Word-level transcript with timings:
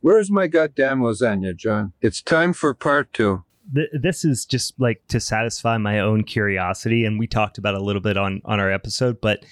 Where's 0.00 0.30
my 0.30 0.46
goddamn 0.46 1.00
lasagna, 1.00 1.56
John? 1.56 1.92
It's 2.00 2.22
time 2.22 2.52
for 2.52 2.72
part 2.74 3.12
two. 3.12 3.44
Th- 3.74 3.90
this 3.92 4.24
is 4.24 4.46
just 4.46 4.74
like 4.78 5.02
to 5.08 5.20
satisfy 5.20 5.76
my 5.76 6.00
own 6.00 6.24
curiosity, 6.24 7.04
and 7.04 7.18
we 7.18 7.26
talked 7.26 7.58
about 7.58 7.74
a 7.74 7.80
little 7.82 8.00
bit 8.02 8.16
on 8.16 8.40
on 8.44 8.60
our 8.60 8.70
episode, 8.70 9.20
but 9.20 9.44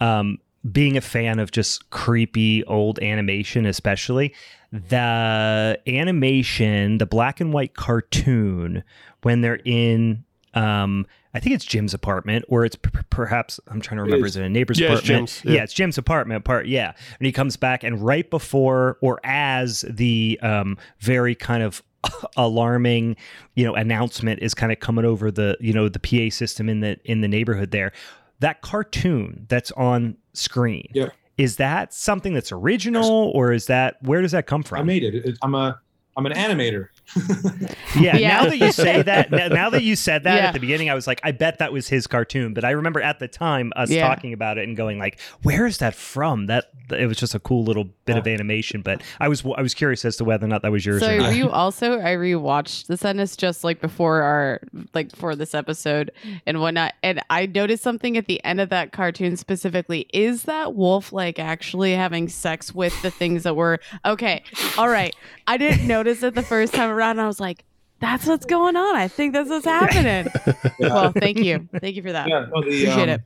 um, 0.00 0.38
being 0.70 0.96
a 0.96 1.00
fan 1.00 1.38
of 1.38 1.50
just 1.50 1.90
creepy 1.90 2.64
old 2.64 2.98
animation, 3.00 3.66
especially 3.66 4.34
the 4.72 5.78
animation, 5.86 6.98
the 6.98 7.06
black 7.06 7.40
and 7.40 7.52
white 7.52 7.74
cartoon 7.74 8.82
when 9.22 9.40
they're 9.40 9.60
in 9.64 10.24
um 10.54 11.06
I 11.32 11.40
think 11.40 11.54
it's 11.54 11.64
Jim's 11.64 11.94
apartment, 11.94 12.44
or 12.48 12.64
it's 12.64 12.76
p- 12.76 12.90
perhaps 13.08 13.60
I'm 13.68 13.80
trying 13.80 13.98
to 13.98 14.02
remember. 14.02 14.26
Is. 14.26 14.32
is 14.32 14.38
it 14.38 14.44
a 14.44 14.48
neighbor's 14.48 14.80
yeah, 14.80 14.88
apartment? 14.88 15.22
It's 15.22 15.44
yeah. 15.44 15.52
yeah. 15.52 15.62
it's 15.62 15.72
Jim's 15.72 15.98
apartment 15.98 16.44
part. 16.44 16.66
Yeah, 16.66 16.92
and 17.18 17.26
he 17.26 17.32
comes 17.32 17.56
back, 17.56 17.84
and 17.84 18.02
right 18.02 18.28
before 18.28 18.98
or 19.00 19.20
as 19.22 19.84
the 19.88 20.38
um, 20.42 20.76
very 20.98 21.34
kind 21.34 21.62
of 21.62 21.82
alarming, 22.36 23.16
you 23.54 23.64
know, 23.64 23.74
announcement 23.74 24.40
is 24.40 24.54
kind 24.54 24.72
of 24.72 24.80
coming 24.80 25.04
over 25.04 25.30
the 25.30 25.56
you 25.60 25.72
know 25.72 25.88
the 25.88 26.00
PA 26.00 26.34
system 26.34 26.68
in 26.68 26.80
the 26.80 26.98
in 27.04 27.20
the 27.20 27.28
neighborhood 27.28 27.70
there. 27.70 27.92
That 28.40 28.62
cartoon 28.62 29.46
that's 29.48 29.70
on 29.72 30.16
screen. 30.32 30.90
Yeah. 30.94 31.08
Is 31.36 31.56
that 31.56 31.94
something 31.94 32.34
that's 32.34 32.52
original, 32.52 33.30
or 33.34 33.52
is 33.52 33.66
that 33.66 34.02
where 34.02 34.20
does 34.20 34.32
that 34.32 34.46
come 34.46 34.62
from? 34.62 34.80
I 34.80 34.82
made 34.82 35.04
it. 35.04 35.38
I'm 35.42 35.54
a 35.54 35.80
I'm 36.16 36.26
an 36.26 36.32
animator. 36.32 36.88
yeah, 37.98 38.16
yeah, 38.16 38.28
Now 38.28 38.44
that 38.46 38.58
you 38.58 38.72
say 38.72 39.02
that, 39.10 39.30
now 39.30 39.70
that 39.70 39.82
you 39.82 39.96
said 39.96 40.24
that 40.24 40.36
yeah. 40.36 40.46
at 40.48 40.52
the 40.52 40.60
beginning, 40.60 40.90
I 40.90 40.94
was 40.94 41.06
like, 41.06 41.20
I 41.24 41.32
bet 41.32 41.58
that 41.58 41.72
was 41.72 41.88
his 41.88 42.06
cartoon. 42.06 42.52
But 42.52 42.64
I 42.64 42.70
remember 42.70 43.00
at 43.00 43.18
the 43.18 43.28
time 43.28 43.72
us 43.76 43.90
yeah. 43.90 44.06
talking 44.06 44.32
about 44.32 44.58
it 44.58 44.66
and 44.66 44.76
going 44.76 44.98
like, 44.98 45.20
where 45.42 45.66
is 45.66 45.78
that 45.78 45.94
from? 45.94 46.46
That 46.46 46.66
it 46.90 47.06
was 47.06 47.16
just 47.16 47.34
a 47.34 47.38
cool 47.40 47.64
little 47.64 47.84
bit 48.04 48.16
of 48.16 48.26
ah. 48.26 48.30
animation. 48.30 48.82
But 48.82 49.02
I 49.18 49.28
was 49.28 49.44
I 49.56 49.62
was 49.62 49.74
curious 49.74 50.04
as 50.04 50.16
to 50.16 50.24
whether 50.24 50.44
or 50.44 50.48
not 50.48 50.62
that 50.62 50.72
was 50.72 50.84
yours. 50.84 51.00
So 51.00 51.10
you 51.10 51.50
also 51.50 52.00
I 52.00 52.14
rewatched 52.14 52.86
the 52.86 52.96
sentence 52.96 53.36
just 53.36 53.64
like 53.64 53.80
before 53.80 54.22
our 54.22 54.60
like 54.94 55.14
for 55.14 55.36
this 55.36 55.54
episode 55.54 56.10
and 56.46 56.60
whatnot, 56.60 56.94
and 57.02 57.20
I 57.30 57.46
noticed 57.46 57.82
something 57.82 58.16
at 58.16 58.26
the 58.26 58.42
end 58.44 58.60
of 58.60 58.68
that 58.70 58.92
cartoon 58.92 59.36
specifically. 59.36 60.06
Is 60.12 60.44
that 60.44 60.74
wolf 60.74 61.12
like 61.12 61.38
actually 61.38 61.92
having 61.92 62.28
sex 62.28 62.74
with 62.74 63.00
the 63.02 63.10
things 63.10 63.44
that 63.44 63.54
were 63.54 63.78
okay? 64.04 64.42
All 64.76 64.88
right, 64.88 65.14
I 65.46 65.56
didn't 65.56 65.86
notice 66.00 66.22
it 66.22 66.34
the 66.34 66.42
first 66.42 66.72
time 66.72 66.90
around. 66.90 67.20
I 67.20 67.26
was 67.26 67.40
like, 67.40 67.64
that's 68.00 68.26
what's 68.26 68.46
going 68.46 68.74
on. 68.74 68.96
I 68.96 69.06
think 69.06 69.34
this 69.34 69.50
is 69.50 69.64
happening. 69.64 70.32
yeah. 70.78 70.88
Well, 70.88 71.12
thank 71.12 71.38
you. 71.38 71.68
Thank 71.78 71.96
you 71.96 72.02
for 72.02 72.12
that. 72.12 72.26
Yeah, 72.26 72.46
no, 72.50 72.62
the, 72.62 72.86
Appreciate 72.86 73.10
um, 73.10 73.20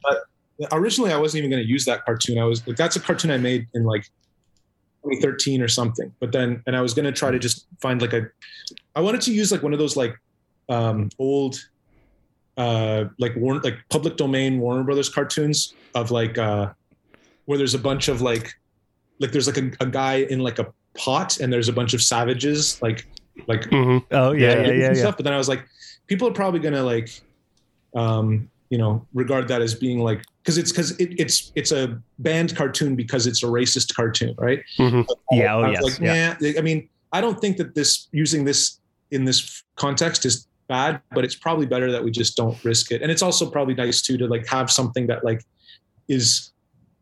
it. 0.58 0.68
originally, 0.72 1.12
I 1.12 1.16
wasn't 1.16 1.38
even 1.38 1.50
going 1.50 1.62
to 1.62 1.68
use 1.68 1.84
that 1.84 2.04
cartoon. 2.04 2.38
I 2.38 2.44
was 2.44 2.66
like, 2.66 2.76
that's 2.76 2.96
a 2.96 3.00
cartoon 3.00 3.30
I 3.30 3.38
made 3.38 3.68
in 3.74 3.84
like 3.84 4.02
2013 5.04 5.62
or 5.62 5.68
something. 5.68 6.12
But 6.18 6.32
then, 6.32 6.62
and 6.66 6.76
I 6.76 6.80
was 6.80 6.94
going 6.94 7.04
to 7.04 7.12
try 7.12 7.30
to 7.30 7.38
just 7.38 7.66
find 7.80 8.02
like 8.02 8.12
a, 8.12 8.26
I 8.96 9.00
wanted 9.00 9.20
to 9.22 9.32
use 9.32 9.52
like 9.52 9.62
one 9.62 9.72
of 9.72 9.78
those 9.78 9.96
like 9.96 10.16
um, 10.68 11.10
old, 11.20 11.56
uh, 12.56 13.04
like 13.20 13.36
Warner, 13.36 13.60
like 13.60 13.78
public 13.90 14.16
domain 14.16 14.58
Warner 14.58 14.82
Brothers 14.82 15.08
cartoons 15.08 15.74
of 15.94 16.10
like, 16.10 16.38
uh, 16.38 16.72
where 17.44 17.58
there's 17.58 17.74
a 17.74 17.78
bunch 17.78 18.08
of 18.08 18.20
like, 18.20 18.52
like 19.20 19.30
there's 19.30 19.46
like 19.46 19.58
a, 19.58 19.70
a 19.78 19.86
guy 19.86 20.16
in 20.16 20.40
like 20.40 20.58
a 20.58 20.72
pot 20.96 21.40
and 21.40 21.52
there's 21.52 21.68
a 21.68 21.72
bunch 21.72 21.94
of 21.94 22.02
savages 22.02 22.80
like 22.82 23.06
like 23.48 23.62
mm-hmm. 23.62 23.98
oh 24.12 24.32
yeah 24.32 24.62
yeah 24.62 24.72
yeah, 24.72 24.92
yeah, 24.94 25.10
But 25.10 25.24
then 25.24 25.32
I 25.32 25.38
was 25.38 25.48
like, 25.48 25.64
people 26.06 26.28
are 26.28 26.32
probably 26.32 26.60
gonna 26.60 26.82
like, 26.82 27.20
um, 27.94 28.48
you 28.70 28.78
know, 28.78 29.06
regard 29.12 29.48
that 29.48 29.60
as 29.60 29.74
being 29.74 29.98
like 29.98 30.22
because 30.42 30.58
it's 30.58 30.70
because 30.70 30.92
it, 30.98 31.14
it's 31.18 31.52
it's 31.54 31.72
a 31.72 32.00
banned 32.18 32.54
cartoon 32.56 32.96
because 32.96 33.26
it's 33.26 33.42
a 33.42 33.46
racist 33.46 33.94
cartoon, 33.94 34.34
right? 34.38 34.62
Mm-hmm. 34.78 35.02
yeah. 35.32 35.54
Oh 35.54 35.70
yes. 35.70 35.82
Like, 35.82 35.98
yeah. 36.00 36.36
I 36.58 36.60
mean, 36.60 36.88
I 37.12 37.20
don't 37.20 37.40
think 37.40 37.56
that 37.56 37.74
this 37.74 38.08
using 38.12 38.44
this 38.44 38.78
in 39.10 39.24
this 39.24 39.62
context 39.76 40.24
is 40.24 40.46
bad, 40.68 41.00
but 41.12 41.24
it's 41.24 41.34
probably 41.34 41.66
better 41.66 41.90
that 41.92 42.02
we 42.02 42.10
just 42.10 42.36
don't 42.36 42.62
risk 42.64 42.90
it. 42.90 43.02
And 43.02 43.10
it's 43.10 43.22
also 43.22 43.50
probably 43.50 43.74
nice 43.74 44.02
too 44.02 44.16
to 44.18 44.26
like 44.26 44.46
have 44.46 44.70
something 44.70 45.06
that 45.08 45.24
like 45.24 45.44
is, 46.08 46.52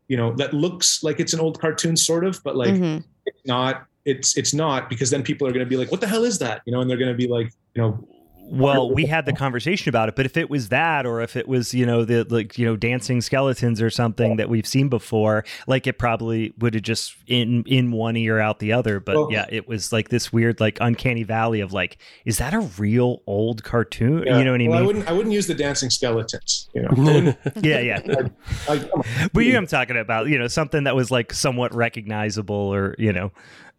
you 0.07 0.17
know, 0.17 0.33
that 0.35 0.53
looks 0.53 1.03
like 1.03 1.19
it's 1.19 1.33
an 1.33 1.39
old 1.39 1.59
cartoon 1.59 1.95
sort 1.95 2.25
of, 2.25 2.41
but 2.43 2.55
like 2.55 2.73
mm-hmm. 2.73 2.99
It's 3.25 3.45
not 3.45 3.85
it's 4.05 4.37
it's 4.37 4.53
not 4.53 4.89
because 4.89 5.09
then 5.09 5.23
people 5.23 5.47
are 5.47 5.51
going 5.51 5.65
to 5.65 5.69
be 5.69 5.77
like 5.77 5.91
what 5.91 6.01
the 6.01 6.07
hell 6.07 6.23
is 6.23 6.39
that? 6.39 6.61
You 6.65 6.73
know 6.73 6.81
and 6.81 6.89
they're 6.89 6.97
going 6.97 7.11
to 7.11 7.17
be 7.17 7.27
like 7.27 7.51
you 7.73 7.81
know 7.81 8.07
well 8.45 8.93
we 8.93 9.05
had 9.05 9.25
the 9.25 9.33
conversation 9.33 9.89
about 9.89 10.09
it 10.09 10.15
but 10.15 10.25
if 10.25 10.37
it 10.37 10.49
was 10.49 10.69
that 10.69 11.05
or 11.05 11.21
if 11.21 11.35
it 11.35 11.47
was 11.47 11.73
you 11.73 11.85
know 11.85 12.05
the 12.05 12.23
like 12.29 12.57
you 12.57 12.65
know 12.65 12.75
dancing 12.75 13.21
skeletons 13.21 13.81
or 13.81 13.89
something 13.89 14.37
that 14.37 14.49
we've 14.49 14.67
seen 14.67 14.89
before 14.89 15.43
like 15.67 15.87
it 15.87 15.97
probably 15.97 16.53
would 16.59 16.73
have 16.73 16.83
just 16.83 17.15
in 17.27 17.63
in 17.65 17.91
one 17.91 18.15
ear 18.15 18.39
out 18.39 18.59
the 18.59 18.73
other. 18.73 18.99
But 18.99 19.15
well, 19.15 19.31
yeah 19.31 19.45
it 19.49 19.67
was 19.67 19.91
like 19.91 20.09
this 20.09 20.31
weird 20.31 20.59
like 20.59 20.77
uncanny 20.81 21.23
valley 21.23 21.61
of 21.61 21.73
like 21.73 21.97
is 22.25 22.37
that 22.37 22.53
a 22.53 22.59
real 22.59 23.21
old 23.27 23.63
cartoon? 23.63 24.23
Yeah. 24.25 24.37
you 24.37 24.45
know 24.45 24.51
what 24.51 24.61
i 24.61 24.67
well, 24.67 24.79
mean? 24.79 24.83
i 24.83 24.85
wouldn't 24.85 25.07
i 25.09 25.11
wouldn't 25.13 25.33
use 25.33 25.47
the 25.47 25.55
dancing 25.55 25.89
skeletons 25.89 26.69
you 26.73 26.81
know. 26.81 26.89
Yeah 27.61 27.79
yeah. 27.79 28.01
I, 28.67 28.73
I, 28.73 29.29
but 29.33 29.41
you 29.41 29.53
know 29.53 29.59
i'm 29.59 29.67
talking 29.67 29.97
about 29.97 30.27
you 30.27 30.37
know 30.37 30.47
something 30.47 30.83
that 30.83 30.95
was 30.95 31.11
like 31.11 31.33
somewhat 31.33 31.73
recognizable 31.73 32.55
or 32.55 32.95
you 32.97 33.13
know 33.13 33.31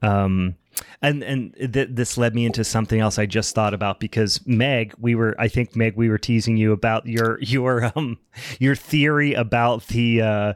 um, 0.03 0.57
and 1.03 1.23
and 1.23 1.55
th- 1.73 1.89
this 1.91 2.17
led 2.17 2.35
me 2.35 2.47
into 2.47 2.65
something 2.65 3.01
else 3.01 3.19
I 3.19 3.27
just 3.27 3.55
thought 3.55 3.75
about 3.75 4.01
because 4.01 4.45
Meg, 4.47 4.95
we 4.99 5.15
were 5.15 5.35
I 5.39 5.49
think 5.49 5.77
Meg, 5.77 5.97
we 5.97 6.09
were 6.09 6.19
teasing 6.19 6.57
you 6.57 6.73
about 6.73 7.07
your 7.07 7.39
your 7.43 7.93
um 7.95 8.19
your 8.59 8.75
theory 8.75 9.35
about 9.35 9.87
the 9.89 10.23
uh, 10.23 10.55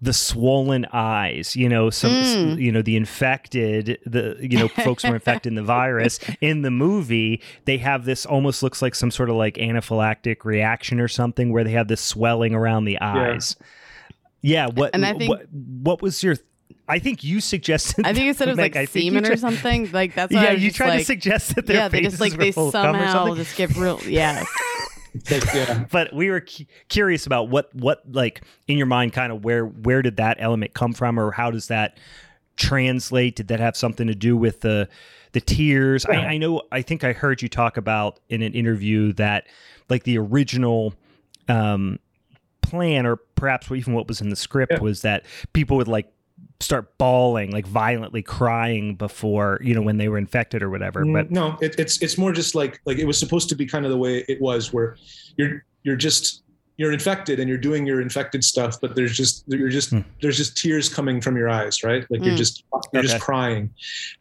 the 0.00 0.12
swollen 0.12 0.86
eyes. 0.92 1.54
You 1.56 1.68
know, 1.68 1.90
some 1.90 2.10
mm. 2.10 2.60
you 2.60 2.72
know 2.72 2.82
the 2.82 2.96
infected 2.96 3.98
the 4.04 4.36
you 4.40 4.58
know 4.58 4.68
folks 4.68 5.04
were 5.04 5.14
infected 5.14 5.50
in 5.50 5.54
the 5.54 5.62
virus 5.62 6.18
in 6.40 6.62
the 6.62 6.70
movie. 6.70 7.40
They 7.64 7.78
have 7.78 8.04
this 8.04 8.26
almost 8.26 8.62
looks 8.62 8.82
like 8.82 8.94
some 8.94 9.10
sort 9.10 9.30
of 9.30 9.36
like 9.36 9.54
anaphylactic 9.54 10.44
reaction 10.44 11.00
or 11.00 11.08
something 11.08 11.52
where 11.52 11.64
they 11.64 11.72
have 11.72 11.88
this 11.88 12.00
swelling 12.00 12.54
around 12.54 12.84
the 12.84 13.00
eyes. 13.00 13.56
Yeah. 13.58 13.66
Yeah, 14.44 14.66
what 14.66 14.90
and 14.92 15.06
I 15.06 15.14
think, 15.14 15.30
what, 15.30 15.46
what 15.52 16.02
was 16.02 16.20
your 16.20 16.34
I 16.92 16.98
think 16.98 17.24
you 17.24 17.40
suggested. 17.40 18.04
I 18.06 18.12
think 18.12 18.26
you 18.26 18.34
said 18.34 18.48
it 18.48 18.50
was 18.50 18.58
like 18.58 18.88
semen 18.90 19.24
or 19.24 19.38
something. 19.38 19.90
Like 19.92 20.14
that's 20.14 20.30
yeah. 20.30 20.50
You 20.50 20.70
tried 20.70 20.90
like, 20.90 20.98
to 20.98 21.04
suggest 21.06 21.54
that 21.54 21.64
their 21.64 21.76
yeah, 21.76 21.88
they 21.88 22.02
just 22.02 22.20
like 22.20 22.34
they 22.34 22.52
somehow 22.52 23.34
just 23.34 23.56
get 23.56 23.74
real 23.76 23.98
yeah. 24.06 24.44
yeah. 25.30 25.86
But 25.90 26.12
we 26.12 26.28
were 26.28 26.42
cu- 26.42 26.66
curious 26.90 27.24
about 27.24 27.48
what 27.48 27.74
what 27.74 28.02
like 28.12 28.42
in 28.68 28.76
your 28.76 28.86
mind, 28.86 29.14
kind 29.14 29.32
of 29.32 29.42
where 29.42 29.64
where 29.64 30.02
did 30.02 30.18
that 30.18 30.36
element 30.38 30.74
come 30.74 30.92
from, 30.92 31.18
or 31.18 31.30
how 31.30 31.50
does 31.50 31.68
that 31.68 31.98
translate? 32.56 33.36
Did 33.36 33.48
that 33.48 33.58
have 33.58 33.74
something 33.74 34.06
to 34.06 34.14
do 34.14 34.36
with 34.36 34.60
the 34.60 34.86
the 35.32 35.40
tears? 35.40 36.04
Yeah. 36.06 36.20
I, 36.20 36.24
I 36.32 36.36
know. 36.36 36.60
I 36.70 36.82
think 36.82 37.04
I 37.04 37.14
heard 37.14 37.40
you 37.40 37.48
talk 37.48 37.78
about 37.78 38.20
in 38.28 38.42
an 38.42 38.52
interview 38.52 39.14
that 39.14 39.46
like 39.88 40.02
the 40.02 40.18
original 40.18 40.92
um 41.48 41.98
plan 42.60 43.06
or 43.06 43.16
perhaps 43.16 43.72
even 43.72 43.94
what 43.94 44.06
was 44.08 44.20
in 44.20 44.28
the 44.28 44.36
script 44.36 44.72
yeah. 44.72 44.80
was 44.80 45.00
that 45.00 45.24
people 45.54 45.78
would 45.78 45.88
like 45.88 46.12
start 46.62 46.96
bawling, 46.98 47.50
like 47.50 47.66
violently 47.66 48.22
crying 48.22 48.94
before 48.94 49.58
you 49.62 49.74
know 49.74 49.82
when 49.82 49.98
they 49.98 50.08
were 50.08 50.18
infected 50.18 50.62
or 50.62 50.70
whatever. 50.70 51.04
Mm, 51.04 51.12
but 51.12 51.30
no, 51.30 51.56
it, 51.60 51.74
it's 51.78 52.00
it's 52.02 52.16
more 52.16 52.32
just 52.32 52.54
like 52.54 52.80
like 52.84 52.98
it 52.98 53.04
was 53.04 53.18
supposed 53.18 53.48
to 53.50 53.54
be 53.54 53.66
kind 53.66 53.84
of 53.84 53.90
the 53.90 53.98
way 53.98 54.24
it 54.28 54.40
was, 54.40 54.72
where 54.72 54.96
you're 55.36 55.64
you're 55.82 55.96
just 55.96 56.42
you're 56.76 56.92
infected 56.92 57.38
and 57.38 57.48
you're 57.48 57.58
doing 57.58 57.86
your 57.86 58.00
infected 58.00 58.42
stuff, 58.42 58.80
but 58.80 58.94
there's 58.94 59.16
just 59.16 59.44
you're 59.46 59.68
just 59.68 59.92
mm. 59.92 60.04
there's 60.20 60.36
just 60.36 60.56
tears 60.56 60.88
coming 60.88 61.20
from 61.20 61.36
your 61.36 61.48
eyes, 61.48 61.82
right? 61.82 62.06
Like 62.10 62.20
mm. 62.20 62.26
you're 62.26 62.36
just 62.36 62.64
you're 62.92 63.00
okay. 63.00 63.08
just 63.08 63.22
crying, 63.22 63.70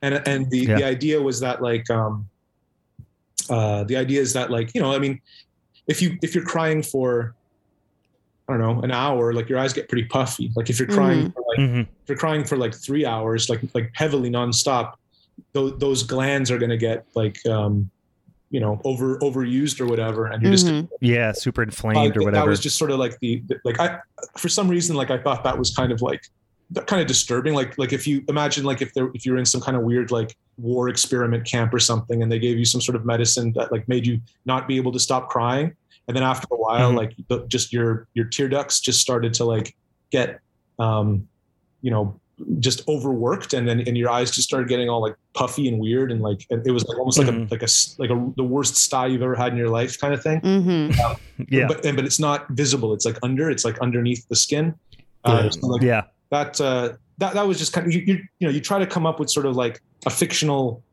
and 0.02 0.22
and 0.28 0.50
the 0.50 0.60
yeah. 0.60 0.76
the 0.78 0.84
idea 0.84 1.22
was 1.22 1.40
that 1.40 1.62
like 1.62 1.90
um 1.90 2.28
uh 3.50 3.84
the 3.86 3.96
idea 3.96 4.22
is 4.22 4.34
that 4.34 4.52
like 4.52 4.74
you 4.76 4.82
know 4.82 4.94
I 4.94 5.00
mean 5.00 5.22
if 5.88 6.02
you 6.02 6.18
if 6.22 6.36
you're 6.36 6.44
crying 6.44 6.84
for 6.84 7.36
I 8.52 8.58
don't 8.58 8.78
know, 8.78 8.82
an 8.84 8.92
hour, 8.92 9.34
like 9.34 9.50
your 9.50 9.60
eyes 9.60 9.74
get 9.74 9.90
pretty 9.90 10.08
puffy. 10.08 10.52
Like 10.56 10.70
if 10.70 10.80
you're 10.80 10.88
crying, 10.88 11.28
mm-hmm. 11.28 11.32
for 11.32 11.44
like, 11.48 11.60
mm-hmm. 11.60 11.80
if 11.80 12.10
you're 12.10 12.18
crying 12.18 12.44
for 12.44 12.58
like 12.58 12.74
three 12.74 13.06
hours, 13.06 13.50
like 13.50 13.62
like 13.74 13.92
heavily 13.94 14.30
nonstop, 14.30 14.94
those 15.54 15.78
those 15.80 16.04
glands 16.04 16.52
are 16.52 16.58
going 16.58 16.70
to 16.70 16.78
get 16.78 17.06
like, 17.16 17.44
um, 17.48 17.90
you 18.50 18.60
know, 18.60 18.82
over 18.84 19.18
overused 19.20 19.80
or 19.80 19.86
whatever, 19.86 20.28
and 20.28 20.42
you're 20.44 20.54
mm-hmm. 20.54 20.82
just 20.82 20.94
yeah, 21.02 21.32
super 21.32 21.64
inflamed 21.64 22.18
or 22.18 22.22
whatever. 22.24 22.46
That 22.46 22.50
was 22.50 22.60
just 22.60 22.78
sort 22.78 22.92
of 22.92 23.00
like 23.00 23.20
the, 23.20 23.44
the 23.48 23.60
like 23.64 23.80
I 23.80 24.00
for 24.38 24.50
some 24.50 24.68
reason 24.68 24.96
like 24.96 25.12
I 25.12 25.18
thought 25.18 25.44
that 25.44 25.58
was 25.58 25.74
kind 25.76 25.92
of 25.92 26.02
like 26.02 26.24
kind 26.86 27.02
of 27.02 27.08
disturbing. 27.08 27.54
Like 27.54 27.78
like 27.78 27.94
if 27.94 28.08
you 28.08 28.24
imagine 28.28 28.64
like 28.64 28.82
if 28.82 28.94
there 28.94 29.10
if 29.14 29.26
you're 29.26 29.38
in 29.38 29.46
some 29.46 29.62
kind 29.62 29.78
of 29.78 29.84
weird 29.84 30.12
like 30.12 30.36
war 30.58 30.90
experiment 30.90 31.46
camp 31.46 31.74
or 31.74 31.80
something, 31.80 32.22
and 32.22 32.32
they 32.32 32.40
gave 32.40 32.58
you 32.58 32.66
some 32.66 32.82
sort 32.82 32.96
of 32.96 33.06
medicine 33.06 33.54
that 33.54 33.72
like 33.72 33.88
made 33.88 34.06
you 34.06 34.20
not 34.46 34.68
be 34.68 34.78
able 34.78 34.92
to 34.92 35.00
stop 35.00 35.30
crying 35.30 35.76
and 36.08 36.16
then 36.16 36.24
after 36.24 36.48
a 36.52 36.58
while 36.58 36.90
mm-hmm. 36.90 36.98
like 36.98 37.16
the, 37.28 37.46
just 37.48 37.72
your 37.72 38.08
your 38.14 38.26
tear 38.26 38.50
ducts 38.50 38.80
just 38.80 39.00
started 39.00 39.34
to 39.36 39.46
like 39.46 39.76
get 40.12 40.40
um 40.80 41.28
you 41.82 41.92
know 41.92 42.20
just 42.60 42.88
overworked. 42.88 43.54
And 43.54 43.68
then 43.68 43.82
and 43.82 43.98
your 43.98 44.10
eyes 44.10 44.32
just 44.32 44.48
started 44.48 44.68
getting 44.68 44.90
all 44.90 45.02
like 45.02 45.16
puffy 45.34 45.68
and 45.68 45.80
weird. 45.80 46.12
And 46.12 46.22
like 46.22 46.46
it 46.50 46.72
was 46.72 46.86
like 46.88 46.98
almost 46.98 47.20
mm-hmm. 47.20 47.48
like 47.52 47.62
a 47.62 47.64
like 47.64 47.64
a 47.64 47.70
like 47.98 48.10
a 48.10 48.34
the 48.36 48.44
worst 48.44 48.76
sty 48.76 49.08
you've 49.08 49.22
ever 49.22 49.36
had 49.36 49.52
in 49.52 49.58
your 49.58 49.70
life 49.70 50.00
kind 50.00 50.14
of 50.14 50.22
thing. 50.22 50.42
Mm-hmm. 50.42 51.00
um, 51.02 51.18
yeah. 51.50 51.68
but 51.68 51.82
but 51.84 52.06
it's 52.06 52.20
not 52.20 52.50
visible. 52.50 52.94
It's 52.94 53.06
like 53.06 53.18
under. 53.24 53.50
It's 53.50 53.66
like 53.66 53.80
underneath 53.80 54.28
the 54.28 54.36
skin. 54.36 54.76
Uh, 55.24 55.50
so 55.50 55.68
like 55.68 55.84
yeah. 55.84 56.04
that 56.32 56.60
uh 56.60 56.94
that 57.20 57.34
that 57.36 57.48
was 57.48 57.60
just 57.60 57.74
kind 57.74 57.86
of 57.86 57.94
you, 57.94 58.02
you 58.02 58.14
you 58.40 58.48
know 58.48 58.54
you 58.54 58.60
try 58.60 58.80
to 58.80 58.88
come 58.88 59.06
up 59.06 59.20
with 59.20 59.30
sort 59.30 59.46
of 59.46 59.56
like 59.56 59.82
a 60.06 60.10
fictional 60.10 60.84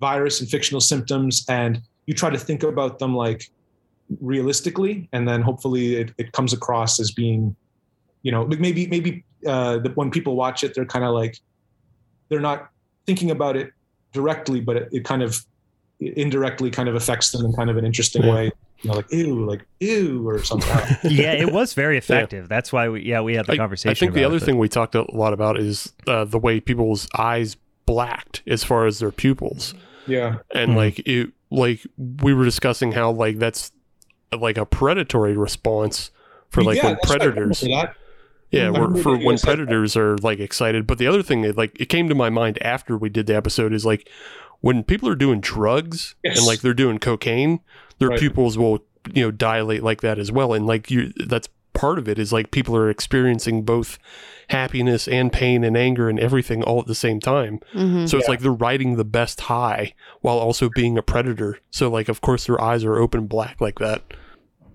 virus 0.00 0.40
and 0.40 0.48
fictional 0.48 0.80
symptoms. 0.80 1.44
And 1.48 1.82
you 2.06 2.14
try 2.14 2.30
to 2.30 2.38
think 2.38 2.62
about 2.62 2.98
them 2.98 3.14
like 3.14 3.50
realistically 4.20 5.08
and 5.12 5.28
then 5.28 5.42
hopefully 5.42 5.96
it, 5.96 6.12
it 6.18 6.32
comes 6.32 6.52
across 6.52 7.00
as 7.00 7.10
being 7.10 7.54
you 8.22 8.30
know 8.30 8.46
maybe 8.46 8.86
maybe 8.86 9.24
uh 9.46 9.78
the, 9.78 9.90
when 9.90 10.10
people 10.10 10.36
watch 10.36 10.62
it 10.62 10.74
they're 10.74 10.84
kind 10.84 11.04
of 11.04 11.14
like 11.14 11.38
they're 12.28 12.40
not 12.40 12.70
thinking 13.06 13.30
about 13.30 13.56
it 13.56 13.72
directly 14.12 14.60
but 14.60 14.76
it, 14.76 14.88
it, 14.92 15.04
kind 15.04 15.22
of 15.22 15.44
indirectly 16.00 16.70
kind 16.70 16.88
of 16.88 16.94
affects 16.94 17.30
them 17.30 17.44
in 17.44 17.52
kind 17.52 17.70
of 17.70 17.76
an 17.76 17.84
interesting 17.84 18.22
yeah. 18.22 18.32
way 18.32 18.52
you 18.82 18.90
know 18.90 18.96
like 18.96 19.10
ew 19.10 19.46
like 19.46 19.66
ew 19.80 20.28
or 20.28 20.42
something 20.42 20.70
yeah 21.10 21.32
it 21.32 21.52
was 21.52 21.72
very 21.74 21.96
effective 21.96 22.44
yeah. 22.44 22.48
that's 22.48 22.72
why 22.72 22.88
we 22.88 23.02
yeah 23.02 23.20
we 23.20 23.34
had 23.34 23.46
the 23.46 23.52
I, 23.52 23.56
conversation 23.56 23.90
i 23.90 23.94
think 23.94 24.12
the 24.12 24.24
other 24.24 24.36
it, 24.36 24.42
thing 24.42 24.58
we 24.58 24.68
talked 24.68 24.94
a 24.94 25.10
lot 25.14 25.32
about 25.32 25.58
is 25.58 25.92
uh, 26.06 26.24
the 26.24 26.38
way 26.38 26.60
people's 26.60 27.08
eyes 27.16 27.56
blacked 27.86 28.42
as 28.46 28.64
far 28.64 28.86
as 28.86 28.98
their 28.98 29.10
pupils 29.10 29.74
yeah 30.06 30.36
and 30.54 30.70
mm-hmm. 30.70 30.76
like 30.76 30.98
it 31.06 31.32
like 31.50 31.86
we 31.96 32.34
were 32.34 32.44
discussing 32.44 32.92
how 32.92 33.10
like 33.10 33.38
that's 33.38 33.72
like 34.40 34.58
a 34.58 34.66
predatory 34.66 35.36
response 35.36 36.10
for 36.48 36.62
like 36.62 36.76
yeah, 36.76 36.86
when 36.86 36.96
predators 37.02 37.62
yeah 38.50 38.72
for 39.02 39.16
when 39.18 39.36
predators 39.38 39.96
are 39.96 40.16
like 40.18 40.38
excited 40.38 40.86
but 40.86 40.98
the 40.98 41.06
other 41.06 41.22
thing 41.22 41.42
that 41.42 41.56
like 41.56 41.78
it 41.80 41.86
came 41.86 42.08
to 42.08 42.14
my 42.14 42.30
mind 42.30 42.62
after 42.62 42.96
we 42.96 43.08
did 43.08 43.26
the 43.26 43.34
episode 43.34 43.72
is 43.72 43.84
like 43.84 44.08
when 44.60 44.84
people 44.84 45.08
are 45.08 45.16
doing 45.16 45.40
drugs 45.40 46.14
yes. 46.22 46.38
and 46.38 46.46
like 46.46 46.60
they're 46.60 46.74
doing 46.74 46.98
cocaine 46.98 47.60
their 47.98 48.08
right. 48.08 48.20
pupils 48.20 48.56
will 48.56 48.84
you 49.12 49.22
know 49.22 49.30
dilate 49.30 49.82
like 49.82 50.00
that 50.00 50.18
as 50.18 50.30
well 50.30 50.52
and 50.52 50.66
like 50.66 50.90
you 50.90 51.12
that's 51.26 51.48
part 51.74 51.98
of 51.98 52.08
it 52.08 52.18
is 52.18 52.32
like 52.32 52.50
people 52.50 52.74
are 52.76 52.88
experiencing 52.88 53.62
both 53.64 53.98
happiness 54.48 55.06
and 55.08 55.32
pain 55.32 55.64
and 55.64 55.76
anger 55.76 56.08
and 56.08 56.18
everything 56.18 56.62
all 56.62 56.80
at 56.80 56.86
the 56.86 56.94
same 56.94 57.20
time. 57.20 57.60
Mm-hmm. 57.74 58.06
So 58.06 58.16
it's 58.16 58.26
yeah. 58.26 58.30
like 58.30 58.40
they're 58.40 58.52
riding 58.52 58.96
the 58.96 59.04
best 59.04 59.42
high 59.42 59.94
while 60.20 60.38
also 60.38 60.70
being 60.74 60.96
a 60.96 61.02
predator. 61.02 61.58
So 61.70 61.90
like 61.90 62.08
of 62.08 62.20
course 62.20 62.46
their 62.46 62.60
eyes 62.60 62.84
are 62.84 62.96
open 62.96 63.26
black 63.26 63.60
like 63.60 63.78
that. 63.80 64.02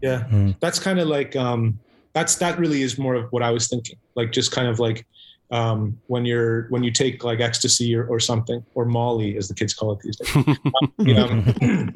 Yeah. 0.02 0.26
Mm. 0.30 0.60
That's 0.60 0.80
kind 0.80 1.00
of 1.00 1.08
like 1.08 1.36
um 1.36 1.80
that's 2.14 2.36
that 2.36 2.60
really 2.60 2.82
is 2.82 2.98
more 2.98 3.16
of 3.16 3.32
what 3.32 3.44
I 3.44 3.52
was 3.52 3.68
thinking. 3.68 3.98
Like 4.16 4.32
just 4.32 4.52
kind 4.52 4.68
of 4.68 4.80
like 4.80 5.06
um, 5.52 6.00
when 6.08 6.26
you're 6.26 6.68
when 6.70 6.84
you 6.84 6.92
take 6.92 7.24
like 7.24 7.40
ecstasy 7.40 7.96
or, 7.96 8.06
or 8.08 8.20
something 8.20 8.64
or 8.76 8.86
Molly 8.86 9.38
as 9.38 9.48
the 9.48 9.54
kids 9.54 9.74
call 9.74 9.94
it 9.94 10.00
these 10.00 10.18
days. 10.18 10.58
you 11.00 11.14
know, 11.14 11.28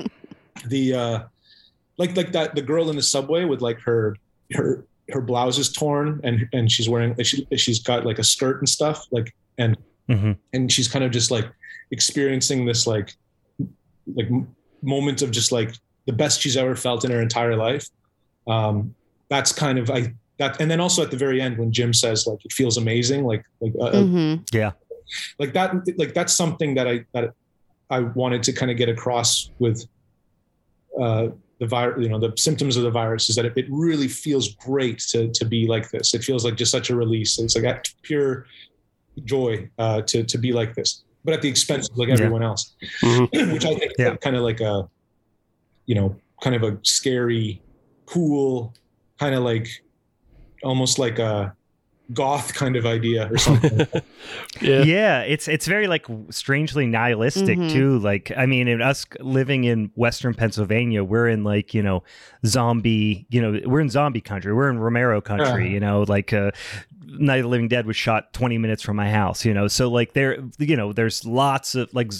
the 0.67 0.93
uh, 0.93 1.19
like 1.97 2.15
like 2.17 2.31
that 2.31 2.55
the 2.55 2.61
girl 2.61 2.89
in 2.89 2.95
the 2.95 3.03
subway 3.03 3.45
with 3.45 3.61
like 3.61 3.79
her 3.81 4.17
her 4.53 4.85
her 5.09 5.21
blouse 5.21 5.57
is 5.57 5.71
torn 5.71 6.19
and 6.23 6.47
and 6.53 6.71
she's 6.71 6.89
wearing 6.89 7.15
she 7.23 7.45
she's 7.55 7.79
got 7.79 8.05
like 8.05 8.19
a 8.19 8.23
skirt 8.23 8.59
and 8.59 8.69
stuff 8.69 9.05
like 9.11 9.35
and 9.57 9.77
mm-hmm. 10.09 10.31
and 10.53 10.71
she's 10.71 10.87
kind 10.87 11.03
of 11.03 11.11
just 11.11 11.29
like 11.29 11.51
experiencing 11.91 12.65
this 12.65 12.87
like 12.87 13.15
like 14.15 14.29
moment 14.81 15.21
of 15.21 15.29
just 15.31 15.51
like 15.51 15.75
the 16.05 16.13
best 16.13 16.41
she's 16.41 16.57
ever 16.57 16.75
felt 16.75 17.05
in 17.05 17.11
her 17.11 17.21
entire 17.21 17.55
life. 17.55 17.87
Um, 18.47 18.93
that's 19.29 19.51
kind 19.51 19.79
of 19.79 19.89
I 19.89 20.13
that 20.37 20.59
and 20.59 20.69
then 20.69 20.79
also 20.79 21.01
at 21.03 21.11
the 21.11 21.17
very 21.17 21.41
end 21.41 21.57
when 21.57 21.71
Jim 21.71 21.93
says 21.93 22.27
like 22.27 22.43
it 22.43 22.51
feels 22.51 22.77
amazing 22.77 23.23
like 23.23 23.43
like 23.61 23.73
uh, 23.79 23.85
uh 23.85 23.93
mm-hmm. 23.93 24.43
yeah 24.51 24.71
like 25.39 25.53
that 25.53 25.73
like 25.97 26.13
that's 26.13 26.33
something 26.33 26.75
that 26.75 26.87
I 26.87 27.05
that 27.13 27.33
I 27.89 27.99
wanted 27.99 28.43
to 28.43 28.53
kind 28.53 28.71
of 28.71 28.77
get 28.77 28.89
across 28.89 29.51
with 29.59 29.85
uh, 30.99 31.27
the 31.59 31.67
virus, 31.67 32.03
you 32.03 32.09
know, 32.09 32.19
the 32.19 32.33
symptoms 32.35 32.77
of 32.77 32.83
the 32.83 32.91
virus 32.91 33.29
is 33.29 33.35
that 33.35 33.45
it, 33.45 33.53
it, 33.55 33.65
really 33.69 34.07
feels 34.07 34.55
great 34.55 34.99
to 35.11 35.29
to 35.31 35.45
be 35.45 35.67
like 35.67 35.89
this. 35.91 36.13
It 36.13 36.23
feels 36.23 36.43
like 36.43 36.55
just 36.55 36.71
such 36.71 36.89
a 36.89 36.95
release. 36.95 37.39
It's 37.39 37.55
like 37.55 37.63
that 37.63 37.87
pure 38.01 38.45
joy 39.23 39.69
uh, 39.77 40.01
to 40.01 40.23
to 40.23 40.37
be 40.37 40.51
like 40.51 40.75
this, 40.75 41.03
but 41.23 41.33
at 41.33 41.41
the 41.41 41.49
expense 41.49 41.89
of 41.89 41.97
like 41.97 42.09
everyone 42.09 42.41
yeah. 42.41 42.47
else, 42.47 42.75
mm-hmm. 43.01 43.51
which 43.53 43.65
I 43.65 43.75
think 43.75 43.93
yeah. 43.97 44.15
kind 44.17 44.35
of 44.35 44.43
like 44.43 44.61
a, 44.61 44.89
you 45.85 45.95
know, 45.95 46.15
kind 46.41 46.55
of 46.55 46.63
a 46.63 46.77
scary, 46.83 47.61
cool, 48.05 48.73
kind 49.19 49.35
of 49.35 49.43
like, 49.43 49.67
almost 50.63 50.99
like 50.99 51.19
a 51.19 51.55
goth 52.11 52.53
kind 52.53 52.75
of 52.75 52.85
idea 52.85 53.29
or 53.31 53.37
something. 53.37 53.79
yeah. 54.61 54.81
yeah, 54.83 55.21
it's 55.21 55.47
it's 55.47 55.67
very 55.67 55.87
like 55.87 56.05
strangely 56.29 56.85
nihilistic 56.85 57.57
mm-hmm. 57.57 57.73
too. 57.73 57.99
Like 57.99 58.31
I 58.35 58.45
mean, 58.45 58.67
in 58.67 58.81
us 58.81 59.05
living 59.19 59.63
in 59.63 59.91
Western 59.95 60.33
Pennsylvania, 60.33 61.03
we're 61.03 61.27
in 61.27 61.43
like 61.43 61.73
you 61.73 61.81
know 61.81 62.03
zombie. 62.45 63.25
You 63.29 63.41
know, 63.41 63.59
we're 63.65 63.81
in 63.81 63.89
zombie 63.89 64.21
country. 64.21 64.53
We're 64.53 64.69
in 64.69 64.79
Romero 64.79 65.21
country. 65.21 65.71
You 65.71 65.79
know, 65.79 66.03
like. 66.03 66.33
Uh, 66.33 66.51
Night 67.15 67.37
of 67.37 67.43
the 67.43 67.49
Living 67.49 67.67
Dead 67.67 67.85
was 67.85 67.95
shot 67.95 68.33
20 68.33 68.57
minutes 68.57 68.81
from 68.81 68.95
my 68.95 69.07
house, 69.07 69.45
you 69.45 69.53
know. 69.53 69.67
So 69.67 69.87
like 69.87 70.13
there 70.13 70.43
you 70.57 70.75
know, 70.75 70.93
there's 70.93 71.23
lots 71.23 71.75
of 71.75 71.93
like 71.93 72.11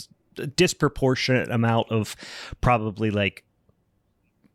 disproportionate 0.55 1.49
amount 1.49 1.89
of 1.89 2.15
probably 2.61 3.09
like 3.09 3.43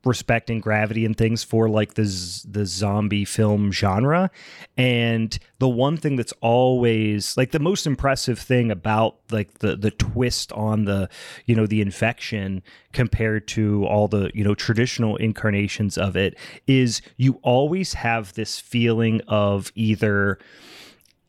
respecting 0.04 0.60
gravity 0.60 1.04
and 1.04 1.16
things 1.16 1.42
for 1.42 1.68
like 1.68 1.94
the 1.94 2.02
the 2.48 2.64
zombie 2.64 3.24
film 3.24 3.72
genre. 3.72 4.30
And 4.76 5.36
the 5.58 5.68
one 5.68 5.96
thing 5.96 6.16
that's 6.16 6.32
always 6.40 7.36
like 7.36 7.50
the 7.50 7.58
most 7.58 7.86
impressive 7.86 8.38
thing 8.38 8.70
about 8.70 9.16
like 9.30 9.58
the 9.58 9.76
the 9.76 9.90
twist 9.90 10.52
on 10.52 10.84
the 10.84 11.08
you 11.46 11.54
know 11.54 11.66
the 11.66 11.80
infection 11.80 12.62
compared 12.92 13.48
to 13.48 13.84
all 13.86 14.08
the 14.08 14.30
you 14.34 14.44
know 14.44 14.54
traditional 14.54 15.16
incarnations 15.16 15.98
of 15.98 16.16
it 16.16 16.36
is 16.66 17.02
you 17.16 17.40
always 17.42 17.94
have 17.94 18.34
this 18.34 18.60
feeling 18.60 19.20
of 19.26 19.72
either 19.74 20.38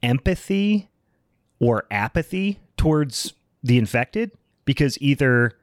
empathy 0.04 0.90
or 1.60 1.86
apathy 1.92 2.60
towards 2.78 3.34
the 3.64 3.78
infected 3.78 4.32
because 4.66 4.98
either 5.02 5.59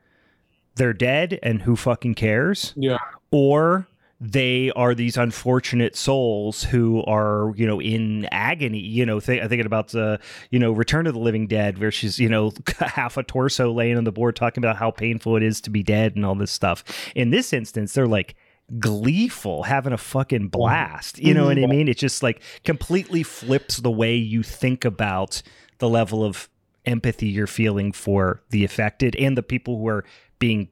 they're 0.76 0.92
dead 0.92 1.38
and 1.42 1.62
who 1.62 1.76
fucking 1.76 2.14
cares? 2.14 2.72
Yeah. 2.76 2.98
Or 3.30 3.88
they 4.20 4.70
are 4.72 4.94
these 4.94 5.16
unfortunate 5.16 5.94
souls 5.94 6.62
who 6.64 7.02
are 7.04 7.52
you 7.54 7.66
know 7.66 7.80
in 7.80 8.24
agony 8.32 8.78
you 8.78 9.04
know 9.04 9.20
th- 9.20 9.42
thinking 9.42 9.66
about 9.66 9.88
the 9.88 10.18
you 10.50 10.58
know 10.58 10.72
return 10.72 11.06
of 11.06 11.12
the 11.12 11.20
living 11.20 11.46
dead 11.46 11.78
where 11.78 11.90
she's 11.90 12.18
you 12.18 12.28
know 12.28 12.50
half 12.78 13.18
a 13.18 13.22
torso 13.22 13.70
laying 13.70 13.96
on 13.98 14.04
the 14.04 14.12
board 14.12 14.34
talking 14.34 14.64
about 14.64 14.76
how 14.76 14.90
painful 14.90 15.36
it 15.36 15.42
is 15.42 15.60
to 15.60 15.68
be 15.68 15.82
dead 15.82 16.16
and 16.16 16.24
all 16.24 16.34
this 16.34 16.50
stuff 16.50 16.82
in 17.14 17.28
this 17.28 17.52
instance 17.52 17.92
they're 17.92 18.06
like 18.06 18.34
gleeful 18.78 19.64
having 19.64 19.92
a 19.92 19.98
fucking 19.98 20.48
blast 20.48 21.18
you 21.18 21.34
know 21.34 21.48
mm-hmm. 21.48 21.60
what 21.60 21.70
i 21.70 21.70
mean 21.70 21.86
it 21.86 21.98
just 21.98 22.22
like 22.22 22.40
completely 22.64 23.22
flips 23.22 23.76
the 23.76 23.90
way 23.90 24.16
you 24.16 24.42
think 24.42 24.84
about 24.84 25.42
the 25.78 25.88
level 25.88 26.24
of 26.24 26.48
empathy 26.86 27.26
you're 27.26 27.46
feeling 27.46 27.92
for 27.92 28.42
the 28.50 28.64
affected 28.64 29.14
and 29.16 29.36
the 29.36 29.42
people 29.42 29.78
who 29.78 29.88
are 29.88 30.04
being 30.38 30.68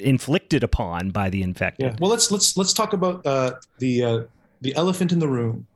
inflicted 0.00 0.64
upon 0.64 1.10
by 1.10 1.30
the 1.30 1.42
infected. 1.42 1.86
Yeah. 1.86 1.96
Well, 2.00 2.10
let's 2.10 2.30
let's 2.30 2.56
let's 2.56 2.72
talk 2.72 2.92
about 2.92 3.24
uh, 3.26 3.52
the 3.78 4.04
uh, 4.04 4.20
the 4.60 4.74
elephant 4.76 5.12
in 5.12 5.18
the 5.18 5.28
room, 5.28 5.66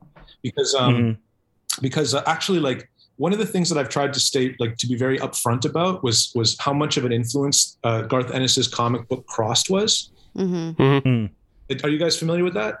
because 0.41 0.75
um, 0.75 0.95
mm-hmm. 0.95 1.81
because 1.81 2.13
uh, 2.13 2.23
actually, 2.25 2.59
like 2.59 2.89
one 3.17 3.33
of 3.33 3.39
the 3.39 3.45
things 3.45 3.69
that 3.69 3.77
I've 3.77 3.89
tried 3.89 4.13
to 4.13 4.19
state, 4.19 4.59
like 4.59 4.77
to 4.77 4.87
be 4.87 4.95
very 4.95 5.19
upfront 5.19 5.65
about, 5.65 6.03
was 6.03 6.31
was 6.35 6.57
how 6.59 6.73
much 6.73 6.97
of 6.97 7.05
an 7.05 7.11
influence 7.11 7.77
uh, 7.83 8.03
Garth 8.03 8.31
Ennis's 8.31 8.67
comic 8.67 9.07
book 9.07 9.25
Crossed 9.27 9.69
was. 9.69 10.11
Mm-hmm. 10.35 10.81
Mm-hmm. 10.81 11.85
Are 11.85 11.89
you 11.89 11.99
guys 11.99 12.17
familiar 12.17 12.43
with 12.43 12.55
that? 12.55 12.75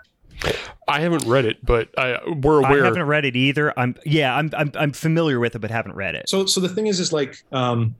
I 0.87 1.01
haven't 1.01 1.25
read 1.25 1.45
it, 1.45 1.63
but 1.63 1.89
I, 1.97 2.17
we're 2.41 2.59
aware. 2.59 2.83
I 2.83 2.85
haven't 2.85 3.03
read 3.03 3.25
it 3.25 3.35
either. 3.35 3.77
I'm 3.77 3.95
yeah, 4.05 4.35
I'm, 4.35 4.49
I'm 4.57 4.71
I'm 4.75 4.91
familiar 4.91 5.39
with 5.39 5.55
it, 5.55 5.59
but 5.59 5.69
haven't 5.69 5.95
read 5.95 6.15
it. 6.15 6.29
So 6.29 6.45
so 6.45 6.61
the 6.61 6.69
thing 6.69 6.87
is, 6.87 6.99
is 6.99 7.11
like 7.11 7.43
um, 7.51 7.95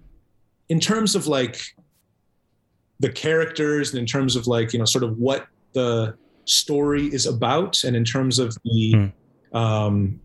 in 0.70 0.80
terms 0.80 1.16
of 1.16 1.28
like 1.28 1.76
the 3.00 3.10
characters 3.10 3.92
and 3.92 4.00
in 4.00 4.06
terms 4.06 4.36
of 4.36 4.48
like 4.48 4.74
you 4.74 4.80
know 4.80 4.86
sort 4.86 5.04
of 5.04 5.18
what 5.18 5.48
the 5.74 6.16
story 6.46 7.06
is 7.08 7.26
about 7.26 7.84
and 7.84 7.96
in 7.96 8.04
terms 8.04 8.40
of 8.40 8.58
the 8.64 8.94
mm. 8.94 9.12
um 9.56 10.20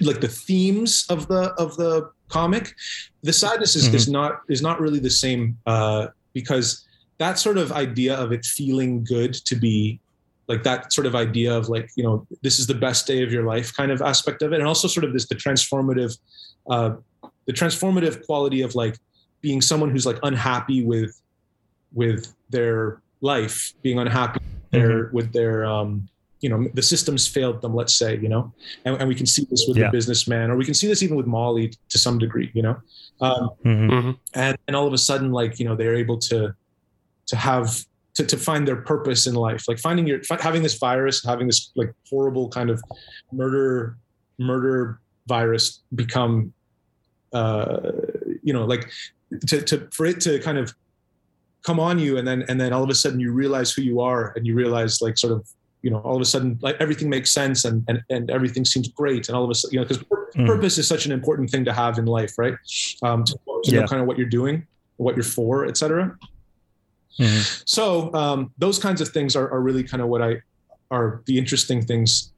like 0.00 0.20
the 0.20 0.28
themes 0.28 1.06
of 1.08 1.28
the 1.28 1.52
of 1.58 1.76
the 1.76 2.10
comic 2.28 2.74
the 3.22 3.32
sadness 3.32 3.76
is, 3.76 3.86
mm-hmm. 3.86 3.94
is 3.94 4.08
not 4.08 4.40
is 4.48 4.60
not 4.60 4.80
really 4.80 4.98
the 4.98 5.10
same 5.10 5.56
uh 5.66 6.08
because 6.32 6.86
that 7.18 7.38
sort 7.38 7.58
of 7.58 7.70
idea 7.72 8.16
of 8.16 8.32
it 8.32 8.44
feeling 8.44 9.04
good 9.04 9.32
to 9.32 9.54
be 9.54 10.00
like 10.48 10.64
that 10.64 10.92
sort 10.92 11.06
of 11.06 11.14
idea 11.14 11.56
of 11.56 11.68
like 11.68 11.88
you 11.96 12.02
know 12.02 12.26
this 12.42 12.58
is 12.58 12.66
the 12.66 12.74
best 12.74 13.06
day 13.06 13.22
of 13.22 13.32
your 13.32 13.44
life 13.44 13.74
kind 13.74 13.92
of 13.92 14.02
aspect 14.02 14.42
of 14.42 14.52
it 14.52 14.58
and 14.58 14.66
also 14.66 14.88
sort 14.88 15.04
of 15.04 15.12
this 15.12 15.26
the 15.28 15.34
transformative 15.34 16.18
uh 16.70 16.90
the 17.46 17.52
transformative 17.52 18.24
quality 18.26 18.62
of 18.62 18.74
like 18.74 18.98
being 19.40 19.60
someone 19.60 19.90
who's 19.90 20.06
like 20.06 20.18
unhappy 20.22 20.84
with 20.84 21.21
with 21.94 22.34
their 22.50 23.00
life, 23.20 23.72
being 23.82 23.98
unhappy 23.98 24.40
their, 24.70 25.04
mm-hmm. 25.04 25.16
with 25.16 25.32
their, 25.32 25.64
um, 25.64 26.08
you 26.40 26.48
know, 26.48 26.66
the 26.74 26.82
systems 26.82 27.26
failed 27.26 27.60
them, 27.60 27.74
let's 27.74 27.94
say, 27.94 28.18
you 28.18 28.28
know, 28.28 28.52
and, 28.84 28.96
and 28.96 29.08
we 29.08 29.14
can 29.14 29.26
see 29.26 29.46
this 29.50 29.64
with 29.68 29.76
yeah. 29.76 29.86
the 29.86 29.92
businessman, 29.92 30.50
or 30.50 30.56
we 30.56 30.64
can 30.64 30.74
see 30.74 30.88
this 30.88 31.02
even 31.02 31.16
with 31.16 31.26
Molly 31.26 31.72
to 31.88 31.98
some 31.98 32.18
degree, 32.18 32.50
you 32.54 32.62
know, 32.62 32.76
um, 33.20 33.50
mm-hmm. 33.64 33.90
mm-hmm. 33.90 34.10
and, 34.34 34.56
and 34.66 34.76
all 34.76 34.86
of 34.86 34.92
a 34.92 34.98
sudden, 34.98 35.30
like, 35.30 35.60
you 35.60 35.64
know, 35.64 35.76
they're 35.76 35.94
able 35.94 36.18
to, 36.18 36.54
to 37.26 37.36
have, 37.36 37.84
to, 38.14 38.24
to 38.26 38.36
find 38.36 38.66
their 38.66 38.76
purpose 38.76 39.26
in 39.26 39.34
life, 39.34 39.68
like 39.68 39.78
finding 39.78 40.06
your, 40.06 40.20
having 40.40 40.62
this 40.62 40.78
virus, 40.78 41.24
having 41.24 41.46
this 41.46 41.70
like 41.76 41.94
horrible 42.10 42.48
kind 42.48 42.70
of 42.70 42.82
murder, 43.30 43.96
murder 44.38 45.00
virus 45.26 45.80
become 45.94 46.52
uh, 47.32 47.90
you 48.42 48.52
know 48.52 48.64
like 48.64 48.90
to, 49.46 49.62
to 49.62 49.88
for 49.92 50.06
it 50.06 50.20
to 50.20 50.38
kind 50.40 50.58
of 50.58 50.74
come 51.62 51.78
on 51.78 51.98
you 51.98 52.18
and 52.18 52.26
then 52.26 52.44
and 52.48 52.60
then 52.60 52.72
all 52.72 52.82
of 52.82 52.90
a 52.90 52.94
sudden 52.94 53.20
you 53.20 53.32
realize 53.32 53.72
who 53.72 53.82
you 53.82 54.00
are 54.00 54.32
and 54.36 54.46
you 54.46 54.54
realize 54.54 55.00
like 55.00 55.16
sort 55.16 55.32
of 55.32 55.46
you 55.82 55.90
know 55.90 55.98
all 55.98 56.16
of 56.16 56.22
a 56.22 56.24
sudden 56.24 56.58
like 56.62 56.76
everything 56.80 57.08
makes 57.08 57.32
sense 57.32 57.64
and 57.64 57.84
and, 57.88 58.02
and 58.10 58.30
everything 58.30 58.64
seems 58.64 58.88
great 58.88 59.28
and 59.28 59.36
all 59.36 59.44
of 59.44 59.50
a 59.50 59.54
sudden 59.54 59.74
you 59.74 59.80
know 59.80 59.86
because 59.86 60.02
mm. 60.34 60.46
purpose 60.46 60.78
is 60.78 60.86
such 60.86 61.06
an 61.06 61.12
important 61.12 61.50
thing 61.50 61.64
to 61.64 61.72
have 61.72 61.98
in 61.98 62.06
life 62.06 62.38
right 62.38 62.54
um 63.02 63.24
to, 63.24 63.34
to 63.64 63.70
yeah. 63.70 63.80
know 63.80 63.86
kind 63.86 64.00
of 64.00 64.08
what 64.08 64.18
you're 64.18 64.28
doing 64.28 64.66
what 64.96 65.16
you're 65.16 65.24
for 65.24 65.66
etc 65.66 66.16
mm-hmm. 67.18 67.62
so 67.64 68.12
um 68.14 68.52
those 68.58 68.78
kinds 68.78 69.00
of 69.00 69.08
things 69.08 69.36
are, 69.36 69.50
are 69.50 69.60
really 69.60 69.82
kind 69.82 70.02
of 70.02 70.08
what 70.08 70.22
i 70.22 70.40
are 70.90 71.22
the 71.26 71.38
interesting 71.38 71.84
things 71.84 72.32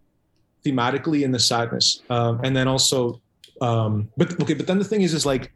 thematically 0.64 1.23
in 1.23 1.31
the 1.31 1.38
sadness 1.38 2.02
um 2.11 2.40
and 2.45 2.57
then 2.57 2.69
also 2.69 3.21
um 3.61 4.09
but 4.16 4.40
okay 4.40 4.54
but 4.54 4.66
then 4.66 4.78
the 4.78 4.85
thing 4.85 5.02
is 5.02 5.14
is 5.14 5.26
like 5.26 5.52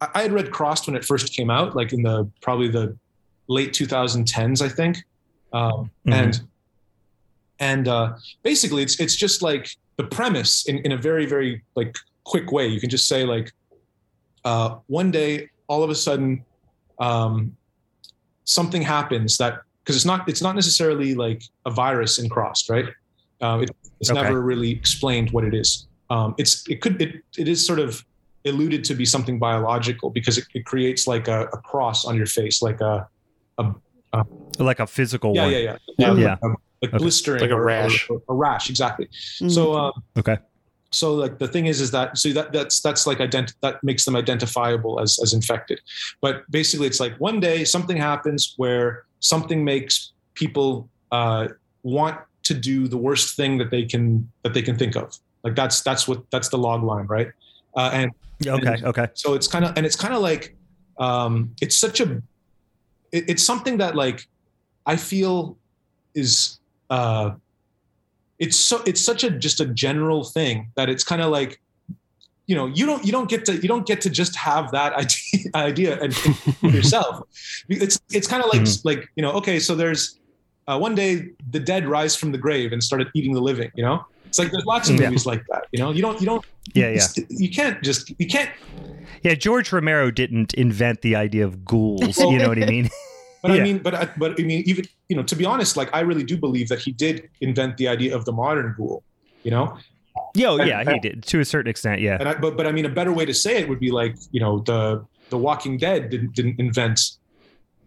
I, 0.00 0.08
I 0.14 0.22
had 0.22 0.32
read 0.32 0.50
crossed 0.50 0.86
when 0.86 0.96
it 0.96 1.04
first 1.04 1.32
came 1.32 1.50
out 1.50 1.76
like 1.76 1.92
in 1.92 2.02
the 2.02 2.28
probably 2.40 2.68
the 2.68 2.96
late 3.48 3.72
2010s 3.72 4.62
i 4.62 4.68
think 4.68 4.98
um 5.52 5.90
mm-hmm. 6.06 6.12
and 6.12 6.40
and 7.60 7.88
uh, 7.88 8.14
basically 8.42 8.82
it's 8.82 8.98
it's 9.00 9.16
just 9.16 9.42
like 9.42 9.70
the 9.96 10.04
premise 10.04 10.66
in, 10.66 10.78
in 10.78 10.92
a 10.92 10.96
very 10.96 11.26
very 11.26 11.62
like 11.74 11.96
quick 12.24 12.52
way 12.52 12.66
you 12.66 12.80
can 12.80 12.90
just 12.90 13.08
say 13.08 13.24
like 13.24 13.52
uh, 14.44 14.76
one 14.86 15.10
day 15.10 15.48
all 15.66 15.82
of 15.82 15.90
a 15.90 15.94
sudden 15.94 16.44
um, 17.00 17.56
something 18.44 18.82
happens 18.82 19.36
that 19.38 19.60
because 19.82 19.96
it's 19.96 20.04
not 20.04 20.28
it's 20.28 20.42
not 20.42 20.54
necessarily 20.54 21.14
like 21.14 21.42
a 21.66 21.70
virus 21.70 22.18
in 22.18 22.28
crossed 22.28 22.68
right 22.68 22.86
uh, 23.40 23.58
it, 23.62 23.70
it's 24.00 24.10
okay. 24.10 24.20
never 24.20 24.40
really 24.40 24.70
explained 24.70 25.30
what 25.30 25.44
it 25.44 25.54
is 25.54 25.86
um, 26.10 26.34
it's 26.38 26.66
it 26.68 26.80
could 26.80 27.00
it, 27.02 27.22
it 27.36 27.48
is 27.48 27.64
sort 27.64 27.78
of 27.78 28.04
alluded 28.44 28.84
to 28.84 28.94
be 28.94 29.04
something 29.04 29.38
biological 29.38 30.10
because 30.10 30.38
it, 30.38 30.44
it 30.54 30.64
creates 30.64 31.06
like 31.06 31.28
a, 31.28 31.42
a, 31.52 31.58
cross 31.58 32.04
on 32.06 32.16
your 32.16 32.24
face 32.24 32.62
like 32.62 32.80
a, 32.80 33.06
a, 33.58 33.74
a 34.12 34.24
like 34.58 34.80
a 34.80 34.86
physical 34.86 35.34
yeah, 35.34 35.42
one. 35.42 35.52
yeah 35.52 35.58
yeah 35.58 35.76
yeah 35.98 36.36
yeah 36.42 36.54
like 36.82 36.94
okay. 36.94 36.98
blistering, 36.98 37.40
like 37.40 37.50
a 37.50 37.60
rash, 37.60 38.08
or, 38.08 38.22
or, 38.26 38.34
a 38.34 38.34
rash, 38.34 38.70
exactly. 38.70 39.06
Mm-hmm. 39.06 39.48
So, 39.48 39.74
um, 39.74 40.02
okay. 40.16 40.38
So, 40.90 41.14
like 41.14 41.38
the 41.38 41.48
thing 41.48 41.66
is, 41.66 41.80
is 41.80 41.90
that 41.90 42.16
so 42.16 42.30
that 42.30 42.52
that's 42.52 42.80
that's 42.80 43.06
like 43.06 43.18
ident- 43.18 43.54
that 43.62 43.82
makes 43.82 44.04
them 44.04 44.16
identifiable 44.16 45.00
as 45.00 45.18
as 45.22 45.34
infected. 45.34 45.80
But 46.20 46.50
basically, 46.50 46.86
it's 46.86 47.00
like 47.00 47.16
one 47.16 47.40
day 47.40 47.64
something 47.64 47.96
happens 47.96 48.54
where 48.56 49.04
something 49.20 49.64
makes 49.64 50.12
people 50.34 50.88
uh, 51.10 51.48
want 51.82 52.18
to 52.44 52.54
do 52.54 52.88
the 52.88 52.96
worst 52.96 53.36
thing 53.36 53.58
that 53.58 53.70
they 53.70 53.84
can 53.84 54.30
that 54.44 54.54
they 54.54 54.62
can 54.62 54.78
think 54.78 54.96
of. 54.96 55.18
Like 55.42 55.54
that's 55.54 55.82
that's 55.82 56.08
what 56.08 56.30
that's 56.30 56.48
the 56.48 56.58
log 56.58 56.82
line, 56.84 57.06
right? 57.06 57.28
Uh, 57.76 57.90
and 57.92 58.12
okay, 58.46 58.74
and 58.74 58.84
okay. 58.84 59.08
So 59.14 59.34
it's 59.34 59.46
kind 59.46 59.64
of 59.64 59.76
and 59.76 59.84
it's 59.84 59.96
kind 59.96 60.14
of 60.14 60.22
like 60.22 60.56
um, 60.98 61.54
it's 61.60 61.78
such 61.78 62.00
a 62.00 62.22
it, 63.12 63.28
it's 63.28 63.42
something 63.42 63.78
that 63.78 63.94
like 63.94 64.26
I 64.86 64.96
feel 64.96 65.56
is 66.14 66.58
uh, 66.90 67.32
it's 68.38 68.56
so 68.56 68.82
it's 68.86 69.00
such 69.00 69.24
a 69.24 69.30
just 69.30 69.60
a 69.60 69.66
general 69.66 70.24
thing 70.24 70.70
that 70.76 70.88
it's 70.88 71.04
kind 71.04 71.22
of 71.22 71.30
like 71.30 71.60
you 72.46 72.54
know 72.54 72.66
you 72.66 72.86
don't 72.86 73.04
you 73.04 73.12
don't 73.12 73.28
get 73.28 73.44
to 73.44 73.54
you 73.54 73.68
don't 73.68 73.86
get 73.86 74.00
to 74.00 74.10
just 74.10 74.34
have 74.36 74.70
that 74.70 74.92
idea, 75.02 75.50
idea 75.54 76.00
and 76.00 76.16
yourself 76.62 77.22
it's 77.68 78.00
it's 78.10 78.26
kind 78.26 78.42
of 78.42 78.48
like 78.48 78.62
mm-hmm. 78.62 78.88
like 78.88 79.08
you 79.16 79.22
know 79.22 79.32
okay 79.32 79.58
so 79.58 79.74
there's 79.74 80.18
uh, 80.66 80.78
one 80.78 80.94
day 80.94 81.30
the 81.50 81.60
dead 81.60 81.86
rise 81.86 82.14
from 82.16 82.32
the 82.32 82.38
grave 82.38 82.72
and 82.72 82.82
started 82.82 83.08
eating 83.14 83.32
the 83.32 83.40
living 83.40 83.70
you 83.74 83.82
know 83.82 84.04
it's 84.28 84.38
like 84.38 84.50
there's 84.50 84.64
lots 84.64 84.88
of 84.88 84.98
movies 84.98 85.26
like 85.26 85.44
that 85.50 85.64
you 85.72 85.78
know 85.78 85.90
you 85.90 86.02
don't 86.02 86.20
you 86.20 86.26
don't 86.26 86.44
yeah 86.74 86.88
yeah 86.88 87.24
you 87.28 87.50
can't 87.50 87.82
just 87.82 88.12
you 88.18 88.26
can't 88.26 88.50
yeah 89.22 89.34
george 89.34 89.72
romero 89.72 90.10
didn't 90.10 90.54
invent 90.54 91.00
the 91.02 91.16
idea 91.16 91.44
of 91.44 91.64
ghouls 91.64 92.18
you 92.18 92.38
know 92.38 92.48
what 92.48 92.62
i 92.62 92.66
mean 92.66 92.88
but 93.42 93.52
yeah. 93.52 93.60
I 93.60 93.64
mean, 93.64 93.78
but 93.78 93.94
I, 93.94 94.08
but 94.16 94.40
I 94.40 94.42
mean, 94.42 94.62
even 94.66 94.84
you 95.08 95.16
know, 95.16 95.22
to 95.22 95.36
be 95.36 95.44
honest, 95.44 95.76
like 95.76 95.94
I 95.94 96.00
really 96.00 96.24
do 96.24 96.36
believe 96.36 96.68
that 96.68 96.80
he 96.80 96.92
did 96.92 97.28
invent 97.40 97.76
the 97.76 97.88
idea 97.88 98.14
of 98.14 98.24
the 98.24 98.32
modern 98.32 98.74
ghoul. 98.76 99.02
You 99.42 99.52
know. 99.52 99.78
Yo, 100.34 100.58
and, 100.58 100.68
yeah, 100.68 100.92
he 100.92 100.98
did 100.98 101.22
to 101.24 101.40
a 101.40 101.44
certain 101.44 101.70
extent. 101.70 102.00
Yeah. 102.00 102.16
And 102.18 102.28
I, 102.28 102.34
but 102.34 102.56
but 102.56 102.66
I 102.66 102.72
mean, 102.72 102.84
a 102.84 102.88
better 102.88 103.12
way 103.12 103.24
to 103.24 103.34
say 103.34 103.58
it 103.58 103.68
would 103.68 103.78
be 103.78 103.90
like 103.90 104.16
you 104.32 104.40
know 104.40 104.60
the 104.60 105.04
the 105.30 105.38
Walking 105.38 105.78
Dead 105.78 106.10
didn't 106.10 106.34
didn't 106.34 106.58
invent 106.58 107.00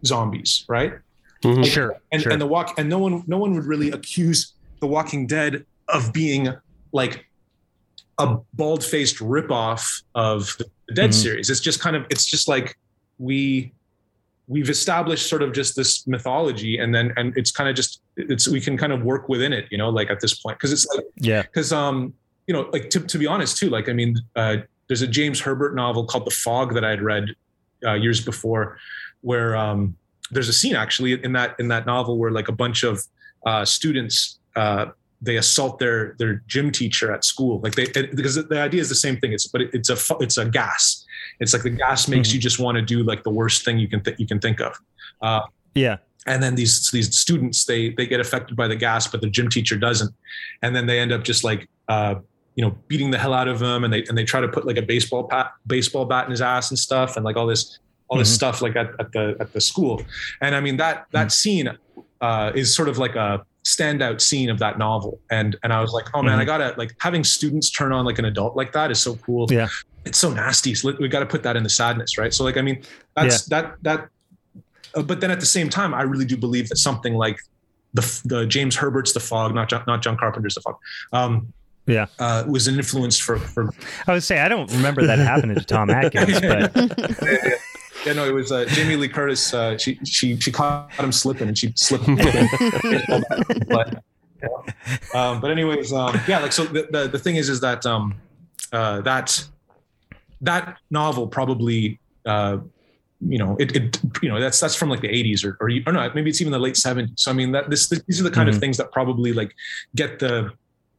zombies, 0.04 0.64
right? 0.68 0.94
Mm-hmm. 1.42 1.64
Sure. 1.64 2.00
And 2.10 2.22
sure. 2.22 2.32
and 2.32 2.40
the 2.40 2.46
walk 2.46 2.78
and 2.78 2.88
no 2.88 2.98
one 2.98 3.22
no 3.26 3.38
one 3.38 3.54
would 3.54 3.64
really 3.64 3.90
accuse 3.90 4.54
the 4.80 4.86
Walking 4.86 5.26
Dead 5.26 5.66
of 5.88 6.12
being 6.12 6.54
like 6.92 7.26
a 8.18 8.36
bald 8.54 8.84
faced 8.84 9.18
ripoff 9.18 10.02
of 10.14 10.56
the 10.58 10.70
Dead 10.94 11.10
mm-hmm. 11.10 11.12
series. 11.12 11.50
It's 11.50 11.60
just 11.60 11.80
kind 11.80 11.96
of 11.96 12.04
it's 12.10 12.26
just 12.26 12.48
like 12.48 12.76
we 13.18 13.72
we've 14.48 14.68
established 14.68 15.28
sort 15.28 15.42
of 15.42 15.52
just 15.52 15.76
this 15.76 16.06
mythology 16.06 16.78
and 16.78 16.94
then 16.94 17.12
and 17.16 17.36
it's 17.36 17.50
kind 17.50 17.70
of 17.70 17.76
just 17.76 18.02
it's 18.16 18.48
we 18.48 18.60
can 18.60 18.76
kind 18.76 18.92
of 18.92 19.02
work 19.02 19.28
within 19.28 19.52
it 19.52 19.66
you 19.70 19.78
know 19.78 19.88
like 19.88 20.10
at 20.10 20.20
this 20.20 20.34
point 20.34 20.58
because 20.58 20.72
it's 20.72 20.86
like 20.94 21.04
yeah 21.16 21.42
because 21.42 21.72
um 21.72 22.12
you 22.46 22.52
know 22.52 22.68
like 22.72 22.90
to, 22.90 23.00
to 23.00 23.18
be 23.18 23.26
honest 23.26 23.56
too 23.56 23.70
like 23.70 23.88
i 23.88 23.92
mean 23.92 24.16
uh 24.36 24.56
there's 24.88 25.02
a 25.02 25.06
james 25.06 25.40
herbert 25.40 25.74
novel 25.74 26.04
called 26.04 26.26
the 26.26 26.30
fog 26.30 26.74
that 26.74 26.84
i 26.84 26.90
had 26.90 27.00
read 27.00 27.24
uh, 27.86 27.94
years 27.94 28.20
before 28.20 28.76
where 29.20 29.56
um 29.56 29.96
there's 30.30 30.48
a 30.48 30.52
scene 30.52 30.74
actually 30.74 31.12
in 31.24 31.32
that 31.32 31.54
in 31.58 31.68
that 31.68 31.86
novel 31.86 32.18
where 32.18 32.30
like 32.30 32.48
a 32.48 32.52
bunch 32.52 32.82
of 32.82 33.02
uh 33.46 33.64
students 33.64 34.40
uh 34.56 34.86
they 35.22 35.36
assault 35.36 35.78
their 35.78 36.14
their 36.18 36.42
gym 36.46 36.70
teacher 36.70 37.12
at 37.12 37.24
school 37.24 37.60
like 37.60 37.74
they 37.74 37.84
it, 37.84 38.14
because 38.14 38.34
the 38.34 38.60
idea 38.60 38.80
is 38.80 38.88
the 38.88 38.94
same 38.94 39.16
thing 39.16 39.32
it's 39.32 39.46
but 39.46 39.62
it, 39.62 39.70
it's 39.72 39.88
a 39.88 39.96
it's 40.20 40.36
a 40.36 40.44
gas 40.44 41.06
it's 41.40 41.52
like 41.52 41.62
the 41.62 41.70
gas 41.70 42.08
makes 42.08 42.28
mm-hmm. 42.28 42.36
you 42.36 42.40
just 42.40 42.58
want 42.58 42.76
to 42.76 42.82
do 42.82 43.02
like 43.02 43.24
the 43.24 43.30
worst 43.30 43.64
thing 43.64 43.78
you 43.78 43.88
can 43.88 44.02
th- 44.02 44.18
you 44.18 44.26
can 44.26 44.38
think 44.38 44.60
of. 44.60 44.78
Uh, 45.20 45.42
yeah. 45.74 45.96
And 46.26 46.42
then 46.42 46.54
these 46.54 46.90
these 46.90 47.18
students 47.18 47.64
they 47.64 47.90
they 47.90 48.06
get 48.06 48.20
affected 48.20 48.56
by 48.56 48.68
the 48.68 48.76
gas, 48.76 49.08
but 49.08 49.20
the 49.20 49.28
gym 49.28 49.48
teacher 49.48 49.76
doesn't, 49.76 50.14
and 50.62 50.74
then 50.74 50.86
they 50.86 51.00
end 51.00 51.10
up 51.10 51.24
just 51.24 51.42
like 51.42 51.68
uh, 51.88 52.14
you 52.54 52.64
know 52.64 52.76
beating 52.86 53.10
the 53.10 53.18
hell 53.18 53.34
out 53.34 53.48
of 53.48 53.60
him, 53.60 53.82
and 53.82 53.92
they 53.92 54.04
and 54.04 54.16
they 54.16 54.24
try 54.24 54.40
to 54.40 54.46
put 54.46 54.64
like 54.64 54.76
a 54.76 54.82
baseball 54.82 55.24
bat 55.24 55.52
baseball 55.66 56.04
bat 56.04 56.26
in 56.26 56.30
his 56.30 56.40
ass 56.40 56.70
and 56.70 56.78
stuff, 56.78 57.16
and 57.16 57.24
like 57.24 57.36
all 57.36 57.46
this 57.46 57.80
all 58.06 58.18
this 58.18 58.28
mm-hmm. 58.28 58.34
stuff 58.36 58.62
like 58.62 58.76
at, 58.76 58.90
at 59.00 59.10
the 59.10 59.36
at 59.40 59.52
the 59.52 59.60
school. 59.60 60.00
And 60.40 60.54
I 60.54 60.60
mean 60.60 60.76
that 60.76 61.06
that 61.10 61.28
mm-hmm. 61.28 61.28
scene 61.30 61.78
uh, 62.20 62.52
is 62.54 62.72
sort 62.72 62.88
of 62.88 62.98
like 62.98 63.16
a 63.16 63.44
standout 63.64 64.20
scene 64.20 64.50
of 64.50 64.58
that 64.58 64.76
novel 64.76 65.20
and 65.30 65.56
and 65.62 65.72
i 65.72 65.80
was 65.80 65.92
like 65.92 66.06
oh 66.14 66.22
man 66.22 66.32
mm-hmm. 66.32 66.40
i 66.40 66.44
gotta 66.44 66.74
like 66.76 66.94
having 66.98 67.22
students 67.22 67.70
turn 67.70 67.92
on 67.92 68.04
like 68.04 68.18
an 68.18 68.24
adult 68.24 68.56
like 68.56 68.72
that 68.72 68.90
is 68.90 69.00
so 69.00 69.14
cool 69.16 69.46
yeah 69.50 69.68
it's 70.04 70.18
so 70.18 70.32
nasty. 70.32 70.74
So 70.74 70.94
we 70.98 71.08
got 71.08 71.20
to 71.20 71.26
put 71.26 71.42
that 71.42 71.56
in 71.56 71.62
the 71.62 71.68
sadness, 71.68 72.18
right? 72.18 72.32
So 72.32 72.44
like, 72.44 72.56
I 72.56 72.62
mean, 72.62 72.82
that's 73.14 73.48
yeah. 73.48 73.62
that 73.62 73.76
that. 73.82 74.08
Uh, 74.94 75.02
but 75.02 75.20
then 75.20 75.30
at 75.30 75.40
the 75.40 75.46
same 75.46 75.68
time, 75.68 75.94
I 75.94 76.02
really 76.02 76.24
do 76.24 76.36
believe 76.36 76.68
that 76.68 76.76
something 76.76 77.14
like 77.14 77.38
the 77.94 78.22
the 78.24 78.46
James 78.46 78.76
Herbert's 78.76 79.12
The 79.12 79.20
Fog, 79.20 79.54
not 79.54 79.68
John, 79.68 79.84
not 79.86 80.02
John 80.02 80.16
Carpenter's 80.16 80.54
The 80.54 80.60
Fog, 80.60 80.76
um, 81.12 81.52
yeah, 81.86 82.06
uh, 82.18 82.44
was 82.46 82.66
an 82.66 82.76
influence 82.76 83.18
for 83.18 83.38
for. 83.38 83.72
I 84.06 84.12
would 84.12 84.22
say 84.22 84.40
I 84.40 84.48
don't 84.48 84.70
remember 84.72 85.06
that 85.06 85.18
happening 85.18 85.56
to 85.56 85.64
Tom 85.64 85.90
Atkins, 85.90 86.40
but. 86.40 87.58
yeah, 88.04 88.12
no, 88.12 88.26
it 88.26 88.34
was 88.34 88.52
uh, 88.52 88.64
Jamie 88.66 88.96
Lee 88.96 89.08
Curtis. 89.08 89.52
Uh, 89.54 89.76
she 89.78 89.98
she 90.04 90.38
she 90.38 90.50
caught 90.50 90.92
him 90.92 91.12
slipping, 91.12 91.48
and 91.48 91.56
she 91.56 91.72
slipped. 91.76 92.06
but, 93.68 94.02
um, 95.14 95.40
but 95.40 95.50
anyways, 95.50 95.92
um, 95.92 96.18
yeah, 96.26 96.40
like 96.40 96.52
so. 96.52 96.64
The, 96.64 96.88
the, 96.90 97.08
the 97.08 97.18
thing 97.18 97.36
is, 97.36 97.48
is 97.48 97.60
that 97.60 97.86
um, 97.86 98.14
uh, 98.72 99.00
that 99.02 99.46
that 100.40 100.78
novel 100.90 101.26
probably 101.28 102.00
uh, 102.26 102.58
you 103.28 103.38
know 103.38 103.56
it, 103.58 103.74
it, 103.76 104.00
you 104.22 104.28
know 104.28 104.40
that's 104.40 104.58
that's 104.58 104.74
from 104.74 104.90
like 104.90 105.00
the 105.00 105.08
80s 105.08 105.44
or 105.44 105.56
or, 105.60 105.70
or 105.86 105.92
no 105.92 106.10
maybe 106.14 106.28
it's 106.28 106.40
even 106.40 106.52
the 106.52 106.58
late 106.58 106.74
70s 106.74 107.12
so 107.16 107.30
i 107.30 107.34
mean 107.34 107.52
that 107.52 107.70
this 107.70 107.88
these 107.88 108.20
are 108.20 108.24
the 108.24 108.30
kind 108.30 108.48
mm-hmm. 108.48 108.56
of 108.56 108.60
things 108.60 108.76
that 108.78 108.90
probably 108.90 109.32
like 109.32 109.54
get 109.94 110.18
the 110.18 110.50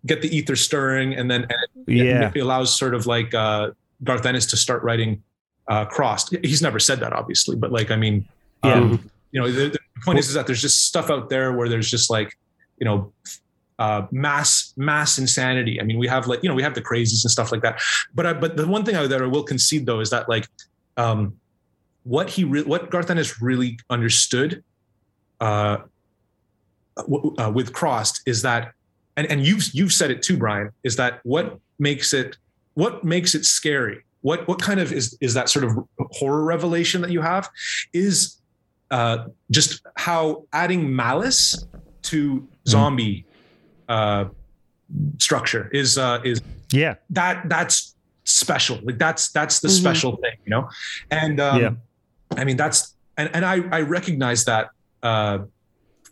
get 0.05 0.21
the 0.21 0.35
ether 0.35 0.55
stirring 0.55 1.13
and 1.15 1.29
then 1.29 1.43
and 1.43 1.87
it, 1.87 2.05
yeah 2.05 2.31
it 2.33 2.39
allows 2.39 2.73
sort 2.73 2.93
of 2.93 3.05
like 3.05 3.33
uh 3.33 3.71
garth 4.03 4.25
ennis 4.25 4.45
to 4.45 4.57
start 4.57 4.83
writing 4.83 5.21
uh 5.67 5.85
crossed 5.85 6.35
he's 6.43 6.61
never 6.61 6.79
said 6.79 6.99
that 6.99 7.13
obviously 7.13 7.55
but 7.55 7.71
like 7.71 7.91
i 7.91 7.95
mean 7.95 8.25
yeah. 8.63 8.73
um, 8.73 9.09
you 9.31 9.41
know 9.41 9.51
the, 9.51 9.69
the 9.69 9.79
point 10.03 10.19
is, 10.19 10.27
is 10.27 10.33
that 10.33 10.47
there's 10.47 10.61
just 10.61 10.85
stuff 10.85 11.09
out 11.09 11.29
there 11.29 11.53
where 11.53 11.69
there's 11.69 11.89
just 11.89 12.09
like 12.09 12.37
you 12.79 12.85
know 12.85 13.11
uh, 13.79 14.05
mass 14.11 14.73
mass 14.77 15.17
insanity. 15.17 15.81
I 15.81 15.83
mean, 15.83 15.97
we 15.97 16.07
have 16.07 16.27
like 16.27 16.43
you 16.43 16.49
know 16.49 16.55
we 16.55 16.63
have 16.63 16.75
the 16.75 16.81
crazies 16.81 17.23
and 17.23 17.31
stuff 17.31 17.51
like 17.51 17.61
that. 17.61 17.81
But 18.13 18.25
I, 18.25 18.33
but 18.33 18.55
the 18.55 18.67
one 18.67 18.85
thing 18.85 18.95
I, 18.95 19.07
that 19.07 19.21
I 19.21 19.25
will 19.25 19.43
concede 19.43 19.85
though 19.85 19.99
is 19.99 20.09
that 20.11 20.29
like 20.29 20.47
um, 20.97 21.35
what 22.03 22.29
he 22.29 22.43
re- 22.43 22.63
what 22.63 22.91
Garth 22.91 23.09
Ennis 23.09 23.41
really 23.41 23.79
understood 23.89 24.63
uh, 25.41 25.77
w- 26.97 27.35
uh, 27.37 27.51
with 27.53 27.73
Crossed 27.73 28.21
is 28.25 28.41
that 28.43 28.73
and 29.17 29.27
and 29.27 29.45
you've 29.45 29.73
you've 29.73 29.93
said 29.93 30.11
it 30.11 30.21
too, 30.21 30.37
Brian, 30.37 30.69
is 30.83 30.95
that 30.97 31.19
what 31.23 31.59
makes 31.79 32.13
it 32.13 32.37
what 32.75 33.03
makes 33.03 33.35
it 33.35 33.45
scary. 33.45 34.03
What 34.23 34.47
what 34.47 34.59
kind 34.61 34.79
of 34.79 34.91
is 34.91 35.17
is 35.21 35.33
that 35.35 35.47
sort 35.47 35.63
of 35.65 35.71
horror 36.11 36.43
revelation 36.43 37.01
that 37.01 37.11
you 37.11 37.21
have 37.21 37.49
is 37.93 38.41
uh, 38.91 39.25
just 39.51 39.81
how 39.95 40.45
adding 40.51 40.93
malice 40.93 41.65
to 42.03 42.35
mm-hmm. 42.35 42.45
zombie 42.67 43.25
uh, 43.87 44.25
structure 45.17 45.69
is 45.73 45.97
uh 45.97 46.19
is 46.23 46.41
yeah 46.71 46.95
that 47.09 47.47
that's 47.49 47.95
special 48.25 48.79
like 48.83 48.97
that's 48.97 49.31
that's 49.31 49.59
the 49.59 49.67
mm-hmm. 49.67 49.81
special 49.81 50.15
thing 50.17 50.35
you 50.45 50.49
know 50.49 50.69
and 51.11 51.39
um 51.39 51.61
yeah. 51.61 51.71
i 52.37 52.43
mean 52.43 52.55
that's 52.55 52.95
and, 53.17 53.29
and 53.33 53.45
i 53.45 53.61
i 53.71 53.81
recognize 53.81 54.45
that 54.45 54.69
uh 55.01 55.39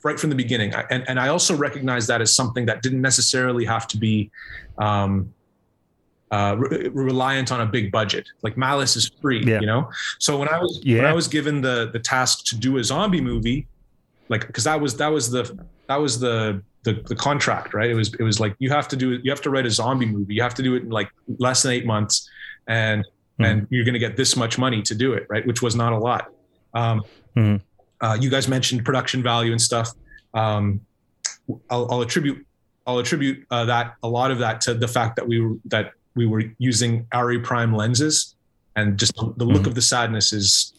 right 0.04 0.20
from 0.20 0.30
the 0.30 0.36
beginning 0.36 0.74
I, 0.76 0.84
and 0.90 1.08
and 1.08 1.20
i 1.20 1.28
also 1.28 1.56
recognize 1.56 2.08
that 2.08 2.22
as 2.22 2.36
something 2.36 2.66
that 2.66 2.82
didn't 2.82 3.02
necessarily 3.02 3.66
have 3.66 3.88
to 3.90 3.98
be 3.98 4.32
um 4.78 5.34
uh, 6.32 6.56
re- 6.58 6.90
reliant 6.90 7.52
on 7.52 7.62
a 7.62 7.66
big 7.66 7.92
budget. 7.92 8.28
Like 8.42 8.58
Malice 8.58 8.96
is 8.96 9.12
free, 9.22 9.44
yeah. 9.46 9.60
you 9.60 9.66
know. 9.66 9.90
So 10.20 10.38
when 10.38 10.48
I 10.48 10.60
was 10.60 10.82
yeah. 10.84 10.98
when 10.98 11.06
I 11.06 11.14
was 11.14 11.28
given 11.28 11.62
the 11.62 11.90
the 11.92 12.00
task 12.00 12.46
to 12.46 12.56
do 12.56 12.78
a 12.78 12.84
zombie 12.84 13.22
movie, 13.22 13.68
like 14.30 14.48
because 14.48 14.64
that 14.64 14.80
was 14.80 14.98
that 14.98 15.10
was 15.10 15.30
the 15.30 15.60
that 15.88 15.98
was 15.98 16.20
the 16.20 16.64
the, 16.84 16.94
the 17.08 17.16
contract, 17.16 17.74
right? 17.74 17.90
It 17.90 17.96
was 17.96 18.14
it 18.14 18.24
was 18.24 18.40
like 18.40 18.56
you 18.60 18.70
have 18.70 18.88
to 18.90 18.96
do 18.96 19.20
you 19.24 19.30
have 19.30 19.42
to 19.42 19.50
write 19.50 19.66
a 19.66 19.70
zombie 19.70 20.06
movie. 20.06 20.34
You 20.34 20.42
have 20.42 20.56
to 20.56 20.64
do 20.64 20.76
it 20.76 20.84
in 20.84 20.90
like 20.90 21.10
less 21.38 21.64
than 21.64 21.74
eight 21.74 21.86
months, 21.86 22.30
and 22.68 23.04
mm-hmm. 23.04 23.44
and 23.44 23.68
you're 23.70 23.86
going 23.86 23.94
to 23.94 24.00
get 24.00 24.16
this 24.16 24.36
much 24.36 24.58
money 24.58 24.82
to 24.84 24.96
do 24.96 25.14
it, 25.14 25.28
right? 25.30 25.46
Which 25.46 25.62
was 25.62 25.76
not 25.76 25.94
a 25.94 25.98
lot. 25.98 26.32
Um, 26.74 27.04
mm-hmm. 27.36 27.58
uh, 28.06 28.18
you 28.20 28.30
guys 28.30 28.48
mentioned 28.48 28.86
production 28.86 29.22
value 29.22 29.52
and 29.52 29.62
stuff. 29.62 29.92
Um, 30.34 30.80
I'll, 31.70 31.92
I'll, 31.92 32.02
attribute 32.02 32.46
I'll 32.88 33.00
attribute 33.00 33.46
uh, 33.52 33.66
that 33.66 33.96
a 34.02 34.08
lot 34.08 34.32
of 34.32 34.40
that 34.40 34.62
to 34.62 34.74
the 34.74 34.88
fact 34.88 35.18
that 35.18 35.28
we 35.28 35.42
were 35.42 35.58
that 35.66 35.92
we 36.16 36.26
were 36.26 36.44
using 36.58 37.08
ARRI 37.14 37.44
prime 37.44 37.76
lenses, 37.76 38.36
and 38.76 38.98
just 38.98 39.14
the 39.16 39.24
look 39.24 39.38
mm-hmm. 39.38 39.68
of 39.68 39.76
the 39.76 39.82
sadness 39.82 40.34
is 40.34 40.74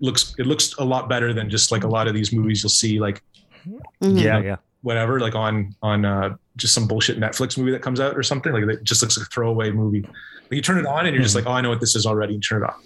looks 0.00 0.34
it 0.38 0.46
looks 0.46 0.74
a 0.78 0.84
lot 0.84 1.08
better 1.08 1.32
than 1.32 1.48
just 1.48 1.70
like 1.70 1.84
a 1.84 1.88
lot 1.88 2.08
of 2.08 2.14
these 2.14 2.32
movies 2.32 2.62
you'll 2.62 2.70
see 2.70 2.98
like 2.98 3.22
mm-hmm. 3.64 4.16
yeah 4.16 4.40
yeah 4.40 4.56
whatever, 4.82 5.20
like 5.20 5.34
on 5.34 5.74
on 5.82 6.04
uh, 6.04 6.36
just 6.56 6.74
some 6.74 6.86
bullshit 6.86 7.18
Netflix 7.18 7.56
movie 7.56 7.70
that 7.70 7.82
comes 7.82 8.00
out 8.00 8.16
or 8.16 8.22
something. 8.22 8.52
Like 8.52 8.64
it 8.64 8.84
just 8.84 9.02
looks 9.02 9.16
like 9.16 9.26
a 9.26 9.30
throwaway 9.30 9.70
movie. 9.70 10.02
Like 10.02 10.50
you 10.50 10.60
turn 10.60 10.78
it 10.78 10.86
on 10.86 11.06
and 11.06 11.14
you're 11.14 11.22
just 11.22 11.36
mm-hmm. 11.36 11.46
like, 11.46 11.52
oh, 11.52 11.56
I 11.56 11.60
know 11.62 11.70
what 11.70 11.80
this 11.80 11.96
is 11.96 12.04
already. 12.04 12.34
And 12.34 12.42
turn 12.42 12.62
it 12.62 12.66
off. 12.66 12.80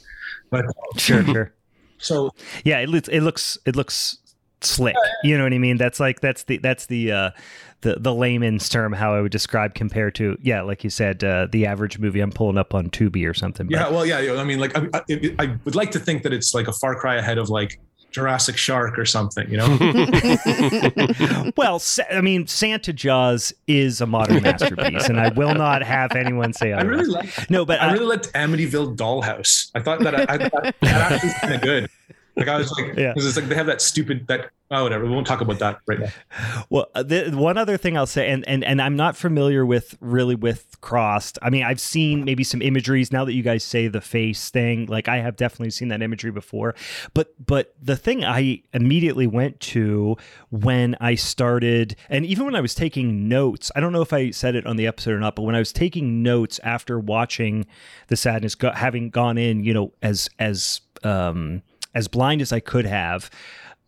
But 0.51 0.67
sure, 0.97 1.25
sure. 1.25 1.53
So 1.99 2.31
yeah, 2.65 2.79
it 2.79 2.89
looks 2.89 3.09
it 3.09 3.23
looks 3.23 3.59
it 3.67 3.75
looks 3.75 4.19
slick. 4.61 4.97
You 5.25 5.37
know 5.37 5.45
what 5.45 5.53
I 5.53 5.59
mean? 5.59 5.77
That's 5.77 5.99
like 5.99 6.21
that's 6.21 6.45
the 6.45 6.59
that's 6.59 6.87
the 6.87 7.13
uh 7.13 7.31
the 7.83 7.97
the 7.99 8.15
layman's 8.15 8.69
term 8.69 8.93
how 8.93 9.15
I 9.15 9.21
would 9.21 9.33
describe 9.33 9.75
compared 9.75 10.15
to 10.17 10.37
yeah, 10.41 10.63
like 10.63 10.85
you 10.85 10.91
said, 10.91 11.23
uh, 11.23 11.47
the 11.51 11.67
average 11.67 11.99
movie 11.99 12.21
I'm 12.21 12.33
pulling 12.33 12.59
up 12.59 12.75
on 12.75 12.91
Tubi 12.91 13.29
or 13.29 13.35
something. 13.35 13.69
Yeah, 13.71 13.89
well, 13.91 14.07
yeah. 14.07 14.35
I 14.39 14.45
mean, 14.45 14.59
like 14.59 14.77
I, 14.77 14.89
I, 14.95 15.35
I 15.39 15.57
would 15.65 15.75
like 15.75 15.91
to 15.93 15.99
think 15.99 16.23
that 16.23 16.33
it's 16.33 16.55
like 16.55 16.69
a 16.69 16.73
far 16.73 16.95
cry 16.95 17.17
ahead 17.17 17.39
of 17.39 17.49
like 17.49 17.79
Jurassic 18.17 18.57
Shark 18.57 18.99
or 18.99 19.05
something, 19.05 19.47
you 19.51 19.59
know? 19.59 19.67
well, 21.59 21.83
I 22.11 22.23
mean, 22.23 22.47
Santa 22.47 22.95
Jaws 22.95 23.53
is 23.67 24.01
a 24.01 24.07
modern 24.07 24.43
masterpiece, 24.43 25.11
and 25.11 25.21
I 25.21 25.29
will 25.31 25.55
not 25.55 25.83
have 25.83 26.13
anyone 26.13 26.55
say 26.55 26.73
otherwise. 26.73 26.95
I 26.95 27.01
really 27.01 27.11
like. 27.11 27.51
No, 27.51 27.67
but 27.67 27.79
I, 27.79 27.89
I 27.89 27.93
really 27.93 28.07
liked 28.07 28.33
Amityville 28.33 28.97
Dollhouse. 28.97 29.71
I 29.75 29.81
thought 29.81 30.01
that 30.01 30.15
I, 30.15 30.23
I 30.33 30.37
that, 30.39 30.51
that 30.81 31.13
actually 31.13 31.29
was 31.29 31.39
kind 31.41 31.55
of 31.55 31.61
good. 31.61 31.91
Like 32.37 32.49
I 32.49 32.59
was 32.59 32.71
like, 32.73 32.97
yeah. 32.97 33.15
because 33.15 33.27
it's 33.27 33.37
like 33.37 33.49
they 33.49 33.55
have 33.55 33.67
that 33.67 33.81
stupid 33.81 34.27
that 34.27 34.51
oh 34.71 34.83
whatever. 34.83 35.05
We 35.07 35.11
won't 35.11 35.27
talk 35.27 35.41
about 35.41 35.59
that 35.61 35.79
right 35.87 36.01
now. 36.01 36.65
Well, 36.69 36.89
uh, 36.95 37.03
the, 37.03 37.31
one 37.31 37.57
other 37.57 37.79
thing 37.79 37.97
I'll 37.97 38.07
say, 38.07 38.29
and 38.29 38.47
and 38.47 38.63
and 38.63 38.83
I'm 38.83 38.95
not 38.95 39.17
familiar 39.17 39.65
with 39.65 39.97
really 40.01 40.35
with 40.35 40.77
Crossed. 40.83 41.39
I 41.41 41.49
mean, 41.49 41.63
I've 41.63 41.81
seen 41.81 42.25
maybe 42.25 42.45
some 42.45 42.61
imageries 42.61 43.11
now 43.11 43.25
that 43.25 43.33
you 43.33 43.43
guys 43.43 43.65
say 43.65 43.89
the 43.89 44.03
face 44.03 44.51
thing. 44.51 44.85
Like 44.87 45.09
I 45.09 45.19
have 45.19 45.37
definitely 45.37 45.71
seen 45.71 45.89
that 45.89 46.03
imagery 46.03 46.31
before. 46.31 46.75
But 47.15 47.35
but 47.45 47.75
the 47.81 47.97
thing 47.97 48.23
I 48.23 48.63
immediately 48.75 49.27
went 49.27 49.59
to 49.61 50.17
when 50.51 50.95
I 51.01 51.15
started, 51.15 51.97
and 52.11 52.27
even 52.27 52.45
when 52.45 52.55
I 52.55 52.61
was 52.61 52.75
taking 52.75 53.29
notes, 53.29 53.73
I 53.75 53.81
don't 53.81 53.93
know 53.93 54.03
if 54.03 54.13
I 54.13 54.31
said 54.31 54.55
it 54.55 54.67
on 54.67 54.77
the 54.77 54.87
episode 54.87 55.15
or 55.15 55.21
not, 55.21 55.37
but 55.37 55.43
when 55.43 55.55
I 55.55 55.61
was 55.61 55.73
taking 55.73 56.23
notes 56.23 56.61
after 56.63 56.99
watching 57.01 57.67
the 58.09 58.17
sadness, 58.17 58.57
having 58.75 59.09
gone 59.09 59.39
in, 59.39 59.65
you 59.65 59.73
know, 59.73 59.93
as 60.03 60.29
as 60.39 60.83
um 61.03 61.63
as 61.97 62.07
blind 62.07 62.41
as 62.41 62.53
I 62.53 62.61
could 62.61 62.87
have 62.87 63.29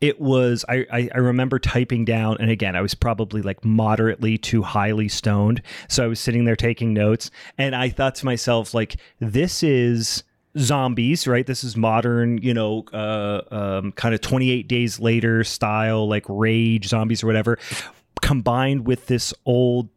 it 0.00 0.20
was 0.20 0.64
I, 0.68 0.86
I, 1.12 1.18
remember 1.18 1.58
typing 1.58 2.04
down 2.04 2.36
and 2.38 2.50
again 2.50 2.76
i 2.76 2.80
was 2.80 2.94
probably 2.94 3.42
like 3.42 3.64
moderately 3.64 4.38
to 4.38 4.62
highly 4.62 5.08
stoned 5.08 5.60
so 5.88 6.04
i 6.04 6.06
was 6.06 6.20
sitting 6.20 6.44
there 6.44 6.54
taking 6.54 6.92
notes 6.92 7.32
and 7.56 7.74
i 7.74 7.88
thought 7.88 8.14
to 8.16 8.24
myself 8.24 8.74
like 8.74 8.96
this 9.18 9.62
is 9.62 10.22
zombies 10.56 11.26
right? 11.26 11.46
This 11.46 11.62
is 11.62 11.76
modern 11.76 12.38
you 12.38 12.54
know 12.54 12.84
uh, 12.92 13.42
um, 13.50 13.92
kind 13.92 14.14
of 14.14 14.20
28 14.20 14.66
days 14.66 14.98
later 14.98 15.44
style 15.44 16.08
like 16.08 16.24
rage 16.28 16.88
zombies 16.88 17.22
or 17.22 17.26
whatever 17.26 17.58
combined 18.22 18.86
with 18.86 19.06
this 19.06 19.34
old 19.46 19.88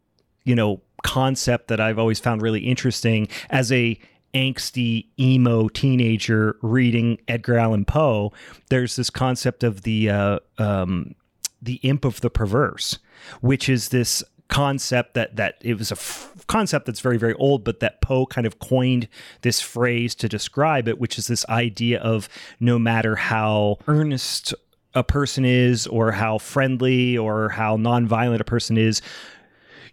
you 0.44 0.54
know 0.54 0.80
concept 1.02 1.66
that 1.66 1.80
i've 1.80 1.98
always 1.98 2.20
found 2.20 2.42
really 2.42 2.60
interesting 2.60 3.26
as 3.50 3.72
a 3.72 3.98
angsty 4.34 5.06
emo 5.18 5.68
teenager 5.68 6.56
reading 6.62 7.18
Edgar 7.28 7.58
Allan 7.58 7.84
Poe, 7.84 8.32
there's 8.70 8.96
this 8.96 9.10
concept 9.10 9.62
of 9.62 9.82
the 9.82 10.10
uh, 10.10 10.38
um, 10.58 11.14
the 11.60 11.74
imp 11.82 12.04
of 12.04 12.20
the 12.20 12.30
perverse, 12.30 12.98
which 13.40 13.68
is 13.68 13.90
this 13.90 14.22
concept 14.48 15.14
that 15.14 15.36
that 15.36 15.56
it 15.62 15.78
was 15.78 15.90
a 15.90 15.94
f- 15.94 16.30
concept 16.46 16.86
that's 16.86 17.00
very 17.00 17.16
very 17.16 17.34
old, 17.34 17.64
but 17.64 17.80
that 17.80 18.00
Poe 18.00 18.26
kind 18.26 18.46
of 18.46 18.58
coined 18.58 19.08
this 19.42 19.60
phrase 19.60 20.14
to 20.16 20.28
describe 20.28 20.88
it, 20.88 20.98
which 20.98 21.18
is 21.18 21.26
this 21.26 21.46
idea 21.48 22.00
of 22.00 22.28
no 22.60 22.78
matter 22.78 23.16
how 23.16 23.78
earnest 23.86 24.54
a 24.94 25.02
person 25.02 25.44
is, 25.44 25.86
or 25.86 26.12
how 26.12 26.36
friendly 26.36 27.16
or 27.16 27.48
how 27.48 27.78
nonviolent 27.78 28.40
a 28.40 28.44
person 28.44 28.76
is, 28.76 29.00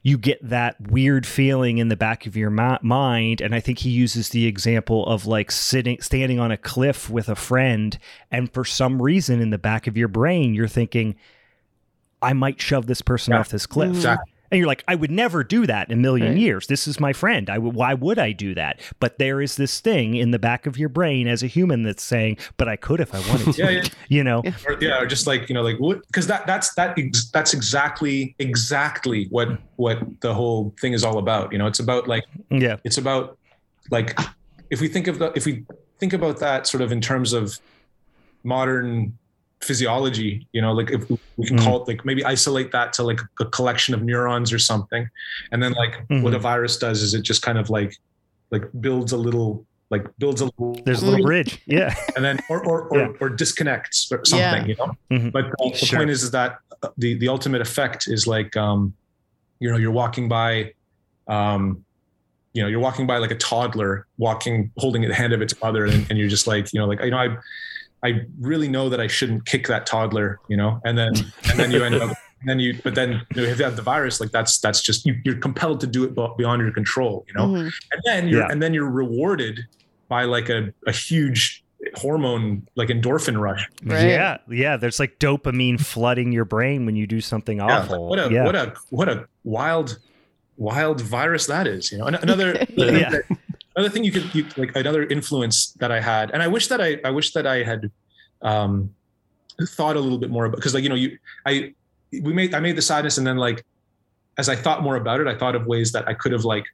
you 0.01 0.17
get 0.17 0.39
that 0.47 0.79
weird 0.79 1.27
feeling 1.27 1.77
in 1.77 1.89
the 1.89 1.95
back 1.97 2.25
of 2.25 2.37
your 2.37 2.49
ma- 2.49 2.79
mind. 2.81 3.41
And 3.41 3.53
i 3.53 3.59
think 3.59 3.79
he 3.79 3.89
uses 3.89 4.29
the 4.29 4.45
example 4.45 5.05
of 5.05 5.25
like 5.25 5.51
sitting 5.51 6.01
standing 6.01 6.39
on 6.39 6.51
a 6.51 6.57
cliff 6.57 7.09
with 7.09 7.29
a 7.29 7.35
friend 7.35 7.97
and 8.31 8.51
for 8.51 8.65
some 8.65 9.01
reason 9.01 9.41
in 9.41 9.49
the 9.49 9.57
back 9.57 9.87
of 9.87 9.97
your 9.97 10.07
brain 10.07 10.53
you're 10.53 10.67
thinking 10.67 11.15
i 12.21 12.33
might 12.33 12.61
shove 12.61 12.85
this 12.85 13.01
person 13.01 13.33
yeah. 13.33 13.39
off 13.39 13.49
this 13.49 13.65
cliff. 13.65 13.89
Exactly 13.89 14.33
and 14.51 14.57
you're 14.59 14.67
like, 14.67 14.83
I 14.87 14.95
would 14.95 15.11
never 15.11 15.43
do 15.43 15.67
that 15.67 15.89
in 15.89 15.93
a 15.97 16.01
million 16.01 16.29
right. 16.29 16.37
years. 16.37 16.67
This 16.67 16.87
is 16.87 16.99
my 16.99 17.13
friend. 17.13 17.49
I 17.49 17.55
w- 17.55 17.73
why 17.73 17.93
would 17.93 18.17
I 18.19 18.31
do 18.31 18.55
that? 18.55 18.79
But 18.99 19.17
there 19.17 19.41
is 19.41 19.55
this 19.55 19.79
thing 19.79 20.15
in 20.15 20.31
the 20.31 20.39
back 20.39 20.65
of 20.65 20.77
your 20.77 20.89
brain 20.89 21.27
as 21.27 21.43
a 21.43 21.47
human 21.47 21.83
that's 21.83 22.03
saying, 22.03 22.37
but 22.57 22.67
I 22.67 22.75
could 22.75 22.99
if 22.99 23.13
I 23.13 23.19
wanted 23.29 23.53
to. 23.53 23.61
yeah, 23.61 23.69
yeah. 23.69 23.83
You 24.07 24.23
know? 24.23 24.43
Or, 24.67 24.77
yeah, 24.81 25.01
or 25.01 25.05
just 25.05 25.27
like, 25.27 25.49
you 25.49 25.55
know, 25.55 25.61
like 25.61 25.77
what 25.77 26.05
because 26.07 26.27
that 26.27 26.47
that's 26.47 26.73
that 26.75 26.97
ex- 26.97 27.29
that's 27.29 27.53
exactly 27.53 28.35
exactly 28.39 29.27
what 29.29 29.49
what 29.75 29.99
the 30.21 30.33
whole 30.33 30.73
thing 30.79 30.93
is 30.93 31.03
all 31.03 31.17
about. 31.17 31.51
You 31.51 31.57
know, 31.57 31.67
it's 31.67 31.79
about 31.79 32.07
like 32.07 32.25
yeah, 32.49 32.77
it's 32.83 32.97
about 32.97 33.37
like 33.91 34.19
if 34.69 34.81
we 34.81 34.87
think 34.87 35.07
of 35.07 35.19
the 35.19 35.31
if 35.35 35.45
we 35.45 35.65
think 35.99 36.13
about 36.13 36.39
that 36.39 36.65
sort 36.67 36.81
of 36.81 36.91
in 36.91 37.01
terms 37.01 37.33
of 37.33 37.59
modern 38.43 39.17
physiology 39.61 40.47
you 40.53 40.61
know 40.61 40.71
like 40.71 40.89
if 40.89 41.09
we 41.09 41.45
can 41.45 41.57
mm. 41.57 41.63
call 41.63 41.81
it 41.81 41.87
like 41.87 42.05
maybe 42.05 42.23
isolate 42.23 42.71
that 42.71 42.93
to 42.93 43.03
like 43.03 43.19
a 43.41 43.45
collection 43.45 43.93
of 43.93 44.01
neurons 44.01 44.53
or 44.53 44.59
something 44.59 45.09
and 45.51 45.61
then 45.61 45.73
like 45.73 46.07
mm-hmm. 46.07 46.21
what 46.21 46.33
a 46.33 46.39
virus 46.39 46.77
does 46.77 47.01
is 47.01 47.13
it 47.13 47.21
just 47.21 47.41
kind 47.41 47.57
of 47.57 47.69
like 47.69 47.93
like 48.51 48.63
builds 48.79 49.11
a 49.11 49.17
little 49.17 49.65
like 49.89 50.05
builds 50.17 50.39
a 50.39 50.45
little 50.45 50.79
there's 50.85 51.01
a 51.01 51.05
little 51.05 51.25
bridge 51.25 51.61
yeah 51.65 51.93
and 52.15 52.23
then 52.23 52.39
or 52.49 52.65
or, 52.65 52.83
or, 52.87 52.99
yeah. 52.99 53.11
or 53.19 53.29
disconnects 53.29 54.09
or 54.11 54.23
something 54.23 54.61
yeah. 54.61 54.65
you 54.65 54.75
know 54.75 54.95
mm-hmm. 55.11 55.29
but 55.29 55.45
the, 55.57 55.69
the 55.71 55.85
sure. 55.85 55.99
point 55.99 56.09
is 56.09 56.23
is 56.23 56.31
that 56.31 56.59
uh, 56.83 56.89
the 56.97 57.15
the 57.15 57.27
ultimate 57.27 57.61
effect 57.61 58.07
is 58.07 58.25
like 58.27 58.55
um 58.55 58.93
you 59.59 59.69
know 59.69 59.77
you're 59.77 59.91
walking 59.91 60.29
by 60.29 60.71
um 61.27 61.83
you 62.53 62.61
know 62.61 62.67
you're 62.67 62.79
walking 62.79 63.05
by 63.05 63.17
like 63.17 63.31
a 63.31 63.37
toddler 63.37 64.07
walking 64.17 64.71
holding 64.77 65.01
the 65.01 65.13
hand 65.13 65.33
of 65.33 65.41
its 65.41 65.59
mother 65.61 65.85
and, 65.85 66.05
and 66.09 66.17
you're 66.17 66.29
just 66.29 66.47
like 66.47 66.71
you 66.73 66.79
know 66.79 66.87
like 66.87 67.01
you 67.01 67.11
know 67.11 67.17
i 67.17 67.35
I 68.03 68.21
really 68.39 68.67
know 68.67 68.89
that 68.89 68.99
I 68.99 69.07
shouldn't 69.07 69.45
kick 69.45 69.67
that 69.67 69.85
toddler, 69.85 70.39
you 70.47 70.57
know, 70.57 70.79
and 70.85 70.97
then 70.97 71.13
and 71.49 71.59
then 71.59 71.71
you 71.71 71.83
end 71.83 71.95
up 71.95 72.09
and 72.09 72.17
then 72.45 72.59
you 72.59 72.79
but 72.83 72.95
then 72.95 73.21
you 73.35 73.41
know, 73.41 73.47
if 73.47 73.59
you 73.59 73.65
have 73.65 73.75
the 73.75 73.81
virus, 73.81 74.19
like 74.19 74.31
that's 74.31 74.59
that's 74.59 74.81
just 74.81 75.05
you, 75.05 75.21
are 75.27 75.35
compelled 75.35 75.81
to 75.81 75.87
do 75.87 76.03
it 76.03 76.15
beyond 76.37 76.61
your 76.61 76.71
control, 76.71 77.25
you 77.27 77.33
know, 77.33 77.47
mm-hmm. 77.47 77.67
and 77.91 78.01
then 78.05 78.27
you're 78.27 78.41
yeah. 78.41 78.47
and 78.49 78.61
then 78.61 78.73
you're 78.73 78.89
rewarded 78.89 79.59
by 80.07 80.23
like 80.23 80.49
a, 80.49 80.73
a 80.87 80.91
huge 80.91 81.63
hormone 81.95 82.67
like 82.75 82.89
endorphin 82.89 83.39
rush. 83.39 83.67
Right. 83.83 84.07
Yeah, 84.07 84.37
yeah. 84.49 84.77
There's 84.77 84.99
like 84.99 85.19
dopamine 85.19 85.79
flooding 85.79 86.31
your 86.31 86.45
brain 86.45 86.85
when 86.85 86.95
you 86.95 87.07
do 87.07 87.21
something 87.21 87.57
yeah, 87.57 87.81
awful. 87.81 88.07
What 88.07 88.19
a 88.19 88.31
yeah. 88.31 88.45
what 88.45 88.55
a 88.55 88.73
what 88.91 89.09
a 89.09 89.27
wild 89.43 89.99
wild 90.57 91.01
virus 91.01 91.47
that 91.47 91.67
is. 91.67 91.91
You 91.91 91.97
know, 91.97 92.05
another 92.05 92.65
yeah 92.75 93.19
another 93.79 93.93
thing 93.93 94.03
you 94.03 94.11
could 94.11 94.35
you, 94.35 94.45
like 94.57 94.75
another 94.75 95.03
influence 95.03 95.71
that 95.79 95.91
I 95.91 96.01
had, 96.01 96.31
and 96.31 96.43
I 96.43 96.47
wish 96.47 96.67
that 96.67 96.81
I 96.81 96.99
I 97.03 97.11
wish 97.11 97.31
that 97.33 97.47
I 97.47 97.63
had 97.63 97.89
um, 98.41 98.93
thought 99.67 99.95
a 99.95 99.99
little 99.99 100.17
bit 100.17 100.29
more 100.29 100.45
about 100.45 100.57
because 100.57 100.73
like 100.73 100.83
you 100.83 100.89
know 100.89 100.95
you 100.95 101.17
I 101.45 101.73
we 102.11 102.33
made 102.33 102.53
I 102.53 102.59
made 102.59 102.75
the 102.75 102.81
sadness 102.81 103.17
and 103.17 103.25
then 103.25 103.37
like 103.37 103.63
as 104.37 104.49
I 104.49 104.55
thought 104.55 104.83
more 104.83 104.95
about 104.95 105.19
it, 105.21 105.27
I 105.27 105.35
thought 105.35 105.55
of 105.55 105.65
ways 105.65 105.91
that 105.93 106.07
I 106.07 106.13
could 106.13 106.31
have 106.31 106.45
like 106.45 106.65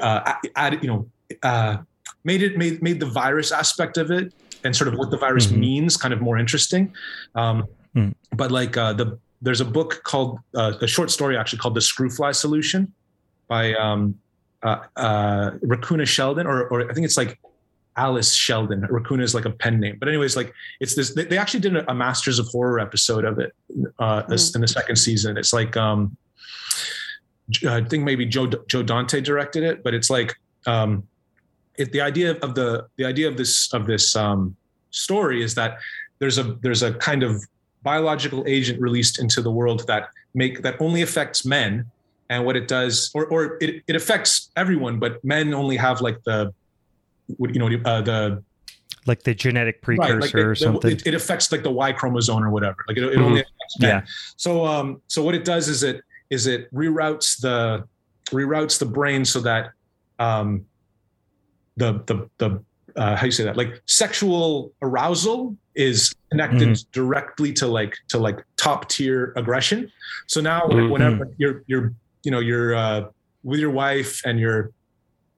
uh, 0.00 0.34
added 0.56 0.82
you 0.82 0.88
know 0.88 1.08
uh, 1.42 1.78
made 2.24 2.42
it 2.42 2.56
made 2.58 2.82
made 2.82 3.00
the 3.00 3.06
virus 3.06 3.50
aspect 3.52 3.96
of 3.96 4.10
it 4.10 4.32
and 4.64 4.74
sort 4.76 4.88
of 4.88 4.94
what 4.98 5.10
the 5.10 5.18
virus 5.18 5.46
mm-hmm. 5.46 5.60
means 5.60 5.96
kind 5.96 6.12
of 6.14 6.20
more 6.20 6.38
interesting. 6.38 6.92
Um, 7.34 7.66
mm. 7.94 8.14
But 8.32 8.50
like 8.50 8.76
uh, 8.76 8.92
the 8.92 9.18
there's 9.40 9.60
a 9.60 9.64
book 9.64 10.02
called 10.04 10.40
uh, 10.54 10.72
a 10.80 10.86
short 10.86 11.10
story 11.10 11.36
actually 11.36 11.58
called 11.58 11.74
The 11.74 11.80
Screwfly 11.80 12.34
Solution 12.34 12.92
by 13.46 13.74
um, 13.74 14.18
uh, 14.64 14.78
uh, 14.96 15.50
Raccoona 15.62 16.06
Sheldon, 16.06 16.46
or, 16.46 16.66
or 16.68 16.90
I 16.90 16.94
think 16.94 17.04
it's 17.04 17.16
like 17.16 17.38
Alice 17.96 18.34
Sheldon. 18.34 18.82
Raccoona 18.82 19.22
is 19.22 19.34
like 19.34 19.44
a 19.44 19.50
pen 19.50 19.78
name, 19.78 19.96
but 19.98 20.08
anyways, 20.08 20.36
like 20.36 20.52
it's 20.80 20.94
this. 20.94 21.14
They, 21.14 21.38
actually 21.38 21.60
did 21.60 21.76
a, 21.76 21.94
Masters 21.94 22.38
of 22.38 22.48
Horror 22.48 22.80
episode 22.80 23.24
of 23.24 23.38
it 23.38 23.54
uh, 23.98 24.22
mm. 24.22 24.54
in 24.54 24.60
the 24.60 24.68
second 24.68 24.96
season. 24.96 25.36
It's 25.36 25.52
like 25.52 25.76
um, 25.76 26.16
I 27.68 27.82
think 27.82 28.04
maybe 28.04 28.26
Joe 28.26 28.46
Joe 28.66 28.82
Dante 28.82 29.20
directed 29.20 29.62
it, 29.62 29.84
but 29.84 29.94
it's 29.94 30.10
like 30.10 30.34
um, 30.66 31.06
it, 31.76 31.92
the 31.92 32.00
idea 32.00 32.32
of 32.38 32.54
the 32.54 32.86
the 32.96 33.04
idea 33.04 33.28
of 33.28 33.36
this 33.36 33.72
of 33.72 33.86
this 33.86 34.16
um, 34.16 34.56
story 34.90 35.42
is 35.42 35.54
that 35.54 35.78
there's 36.18 36.38
a 36.38 36.56
there's 36.62 36.82
a 36.82 36.94
kind 36.94 37.22
of 37.22 37.44
biological 37.82 38.44
agent 38.46 38.80
released 38.80 39.20
into 39.20 39.42
the 39.42 39.50
world 39.50 39.86
that 39.86 40.08
make 40.34 40.62
that 40.62 40.80
only 40.80 41.02
affects 41.02 41.44
men 41.44 41.84
and 42.30 42.44
what 42.44 42.56
it 42.56 42.68
does 42.68 43.10
or 43.14 43.26
or 43.26 43.58
it, 43.60 43.82
it 43.86 43.96
affects 43.96 44.50
everyone 44.56 44.98
but 44.98 45.22
men 45.24 45.54
only 45.54 45.76
have 45.76 46.00
like 46.00 46.22
the 46.24 46.52
you 47.28 47.58
know 47.58 47.68
uh, 47.84 48.00
the 48.00 48.42
like 49.06 49.22
the 49.22 49.34
genetic 49.34 49.82
precursor 49.82 50.14
right, 50.14 50.22
like 50.22 50.32
the, 50.32 50.38
or 50.38 50.54
something 50.54 50.92
it, 50.92 51.06
it, 51.06 51.14
affects 51.14 51.50
like 51.52 51.62
the 51.62 51.70
y 51.70 51.92
chromosome 51.92 52.42
or 52.42 52.50
whatever 52.50 52.76
like 52.88 52.96
it, 52.96 53.04
it 53.04 53.12
mm-hmm. 53.12 53.22
only 53.22 53.40
affects 53.40 53.80
men. 53.80 53.90
yeah 53.90 54.02
so 54.36 54.64
um 54.64 55.00
so 55.08 55.22
what 55.22 55.34
it 55.34 55.44
does 55.44 55.68
is 55.68 55.82
it 55.82 56.02
is 56.30 56.46
it 56.46 56.72
reroutes 56.72 57.40
the 57.40 57.86
reroutes 58.30 58.78
the 58.78 58.86
brain 58.86 59.24
so 59.24 59.40
that 59.40 59.72
um 60.18 60.64
the 61.76 62.02
the 62.06 62.28
the 62.38 62.62
uh, 62.96 63.16
how 63.16 63.22
do 63.22 63.26
you 63.26 63.32
say 63.32 63.42
that 63.42 63.56
like 63.56 63.82
sexual 63.86 64.72
arousal 64.80 65.56
is 65.74 66.14
connected 66.30 66.68
mm-hmm. 66.68 66.90
directly 66.92 67.52
to 67.52 67.66
like 67.66 67.96
to 68.06 68.18
like 68.18 68.44
top 68.56 68.88
tier 68.88 69.32
aggression 69.36 69.90
so 70.28 70.40
now 70.40 70.60
mm-hmm. 70.60 70.90
whenever 70.90 71.28
you're 71.36 71.64
you're 71.66 71.92
you 72.24 72.30
know 72.30 72.40
you're 72.40 72.74
uh, 72.74 73.04
with 73.42 73.60
your 73.60 73.70
wife 73.70 74.22
and 74.24 74.38
you're 74.40 74.72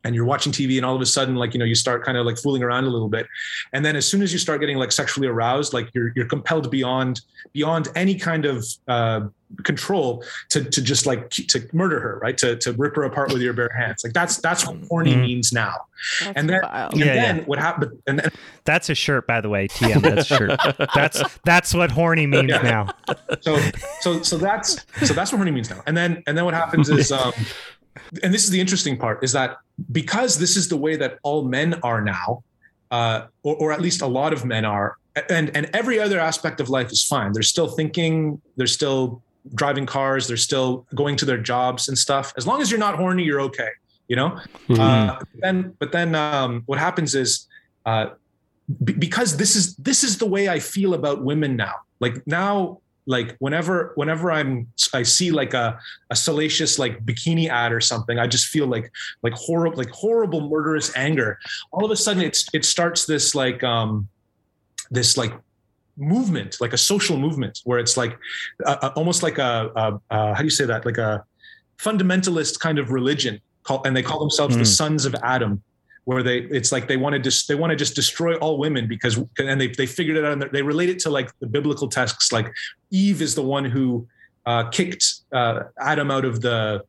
and 0.07 0.15
you're 0.15 0.25
watching 0.25 0.53
TV 0.53 0.77
and 0.77 0.87
all 0.87 0.95
of 0.95 1.03
a 1.03 1.07
sudden 1.07 1.35
like 1.35 1.53
you 1.53 1.59
know 1.59 1.65
you 1.65 1.75
start 1.75 2.05
kind 2.05 2.17
of 2.17 2.25
like 2.25 2.39
fooling 2.39 2.63
around 2.63 2.85
a 2.85 2.89
little 2.89 3.09
bit. 3.09 3.27
And 3.73 3.85
then 3.85 3.97
as 3.97 4.07
soon 4.07 4.23
as 4.23 4.33
you 4.33 4.39
start 4.39 4.61
getting 4.61 4.79
like 4.79 4.93
sexually 4.93 5.27
aroused 5.27 5.75
like 5.75 5.91
you're 5.95 6.13
you're 6.15 6.27
compelled 6.27 6.71
beyond 6.71 7.23
beyond 7.53 7.89
any 7.97 8.15
kind 8.15 8.47
of 8.47 8.65
uh, 8.87 9.27
control 9.65 10.25
to 10.51 10.65
to 10.65 10.81
just 10.81 11.07
like 11.07 11.31
to 11.31 11.69
murder 11.73 11.99
her 11.99 12.21
right? 12.21 12.39
To 12.39 12.57
to 12.57 12.73
rip 12.75 12.95
her 12.95 13.03
apart 13.03 13.33
with 13.33 13.43
your 13.43 13.53
bare 13.53 13.69
hands. 13.77 14.05
Like 14.05 14.13
that's 14.13 14.37
that's 14.39 14.65
what 14.65 14.77
horny 14.89 15.13
mm-hmm. 15.13 15.23
means 15.23 15.53
now. 15.53 15.75
That's 16.21 16.37
and 16.37 16.49
then, 16.49 16.61
and 16.63 16.97
yeah, 16.97 17.07
then 17.07 17.37
yeah. 17.39 17.45
what 17.45 17.59
happened 17.59 18.01
and 18.07 18.21
then 18.21 18.31
that's 18.65 18.89
a 18.89 18.95
shirt 18.95 19.27
by 19.27 19.41
the 19.41 19.49
way 19.49 19.67
tm 19.67 20.03
that's 20.03 20.27
shirt. 20.27 20.57
That's 20.95 21.21
that's 21.45 21.75
what 21.75 21.91
horny 21.91 22.29
means 22.29 22.51
yeah. 22.51 22.63
now. 22.63 22.95
So 23.41 23.59
so 24.03 24.23
so 24.23 24.39
that's 24.39 24.87
so 25.03 25.15
that's 25.15 25.33
what 25.33 25.39
horny 25.39 25.51
means 25.51 25.69
now. 25.69 25.83
And 25.85 25.97
then 25.97 26.23
and 26.29 26.39
then 26.39 26.45
what 26.45 26.55
happens 26.55 26.89
is 26.91 27.11
um 27.21 27.33
and 28.23 28.33
this 28.33 28.45
is 28.45 28.51
the 28.51 28.61
interesting 28.61 28.97
part 28.97 29.23
is 29.23 29.33
that 29.33 29.59
because 29.93 30.39
this 30.39 30.57
is 30.57 30.69
the 30.69 30.77
way 30.77 30.97
that 30.97 31.19
all 31.23 31.45
men 31.45 31.75
are 31.83 32.01
now, 32.01 32.43
uh, 32.91 33.27
or, 33.43 33.57
or 33.57 33.73
at 33.73 33.81
least 33.81 34.03
a 34.03 34.07
lot 34.07 34.33
of 34.33 34.45
men 34.45 34.65
are, 34.65 34.97
and 35.31 35.55
and 35.57 35.71
every 35.73 35.99
other 35.99 36.19
aspect 36.21 36.61
of 36.61 36.69
life 36.69 36.91
is 36.91 37.03
fine. 37.03 37.33
They're 37.33 37.43
still 37.43 37.69
thinking. 37.69 38.41
They're 38.57 38.67
still 38.67 39.23
driving 39.55 39.87
cars. 39.87 40.27
They're 40.29 40.37
still 40.37 40.87
going 40.95 41.17
to 41.17 41.25
their 41.25 41.39
jobs 41.39 41.89
and 41.89 41.97
stuff. 41.97 42.33
As 42.37 42.47
long 42.47 42.61
as 42.61 42.71
you're 42.71 42.81
not 42.81 42.97
horny, 42.97 43.25
you're 43.25 43.41
okay. 43.43 43.71
You 44.09 44.17
know. 44.17 44.31
Mm-hmm. 44.69 44.81
Uh, 44.81 45.19
then, 45.35 45.75
but 45.79 45.93
then 45.93 46.15
um, 46.15 46.63
what 46.67 46.79
happens 46.79 47.15
is. 47.15 47.47
Uh, 47.85 48.11
because 48.83 49.37
this 49.37 49.55
is 49.55 49.77
this 49.77 50.03
is 50.03 50.19
the 50.19 50.27
way 50.27 50.49
I 50.49 50.59
feel 50.59 50.95
about 50.95 51.23
women 51.23 51.55
now. 51.55 51.75
Like 52.01 52.27
now 52.27 52.81
like 53.07 53.37
whenever 53.39 53.93
whenever 53.95 54.33
i'm 54.33 54.67
i 54.93 55.03
see 55.03 55.31
like 55.31 55.55
a, 55.55 55.79
a 56.11 56.17
salacious 56.17 56.79
like 56.79 57.05
bikini 57.05 57.49
ad 57.49 57.73
or 57.73 57.81
something 57.81 58.19
i 58.19 58.27
just 58.27 58.47
feel 58.49 58.67
like 58.67 58.91
like 59.23 59.33
horrible 59.35 59.77
like 59.77 59.91
horrible 59.91 60.49
murderous 60.49 60.95
anger. 60.97 61.39
All 61.73 61.85
of 61.85 61.91
a 61.91 61.97
sudden 61.97 62.23
it's 62.23 62.49
it 62.53 62.65
starts 62.65 63.07
this 63.07 63.35
like 63.35 63.63
um 63.63 64.09
this 64.91 65.17
like 65.17 65.33
movement 65.97 66.57
like 66.61 66.73
a 66.73 66.79
social 66.79 67.17
movement 67.17 67.61
where 67.65 67.79
it's 67.79 67.97
like 67.97 68.19
uh, 68.67 68.91
almost 68.97 69.23
like 69.23 69.39
a, 69.39 69.71
a, 69.75 70.01
a, 70.11 70.35
how 70.35 70.39
do 70.39 70.45
you 70.45 70.51
say 70.51 70.67
that? 70.67 70.85
Like 70.85 70.99
a 70.99 71.25
fundamentalist 71.79 72.61
kind 72.61 72.79
of 72.79 72.91
religion 72.91 73.41
called 73.63 73.87
and 73.87 73.97
they 73.97 74.03
call 74.03 74.21
themselves 74.21 74.57
mm. 74.57 74.61
the 74.61 74.65
sons 74.65 75.05
of 75.05 75.15
adam 75.23 75.63
where 76.07 76.23
they 76.23 76.39
it's 76.39 76.71
like 76.71 76.87
they 76.87 76.97
want 76.97 77.13
to 77.13 77.19
just 77.19 77.49
they 77.49 77.57
want 77.57 77.71
to 77.71 77.77
just 77.77 77.97
destroy 77.97 78.37
all 78.37 78.59
women 78.59 78.87
because 78.87 79.19
and 79.39 79.61
they 79.61 79.67
they 79.67 79.87
figured 79.87 80.17
it 80.17 80.25
out 80.25 80.33
and 80.33 80.43
they 80.53 80.63
relate 80.63 80.89
it 80.89 81.01
to 81.01 81.11
like 81.11 81.37
the 81.41 81.47
biblical 81.47 81.89
texts 81.89 82.33
like 82.33 82.51
Eve 82.91 83.21
is 83.21 83.35
the 83.35 83.43
one 83.43 83.65
who 83.65 84.07
uh, 84.47 84.69
kicked 84.71 85.23
uh, 85.33 85.65
Adam 85.81 86.11
out 86.13 86.25
of 86.25 86.41
the 86.41 86.85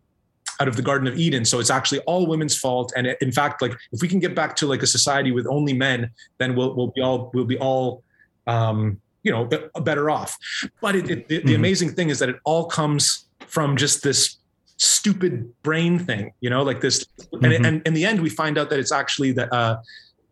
out 0.60 0.68
of 0.68 0.76
the 0.76 0.82
Garden 0.82 1.08
of 1.08 1.18
Eden. 1.18 1.46
So 1.46 1.60
it's 1.60 1.70
actually 1.70 2.00
all 2.02 2.28
women's 2.28 2.58
fault. 2.58 2.94
And 2.96 3.08
in 3.22 3.32
fact, 3.32 3.62
like 3.62 3.74
if 3.92 4.02
we 4.02 4.08
can 4.08 4.20
get 4.20 4.36
back 4.36 4.56
to 4.58 4.68
like 4.68 4.84
a 4.84 4.88
society 4.88 5.32
with 5.32 5.48
only 5.48 5.74
men, 5.74 6.12
then 6.38 6.56
we'll 6.56 6.76
we'll 6.76 6.92
be 6.96 7.02
all 7.02 7.32
we'll 7.34 7.46
be 7.46 7.58
all 7.58 8.04
um, 8.46 9.02
you 9.24 9.32
know 9.32 9.46
better 9.82 10.10
off. 10.12 10.38
But 10.80 10.96
it, 10.96 11.10
it, 11.10 11.28
the, 11.28 11.40
mm-hmm. 11.40 11.48
the 11.48 11.56
amazing 11.56 11.94
thing 11.94 12.10
is 12.10 12.20
that 12.20 12.30
it 12.30 12.38
all 12.44 12.66
comes 12.66 13.26
from 13.48 13.78
just 13.78 14.04
this 14.04 14.38
stupid 14.78 15.52
brain 15.64 16.00
thing, 16.00 16.34
you 16.40 16.50
know, 16.50 16.64
like 16.64 16.82
this. 16.82 17.06
Mm-hmm. 17.34 17.46
And, 17.46 17.66
and 17.66 17.82
in 17.86 17.94
the 17.94 18.06
end, 18.06 18.22
we 18.22 18.30
find 18.30 18.58
out 18.58 18.70
that 18.70 18.80
it's 18.80 18.92
actually 18.92 19.32
that. 19.34 19.52
Uh, 19.54 19.78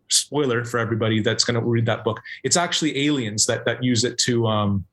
spoiler 0.07 0.63
for 0.63 0.77
everybody 0.77 1.19
that's 1.19 1.43
going 1.43 1.59
to 1.59 1.65
read 1.65 1.85
that 1.87 2.03
book. 2.03 2.21
It's 2.43 2.55
actually 2.55 3.07
aliens 3.07 3.47
that 3.47 3.65
that 3.65 3.83
use 3.83 4.03
it 4.03 4.19
to. 4.19 4.45
Um, 4.45 4.85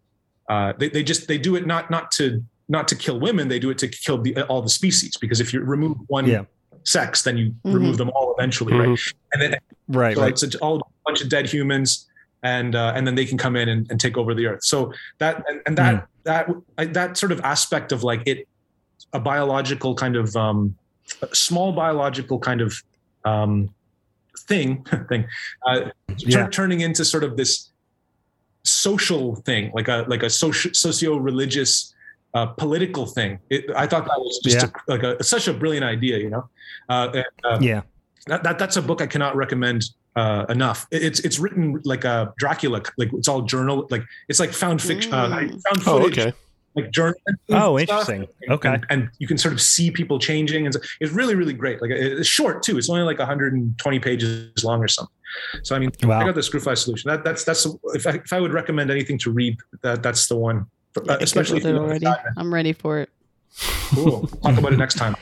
uh, 0.48 0.72
they 0.78 0.88
they 0.88 1.02
just 1.02 1.28
they 1.28 1.38
do 1.38 1.54
it 1.54 1.66
not 1.66 1.90
not 1.90 2.10
to 2.12 2.42
not 2.68 2.88
to 2.88 2.96
kill 2.96 3.20
women. 3.20 3.48
They 3.48 3.58
do 3.58 3.70
it 3.70 3.78
to 3.78 3.88
kill 3.88 4.18
the, 4.18 4.42
all 4.44 4.62
the 4.62 4.70
species 4.70 5.16
because 5.16 5.40
if 5.40 5.52
you 5.52 5.60
remove 5.60 5.98
one 6.06 6.26
yeah. 6.26 6.44
sex, 6.84 7.22
then 7.22 7.36
you 7.36 7.50
mm-hmm. 7.50 7.72
remove 7.72 7.98
them 7.98 8.10
all 8.14 8.34
eventually, 8.36 8.72
mm-hmm. 8.72 8.90
right? 8.90 9.00
And 9.32 9.42
then 9.42 9.56
right, 9.88 10.16
so 10.16 10.22
right. 10.22 10.42
it's 10.42 10.54
all 10.56 10.78
a 10.78 10.82
bunch 11.04 11.22
of 11.22 11.28
dead 11.28 11.46
humans 11.46 12.08
and 12.42 12.74
uh, 12.74 12.92
and 12.94 13.06
then 13.06 13.14
they 13.14 13.24
can 13.24 13.38
come 13.38 13.56
in 13.56 13.68
and, 13.68 13.88
and, 13.90 14.00
take 14.00 14.16
over 14.16 14.34
the 14.34 14.46
earth. 14.46 14.64
So 14.64 14.92
that 15.18 15.44
and, 15.48 15.60
and 15.66 15.78
that 15.78 16.08
mm. 16.24 16.62
that 16.74 16.94
that 16.94 17.16
sort 17.16 17.30
of 17.30 17.40
aspect 17.42 17.92
of 17.92 18.02
like 18.02 18.22
it 18.26 18.48
a 19.12 19.20
biological 19.20 19.94
kind 19.94 20.16
of 20.16 20.34
um, 20.36 20.76
small 21.32 21.72
biological 21.72 22.38
kind 22.38 22.60
of 22.60 22.82
um, 23.24 23.72
thing 24.38 24.84
thing 25.08 25.26
uh, 25.66 25.90
yeah. 26.18 26.48
turning 26.48 26.80
into 26.80 27.04
sort 27.04 27.24
of 27.24 27.36
this 27.36 27.70
social 28.64 29.36
thing 29.36 29.70
like 29.74 29.88
a 29.88 30.04
like 30.08 30.22
a 30.22 30.30
social 30.30 30.72
socio-religious 30.72 31.94
uh, 32.34 32.46
political 32.46 33.06
thing 33.06 33.38
it, 33.50 33.64
i 33.76 33.86
thought 33.86 34.04
that 34.04 34.18
was 34.18 34.40
just 34.42 34.56
yeah. 34.56 34.70
a, 34.88 34.90
like 34.90 35.02
a, 35.02 35.22
such 35.22 35.48
a 35.48 35.52
brilliant 35.52 35.84
idea 35.84 36.18
you 36.18 36.30
know 36.30 36.48
uh, 36.88 37.08
and, 37.14 37.24
uh, 37.44 37.58
yeah 37.60 37.82
that, 38.26 38.42
that 38.42 38.58
that's 38.58 38.76
a 38.76 38.82
book 38.82 39.02
i 39.02 39.06
cannot 39.06 39.36
recommend 39.36 39.84
uh, 40.14 40.44
enough. 40.50 40.86
It's 40.90 41.20
it's 41.20 41.38
written 41.38 41.80
like 41.86 42.04
a 42.04 42.34
Dracula, 42.36 42.82
like 42.98 43.10
it's 43.14 43.28
all 43.28 43.40
journal, 43.40 43.86
like 43.90 44.04
it's 44.28 44.38
like 44.38 44.52
found 44.52 44.82
fiction, 44.82 45.10
uh, 45.10 45.26
mm. 45.28 45.48
found 45.48 45.80
oh, 45.86 46.00
footage. 46.02 46.18
Oh, 46.18 46.22
okay 46.22 46.32
like 46.74 46.90
journal. 46.90 47.14
Oh, 47.50 47.78
interesting. 47.78 48.26
Okay. 48.48 48.68
And, 48.68 48.86
and, 48.90 49.10
you 49.18 49.26
can 49.26 49.38
sort 49.38 49.52
of 49.52 49.60
see 49.60 49.90
people 49.90 50.18
changing, 50.18 50.64
and 50.64 50.74
so 50.74 50.80
it's 51.00 51.12
really, 51.12 51.34
really 51.34 51.52
great. 51.52 51.82
Like 51.82 51.90
it's 51.90 52.28
short 52.28 52.62
too. 52.62 52.78
It's 52.78 52.88
only 52.88 53.02
like 53.02 53.18
120 53.18 53.98
pages 53.98 54.64
long 54.64 54.82
or 54.82 54.88
something. 54.88 55.14
So 55.62 55.76
I 55.76 55.78
mean, 55.78 55.90
wow. 56.02 56.20
I 56.20 56.24
got 56.24 56.34
the 56.34 56.40
Screwfly 56.40 56.76
solution. 56.76 57.10
That, 57.10 57.24
that's 57.24 57.44
that's 57.44 57.66
if 57.94 58.06
I, 58.06 58.12
if 58.12 58.32
I 58.32 58.40
would 58.40 58.52
recommend 58.52 58.90
anything 58.90 59.18
to 59.18 59.30
read, 59.30 59.56
that 59.82 60.02
that's 60.02 60.26
the 60.26 60.36
one. 60.36 60.66
Uh, 61.08 61.16
especially 61.20 61.64
already. 61.64 62.06
I'm 62.36 62.52
ready 62.52 62.72
for 62.72 62.98
it. 62.98 63.08
Cool. 63.94 64.26
Talk 64.26 64.58
about 64.58 64.72
it 64.72 64.78
next 64.78 64.96
time. 64.96 65.16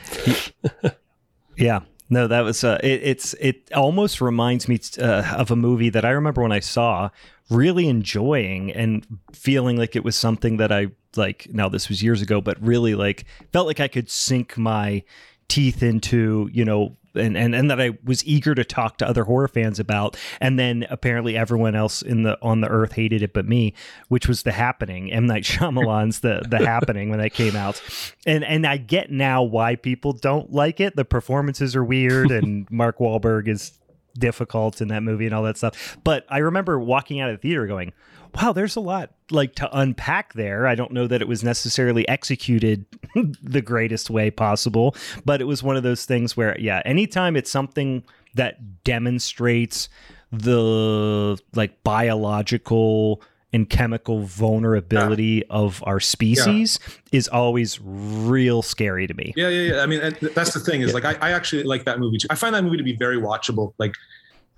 yeah. 1.57 1.81
No, 2.11 2.27
that 2.27 2.41
was 2.41 2.63
uh, 2.65 2.77
it, 2.83 3.01
it's 3.03 3.33
it 3.35 3.71
almost 3.73 4.19
reminds 4.19 4.67
me 4.67 4.77
uh, 4.99 5.33
of 5.37 5.49
a 5.49 5.55
movie 5.55 5.89
that 5.89 6.03
I 6.03 6.09
remember 6.09 6.41
when 6.41 6.51
I 6.51 6.59
saw 6.59 7.09
really 7.49 7.87
enjoying 7.87 8.69
and 8.73 9.07
feeling 9.31 9.77
like 9.77 9.95
it 9.95 10.03
was 10.03 10.17
something 10.17 10.57
that 10.57 10.73
I 10.73 10.87
like 11.15 11.47
now 11.51 11.69
this 11.69 11.87
was 11.87 12.03
years 12.03 12.21
ago 12.21 12.41
but 12.41 12.61
really 12.61 12.95
like 12.95 13.25
felt 13.53 13.65
like 13.65 13.79
I 13.79 13.87
could 13.87 14.09
sink 14.09 14.57
my 14.57 15.03
teeth 15.47 15.81
into, 15.83 16.49
you 16.51 16.65
know, 16.65 16.97
and, 17.15 17.37
and 17.37 17.53
and 17.55 17.69
that 17.69 17.79
I 17.81 17.97
was 18.03 18.25
eager 18.25 18.55
to 18.55 18.63
talk 18.63 18.97
to 18.97 19.07
other 19.07 19.23
horror 19.23 19.47
fans 19.47 19.79
about, 19.79 20.17
and 20.39 20.57
then 20.57 20.85
apparently 20.89 21.37
everyone 21.37 21.75
else 21.75 22.01
in 22.01 22.23
the 22.23 22.37
on 22.41 22.61
the 22.61 22.67
earth 22.67 22.93
hated 22.93 23.21
it 23.21 23.33
but 23.33 23.45
me, 23.47 23.73
which 24.07 24.27
was 24.27 24.43
The 24.43 24.51
Happening, 24.51 25.11
M 25.11 25.25
Night 25.25 25.43
Shyamalan's 25.43 26.21
The 26.21 26.43
The 26.47 26.59
Happening 26.65 27.09
when 27.09 27.19
that 27.19 27.33
came 27.33 27.55
out, 27.55 27.81
and 28.25 28.43
and 28.43 28.65
I 28.65 28.77
get 28.77 29.11
now 29.11 29.43
why 29.43 29.75
people 29.75 30.13
don't 30.13 30.51
like 30.51 30.79
it. 30.79 30.95
The 30.95 31.05
performances 31.05 31.75
are 31.75 31.83
weird, 31.83 32.31
and 32.31 32.69
Mark 32.71 32.99
Wahlberg 32.99 33.47
is 33.47 33.77
difficult 34.17 34.81
in 34.81 34.89
that 34.89 35.03
movie 35.03 35.25
and 35.25 35.33
all 35.33 35.43
that 35.43 35.57
stuff. 35.57 35.97
But 36.03 36.25
I 36.29 36.39
remember 36.39 36.79
walking 36.79 37.21
out 37.21 37.29
of 37.29 37.37
the 37.37 37.41
theater 37.41 37.65
going, 37.67 37.93
wow, 38.35 38.53
there's 38.53 38.75
a 38.75 38.79
lot 38.81 39.11
like 39.29 39.55
to 39.55 39.77
unpack 39.77 40.33
there. 40.33 40.67
I 40.67 40.75
don't 40.75 40.91
know 40.91 41.07
that 41.07 41.21
it 41.21 41.27
was 41.27 41.43
necessarily 41.43 42.07
executed 42.07 42.85
the 43.41 43.61
greatest 43.61 44.09
way 44.09 44.31
possible, 44.31 44.95
but 45.25 45.41
it 45.41 45.45
was 45.45 45.63
one 45.63 45.75
of 45.75 45.83
those 45.83 46.05
things 46.05 46.35
where, 46.37 46.59
yeah, 46.59 46.81
anytime 46.85 47.35
it's 47.35 47.51
something 47.51 48.03
that 48.35 48.83
demonstrates 48.83 49.89
the 50.31 51.37
like 51.55 51.83
biological 51.83 53.21
and 53.53 53.69
chemical 53.69 54.23
vulnerability 54.23 55.43
yeah. 55.45 55.55
of 55.55 55.83
our 55.85 55.99
species 55.99 56.79
yeah. 56.81 57.17
is 57.17 57.27
always 57.27 57.79
real 57.81 58.61
scary 58.61 59.07
to 59.07 59.13
me. 59.13 59.33
Yeah, 59.35 59.49
yeah, 59.49 59.75
yeah. 59.75 59.81
I 59.81 59.85
mean, 59.85 59.99
that's 60.33 60.53
the 60.53 60.59
thing 60.59 60.81
is 60.81 60.89
yeah. 60.89 60.93
like 60.93 61.05
I, 61.05 61.29
I 61.29 61.31
actually 61.31 61.63
like 61.63 61.83
that 61.85 61.99
movie 61.99 62.17
too. 62.17 62.27
I 62.29 62.35
find 62.35 62.55
that 62.55 62.63
movie 62.63 62.77
to 62.77 62.83
be 62.83 62.95
very 62.95 63.17
watchable. 63.17 63.73
Like 63.77 63.93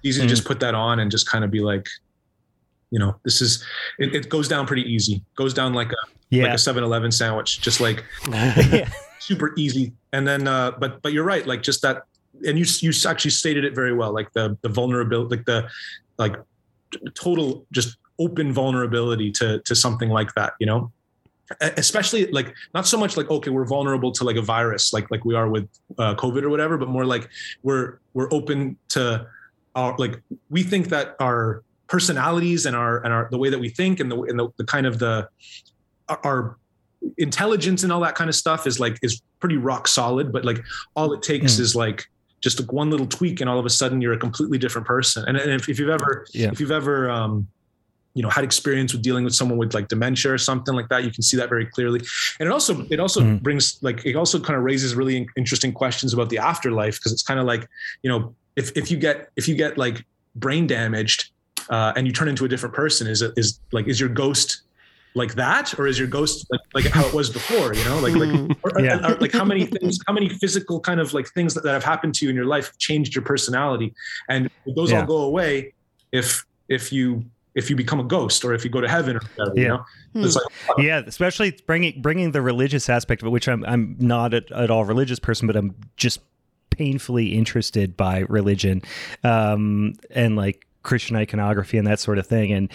easy 0.03 0.19
mm 0.19 0.23
to 0.23 0.29
just 0.29 0.45
put 0.45 0.59
that 0.59 0.75
on 0.75 0.99
and 0.99 1.09
just 1.09 1.27
kind 1.27 1.43
of 1.43 1.49
be 1.49 1.62
like, 1.62 1.88
you 2.93 2.99
know, 2.99 3.15
this 3.23 3.41
is 3.41 3.65
it, 3.97 4.13
it 4.13 4.29
goes 4.29 4.47
down 4.47 4.67
pretty 4.67 4.84
easy. 4.84 5.23
Goes 5.36 5.51
down 5.51 5.73
like 5.73 5.91
a 5.91 5.95
yeah. 6.29 6.43
like 6.43 6.53
a 6.53 6.58
7-Eleven 6.58 7.12
sandwich, 7.12 7.60
just 7.60 7.82
like 7.82 8.06
super 9.19 9.51
easy. 9.58 9.93
And 10.13 10.27
then 10.27 10.47
uh 10.47 10.71
but 10.79 11.01
but 11.01 11.12
you're 11.12 11.23
right, 11.23 11.45
like 11.47 11.63
just 11.63 11.82
that 11.82 12.03
and 12.45 12.58
you 12.60 12.65
you 12.82 12.93
actually 13.08 13.32
stated 13.32 13.65
it 13.65 13.73
very 13.73 13.93
well, 13.95 14.13
like 14.13 14.32
the 14.34 14.56
the 14.62 14.69
vulnerability, 14.69 15.38
like 15.38 15.45
the 15.45 15.67
like 16.19 16.36
total 17.15 17.65
just 17.71 17.97
open 18.19 18.53
vulnerability 18.53 19.32
to 19.32 19.60
to 19.62 19.73
something 19.73 20.10
like 20.10 20.32
that, 20.36 20.53
you 20.60 20.67
know? 20.67 20.91
especially 21.62 22.25
like 22.27 22.56
not 22.73 22.88
so 22.88 22.97
much 22.97 23.17
like 23.17 23.29
okay 23.29 23.51
we're 23.51 23.65
vulnerable 23.65 24.12
to 24.13 24.23
like 24.23 24.38
a 24.38 24.41
virus 24.41 24.93
like 24.93 25.12
like 25.12 25.23
we 25.25 25.36
are 25.36 25.49
with 25.49 25.67
uh, 25.99 26.15
covid 26.15 26.41
or 26.41 26.49
whatever 26.49 26.77
but 26.77 26.88
more 26.88 27.06
like 27.06 27.29
we're 27.63 27.99
we're 28.13 28.34
open 28.34 28.77
to 28.88 29.27
our 29.75 29.93
like 29.97 30.21
we 30.49 30.63
think 30.63 30.88
that 30.88 31.15
our 31.19 31.62
personalities 31.88 32.65
and 32.65 32.76
our 32.76 33.04
and 33.04 33.13
our 33.13 33.28
the 33.32 33.38
way 33.38 33.50
that 33.50 33.60
we 33.60 33.69
think 33.69 34.00
and 34.00 34.12
the 34.12 34.22
and 34.24 34.39
the, 34.39 34.50
the 34.58 34.63
kind 34.63 34.86
of 34.86 35.00
the 35.00 35.28
our 36.24 36.58
intelligence 37.17 37.84
and 37.84 37.91
all 37.91 38.00
that 38.00 38.15
kind 38.15 38.30
of 38.30 38.36
stuff 38.36 38.65
is 38.65 38.80
like 38.80 38.98
is 39.02 39.22
pretty 39.39 39.58
rock 39.58 39.88
solid 39.88 40.32
but 40.32 40.46
like 40.46 40.63
all 40.96 41.12
it 41.13 41.22
takes 41.22 41.56
mm. 41.56 41.60
is 41.60 41.76
like 41.76 42.06
just 42.39 42.60
like 42.60 42.72
one 42.72 42.89
little 42.89 43.06
tweak 43.06 43.41
and 43.41 43.50
all 43.50 43.60
of 43.60 43.65
a 43.65 43.69
sudden 43.69 44.02
you're 44.02 44.13
a 44.13 44.17
completely 44.17 44.58
different 44.58 44.88
person 44.88 45.26
and, 45.28 45.38
and 45.38 45.52
if, 45.52 45.67
if 45.67 45.80
you've 45.80 45.89
ever 45.89 46.26
yeah. 46.34 46.50
if 46.52 46.60
you've 46.60 46.72
ever 46.72 47.10
um 47.10 47.48
you 48.13 48.22
know 48.22 48.30
had 48.30 48.43
experience 48.43 48.93
with 48.93 49.02
dealing 49.02 49.24
with 49.24 49.36
someone 49.36 49.58
with 49.58 49.74
like 49.74 49.88
dementia 49.88 50.32
or 50.32 50.38
something 50.38 50.74
like 50.76 50.88
that 50.89 51.04
you 51.04 51.12
can 51.12 51.24
see 51.24 51.36
that 51.36 51.50
very 51.50 51.65
clearly 51.65 52.00
and 52.39 52.48
it 52.48 52.52
also 52.52 52.86
it 52.89 53.00
also 53.00 53.22
mm. 53.22 53.41
brings 53.41 53.80
like 53.82 54.06
it 54.06 54.15
also 54.15 54.39
kind 54.39 54.58
of 54.58 54.63
raises 54.63 54.96
really 54.96 55.28
interesting 55.36 55.74
questions 55.74 56.13
about 56.13 56.30
the 56.30 56.38
afterlife 56.38 56.96
because 56.96 57.12
it's 57.12 57.24
kind 57.24 57.39
of 57.39 57.46
like 57.46 57.67
you 58.02 58.10
know 58.10 58.34
if 58.56 58.76
if 58.78 58.89
you 58.89 58.98
get 58.98 59.30
if 59.36 59.48
you 59.48 59.56
get 59.56 59.78
like 59.78 60.06
brain 60.36 60.67
damaged 60.67 61.32
uh, 61.69 61.93
and 61.95 62.08
you 62.08 62.13
turn 62.13 62.28
into 62.28 62.45
a 62.45 62.47
different 62.47 62.76
person 62.76 63.08
is 63.08 63.21
it 63.21 63.34
is 63.38 63.60
like 63.71 63.88
is 63.88 63.99
your 63.99 64.10
ghost 64.10 64.62
like 65.15 65.36
that 65.36 65.78
or 65.78 65.86
is 65.86 65.99
your 65.99 66.08
ghost 66.08 66.47
like, 66.49 66.62
like 66.73 66.86
how 66.86 67.06
it 67.06 67.13
was 67.13 67.30
before 67.30 67.73
you 67.73 67.84
know 67.86 67.99
like 67.99 68.15
like 68.15 68.30
hmm. 68.30 68.52
or, 68.63 68.82
yeah. 68.82 68.97
or, 69.08 69.13
or, 69.13 69.17
like 69.17 69.32
how 69.32 69.45
many 69.45 69.65
things 69.65 69.99
how 70.08 70.13
many 70.13 70.28
physical 70.28 70.80
kind 70.80 70.99
of 70.99 71.13
like 71.13 71.28
things 71.30 71.54
that, 71.54 71.63
that 71.63 71.73
have 71.73 71.84
happened 71.84 72.15
to 72.15 72.26
you 72.26 72.30
in 72.30 72.36
your 72.36 72.45
life 72.45 72.76
changed 72.80 73.13
your 73.13 73.23
personality 73.23 73.93
and 74.30 74.49
those 74.76 74.91
yeah. 74.91 75.02
all 75.02 75.06
go 75.06 75.17
away 75.17 75.73
if 76.12 76.45
if 76.69 76.91
you 76.91 77.23
if 77.56 77.69
you 77.69 77.76
become 77.76 77.99
a 77.99 78.04
ghost 78.04 78.43
or 78.43 78.54
if 78.54 78.63
you 78.63 78.69
go 78.71 78.82
to 78.82 78.89
heaven 78.89 79.17
or 79.17 79.21
whatever, 79.36 79.56
yeah. 79.56 79.62
you 79.62 79.67
know? 79.69 79.86
Hmm. 80.13 80.21
Like, 80.23 80.86
yeah, 80.86 81.02
especially 81.06 81.60
bringing 81.65 82.02
bringing 82.02 82.32
the 82.32 82.41
religious 82.41 82.89
aspect 82.89 83.21
of 83.21 83.28
it, 83.28 83.32
which 83.32 83.47
I'm 83.47 83.63
I'm 83.65 83.95
not 83.99 84.34
at, 84.34 84.52
at 84.52 84.71
all 84.71 84.86
religious 84.86 85.19
person, 85.19 85.47
but 85.47 85.56
I'm 85.56 85.76
just 85.97 86.19
painfully 86.69 87.36
interested 87.36 87.95
by 87.95 88.19
religion 88.30 88.82
um, 89.23 89.93
and 90.10 90.36
like 90.36 90.65
Christian 90.84 91.15
iconography 91.15 91.78
and 91.78 91.88
that 91.88 92.00
sort 92.00 92.17
of 92.17 92.28
thing. 92.28 92.52
And 92.52 92.72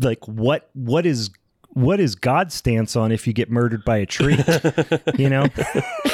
like, 0.00 0.26
what 0.28 0.70
what 0.74 1.06
is 1.06 1.30
what 1.70 2.00
is 2.00 2.14
God's 2.14 2.54
stance 2.54 2.96
on 2.96 3.12
if 3.12 3.26
you 3.26 3.32
get 3.32 3.50
murdered 3.50 3.84
by 3.84 3.98
a 3.98 4.06
tree? 4.06 4.38
you 5.18 5.28
know, 5.28 5.46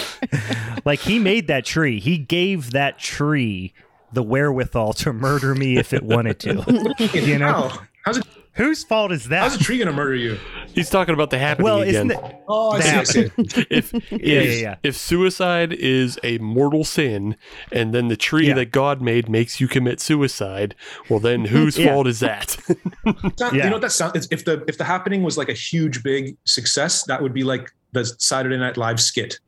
like 0.84 1.00
he 1.00 1.18
made 1.18 1.48
that 1.48 1.64
tree. 1.64 2.00
He 2.00 2.18
gave 2.18 2.70
that 2.70 2.98
tree 2.98 3.72
the 4.12 4.22
wherewithal 4.22 4.92
to 4.94 5.12
murder 5.12 5.54
me 5.54 5.76
if 5.76 5.92
it 5.92 6.02
wanted 6.02 6.38
to. 6.40 6.94
you 7.14 7.38
know, 7.38 7.72
how's 8.04 8.18
it 8.18 8.26
Whose 8.54 8.84
fault 8.84 9.10
is 9.10 9.28
that? 9.28 9.42
How's 9.42 9.56
a 9.56 9.58
tree 9.58 9.78
going 9.78 9.88
to 9.88 9.92
murder 9.92 10.14
you? 10.14 10.38
He's 10.68 10.88
talking 10.88 11.12
about 11.12 11.30
the 11.30 11.38
happening 11.38 11.64
well, 11.64 11.82
again. 11.82 12.10
Isn't 12.10 12.10
it, 12.12 12.36
oh, 12.46 12.70
I 12.70 12.80
see, 12.80 12.90
I 12.90 13.02
see. 13.02 13.20
if, 13.70 13.94
if, 13.94 14.12
yeah, 14.12 14.40
yeah, 14.40 14.52
yeah. 14.52 14.76
if 14.84 14.96
suicide 14.96 15.72
is 15.72 16.20
a 16.22 16.38
mortal 16.38 16.84
sin, 16.84 17.36
and 17.72 17.92
then 17.92 18.06
the 18.06 18.16
tree 18.16 18.48
yeah. 18.48 18.54
that 18.54 18.70
God 18.70 19.02
made 19.02 19.28
makes 19.28 19.60
you 19.60 19.66
commit 19.66 20.00
suicide, 20.00 20.76
well, 21.08 21.18
then 21.18 21.46
whose 21.46 21.76
yeah. 21.78 21.92
fault 21.92 22.06
is 22.06 22.20
that? 22.20 22.56
not, 23.04 23.54
yeah. 23.54 23.64
You 23.64 23.64
know 23.64 23.72
what 23.72 23.82
that 23.82 23.92
sounds? 23.92 24.28
If 24.30 24.44
the 24.44 24.64
if 24.68 24.78
the 24.78 24.84
happening 24.84 25.24
was 25.24 25.36
like 25.36 25.48
a 25.48 25.54
huge 25.54 26.04
big 26.04 26.36
success, 26.44 27.02
that 27.04 27.20
would 27.20 27.34
be 27.34 27.42
like 27.42 27.72
the 27.90 28.04
Saturday 28.04 28.56
Night 28.56 28.76
Live 28.76 29.00
skit. 29.00 29.40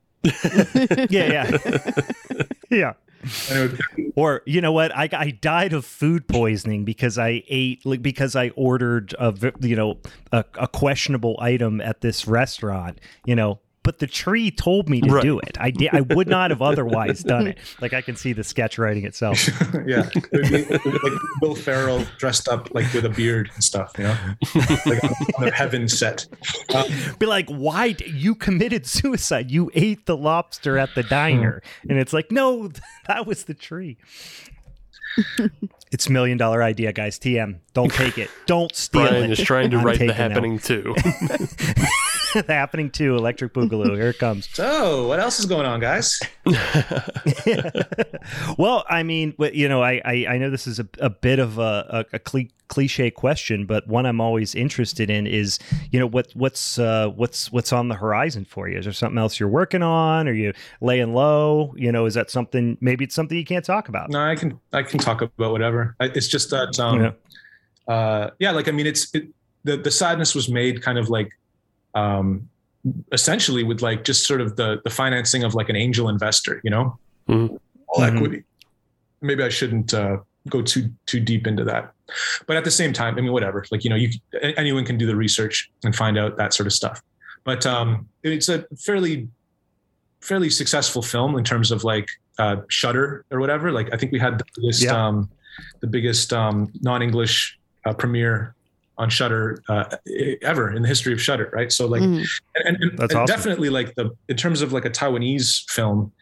yeah, 1.11 1.49
yeah, 1.49 1.59
yeah 2.71 2.93
or 4.17 4.43
you 4.47 4.61
know 4.61 4.73
what? 4.73 4.95
I, 4.97 5.09
I 5.13 5.31
died 5.31 5.73
of 5.73 5.85
food 5.85 6.29
poisoning 6.29 6.85
because 6.85 7.19
I 7.19 7.43
ate 7.49 7.85
like 7.85 8.03
because 8.03 8.37
I 8.37 8.51
ordered 8.51 9.15
a 9.19 9.35
you 9.61 9.77
know 9.77 9.99
a, 10.33 10.45
a 10.55 10.69
questionable 10.69 11.37
item 11.41 11.81
at 11.81 12.01
this 12.01 12.27
restaurant. 12.27 13.01
You 13.25 13.37
know, 13.37 13.61
but 13.87 14.01
the 14.01 14.07
tree 14.09 14.51
told 14.51 14.89
me 14.89 15.01
to 15.01 15.09
right. 15.09 15.23
do 15.23 15.39
it. 15.39 15.57
I 15.61 15.71
did. 15.71 15.91
I 15.93 16.01
would 16.01 16.27
not 16.27 16.51
have 16.51 16.61
otherwise 16.61 17.23
done 17.23 17.47
it. 17.47 17.59
Like 17.81 17.93
I 17.93 18.01
can 18.01 18.17
see 18.17 18.33
the 18.33 18.43
sketch 18.43 18.79
writing 18.79 19.05
itself. 19.05 19.47
yeah, 19.87 20.09
it 20.33 20.51
be, 20.51 20.75
it 20.75 21.03
like 21.03 21.13
Will 21.43 21.55
Ferrell 21.55 22.05
dressed 22.17 22.49
up 22.49 22.75
like 22.75 22.91
with 22.95 23.05
a 23.05 23.11
beard 23.11 23.51
and 23.55 23.63
stuff. 23.63 23.93
You 23.99 24.05
know, 24.05 24.17
like 24.87 25.05
on 25.05 25.43
their 25.43 25.53
heaven 25.53 25.89
set. 25.89 26.27
Um, 26.75 26.87
be 27.19 27.27
like, 27.27 27.49
why 27.49 27.95
you 28.07 28.35
committed 28.35 28.87
suicide? 28.87 29.51
You 29.51 29.71
ate 29.75 30.07
the 30.07 30.17
lobster 30.17 30.79
at 30.79 30.95
the 30.95 31.03
diner, 31.03 31.63
hmm. 31.83 31.91
and 31.91 32.01
it's 32.01 32.13
like, 32.13 32.33
no, 32.33 32.71
that 33.07 33.27
was 33.27 33.45
the 33.45 33.55
tree. 33.55 33.99
it's 35.93 36.09
million 36.09 36.39
dollar 36.39 36.63
idea, 36.63 36.93
guys. 36.93 37.19
TM, 37.19 37.59
don't 37.75 37.93
take 37.93 38.17
it. 38.17 38.31
Don't 38.47 38.75
steal 38.75 39.03
Brian 39.03 39.15
it. 39.15 39.19
Brian 39.19 39.33
is 39.33 39.41
trying 39.41 39.71
to 39.71 39.79
I'm 39.79 39.85
write 39.85 39.99
the 39.99 40.15
happening 40.15 40.59
too. 40.59 40.95
happening 42.49 42.91
too. 42.91 43.17
Electric 43.17 43.55
Boogaloo. 43.55 43.97
Here 43.97 44.11
it 44.11 44.19
comes. 44.19 44.49
So, 44.53 45.09
what 45.09 45.21
else 45.21 45.39
is 45.39 45.47
going 45.47 45.67
on, 45.67 45.81
guys? 45.81 46.21
well, 48.59 48.85
I 48.89 49.03
mean, 49.03 49.35
you 49.53 49.69
know, 49.69 49.83
I 49.83 50.01
I, 50.05 50.27
I 50.31 50.39
know 50.39 50.51
this 50.51 50.67
is 50.67 50.79
a, 50.79 50.89
a 50.99 51.11
bit 51.11 51.39
of 51.39 51.59
a, 51.59 52.05
a, 52.13 52.17
a 52.17 52.49
cliche 52.69 53.11
question, 53.11 53.67
but 53.67 53.87
one 53.89 54.07
I'm 54.07 54.21
always 54.21 54.55
interested 54.55 55.11
in 55.11 55.27
is, 55.27 55.59
you 55.91 55.99
know, 55.99 56.07
what 56.07 56.31
what's 56.35 56.79
uh, 56.79 57.09
what's 57.09 57.51
what's 57.53 57.73
on 57.73 57.89
the 57.89 57.95
horizon 57.95 58.45
for 58.45 58.69
you? 58.69 58.79
Is 58.79 58.85
there 58.85 58.93
something 58.93 59.19
else 59.19 59.41
you're 59.41 59.49
working 59.49 59.83
on? 59.83 60.29
Are 60.29 60.35
you 60.35 60.53
laying 60.81 61.15
low? 61.15 61.75
You 61.77 61.93
know, 61.93 62.07
is 62.07 62.15
that 62.15 62.31
something? 62.31 62.77
Maybe 62.81 63.05
it's 63.05 63.15
something 63.15 63.37
you 63.37 63.45
can't 63.45 63.65
talk 63.65 63.89
about. 63.89 64.11
No, 64.11 64.21
I 64.21 64.37
can 64.37 64.61
I 64.73 64.83
can 64.83 64.99
talk 64.99 65.23
about 65.23 65.53
whatever. 65.53 65.97
It's 66.01 66.29
just 66.29 66.51
that, 66.51 66.79
um, 66.79 67.03
yeah. 67.03 67.11
Uh, 67.89 68.31
yeah, 68.41 68.51
like 68.51 68.69
I 68.69 68.73
mean, 68.73 68.87
it's 68.87 69.15
it, 69.15 69.29
the 69.65 69.77
the 69.77 69.91
sadness 69.91 70.35
was 70.35 70.49
made 70.49 70.83
kind 70.83 70.99
of 70.99 71.09
like 71.09 71.31
um, 71.97 72.49
essentially 73.11 73.65
with 73.65 73.83
like 73.83 74.05
just 74.05 74.27
sort 74.27 74.41
of 74.41 74.57
the 74.57 74.81
the 74.85 74.91
financing 74.91 75.43
of 75.43 75.55
like 75.55 75.69
an 75.69 75.77
angel 75.77 76.09
investor, 76.09 76.61
you 76.63 76.71
know, 76.71 76.99
mm-hmm. 77.29 77.57
all 77.89 78.03
mm-hmm. 78.03 78.17
equity. 78.17 78.45
Maybe 79.23 79.43
I 79.43 79.49
shouldn't 79.49 79.95
uh, 79.95 80.19
go 80.49 80.63
too 80.63 80.91
too 81.07 81.19
deep 81.19 81.47
into 81.47 81.65
that, 81.65 81.93
but 82.47 82.57
at 82.57 82.65
the 82.65 82.71
same 82.71 82.93
time, 82.93 83.17
I 83.17 83.23
mean, 83.23 83.33
whatever. 83.33 83.65
Like 83.71 83.83
you 83.83 83.91
know, 83.91 83.97
you 83.97 84.11
anyone 84.43 84.85
can 84.85 84.99
do 84.99 85.07
the 85.07 85.17
research 85.17 85.71
and 85.83 85.97
find 85.97 86.19
out 86.19 86.37
that 86.37 86.55
sort 86.55 86.67
of 86.67 86.73
stuff. 86.73 87.03
But 87.45 87.65
um, 87.65 88.09
it's 88.23 88.49
a 88.49 88.67
fairly 88.79 89.29
fairly 90.21 90.51
successful 90.51 91.03
film 91.03 91.37
in 91.37 91.45
terms 91.45 91.71
of 91.71 91.85
like 91.85 92.09
uh, 92.39 92.57
Shudder 92.69 93.25
or 93.31 93.41
whatever. 93.41 93.73
Like 93.73 93.93
I 93.93 93.97
think 93.97 94.13
we 94.13 94.19
had 94.19 94.39
the 94.39 94.45
biggest 94.55 94.85
yeah. 94.85 95.07
um, 95.07 95.31
the 95.81 95.87
biggest 95.87 96.33
um, 96.33 96.71
non 96.83 97.03
English 97.03 97.59
uh, 97.87 97.95
premiere 97.95 98.55
on 98.99 99.11
Shudder 99.11 99.63
uh, 99.69 99.85
ever 100.43 100.73
in 100.73 100.83
the 100.83 100.89
history 100.89 101.13
of 101.13 101.21
Shudder, 101.21 101.51
right? 101.53 101.71
So 101.71 101.87
like, 101.87 102.03
mm-hmm. 102.03 102.23
and, 102.57 102.77
and, 102.83 103.01
and 103.01 103.03
awesome. 103.03 103.27
definitely 103.27 103.69
like 103.69 103.95
the 103.95 104.11
in 104.29 104.37
terms 104.37 104.63
of 104.63 104.73
like 104.73 104.85
a 104.85 104.91
Taiwanese 104.91 105.69
film, 105.71 106.13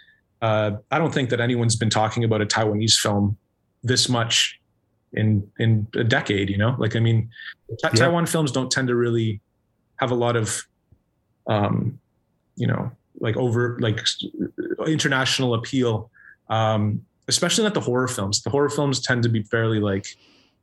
uh, 0.42 0.72
I 0.90 0.98
don't 0.98 1.14
think 1.14 1.30
that 1.30 1.40
anyone's 1.40 1.76
been 1.76 1.90
talking 1.90 2.24
about 2.24 2.42
a 2.42 2.46
Taiwanese 2.46 2.94
film 2.94 3.36
this 3.82 4.08
much 4.08 4.60
in 5.12 5.48
in 5.58 5.86
a 5.94 6.04
decade. 6.04 6.50
You 6.50 6.58
know, 6.58 6.74
like 6.78 6.96
I 6.96 7.00
mean, 7.00 7.30
yeah. 7.68 7.90
Taiwan 7.90 8.26
films 8.26 8.50
don't 8.50 8.70
tend 8.70 8.88
to 8.88 8.96
really 8.96 9.40
have 9.96 10.10
a 10.10 10.16
lot 10.16 10.34
of, 10.34 10.66
um, 11.46 12.00
you 12.56 12.66
know, 12.66 12.90
like 13.20 13.36
over 13.36 13.78
like 13.80 14.00
international 14.86 15.54
appeal. 15.54 16.10
Um, 16.50 17.06
especially 17.28 17.64
not 17.64 17.74
the 17.74 17.80
horror 17.80 18.08
films. 18.08 18.42
The 18.42 18.50
horror 18.50 18.68
films 18.68 19.00
tend 19.00 19.22
to 19.22 19.28
be 19.28 19.42
fairly 19.44 19.80
like 19.80 20.06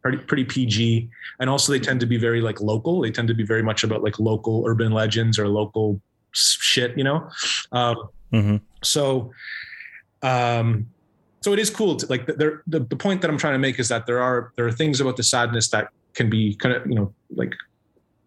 pretty, 0.01 0.17
pretty 0.17 0.43
PG. 0.43 1.09
And 1.39 1.49
also 1.49 1.71
they 1.71 1.79
tend 1.79 1.99
to 1.99 2.05
be 2.05 2.17
very 2.17 2.41
like 2.41 2.59
local. 2.61 3.01
They 3.01 3.11
tend 3.11 3.27
to 3.27 3.33
be 3.33 3.43
very 3.43 3.63
much 3.63 3.83
about 3.83 4.03
like 4.03 4.19
local 4.19 4.63
urban 4.67 4.91
legends 4.91 5.37
or 5.39 5.47
local 5.47 6.01
shit, 6.31 6.97
you 6.97 7.03
know? 7.03 7.29
Um, 7.71 8.09
mm-hmm. 8.33 8.57
So, 8.83 9.31
um, 10.21 10.87
so 11.41 11.53
it 11.53 11.59
is 11.59 11.69
cool 11.69 11.95
to 11.95 12.05
like 12.07 12.25
there, 12.25 12.63
the, 12.67 12.81
the 12.81 12.95
point 12.95 13.21
that 13.21 13.29
I'm 13.29 13.37
trying 13.37 13.53
to 13.53 13.59
make 13.59 13.79
is 13.79 13.87
that 13.89 14.05
there 14.05 14.21
are, 14.21 14.51
there 14.55 14.65
are 14.65 14.71
things 14.71 15.01
about 15.01 15.17
the 15.17 15.23
sadness 15.23 15.69
that 15.69 15.89
can 16.13 16.29
be 16.29 16.55
kind 16.55 16.75
of, 16.75 16.85
you 16.85 16.95
know, 16.95 17.13
like, 17.35 17.53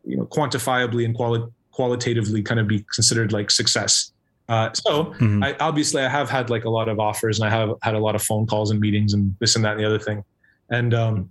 you 0.05 0.17
know, 0.17 0.27
quantifiably 0.27 1.05
and 1.05 1.15
quali- 1.15 1.49
qualitatively 1.71 2.43
kind 2.43 2.61
of 2.61 2.67
be 2.67 2.85
considered 2.95 3.33
like 3.33 3.51
success. 3.51 4.13
Uh, 4.49 4.71
so 4.75 5.07
mm-hmm. 5.07 5.43
I, 5.43 5.57
obviously 5.61 6.03
I 6.03 6.09
have 6.09 6.29
had 6.29 6.51
like 6.51 6.65
a 6.65 6.71
lot 6.71 6.89
of 6.89 7.01
offers 7.01 7.39
and 7.39 7.49
I 7.49 7.51
have 7.51 7.75
had 7.83 7.95
a 7.95 7.99
lot 7.99 8.15
of 8.15 8.23
phone 8.23 8.47
calls 8.47 8.71
and 8.71 8.79
meetings 8.79 9.15
and 9.15 9.35
this 9.39 9.57
and 9.57 9.65
that 9.65 9.73
and 9.73 9.81
the 9.81 9.87
other 9.87 9.99
thing. 9.99 10.23
And, 10.71 10.95
um, 10.95 11.31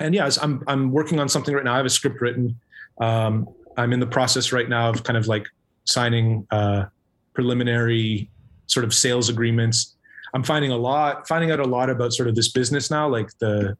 and 0.00 0.14
yeah, 0.14 0.28
I'm 0.40 0.62
I'm 0.66 0.90
working 0.90 1.20
on 1.20 1.28
something 1.28 1.54
right 1.54 1.64
now. 1.64 1.74
I 1.74 1.76
have 1.76 1.86
a 1.86 1.90
script 1.90 2.20
written. 2.20 2.58
Um, 3.00 3.48
I'm 3.76 3.92
in 3.92 4.00
the 4.00 4.06
process 4.06 4.52
right 4.52 4.68
now 4.68 4.90
of 4.90 5.04
kind 5.04 5.16
of 5.16 5.26
like 5.26 5.46
signing 5.84 6.46
uh, 6.50 6.86
preliminary 7.34 8.30
sort 8.66 8.84
of 8.84 8.94
sales 8.94 9.28
agreements. 9.28 9.96
I'm 10.34 10.44
finding 10.44 10.70
a 10.70 10.76
lot, 10.76 11.26
finding 11.26 11.50
out 11.50 11.60
a 11.60 11.64
lot 11.64 11.90
about 11.90 12.12
sort 12.12 12.28
of 12.28 12.34
this 12.34 12.48
business 12.48 12.90
now, 12.90 13.08
like 13.08 13.30
the 13.38 13.76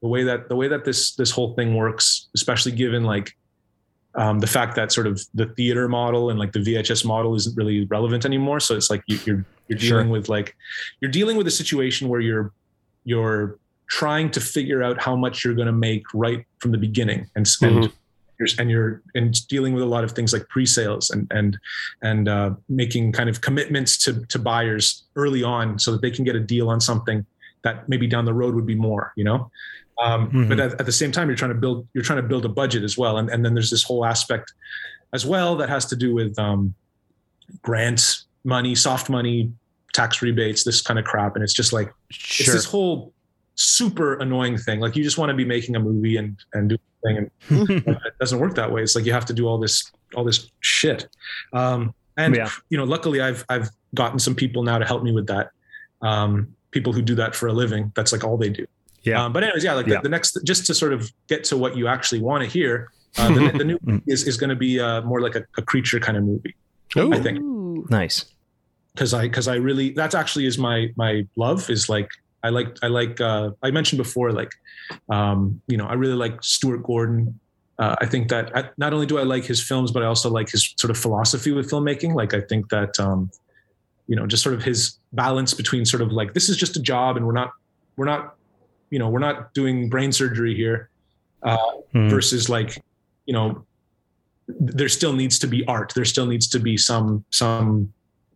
the 0.00 0.08
way 0.08 0.24
that 0.24 0.48
the 0.48 0.56
way 0.56 0.68
that 0.68 0.84
this 0.84 1.14
this 1.14 1.30
whole 1.30 1.54
thing 1.54 1.74
works, 1.74 2.28
especially 2.34 2.72
given 2.72 3.04
like 3.04 3.36
um, 4.14 4.40
the 4.40 4.46
fact 4.46 4.74
that 4.76 4.92
sort 4.92 5.06
of 5.06 5.20
the 5.34 5.46
theater 5.46 5.88
model 5.88 6.30
and 6.30 6.38
like 6.38 6.52
the 6.52 6.58
VHS 6.58 7.04
model 7.04 7.34
isn't 7.34 7.56
really 7.56 7.86
relevant 7.86 8.24
anymore. 8.24 8.60
So 8.60 8.76
it's 8.76 8.90
like 8.90 9.02
you, 9.06 9.16
are 9.16 9.20
you're, 9.24 9.44
you're 9.68 9.78
dealing 9.78 10.06
sure. 10.06 10.12
with 10.12 10.28
like 10.28 10.56
you're 11.00 11.10
dealing 11.10 11.36
with 11.36 11.46
a 11.46 11.52
situation 11.52 12.08
where 12.08 12.20
you're 12.20 12.52
you're 13.04 13.58
trying 13.92 14.30
to 14.30 14.40
figure 14.40 14.82
out 14.82 14.98
how 14.98 15.14
much 15.14 15.44
you're 15.44 15.54
going 15.54 15.66
to 15.66 15.72
make 15.72 16.02
right 16.14 16.46
from 16.60 16.72
the 16.72 16.78
beginning 16.78 17.28
and 17.36 17.46
spend. 17.46 17.84
Mm-hmm. 17.84 17.96
And 18.58 18.68
you're 18.72 19.02
and 19.14 19.46
dealing 19.46 19.72
with 19.72 19.84
a 19.84 19.86
lot 19.86 20.02
of 20.02 20.12
things 20.12 20.32
like 20.32 20.48
pre-sales 20.48 21.10
and 21.10 21.28
and 21.30 21.56
and 22.02 22.28
uh, 22.28 22.50
making 22.68 23.12
kind 23.12 23.28
of 23.28 23.40
commitments 23.40 23.96
to 23.98 24.26
to 24.26 24.38
buyers 24.40 25.04
early 25.14 25.44
on 25.44 25.78
so 25.78 25.92
that 25.92 26.02
they 26.02 26.10
can 26.10 26.24
get 26.24 26.34
a 26.34 26.40
deal 26.40 26.68
on 26.68 26.80
something 26.80 27.24
that 27.62 27.88
maybe 27.88 28.08
down 28.08 28.24
the 28.24 28.34
road 28.34 28.56
would 28.56 28.66
be 28.66 28.74
more 28.74 29.12
you 29.14 29.22
know 29.22 29.48
um, 30.02 30.26
mm-hmm. 30.26 30.48
But 30.48 30.58
at, 30.58 30.80
at, 30.80 30.86
the 30.86 30.92
same 30.92 31.12
time, 31.12 31.28
you're 31.28 31.36
trying 31.36 31.52
to 31.52 31.60
build 31.60 31.86
you're 31.94 32.02
trying 32.02 32.20
to 32.20 32.26
build 32.26 32.44
a 32.44 32.48
budget 32.48 32.82
as 32.82 32.98
well, 32.98 33.18
and 33.18 33.30
and 33.30 33.44
then 33.44 33.54
there's 33.54 33.70
this 33.70 33.84
whole 33.84 34.04
aspect 34.04 34.52
as 35.12 35.24
well 35.24 35.54
that 35.58 35.68
has 35.68 35.86
to 35.86 35.96
do 35.96 36.12
with 36.12 36.36
um, 36.36 36.74
grants 37.60 38.24
money, 38.42 38.74
soft 38.74 39.08
money, 39.08 39.52
tax 39.92 40.20
rebates, 40.20 40.64
this 40.64 40.80
kind 40.80 40.98
of 40.98 41.04
crap, 41.04 41.36
and 41.36 41.44
it's 41.44 41.52
just 41.52 41.72
like 41.72 41.92
sure. 42.10 42.44
it's 42.44 42.52
this 42.52 42.64
whole 42.64 43.12
super 43.54 44.14
annoying 44.14 44.58
thing. 44.58 44.80
Like 44.80 44.96
you 44.96 45.04
just 45.04 45.18
want 45.18 45.30
to 45.30 45.36
be 45.36 45.44
making 45.44 45.76
a 45.76 45.80
movie 45.80 46.16
and 46.16 46.36
and 46.54 46.70
do 46.70 46.78
thing, 47.04 47.16
and 47.18 47.30
it 47.70 48.18
doesn't 48.18 48.38
work 48.38 48.54
that 48.54 48.70
way. 48.70 48.82
It's 48.82 48.94
like 48.94 49.04
you 49.04 49.12
have 49.12 49.26
to 49.26 49.32
do 49.32 49.46
all 49.46 49.58
this 49.58 49.90
all 50.14 50.24
this 50.24 50.50
shit. 50.60 51.08
Um, 51.52 51.94
and 52.16 52.36
yeah. 52.36 52.50
you 52.68 52.78
know, 52.78 52.84
luckily, 52.84 53.20
I've 53.20 53.44
I've 53.48 53.70
gotten 53.94 54.18
some 54.18 54.34
people 54.34 54.62
now 54.62 54.78
to 54.78 54.84
help 54.84 55.02
me 55.02 55.12
with 55.12 55.26
that. 55.28 55.50
Um, 56.02 56.54
people 56.72 56.92
who 56.92 57.02
do 57.02 57.14
that 57.14 57.36
for 57.36 57.46
a 57.46 57.52
living. 57.52 57.92
That's 57.94 58.12
like 58.12 58.24
all 58.24 58.36
they 58.36 58.50
do. 58.50 58.66
Yeah. 59.02 59.24
Um, 59.24 59.32
but 59.32 59.44
anyways, 59.44 59.64
yeah, 59.64 59.74
like 59.74 59.86
yeah. 59.86 59.96
The, 59.96 60.02
the, 60.02 60.08
next, 60.08 60.38
just 60.44 60.66
to 60.66 60.74
sort 60.74 60.92
of 60.92 61.10
get 61.28 61.44
to 61.44 61.56
what 61.56 61.76
you 61.76 61.86
actually 61.86 62.20
want 62.20 62.42
to 62.42 62.48
hear, 62.48 62.90
uh, 63.18 63.28
the, 63.32 63.58
the, 63.58 63.64
new 63.64 63.78
mm. 63.86 64.02
is, 64.06 64.26
is 64.26 64.36
going 64.36 64.50
to 64.50 64.56
be 64.56 64.80
uh, 64.80 65.02
more 65.02 65.20
like 65.20 65.36
a, 65.36 65.44
a, 65.58 65.62
creature 65.62 66.00
kind 66.00 66.16
of 66.16 66.24
movie. 66.24 66.54
Ooh. 66.96 67.12
I 67.12 67.20
think. 67.20 67.40
Nice. 67.90 68.26
Cause 68.96 69.14
I, 69.14 69.28
cause 69.28 69.48
I 69.48 69.54
really, 69.56 69.90
that's 69.90 70.14
actually 70.14 70.46
is 70.46 70.58
my, 70.58 70.92
my 70.96 71.26
love 71.36 71.70
is 71.70 71.88
like, 71.88 72.10
I 72.42 72.50
like, 72.50 72.76
I 72.82 72.88
like, 72.88 73.20
uh, 73.20 73.50
I 73.62 73.70
mentioned 73.70 73.98
before, 73.98 74.32
like, 74.32 74.50
um, 75.08 75.60
you 75.68 75.76
know, 75.76 75.86
I 75.86 75.94
really 75.94 76.14
like 76.14 76.42
Stuart 76.42 76.82
Gordon. 76.82 77.38
Uh, 77.78 77.96
I 78.00 78.06
think 78.06 78.28
that 78.28 78.56
I, 78.56 78.70
not 78.76 78.92
only 78.92 79.06
do 79.06 79.18
I 79.18 79.22
like 79.22 79.44
his 79.44 79.62
films, 79.62 79.90
but 79.90 80.02
I 80.02 80.06
also 80.06 80.30
like 80.30 80.50
his 80.50 80.74
sort 80.76 80.90
of 80.90 80.98
philosophy 80.98 81.52
with 81.52 81.70
filmmaking. 81.70 82.14
Like, 82.14 82.34
I 82.34 82.40
think 82.40 82.68
that, 82.70 82.98
um, 83.00 83.30
you 84.08 84.16
know, 84.16 84.26
just 84.26 84.42
sort 84.42 84.54
of 84.54 84.62
his 84.62 84.98
balance 85.12 85.54
between 85.54 85.84
sort 85.84 86.02
of 86.02 86.12
like, 86.12 86.34
this 86.34 86.48
is 86.48 86.56
just 86.56 86.76
a 86.76 86.80
job 86.80 87.16
and 87.16 87.26
we're 87.26 87.32
not, 87.32 87.52
we're 87.96 88.06
not 88.06 88.36
you 88.92 88.98
know 88.98 89.08
we're 89.08 89.18
not 89.18 89.52
doing 89.54 89.88
brain 89.88 90.12
surgery 90.12 90.54
here 90.54 90.90
uh, 91.42 91.56
mm. 91.92 92.10
versus 92.10 92.48
like 92.48 92.80
you 93.26 93.32
know 93.32 93.64
there 94.46 94.88
still 94.88 95.14
needs 95.14 95.38
to 95.38 95.48
be 95.48 95.64
art 95.66 95.92
there 95.96 96.04
still 96.04 96.26
needs 96.26 96.46
to 96.46 96.60
be 96.60 96.76
some 96.76 97.24
some 97.30 97.92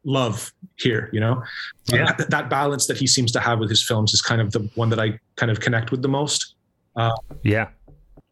love 0.06 0.52
here 0.76 1.10
you 1.12 1.20
know 1.20 1.42
yeah. 1.86 2.12
that, 2.12 2.30
that, 2.30 2.48
balance 2.48 2.86
that 2.86 2.96
he 2.96 3.06
seems 3.06 3.32
to 3.32 3.40
have 3.40 3.58
with 3.58 3.68
his 3.68 3.82
films 3.82 4.14
is 4.14 4.22
kind 4.22 4.40
of 4.40 4.52
the 4.52 4.60
one 4.74 4.88
that 4.88 5.00
i 5.00 5.18
kind 5.34 5.50
of 5.50 5.60
connect 5.60 5.90
with 5.90 6.00
the 6.00 6.08
most 6.08 6.54
uh, 6.96 7.10
yeah 7.42 7.68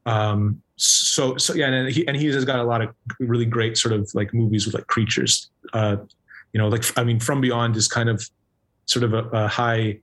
um 0.06 0.62
so 0.76 1.36
so 1.36 1.52
yeah 1.52 1.66
and 1.66 1.90
he 1.90 2.06
and 2.06 2.16
he 2.16 2.26
has 2.26 2.44
got 2.44 2.58
a 2.58 2.64
lot 2.64 2.80
of 2.80 2.94
really 3.18 3.44
great 3.44 3.76
sort 3.76 3.92
of 3.92 4.08
like 4.14 4.32
movies 4.32 4.66
with 4.66 4.74
like 4.74 4.86
creatures 4.86 5.50
uh 5.72 5.96
you 6.52 6.58
know 6.60 6.68
like 6.68 6.84
i 6.98 7.04
mean 7.04 7.20
from 7.20 7.40
beyond 7.40 7.76
is 7.76 7.88
kind 7.88 8.08
of 8.08 8.28
sort 8.86 9.04
of 9.04 9.14
a, 9.14 9.28
a 9.32 9.48
high 9.48 9.98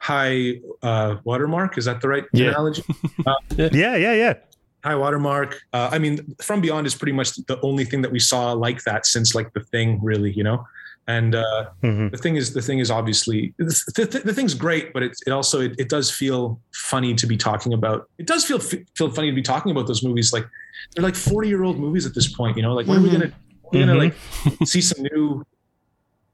high 0.00 0.60
uh, 0.82 1.16
watermark. 1.24 1.78
Is 1.78 1.84
that 1.84 2.00
the 2.00 2.08
right 2.08 2.24
yeah. 2.32 2.48
analogy? 2.48 2.82
Uh, 3.26 3.34
yeah, 3.54 3.96
yeah, 3.96 4.14
yeah. 4.14 4.34
High 4.82 4.94
watermark. 4.94 5.60
Uh, 5.74 5.90
I 5.92 5.98
mean, 5.98 6.34
From 6.40 6.62
Beyond 6.62 6.86
is 6.86 6.94
pretty 6.94 7.12
much 7.12 7.34
the 7.34 7.60
only 7.60 7.84
thing 7.84 8.00
that 8.00 8.10
we 8.10 8.18
saw 8.18 8.52
like 8.52 8.82
that 8.84 9.04
since 9.04 9.34
like 9.34 9.52
the 9.52 9.60
thing, 9.60 10.00
really. 10.02 10.32
You 10.32 10.42
know. 10.42 10.66
And 11.08 11.34
uh, 11.34 11.70
mm-hmm. 11.82 12.08
the 12.10 12.18
thing 12.18 12.36
is, 12.36 12.54
the 12.54 12.62
thing 12.62 12.78
is 12.78 12.90
obviously 12.90 13.52
the, 13.58 13.64
the, 13.96 14.22
the 14.26 14.34
thing's 14.34 14.54
great, 14.54 14.92
but 14.92 15.02
it, 15.02 15.16
it 15.26 15.30
also 15.30 15.60
it, 15.60 15.74
it, 15.78 15.88
does 15.88 16.10
feel 16.10 16.60
funny 16.72 17.14
to 17.14 17.26
be 17.26 17.36
talking 17.36 17.72
about. 17.72 18.08
It 18.18 18.26
does 18.26 18.44
feel 18.44 18.60
feel 18.60 19.10
funny 19.10 19.28
to 19.28 19.34
be 19.34 19.42
talking 19.42 19.72
about 19.72 19.88
those 19.88 20.04
movies. 20.04 20.32
Like 20.32 20.46
they're 20.94 21.02
like 21.02 21.16
forty 21.16 21.48
year 21.48 21.64
old 21.64 21.78
movies 21.78 22.06
at 22.06 22.14
this 22.14 22.32
point. 22.32 22.56
You 22.56 22.62
know, 22.62 22.74
like 22.74 22.86
when 22.86 22.98
mm-hmm. 22.98 23.06
are 23.06 23.08
we 23.08 23.18
gonna 23.18 23.32
we're 23.72 23.86
gonna 23.86 23.98
mm-hmm. 23.98 24.48
like 24.58 24.68
see 24.68 24.80
some 24.80 25.02
new 25.12 25.44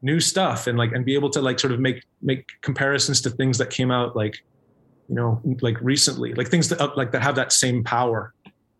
new 0.03 0.21
stuff 0.21 0.67
and 0.67 0.77
like 0.77 0.93
and 0.93 1.05
be 1.05 1.15
able 1.15 1.31
to 1.31 1.41
like 1.41 1.59
sort 1.59 1.73
of 1.73 1.81
make 1.81 2.05
make 2.23 2.47
comparisons 2.61 3.21
to 3.23 3.31
things 3.31 3.59
that 3.59 3.71
came 3.71 3.91
out 3.91 4.15
like 4.15 4.45
you 5.09 5.15
know 5.15 5.41
like 5.61 5.77
recently 5.81 6.35
like 6.35 6.49
things 6.49 6.69
that 6.69 6.97
like 6.97 7.13
that 7.13 7.23
have 7.23 7.35
that 7.35 7.53
same 7.53 7.83
power 7.83 8.35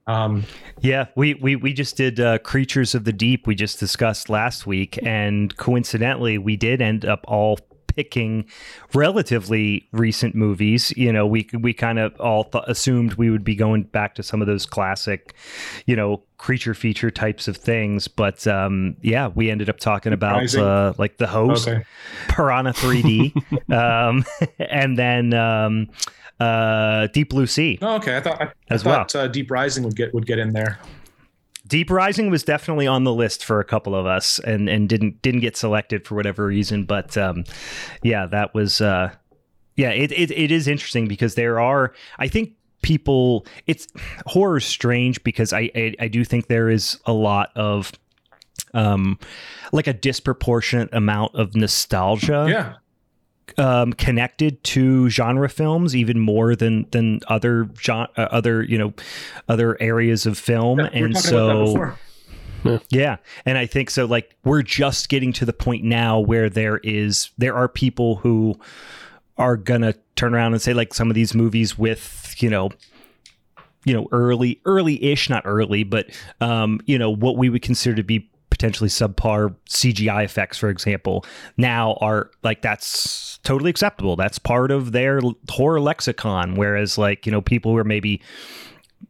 um 0.07 0.45
yeah 0.81 1.07
we 1.17 1.35
we 1.35 1.57
we 1.57 1.73
just 1.73 1.97
did 1.97 2.21
uh 2.21 2.39
creatures 2.39 2.95
of 2.95 3.05
the 3.05 3.13
deep 3.13 3.47
we 3.47 3.55
just 3.55 3.81
discussed 3.81 4.29
last 4.29 4.67
week 4.67 4.99
and 5.03 5.57
coincidentally 5.57 6.39
we 6.39 6.57
did 6.57 6.81
end 6.81 7.05
up 7.05 7.25
all 7.27 7.59
picking 7.97 8.45
relatively 8.95 9.89
recent 9.93 10.35
movies. 10.35 10.93
You 10.97 11.13
know, 11.13 11.27
we 11.27 11.49
we 11.59 11.73
kind 11.73 11.99
of 11.99 12.19
all 12.21 12.45
th- 12.45 12.65
assumed 12.69 13.15
we 13.15 13.31
would 13.31 13.43
be 13.43 13.57
going 13.57 13.85
back 13.85 14.15
to 14.17 14.23
some 14.23 14.41
of 14.41 14.47
those 14.47 14.67
classic, 14.67 15.35
you 15.87 15.97
know, 15.97 16.23
creature 16.37 16.75
feature 16.75 17.11
types 17.11 17.49
of 17.49 17.57
things. 17.57 18.07
But 18.07 18.47
um, 18.47 18.97
yeah, 19.01 19.29
we 19.29 19.51
ended 19.51 19.71
up 19.71 19.79
talking 19.79 20.13
about 20.13 20.55
uh, 20.55 20.93
like 20.99 21.17
the 21.17 21.27
host, 21.27 21.67
okay. 21.67 21.85
Piranha 22.29 22.73
3D, 22.73 23.73
um, 23.73 24.25
and 24.59 24.99
then. 24.99 25.35
Um, 25.35 25.89
uh, 26.39 27.07
Deep 27.15 27.31
Blue 27.31 27.47
Sea. 27.47 27.79
Oh, 27.81 27.97
okay. 27.97 28.19
I 28.19 28.21
thought 28.21 28.43
I, 28.43 28.53
as 28.69 28.87
I 28.87 28.91
thought, 28.91 29.15
well. 29.15 29.25
Uh, 29.25 29.29
Deep 29.29 29.51
Rising 29.51 29.85
would 29.85 29.97
get 29.97 30.13
would 30.13 30.27
get 30.27 30.39
in 30.39 30.53
there. 30.53 30.79
Deep 31.67 31.91
Rising 31.91 32.31
was 32.31 32.43
definitely 32.43 32.87
on 32.87 33.05
the 33.05 33.13
list 33.13 33.45
for 33.45 33.61
a 33.61 33.65
couple 33.65 33.95
of 33.95 34.07
us, 34.07 34.39
and 34.41 34.69
and 34.69 34.89
didn't 34.89 35.21
didn't 35.23 35.41
get 35.41 35.57
selected 35.57 36.07
for 36.07 36.15
whatever 36.15 36.47
reason. 36.47 36.85
But 36.85 37.17
um, 37.17 37.45
yeah, 38.03 38.27
that 38.27 38.55
was 38.55 38.81
uh, 38.81 39.13
yeah, 39.77 39.91
it, 39.91 40.13
it 40.13 40.31
it 40.31 40.51
is 40.51 40.69
interesting 40.69 41.07
because 41.09 41.35
there 41.35 41.61
are 41.61 41.93
I 42.19 42.29
think 42.29 42.53
people 42.83 43.47
it's 43.67 43.89
horror 44.27 44.61
strange 44.61 45.23
because 45.25 45.53
I, 45.53 45.71
I 45.75 45.95
I 46.01 46.09
do 46.09 46.25
think 46.25 46.47
there 46.47 46.71
is 46.71 46.99
a 47.05 47.13
lot 47.13 47.51
of 47.57 47.91
um 48.75 49.19
like 49.73 49.87
a 49.87 49.93
disproportionate 49.93 50.89
amount 50.93 51.35
of 51.35 51.57
nostalgia 51.57 52.47
yeah 52.49 52.75
um, 53.59 53.93
connected 53.93 54.63
to 54.65 55.09
genre 55.09 55.49
films 55.49 55.95
even 55.95 56.19
more 56.19 56.57
than 56.57 56.87
than 56.91 57.21
other 57.29 57.69
genre, 57.81 58.09
uh, 58.17 58.29
other 58.31 58.63
you 58.63 58.79
know 58.79 58.93
other 59.49 59.81
areas 59.81 60.27
of 60.27 60.39
film, 60.39 60.81
yeah, 60.81 60.91
and 60.93 61.17
so. 61.17 61.95
Yeah. 62.65 62.79
yeah. 62.91 63.17
And 63.45 63.59
I 63.59 63.67
think 63.67 63.91
so 63.91 64.07
like 64.07 64.35
we're 64.45 64.63
just 64.63 65.09
getting 65.09 65.33
to 65.35 65.45
the 65.45 65.53
point 65.53 65.85
now 65.85 66.19
where 66.19 66.51
there 66.51 66.79
is 66.79 67.31
there 67.39 67.55
are 67.55 67.69
people 67.69 68.17
who 68.17 68.59
are 69.39 69.57
going 69.57 69.83
to 69.83 69.95
turn 70.17 70.35
around 70.35 70.53
and 70.53 70.61
say 70.63 70.75
like 70.75 70.93
some 70.93 71.09
of 71.09 71.15
these 71.15 71.35
movies 71.35 71.79
with, 71.79 72.35
you 72.39 72.51
know, 72.51 72.71
you 73.85 73.95
know, 73.95 74.09
early 74.11 74.61
early-ish, 74.65 75.31
not 75.31 75.43
early, 75.47 75.85
but 75.85 76.07
um, 76.41 76.81
you 76.87 76.99
know, 76.99 77.11
what 77.11 77.37
we 77.37 77.49
would 77.49 77.63
consider 77.63 77.95
to 77.95 78.03
be 78.03 78.29
potentially 78.57 78.89
subpar 78.89 79.55
CGI 79.69 80.25
effects, 80.25 80.57
for 80.57 80.71
example, 80.71 81.25
now 81.59 81.99
are 82.01 82.31
like 82.43 82.63
that's 82.63 83.39
totally 83.39 83.71
acceptable. 83.71 84.17
That's 84.17 84.39
part 84.39 84.71
of 84.71 84.93
their 84.93 85.21
horror 85.51 85.81
lexicon. 85.81 86.55
Whereas, 86.55 86.97
like, 86.97 87.27
you 87.27 87.33
know, 87.33 87.43
people 87.43 87.73
who 87.73 87.79
are 87.79 87.85
maybe, 87.85 88.23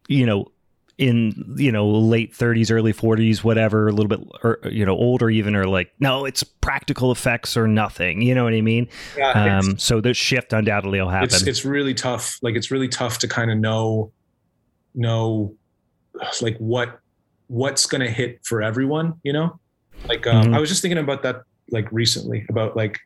you 0.09 0.27
know, 0.27 0.51
in 0.99 1.55
you 1.59 1.71
know 1.71 1.87
late 1.87 2.33
30s 2.33 2.71
early 2.71 2.91
40s 2.91 3.45
whatever 3.45 3.87
a 3.87 3.93
little 3.93 4.09
bit 4.09 4.19
or 4.43 4.59
you 4.65 4.83
know 4.83 4.97
older 4.97 5.29
even 5.29 5.55
or 5.55 5.67
like 5.67 5.93
no 6.01 6.25
it's 6.25 6.43
practical 6.43 7.13
effects 7.13 7.55
or 7.55 7.69
nothing 7.69 8.23
you 8.23 8.35
know 8.35 8.45
what 8.45 8.55
i 8.55 8.63
mean 8.63 8.89
yeah, 9.15 9.59
um 9.59 9.79
so 9.79 10.01
the 10.01 10.15
shift 10.15 10.55
undoubtedly 10.55 10.99
will 10.99 11.11
happen 11.11 11.27
it's, 11.27 11.43
it's 11.43 11.67
really 11.67 11.93
tough 11.93 12.39
like 12.41 12.55
it's 12.55 12.71
really 12.71 12.89
tough 12.89 13.19
to 13.19 13.29
kind 13.29 13.51
of 13.51 13.59
know 13.59 14.11
know 14.95 15.55
like 16.41 16.57
what 16.57 16.99
what's 17.49 17.87
going 17.87 18.01
to 18.01 18.11
hit 18.11 18.41
for 18.45 18.63
everyone 18.63 19.15
you 19.23 19.33
know? 19.33 19.59
Like 20.09 20.27
um, 20.27 20.45
mm-hmm. 20.45 20.55
i 20.55 20.59
was 20.61 20.69
just 20.69 20.83
thinking 20.83 20.99
about 20.99 21.23
that 21.23 21.43
like 21.71 21.91
recently 21.91 22.47
about 22.49 22.77
like 22.77 23.01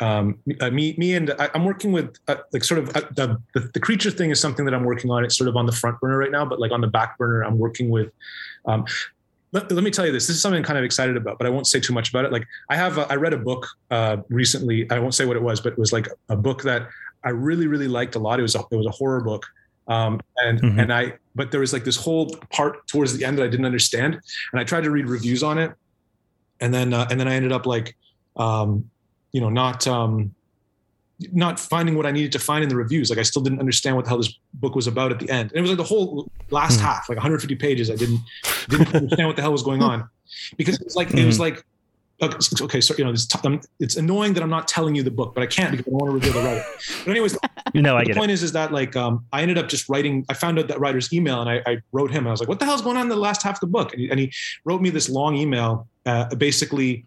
um, 0.00 0.38
uh, 0.60 0.70
me 0.70 0.94
me 0.98 1.14
and 1.14 1.32
I, 1.38 1.48
am 1.54 1.64
working 1.64 1.90
with 1.90 2.18
uh, 2.28 2.36
like 2.52 2.64
sort 2.64 2.80
of 2.80 2.94
uh, 2.94 3.00
the, 3.12 3.40
the, 3.54 3.70
the 3.72 3.80
creature 3.80 4.10
thing 4.10 4.30
is 4.30 4.38
something 4.38 4.66
that 4.66 4.74
i'm 4.74 4.84
working 4.84 5.10
on. 5.10 5.24
It's 5.24 5.36
sort 5.36 5.48
of 5.48 5.56
on 5.56 5.64
the 5.64 5.72
front 5.72 5.98
burner 6.00 6.18
right 6.18 6.30
now 6.30 6.44
but 6.44 6.60
like 6.60 6.72
on 6.72 6.80
the 6.80 6.86
back 6.86 7.16
burner 7.16 7.42
i'm 7.42 7.58
working 7.58 7.88
with 7.88 8.12
um, 8.66 8.84
let, 9.52 9.70
let, 9.72 9.82
me 9.84 9.90
tell 9.90 10.04
you 10.04 10.12
this 10.12 10.26
this 10.26 10.36
is 10.36 10.42
something 10.42 10.58
i'm 10.58 10.64
kind 10.64 10.78
of 10.78 10.84
excited 10.84 11.16
about 11.16 11.38
but 11.38 11.46
i 11.46 11.50
won't 11.50 11.66
say 11.66 11.80
too 11.80 11.94
much 11.94 12.10
about 12.10 12.26
it. 12.26 12.32
Like 12.32 12.46
i 12.68 12.76
have 12.76 12.98
a, 12.98 13.10
I 13.10 13.16
read 13.16 13.32
a 13.32 13.38
book 13.38 13.66
uh, 13.90 14.18
recently. 14.28 14.90
I 14.90 14.98
won't 14.98 15.14
say 15.14 15.24
what 15.24 15.36
it 15.36 15.42
was 15.42 15.60
but 15.60 15.72
it 15.72 15.78
was 15.78 15.92
like 15.92 16.08
a 16.28 16.36
book 16.36 16.62
that 16.64 16.88
i 17.24 17.30
really 17.30 17.66
really 17.66 17.88
liked 17.88 18.16
a 18.16 18.18
lot. 18.18 18.38
It 18.38 18.42
was 18.42 18.54
a, 18.54 18.60
it 18.70 18.76
was 18.76 18.86
a 18.86 18.90
horror 18.90 19.22
book 19.22 19.46
Um, 19.88 20.20
and 20.38 20.60
mm-hmm. 20.60 20.80
and 20.80 20.92
I 20.92 21.12
but 21.34 21.50
there 21.50 21.60
was 21.60 21.72
like 21.72 21.84
this 21.84 21.96
whole 21.96 22.30
part 22.50 22.86
towards 22.88 23.16
the 23.16 23.24
end 23.24 23.38
that 23.38 23.44
I 23.44 23.48
didn't 23.48 23.66
understand, 23.66 24.14
and 24.52 24.60
I 24.60 24.64
tried 24.64 24.84
to 24.84 24.90
read 24.90 25.08
reviews 25.08 25.42
on 25.42 25.58
it, 25.58 25.72
and 26.60 26.72
then 26.72 26.92
uh, 26.92 27.06
and 27.10 27.20
then 27.20 27.28
I 27.28 27.34
ended 27.34 27.52
up 27.52 27.66
like, 27.66 27.96
um, 28.36 28.90
you 29.32 29.40
know, 29.40 29.50
not 29.50 29.86
um, 29.86 30.34
not 31.32 31.58
finding 31.58 31.96
what 31.96 32.06
I 32.06 32.10
needed 32.10 32.32
to 32.32 32.38
find 32.38 32.62
in 32.62 32.68
the 32.68 32.76
reviews. 32.76 33.10
Like 33.10 33.18
I 33.18 33.22
still 33.22 33.42
didn't 33.42 33.60
understand 33.60 33.96
what 33.96 34.04
the 34.04 34.10
hell 34.10 34.18
this 34.18 34.38
book 34.54 34.74
was 34.74 34.86
about 34.86 35.12
at 35.12 35.18
the 35.18 35.30
end. 35.30 35.50
And 35.50 35.58
it 35.58 35.60
was 35.60 35.70
like 35.70 35.78
the 35.78 35.84
whole 35.84 36.30
last 36.50 36.78
mm-hmm. 36.78 36.86
half, 36.86 37.08
like 37.08 37.16
150 37.16 37.54
pages. 37.56 37.90
I 37.90 37.96
didn't 37.96 38.20
didn't 38.68 38.94
understand 38.94 39.26
what 39.26 39.36
the 39.36 39.42
hell 39.42 39.52
was 39.52 39.62
going 39.62 39.82
on 39.82 40.08
because 40.56 40.78
it 40.78 40.84
was 40.84 40.96
like 40.96 41.08
mm-hmm. 41.08 41.18
it 41.18 41.26
was 41.26 41.36
mm-hmm. 41.36 41.54
like 41.54 41.64
okay, 42.22 42.80
so 42.80 42.94
you 42.96 43.04
know, 43.04 43.10
it's, 43.10 43.26
t- 43.26 43.60
it's 43.78 43.96
annoying 43.96 44.32
that 44.34 44.42
I'm 44.42 44.50
not 44.50 44.66
telling 44.66 44.94
you 44.94 45.02
the 45.02 45.10
book, 45.10 45.34
but 45.34 45.42
I 45.42 45.46
can't 45.46 45.72
because 45.72 45.86
I 45.86 45.90
don't 45.90 46.00
want 46.00 46.10
to 46.10 46.14
reveal 46.14 46.32
the 46.32 46.48
writer. 46.48 46.64
But 47.04 47.10
anyways, 47.10 47.36
no, 47.74 47.96
I 47.96 48.00
the 48.00 48.06
get 48.06 48.16
point 48.16 48.30
it. 48.30 48.34
is, 48.34 48.42
is 48.42 48.52
that 48.52 48.72
like 48.72 48.96
um, 48.96 49.24
I 49.32 49.42
ended 49.42 49.58
up 49.58 49.68
just 49.68 49.88
writing. 49.88 50.24
I 50.28 50.34
found 50.34 50.58
out 50.58 50.68
that 50.68 50.80
writer's 50.80 51.12
email, 51.12 51.40
and 51.42 51.50
I, 51.50 51.62
I 51.66 51.78
wrote 51.92 52.10
him. 52.10 52.18
And 52.18 52.28
I 52.28 52.30
was 52.30 52.40
like, 52.40 52.48
"What 52.48 52.58
the 52.58 52.64
hell's 52.64 52.82
going 52.82 52.96
on 52.96 53.02
in 53.02 53.08
the 53.08 53.16
last 53.16 53.42
half 53.42 53.56
of 53.56 53.60
the 53.60 53.66
book?" 53.66 53.92
And 53.92 54.00
he, 54.00 54.10
and 54.10 54.18
he 54.18 54.32
wrote 54.64 54.80
me 54.80 54.90
this 54.90 55.08
long 55.08 55.36
email, 55.36 55.86
uh, 56.06 56.34
basically, 56.34 57.04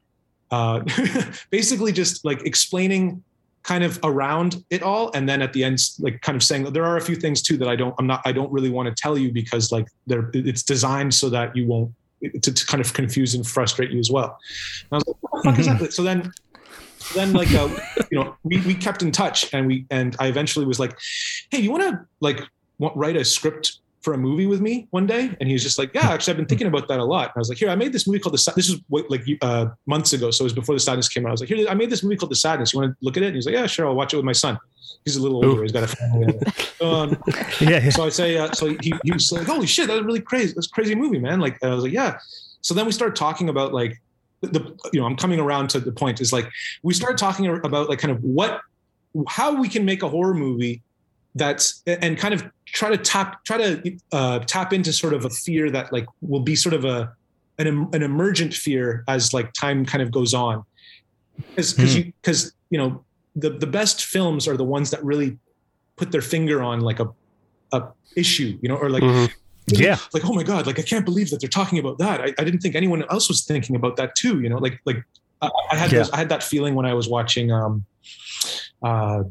uh, 0.51 0.81
basically 1.49 1.91
just 1.91 2.23
like 2.23 2.45
explaining 2.45 3.23
kind 3.63 3.83
of 3.83 3.99
around 4.03 4.63
it 4.69 4.81
all 4.81 5.11
and 5.13 5.27
then 5.27 5.41
at 5.41 5.51
the 5.51 5.63
end 5.63 5.77
like 5.99 6.21
kind 6.21 6.35
of 6.35 6.41
saying 6.41 6.63
there 6.71 6.85
are 6.85 6.95
a 6.95 7.01
few 7.01 7.15
things 7.15 7.41
too 7.41 7.57
that 7.57 7.67
i 7.67 7.75
don't 7.75 7.93
i'm 7.99 8.07
not 8.07 8.21
i 8.23 8.31
don't 8.31 8.51
really 8.53 8.69
want 8.69 8.87
to 8.87 8.99
tell 8.99 9.17
you 9.17 9.33
because 9.33 9.69
like 9.69 9.85
they're 10.07 10.31
it's 10.33 10.63
designed 10.63 11.13
so 11.13 11.29
that 11.29 11.53
you 11.55 11.67
won't 11.67 11.93
to, 12.21 12.53
to 12.53 12.65
kind 12.65 12.81
of 12.81 12.93
confuse 12.93 13.35
and 13.35 13.45
frustrate 13.45 13.91
you 13.91 13.99
as 13.99 14.11
well. 14.11 14.37
And 14.91 14.93
I 14.93 14.95
was 14.97 15.07
like, 15.07 15.17
what 15.21 15.43
the 15.43 15.49
fuck 15.49 15.59
is 15.59 15.65
that? 15.67 15.93
So 15.93 16.03
then, 16.03 16.31
then 17.15 17.33
like, 17.33 17.51
uh, 17.53 17.69
you 18.11 18.19
know, 18.19 18.35
we, 18.43 18.59
we 18.61 18.75
kept 18.75 19.01
in 19.01 19.11
touch 19.11 19.53
and 19.53 19.67
we, 19.67 19.85
and 19.89 20.15
I 20.19 20.27
eventually 20.27 20.65
was 20.65 20.79
like, 20.79 20.97
Hey, 21.49 21.59
you 21.59 21.71
want 21.71 21.83
to 21.83 22.05
like 22.19 22.41
write 22.79 23.15
a 23.15 23.25
script 23.25 23.79
for 24.01 24.13
a 24.13 24.17
movie 24.17 24.45
with 24.45 24.61
me 24.61 24.87
one 24.91 25.05
day? 25.05 25.35
And 25.39 25.47
he 25.47 25.53
was 25.53 25.63
just 25.63 25.77
like, 25.77 25.93
yeah, 25.93 26.09
actually 26.09 26.31
I've 26.31 26.37
been 26.37 26.45
thinking 26.45 26.67
about 26.67 26.87
that 26.87 26.99
a 26.99 27.03
lot. 27.03 27.27
And 27.27 27.33
I 27.35 27.39
was 27.39 27.49
like, 27.49 27.57
here, 27.57 27.69
I 27.69 27.75
made 27.75 27.91
this 27.91 28.07
movie 28.07 28.19
called 28.19 28.35
The, 28.35 28.53
this 28.55 28.69
is 28.69 28.79
like 29.09 29.21
uh, 29.41 29.67
months 29.85 30.13
ago. 30.13 30.31
So 30.31 30.43
it 30.43 30.45
was 30.45 30.53
before 30.53 30.75
The 30.75 30.79
Sadness 30.79 31.09
came 31.09 31.25
out. 31.25 31.29
I 31.29 31.31
was 31.31 31.41
like, 31.41 31.49
here, 31.49 31.67
I 31.67 31.73
made 31.73 31.89
this 31.89 32.03
movie 32.03 32.15
called 32.15 32.31
The 32.31 32.35
Sadness. 32.35 32.73
You 32.73 32.79
want 32.79 32.93
to 32.93 32.97
look 33.01 33.17
at 33.17 33.23
it? 33.23 33.27
And 33.27 33.35
he's 33.35 33.45
like, 33.45 33.55
yeah, 33.55 33.67
sure. 33.67 33.87
I'll 33.87 33.95
watch 33.95 34.13
it 34.13 34.17
with 34.17 34.25
my 34.25 34.31
son. 34.31 34.57
He's 35.05 35.15
a 35.15 35.21
little 35.21 35.37
older. 35.37 35.59
Ooh. 35.59 35.63
He's 35.63 35.71
got 35.71 35.83
a 35.83 35.87
family. 35.87 36.39
um, 36.81 37.21
yeah, 37.61 37.83
yeah, 37.83 37.89
So 37.89 38.05
I 38.05 38.09
say, 38.09 38.37
uh, 38.37 38.51
so 38.51 38.75
he, 38.81 38.93
he 39.03 39.11
was 39.11 39.31
like, 39.31 39.47
holy 39.47 39.67
shit, 39.67 39.87
that's 39.87 40.03
really 40.03 40.21
crazy. 40.21 40.53
That's 40.53 40.67
a 40.67 40.71
crazy 40.71 40.95
movie, 40.95 41.19
man. 41.19 41.39
Like, 41.39 41.61
I 41.63 41.73
was 41.73 41.83
like, 41.83 41.93
yeah. 41.93 42.19
So 42.61 42.73
then 42.73 42.85
we 42.85 42.91
started 42.91 43.15
talking 43.15 43.49
about 43.49 43.73
like 43.73 44.01
the, 44.41 44.77
you 44.93 44.99
know, 44.99 45.05
I'm 45.05 45.15
coming 45.15 45.39
around 45.39 45.69
to 45.71 45.79
the 45.79 45.91
point 45.91 46.21
is 46.21 46.33
like, 46.33 46.49
we 46.83 46.93
started 46.93 47.17
talking 47.17 47.47
about 47.47 47.89
like 47.89 47.99
kind 47.99 48.11
of 48.11 48.23
what, 48.23 48.61
how 49.27 49.59
we 49.59 49.69
can 49.69 49.85
make 49.85 50.03
a 50.03 50.09
horror 50.09 50.33
movie 50.33 50.81
that's 51.39 51.81
and 51.87 52.17
kind 52.17 52.33
of 52.33 52.43
try 52.65 52.89
to 52.89 52.97
tap 52.97 53.43
try 53.45 53.57
to 53.57 53.97
uh, 54.11 54.39
tap 54.39 54.73
into 54.73 54.93
sort 54.93 55.13
of 55.13 55.25
a 55.25 55.29
fear 55.29 55.71
that 55.71 55.91
like 55.91 56.05
will 56.21 56.39
be 56.41 56.55
sort 56.55 56.73
of 56.73 56.85
a 56.85 57.11
an, 57.57 57.89
an 57.93 58.03
emergent 58.03 58.53
fear 58.53 59.03
as 59.07 59.33
like 59.33 59.51
time 59.53 59.85
kind 59.85 60.01
of 60.01 60.11
goes 60.11 60.33
on 60.33 60.63
because 61.49 61.73
because 61.73 61.95
mm. 61.95 62.05
you 62.05 62.13
because 62.21 62.53
you 62.69 62.77
know 62.77 63.03
the 63.35 63.49
the 63.49 63.67
best 63.67 64.05
films 64.05 64.47
are 64.47 64.57
the 64.57 64.63
ones 64.63 64.91
that 64.91 65.03
really 65.03 65.37
put 65.95 66.11
their 66.11 66.21
finger 66.21 66.61
on 66.61 66.81
like 66.81 66.99
a 66.99 67.09
a 67.73 67.83
issue 68.15 68.57
you 68.61 68.69
know 68.69 68.75
or 68.75 68.89
like 68.89 69.03
mm-hmm. 69.03 69.33
yeah 69.67 69.97
like 70.13 70.25
oh 70.25 70.33
my 70.33 70.43
god 70.43 70.65
like 70.65 70.79
i 70.79 70.81
can't 70.81 71.05
believe 71.05 71.29
that 71.29 71.39
they're 71.39 71.49
talking 71.49 71.79
about 71.79 71.97
that 71.97 72.21
i, 72.21 72.33
I 72.37 72.43
didn't 72.43 72.59
think 72.59 72.75
anyone 72.75 73.03
else 73.09 73.27
was 73.27 73.43
thinking 73.43 73.75
about 73.75 73.95
that 73.97 74.15
too 74.15 74.41
you 74.41 74.49
know 74.49 74.57
like 74.57 74.79
like 74.85 75.03
i, 75.41 75.49
I 75.71 75.75
had 75.75 75.91
yeah. 75.91 75.99
those, 75.99 76.11
i 76.11 76.17
had 76.17 76.29
that 76.29 76.43
feeling 76.43 76.75
when 76.75 76.85
i 76.85 76.93
was 76.93 77.07
watching 77.07 77.51
um 77.51 77.85
uh 78.81 79.23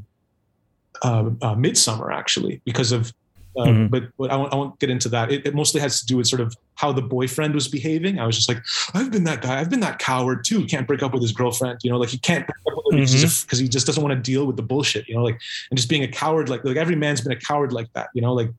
uh, 1.03 1.31
uh 1.43 1.55
Midsommar 1.55 2.13
actually 2.13 2.61
because 2.65 2.93
of 2.93 3.13
uh, 3.59 3.65
mm-hmm. 3.65 3.87
but, 3.89 4.05
but 4.17 4.31
I 4.31 4.37
won't, 4.37 4.53
I 4.53 4.57
won't, 4.57 4.79
get 4.79 4.89
into 4.89 5.09
that. 5.09 5.33
It, 5.33 5.45
it, 5.45 5.55
mostly 5.55 5.81
has 5.81 5.99
to 6.01 6.07
do 6.07 6.19
with 6.19 6.29
sort 6.29 6.41
of 6.41 6.55
how 6.77 6.93
the 6.93 7.03
boyfriend 7.03 7.55
was 7.55 7.67
behaving. 7.67 8.21
I 8.21 8.27
was 8.27 8.37
just 8.37 8.49
like, 8.49 8.63
I've 8.95 9.11
been 9.11 9.25
that 9.25 9.43
guy. 9.43 9.59
I've 9.59 9.69
been 9.69 9.81
that 9.81 9.99
coward 9.99 10.45
too. 10.45 10.65
Can't 10.67 10.87
break 10.87 11.03
up 11.03 11.13
with 11.13 11.23
his 11.23 11.33
girlfriend. 11.33 11.81
You 11.83 11.91
know, 11.91 11.99
like 11.99 12.11
he 12.11 12.19
can't 12.19 12.47
because 12.47 13.11
mm-hmm. 13.11 13.63
he 13.63 13.69
just 13.69 13.87
doesn't 13.87 14.03
want 14.03 14.15
to 14.15 14.21
deal 14.21 14.47
with 14.47 14.57
the 14.57 14.63
bullshit. 14.63 15.09
You 15.09 15.17
know, 15.17 15.25
like 15.25 15.41
and 15.71 15.77
just 15.77 15.89
being 15.89 16.05
a 16.05 16.09
coward. 16.09 16.49
Like 16.49 16.65
like 16.65 16.77
every 16.77 16.95
man's 16.95 17.21
been 17.21 17.33
a 17.33 17.41
coward 17.41 17.73
like 17.73 17.93
that. 17.95 18.11
You 18.15 18.23
know, 18.23 18.33
like 18.33 18.51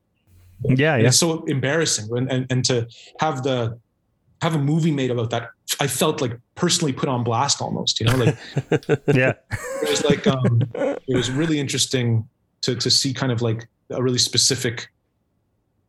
yeah, 0.64 0.96
yeah. 0.96 1.08
It's 1.08 1.16
so 1.16 1.44
embarrassing. 1.44 2.14
And, 2.14 2.30
and 2.30 2.46
and 2.50 2.64
to 2.66 2.86
have 3.20 3.42
the 3.42 3.78
have 4.42 4.54
a 4.54 4.58
movie 4.58 4.92
made 4.92 5.10
about 5.10 5.30
that, 5.30 5.50
I 5.78 5.86
felt 5.86 6.20
like 6.20 6.38
personally 6.54 6.92
put 6.92 7.08
on 7.08 7.22
blast 7.22 7.60
almost. 7.60 8.00
You 8.00 8.06
know, 8.06 8.16
like 8.16 8.36
yeah, 9.14 9.34
it 9.50 9.90
was 9.90 10.04
like 10.04 10.26
um, 10.26 10.62
it 10.74 11.16
was 11.16 11.30
really 11.30 11.60
interesting 11.60 12.28
to 12.62 12.74
to 12.76 12.90
see 12.90 13.12
kind 13.12 13.32
of 13.32 13.42
like 13.42 13.68
a 13.90 14.02
really 14.02 14.18
specific 14.18 14.88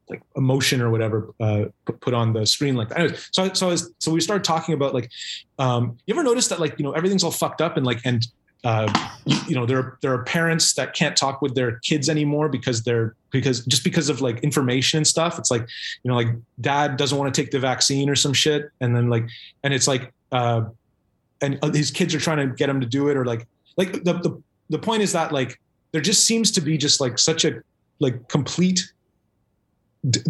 like 0.10 0.22
emotion 0.36 0.82
or 0.82 0.90
whatever 0.90 1.34
uh, 1.40 1.66
put 2.02 2.14
on 2.14 2.34
the 2.34 2.46
screen 2.46 2.76
like 2.76 2.90
that. 2.90 3.00
Anyways, 3.00 3.30
so 3.32 3.52
so 3.54 3.70
was, 3.70 3.94
so 4.00 4.12
we 4.12 4.20
started 4.20 4.44
talking 4.44 4.74
about 4.74 4.94
like, 4.94 5.10
um, 5.58 5.98
you 6.06 6.14
ever 6.14 6.24
notice 6.24 6.50
that 6.50 6.60
like 6.60 6.78
you 6.78 6.84
know 6.84 6.92
everything's 6.92 7.24
all 7.24 7.32
fucked 7.32 7.62
up 7.62 7.78
and 7.78 7.86
like 7.86 8.02
and 8.06 8.28
uh, 8.64 8.92
you, 9.26 9.38
you, 9.50 9.56
know 9.56 9.66
there 9.66 9.80
are 9.80 9.98
there 10.02 10.14
are 10.14 10.24
parents 10.24 10.74
that 10.74 10.94
can't 10.94 11.16
talk 11.16 11.42
with 11.42 11.56
their 11.56 11.80
kids 11.80 12.10
anymore 12.10 12.48
because 12.48 12.84
they're 12.84 13.16
because 13.32 13.66
just 13.66 13.84
because 13.84 14.08
of 14.08 14.22
like 14.22 14.40
information 14.42 14.98
and 14.98 15.08
stuff. 15.08 15.40
It's 15.40 15.50
like 15.50 15.68
you 16.04 16.10
know 16.10 16.16
like 16.16 16.30
dad 16.60 16.98
doesn't 16.98 17.18
want 17.18 17.34
to 17.34 17.42
take 17.42 17.52
the 17.52 17.60
vaccine 17.60 18.08
or 18.08 18.16
some 18.16 18.34
shit, 18.34 18.70
and 18.80 18.96
then 18.96 19.10
like 19.10 19.28
and 19.64 19.74
it's 19.74 19.88
like 19.88 20.14
uh, 20.32 20.66
and 21.42 21.60
his 21.74 21.90
kids 21.90 22.14
are 22.14 22.20
trying 22.20 22.38
to 22.38 22.56
get 22.56 22.70
him 22.70 22.80
to 22.80 22.88
do 22.88 23.08
it 23.10 23.18
or 23.18 23.26
like 23.26 23.48
like 23.78 24.04
the 24.04 24.14
the 24.14 24.42
the 24.70 24.80
point 24.80 25.02
is 25.02 25.12
that 25.14 25.32
like 25.32 25.60
there 25.92 26.02
just 26.02 26.26
seems 26.26 26.52
to 26.52 26.62
be 26.62 26.78
just 26.78 27.02
like 27.02 27.18
such 27.18 27.46
a 27.46 27.62
like 28.00 28.28
complete 28.28 28.92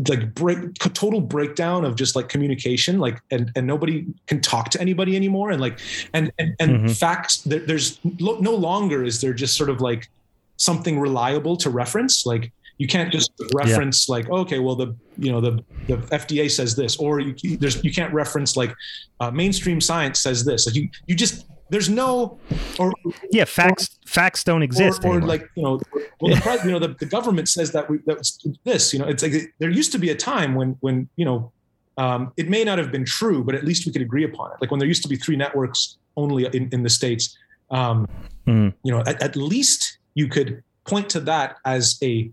like 0.10 0.34
break 0.34 0.74
total 0.76 1.22
breakdown 1.22 1.86
of 1.86 1.96
just 1.96 2.14
like 2.14 2.28
communication 2.28 3.00
like 3.00 3.22
and 3.32 3.52
and 3.56 3.66
nobody 3.66 4.06
can 4.28 4.42
talk 4.42 4.70
to 4.70 4.82
anybody 4.82 5.16
anymore 5.16 5.52
and 5.52 5.62
like 5.62 5.80
and 6.14 6.30
and, 6.40 6.54
and 6.60 6.72
mm-hmm. 6.72 6.88
facts 6.88 7.38
there, 7.44 7.60
there's 7.60 7.98
no 8.04 8.54
longer 8.54 9.04
is 9.06 9.22
there 9.22 9.34
just 9.34 9.56
sort 9.56 9.70
of 9.70 9.80
like 9.80 10.10
something 10.58 11.00
reliable 11.00 11.56
to 11.56 11.70
reference 11.70 12.26
like 12.26 12.52
you 12.80 12.88
can't 12.88 13.14
just 13.14 13.32
reference 13.54 14.10
yeah. 14.10 14.16
like 14.16 14.28
oh, 14.30 14.40
okay 14.40 14.60
well 14.60 14.76
the 14.76 14.94
you 15.18 15.32
know 15.32 15.40
the 15.40 15.64
the 15.88 15.98
FDA 16.08 16.52
says 16.52 16.76
this 16.76 16.98
or 16.98 17.22
you 17.22 17.34
there's 17.58 17.82
you 17.82 17.94
can't 17.94 18.14
reference 18.14 18.58
like 18.58 18.74
uh, 19.22 19.32
mainstream 19.32 19.80
science 19.80 20.20
says 20.20 20.44
this 20.44 20.66
like 20.66 20.76
you 20.76 20.90
you 21.08 21.16
just 21.16 21.46
there's 21.72 21.90
no 21.90 22.38
or 22.78 22.94
yeah 23.32 23.46
facts 23.46 23.86
or, 24.06 24.08
facts 24.08 24.44
don't 24.44 24.62
exist 24.62 25.04
or, 25.04 25.18
or 25.18 25.22
like 25.22 25.50
you 25.56 25.64
know 25.64 25.80
well 26.20 26.36
the, 26.36 26.62
you 26.66 26.72
know 26.72 26.80
the, 26.80 26.90
the 27.00 27.06
government 27.06 27.50
says 27.50 27.72
that 27.72 27.90
we 27.90 27.98
that's 28.06 28.46
this 28.66 28.94
you 28.94 29.00
know 29.00 29.08
it's 29.08 29.24
like 29.24 29.34
there 29.58 29.70
used 29.70 29.92
to 29.92 29.98
be 29.98 30.10
a 30.10 30.16
time 30.16 30.54
when 30.54 30.78
when 30.82 31.10
you 31.16 31.26
know 31.26 31.52
um, 31.98 32.32
it 32.38 32.50
may 32.50 32.64
not 32.64 32.78
have 32.78 32.92
been 32.92 33.06
true 33.06 33.44
but 33.44 33.56
at 33.56 33.64
least 33.64 33.86
we 33.86 33.92
could 33.92 34.02
agree 34.02 34.24
upon 34.24 34.52
it 34.52 34.58
like 34.62 34.70
when 34.70 34.80
there 34.80 34.88
used 34.88 35.02
to 35.02 35.10
be 35.10 35.16
three 35.16 35.36
networks 35.36 35.98
only 36.18 36.46
in, 36.46 36.70
in 36.72 36.84
the 36.84 36.90
states 36.90 37.38
um, 37.72 38.08
mm. 38.46 38.74
you 38.84 38.92
know 38.92 39.00
at, 39.08 39.22
at 39.22 39.36
least 39.36 39.98
you 40.14 40.28
could 40.28 40.64
point 40.86 41.10
to 41.10 41.20
that 41.20 41.56
as 41.66 41.98
a 42.04 42.30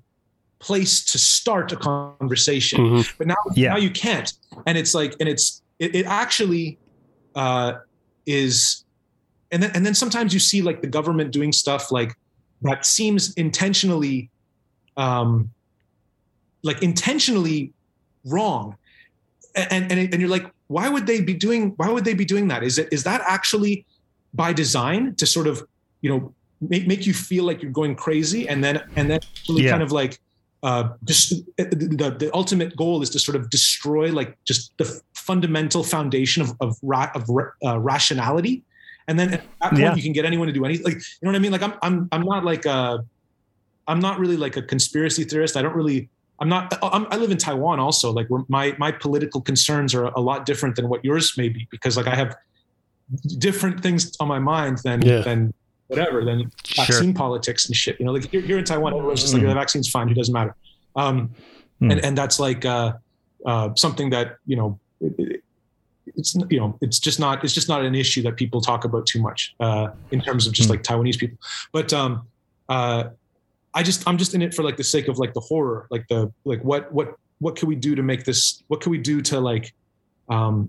place 0.59 1.05
to 1.05 1.19
start 1.19 1.71
a 1.71 1.77
conversation 1.77 2.81
mm-hmm. 2.81 3.17
but 3.19 3.29
now 3.29 3.37
yeah. 3.55 3.71
now 3.71 3.77
you 3.77 3.91
can't 3.91 4.33
and 4.67 4.77
it's 4.77 4.95
like 4.95 5.15
and 5.21 5.29
it's 5.29 5.63
it, 5.79 5.95
it 5.95 6.07
actually 6.07 6.77
uh, 7.37 7.75
is 8.27 8.85
and 9.51 9.63
then 9.63 9.71
and 9.75 9.85
then 9.85 9.95
sometimes 9.95 10.35
you 10.35 10.41
see 10.41 10.63
like 10.63 10.81
the 10.81 10.87
government 10.87 11.33
doing 11.33 11.53
stuff 11.53 11.91
like 11.91 12.15
that 12.63 12.85
seems 12.85 13.33
intentionally 13.35 14.31
um 14.97 15.51
like 16.63 16.83
intentionally 16.83 17.73
wrong. 18.25 18.77
And 19.55 19.91
and, 19.91 20.13
and 20.13 20.21
you're 20.21 20.31
like 20.31 20.51
why 20.69 20.89
would 20.89 21.07
they 21.07 21.21
be 21.21 21.35
doing 21.35 21.73
why 21.77 21.91
would 21.91 22.05
they 22.05 22.15
be 22.15 22.25
doing 22.25 22.49
that? 22.49 22.63
Is 22.63 22.79
it 22.79 22.89
is 22.93 23.05
that 23.05 23.23
actually 23.27 23.87
by 24.35 24.53
design 24.53 25.15
to 25.17 25.27
sort 25.27 25.47
of 25.47 25.67
you 26.03 26.11
know 26.11 26.35
make, 26.61 26.87
make 26.87 27.07
you 27.07 27.15
feel 27.15 27.45
like 27.45 27.63
you're 27.63 27.73
going 27.73 27.95
crazy 27.95 28.49
and 28.49 28.63
then 28.63 28.83
and 28.97 29.11
then 29.11 29.21
really 29.49 29.65
yeah. 29.65 29.71
kind 29.71 29.83
of 29.83 29.93
like 29.93 30.21
uh 30.63 30.91
just 31.05 31.31
the, 31.57 32.17
the 32.19 32.31
ultimate 32.35 32.77
goal 32.77 33.01
is 33.01 33.11
to 33.11 33.19
sort 33.19 33.37
of 33.37 33.49
destroy 33.49 34.11
like 34.11 34.37
just 34.45 34.77
the 34.77 35.01
fundamental 35.15 35.83
foundation 35.83 36.43
of 36.43 36.53
of, 36.61 36.77
ra- 36.83 37.11
of 37.15 37.31
uh, 37.65 37.79
rationality 37.79 38.65
and 39.09 39.19
then 39.19 39.35
at 39.35 39.43
that 39.61 39.71
point, 39.71 39.81
yeah. 39.81 39.95
you 39.95 40.03
can 40.03 40.13
get 40.13 40.27
anyone 40.27 40.47
to 40.47 40.53
do 40.53 40.65
anything. 40.67 40.85
Like, 40.85 40.97
you 40.97 41.01
know 41.23 41.31
what 41.31 41.37
I 41.37 41.39
mean? 41.39 41.51
Like, 41.51 41.63
I'm, 41.63 41.75
I'm, 41.81 42.09
I'm 42.13 42.23
not 42.23 42.45
like 42.45 42.67
a, 42.67 43.05
I'm 43.89 44.01
not 44.01 44.19
really 44.21 44.37
like 44.37 44.57
a 44.59 44.63
conspiracy 44.63 45.25
theorist. 45.25 45.57
I 45.57 45.63
don't 45.63 45.75
really, 45.75 46.11
I'm 46.41 46.49
not, 46.51 46.79
I'm, 46.83 47.07
i 47.11 47.17
live 47.17 47.31
in 47.31 47.39
Taiwan 47.39 47.81
also. 47.81 48.13
Like 48.13 48.29
my, 48.49 48.77
my 48.79 48.93
political 48.93 49.41
concerns 49.41 49.95
are 49.95 50.05
a 50.05 50.21
lot 50.21 50.45
different 50.45 50.77
than 50.77 50.91
what 50.91 51.03
yours 51.05 51.37
may 51.39 51.49
be 51.49 51.67
because 51.71 51.97
like 51.97 52.07
I 52.07 52.15
have 52.15 52.37
different 53.39 53.83
things 53.83 54.15
on 54.21 54.29
my 54.29 54.39
mind 54.39 54.79
than, 54.85 55.01
yeah. 55.01 55.23
than 55.23 55.55
whatever, 55.87 56.23
than 56.23 56.53
vaccine 56.77 57.09
sure. 57.09 57.15
politics 57.15 57.65
and 57.65 57.75
shit. 57.75 57.99
You 57.99 58.05
know, 58.05 58.13
like 58.13 58.31
you're, 58.31 58.59
in 58.59 58.65
Taiwan, 58.65 58.93
everyone's 58.93 59.23
just 59.23 59.33
like, 59.33 59.43
mm. 59.43 59.49
the 59.49 59.55
vaccine's 59.55 59.89
fine. 59.89 60.11
It 60.11 60.15
doesn't 60.17 60.35
matter. 60.35 60.55
Um, 60.95 61.31
mm. 61.81 61.91
and, 61.93 62.05
and 62.05 62.19
that's 62.19 62.39
like, 62.39 62.67
uh, 62.67 62.93
uh, 63.47 63.71
something 63.75 64.11
that, 64.11 64.37
you 64.45 64.57
know, 64.57 64.79
it, 65.01 65.43
it's 66.19 66.35
you 66.51 66.59
know 66.59 66.77
it's 66.81 66.99
just 66.99 67.19
not 67.19 67.43
it's 67.45 67.55
just 67.55 67.69
not 67.69 67.85
an 67.85 67.95
issue 67.95 68.23
that 68.23 68.37
people 68.37 68.61
talk 68.61 68.85
about 68.85 69.07
too 69.07 69.23
much 69.23 69.55
uh, 69.61 69.89
in 70.11 70.21
terms 70.21 70.47
of 70.47 70.53
just 70.53 70.69
mm. 70.69 70.73
like 70.73 70.83
Taiwanese 70.83 71.19
people. 71.19 71.39
But 71.73 71.93
um, 71.93 72.27
uh, 72.69 73.05
I 73.73 73.83
just 73.83 74.07
I'm 74.07 74.19
just 74.19 74.35
in 74.35 74.43
it 74.43 74.53
for 74.53 74.63
like 74.63 74.77
the 74.77 74.85
sake 74.85 75.09
of 75.09 75.19
like 75.19 75.33
the 75.33 75.41
horror, 75.41 75.87
like 75.91 76.07
the 76.09 76.33
like 76.45 76.63
what 76.63 76.93
what 76.93 77.15
what 77.39 77.57
can 77.57 77.69
we 77.69 77.77
do 77.77 77.95
to 77.95 78.03
make 78.03 78.25
this? 78.25 78.63
What 78.67 78.81
can 78.81 78.91
we 78.91 78.99
do 78.99 79.23
to 79.23 79.41
like 79.41 79.73
um, 80.29 80.69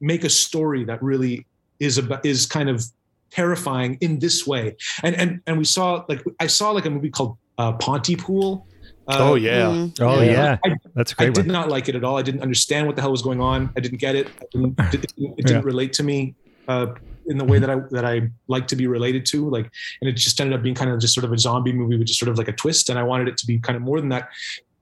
make 0.00 0.24
a 0.24 0.30
story 0.30 0.84
that 0.84 1.02
really 1.02 1.46
is 1.80 1.98
about 1.98 2.24
is 2.24 2.46
kind 2.46 2.70
of 2.70 2.84
terrifying 3.30 3.98
in 4.00 4.18
this 4.20 4.46
way? 4.46 4.76
And 5.02 5.16
and 5.16 5.40
and 5.46 5.58
we 5.58 5.64
saw 5.64 6.04
like 6.08 6.22
I 6.38 6.46
saw 6.46 6.70
like 6.70 6.86
a 6.86 6.90
movie 6.90 7.10
called 7.10 7.36
uh, 7.58 7.72
Pontypool. 7.72 8.66
Uh, 9.10 9.30
oh 9.30 9.34
yeah, 9.34 9.62
mm-hmm. 9.62 10.02
oh 10.04 10.20
yeah, 10.22 10.58
I, 10.64 10.76
that's 10.94 11.14
great. 11.14 11.30
I 11.30 11.32
did 11.32 11.46
not 11.46 11.68
like 11.68 11.88
it 11.88 11.94
at 11.94 12.04
all. 12.04 12.16
I 12.16 12.22
didn't 12.22 12.42
understand 12.42 12.86
what 12.86 12.96
the 12.96 13.02
hell 13.02 13.10
was 13.10 13.22
going 13.22 13.40
on. 13.40 13.70
I 13.76 13.80
didn't 13.80 13.98
get 13.98 14.14
it. 14.14 14.28
Didn't, 14.52 14.78
it, 14.78 15.04
it 15.16 15.36
didn't 15.36 15.50
yeah. 15.50 15.60
relate 15.62 15.92
to 15.94 16.02
me. 16.02 16.34
Uh, 16.68 16.94
in 17.26 17.38
the 17.38 17.44
way 17.44 17.58
that 17.58 17.70
I 17.70 17.76
that 17.90 18.04
I 18.04 18.28
like 18.48 18.66
to 18.68 18.76
be 18.76 18.86
related 18.86 19.24
to. 19.26 19.48
Like, 19.48 19.70
and 20.00 20.08
it 20.08 20.12
just 20.12 20.40
ended 20.40 20.56
up 20.56 20.62
being 20.62 20.74
kind 20.74 20.90
of 20.90 21.00
just 21.00 21.14
sort 21.14 21.24
of 21.24 21.32
a 21.32 21.38
zombie 21.38 21.72
movie 21.72 21.96
with 21.96 22.08
just 22.08 22.18
sort 22.18 22.28
of 22.28 22.38
like 22.38 22.48
a 22.48 22.52
twist. 22.52 22.90
And 22.90 22.98
I 22.98 23.02
wanted 23.02 23.28
it 23.28 23.36
to 23.38 23.46
be 23.46 23.58
kind 23.58 23.76
of 23.76 23.82
more 23.82 24.00
than 24.00 24.08
that. 24.10 24.28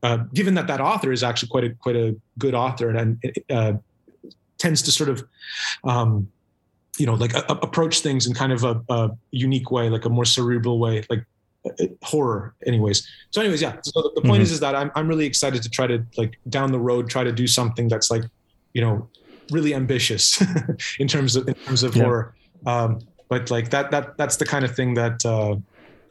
Uh, 0.03 0.19
given 0.33 0.55
that 0.55 0.67
that 0.69 0.81
author 0.81 1.13
is 1.13 1.23
actually 1.23 1.49
quite 1.49 1.65
a 1.65 1.71
quite 1.71 1.97
a 1.97 2.17
good 2.39 2.55
author 2.55 2.89
and, 2.91 3.19
and 3.23 3.35
uh, 3.51 3.73
tends 4.57 4.83
to 4.83 4.93
sort 4.93 5.11
of 5.11 5.27
um, 5.85 6.31
you 6.99 7.07
know 7.07 7.15
like 7.15 7.35
a, 7.35 7.45
a 7.49 7.55
approach 7.57 8.01
things 8.01 8.27
in 8.27 8.35
kind 8.35 8.53
of 8.53 8.65
a, 8.65 8.81
a, 8.89 9.11
unique 9.31 9.71
way 9.71 9.89
like 9.89 10.05
a 10.05 10.09
more 10.09 10.25
cerebral 10.25 10.79
way 10.79 11.05
like 11.11 11.25
horror 12.03 12.55
anyways 12.67 13.07
so 13.31 13.41
anyways 13.41 13.61
yeah 13.61 13.77
so 13.83 14.01
the, 14.01 14.11
the 14.15 14.21
point 14.23 14.35
mm-hmm. 14.35 14.43
is 14.43 14.53
is 14.53 14.61
that 14.61 14.75
I'm, 14.75 14.91
I'm 14.95 15.09
really 15.09 15.27
excited 15.27 15.63
to 15.63 15.69
try 15.69 15.87
to 15.87 16.05
like 16.17 16.39
down 16.49 16.73
the 16.73 16.79
road 16.79 17.11
try 17.11 17.25
to 17.25 17.33
do 17.33 17.47
something 17.47 17.89
that's 17.89 18.11
like 18.11 18.23
you 18.75 18.81
know 18.81 19.09
really 19.51 19.75
ambitious 19.75 20.43
in 20.99 21.09
terms 21.09 21.37
of 21.37 21.49
in 21.49 21.55
terms 21.55 21.83
of 21.83 21.97
yeah. 21.97 22.05
horror. 22.05 22.35
Um, 22.67 23.01
but 23.29 23.51
like 23.51 23.71
that 23.71 23.91
that 23.91 24.17
that's 24.17 24.37
the 24.37 24.45
kind 24.45 24.65
of 24.65 24.75
thing 24.75 24.95
that 24.95 25.25
uh, 25.25 25.57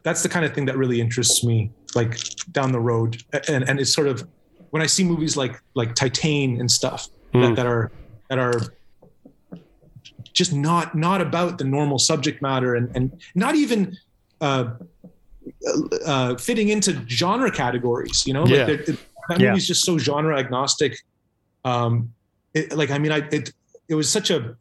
that's 0.03 0.23
the 0.23 0.29
kind 0.29 0.45
of 0.45 0.53
thing 0.53 0.65
that 0.65 0.77
really 0.77 1.01
interests 1.01 1.43
me 1.43 1.71
like 1.95 2.19
down 2.51 2.71
the 2.71 2.79
road 2.79 3.23
and 3.47 3.67
and 3.67 3.79
it's 3.79 3.93
sort 3.93 4.07
of 4.07 4.27
when 4.69 4.81
I 4.81 4.85
see 4.85 5.03
movies 5.03 5.35
like 5.35 5.59
like 5.73 5.95
Titane 5.95 6.59
and 6.59 6.69
stuff 6.69 7.09
mm. 7.33 7.41
that, 7.41 7.55
that 7.55 7.65
are 7.65 7.91
that 8.29 8.37
are 8.37 8.61
just 10.33 10.53
not 10.53 10.93
not 10.95 11.21
about 11.21 11.57
the 11.57 11.63
normal 11.63 11.97
subject 11.97 12.41
matter 12.41 12.75
and 12.75 12.95
and 12.95 13.21
not 13.33 13.55
even 13.55 13.97
uh, 14.41 14.73
uh, 16.05 16.35
fitting 16.35 16.69
into 16.69 17.05
genre 17.07 17.51
categories. 17.51 18.25
You 18.25 18.33
know, 18.33 18.45
yeah. 18.45 18.65
like 18.65 18.85
that 18.85 19.39
yeah. 19.39 19.49
movie's 19.49 19.67
just 19.67 19.85
so 19.85 19.97
genre 19.97 20.37
agnostic. 20.37 20.97
Um, 21.65 22.13
it, 22.53 22.75
like 22.75 22.91
I 22.91 22.97
mean, 22.97 23.11
I 23.11 23.17
it 23.31 23.51
it 23.89 23.95
was 23.95 24.09
such 24.09 24.29
a 24.29 24.55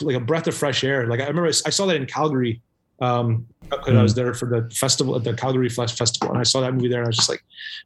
like 0.00 0.16
a 0.16 0.20
breath 0.20 0.46
of 0.46 0.54
fresh 0.54 0.84
air. 0.84 1.06
Like 1.06 1.20
I 1.20 1.26
remember 1.26 1.48
I 1.48 1.70
saw 1.70 1.86
that 1.86 1.96
in 1.96 2.06
Calgary 2.06 2.60
um 3.00 3.46
because 3.70 3.94
mm. 3.94 3.98
I 3.98 4.02
was 4.02 4.12
mm. 4.12 4.16
there 4.16 4.34
for 4.34 4.46
the 4.46 4.74
festival 4.74 5.16
at 5.16 5.24
the 5.24 5.32
Calgary 5.34 5.68
Flash 5.68 5.96
Festival, 5.96 6.32
and 6.32 6.40
I 6.40 6.42
saw 6.42 6.60
that 6.60 6.74
movie 6.74 6.88
there, 6.88 6.98
and 6.98 7.06
I 7.06 7.08
was 7.08 7.16
just 7.16 7.28
like, 7.28 7.42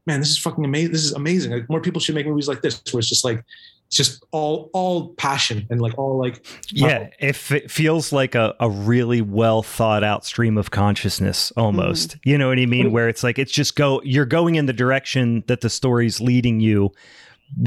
man, 0.06 0.20
this 0.20 0.30
is 0.30 0.38
fucking 0.38 0.64
amazing. 0.64 0.92
This 0.92 1.04
is 1.04 1.12
amazing. 1.12 1.52
Like 1.52 1.68
more 1.68 1.80
people 1.80 2.00
should 2.00 2.14
make 2.14 2.26
movies 2.26 2.48
like 2.48 2.62
this, 2.62 2.82
where 2.90 2.98
it's 3.00 3.08
just 3.08 3.24
like 3.24 3.44
it's 3.86 3.96
just 3.96 4.24
all 4.30 4.70
all 4.72 5.14
passion 5.14 5.66
and 5.70 5.80
like 5.80 5.96
all 5.98 6.18
like 6.18 6.44
yeah 6.70 7.08
if 7.20 7.52
it 7.52 7.70
feels 7.70 8.12
like 8.12 8.34
a, 8.34 8.54
a 8.60 8.68
really 8.68 9.20
well 9.20 9.62
thought 9.62 10.02
out 10.02 10.24
stream 10.24 10.56
of 10.58 10.70
consciousness 10.70 11.52
almost 11.56 12.16
mm 12.16 12.20
you 12.24 12.38
know 12.38 12.48
what 12.48 12.58
i 12.58 12.64
mean 12.64 12.90
where 12.90 13.08
it's 13.08 13.22
like 13.22 13.38
it's 13.38 13.52
just 13.52 13.76
go 13.76 14.00
you're 14.02 14.24
going 14.24 14.54
in 14.54 14.64
the 14.64 14.72
direction 14.72 15.44
that 15.46 15.60
the 15.60 15.68
story's 15.68 16.20
leading 16.20 16.58
you 16.58 16.90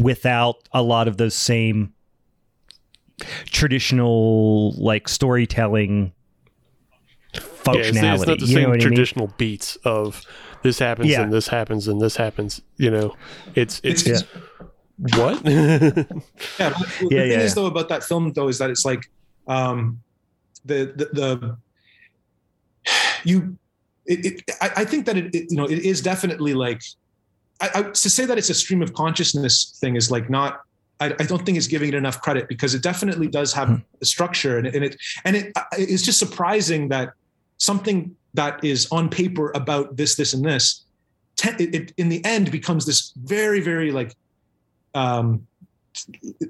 without 0.01 0.55
a 0.71 0.81
lot 0.81 1.07
of 1.07 1.17
those 1.17 1.35
same 1.35 1.93
traditional 3.45 4.73
like 4.77 5.07
storytelling 5.07 6.11
functionality. 7.33 7.93
Yeah, 7.93 8.13
it's, 8.13 8.21
it's 8.21 8.27
not 8.27 8.39
the 8.39 8.47
same 8.47 8.79
traditional 8.79 9.25
I 9.25 9.27
mean? 9.27 9.35
beats 9.37 9.75
of 9.77 10.21
this 10.63 10.79
happens 10.79 11.09
yeah. 11.09 11.21
and 11.21 11.33
this 11.33 11.47
happens 11.47 11.87
and 11.87 12.01
this 12.01 12.15
happens. 12.15 12.61
You 12.77 12.91
know, 12.91 13.15
it's 13.55 13.79
it's, 13.83 14.03
it's 14.03 14.23
yeah. 14.23 14.41
What? 14.97 15.41
yeah, 15.45 15.49
the 15.49 16.23
yeah, 16.57 17.07
thing 17.09 17.31
yeah. 17.31 17.39
is 17.39 17.55
though 17.55 17.67
about 17.67 17.89
that 17.89 18.03
film 18.03 18.33
though 18.33 18.47
is 18.47 18.57
that 18.57 18.69
it's 18.69 18.85
like 18.85 19.09
um, 19.47 20.01
the 20.65 20.93
the, 20.95 21.05
the 21.13 21.57
you. 23.23 23.57
It, 24.05 24.25
it, 24.25 24.51
I, 24.61 24.71
I 24.77 24.85
think 24.85 25.05
that 25.05 25.17
it, 25.17 25.35
it, 25.35 25.51
you 25.51 25.57
know 25.57 25.65
it 25.65 25.79
is 25.79 26.01
definitely 26.01 26.53
like 26.53 26.81
I, 27.59 27.69
I, 27.75 27.81
to 27.83 28.09
say 28.09 28.25
that 28.25 28.37
it's 28.37 28.49
a 28.49 28.53
stream 28.53 28.81
of 28.81 28.93
consciousness 28.93 29.77
thing 29.81 29.97
is 29.97 30.09
like 30.09 30.29
not 30.29 30.61
I, 30.99 31.07
I, 31.07 31.23
don't 31.23 31.45
think 31.45 31.57
it's 31.57 31.67
giving 31.67 31.89
it 31.89 31.93
enough 31.93 32.21
credit 32.21 32.47
because 32.47 32.73
it 32.73 32.81
definitely 32.81 33.27
does 33.27 33.51
have 33.53 33.67
hmm. 33.67 33.75
a 34.01 34.05
structure 34.05 34.57
and, 34.57 34.67
and 34.67 34.85
it 34.85 34.95
and 35.25 35.35
it 35.35 35.51
it's 35.73 36.03
just 36.03 36.19
surprising 36.19 36.87
that 36.87 37.13
something 37.57 38.15
that 38.33 38.63
is 38.63 38.87
on 38.91 39.09
paper 39.09 39.51
about 39.55 39.97
this 39.97 40.15
this 40.15 40.33
and 40.33 40.45
this 40.45 40.85
it, 41.43 41.75
it 41.75 41.93
in 41.97 42.07
the 42.09 42.23
end 42.23 42.49
becomes 42.49 42.85
this 42.85 43.11
very 43.17 43.59
very 43.59 43.91
like 43.91 44.15
um 44.97 45.47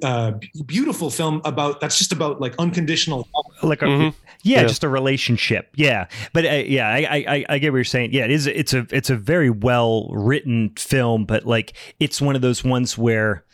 uh, 0.01 0.33
beautiful 0.65 1.09
film 1.09 1.41
about 1.45 1.79
that's 1.79 1.97
just 1.97 2.11
about 2.11 2.41
like 2.41 2.53
unconditional 2.59 3.27
like 3.63 3.81
a, 3.81 3.85
mm-hmm. 3.85 4.17
yeah, 4.43 4.61
yeah, 4.61 4.67
just 4.67 4.83
a 4.83 4.89
relationship 4.89 5.69
yeah 5.75 6.07
but 6.33 6.45
uh, 6.45 6.49
yeah 6.49 6.89
I, 6.89 7.25
I 7.27 7.45
i 7.47 7.57
get 7.57 7.71
what 7.71 7.77
you're 7.77 7.85
saying 7.85 8.11
yeah 8.11 8.25
it 8.25 8.31
is 8.31 8.45
it's 8.45 8.73
a 8.73 8.85
it's 8.91 9.09
a 9.09 9.15
very 9.15 9.49
well 9.49 10.09
written 10.09 10.71
film 10.77 11.23
but 11.23 11.45
like 11.45 11.73
it's 11.99 12.21
one 12.21 12.35
of 12.35 12.41
those 12.41 12.65
ones 12.65 12.97
where 12.97 13.45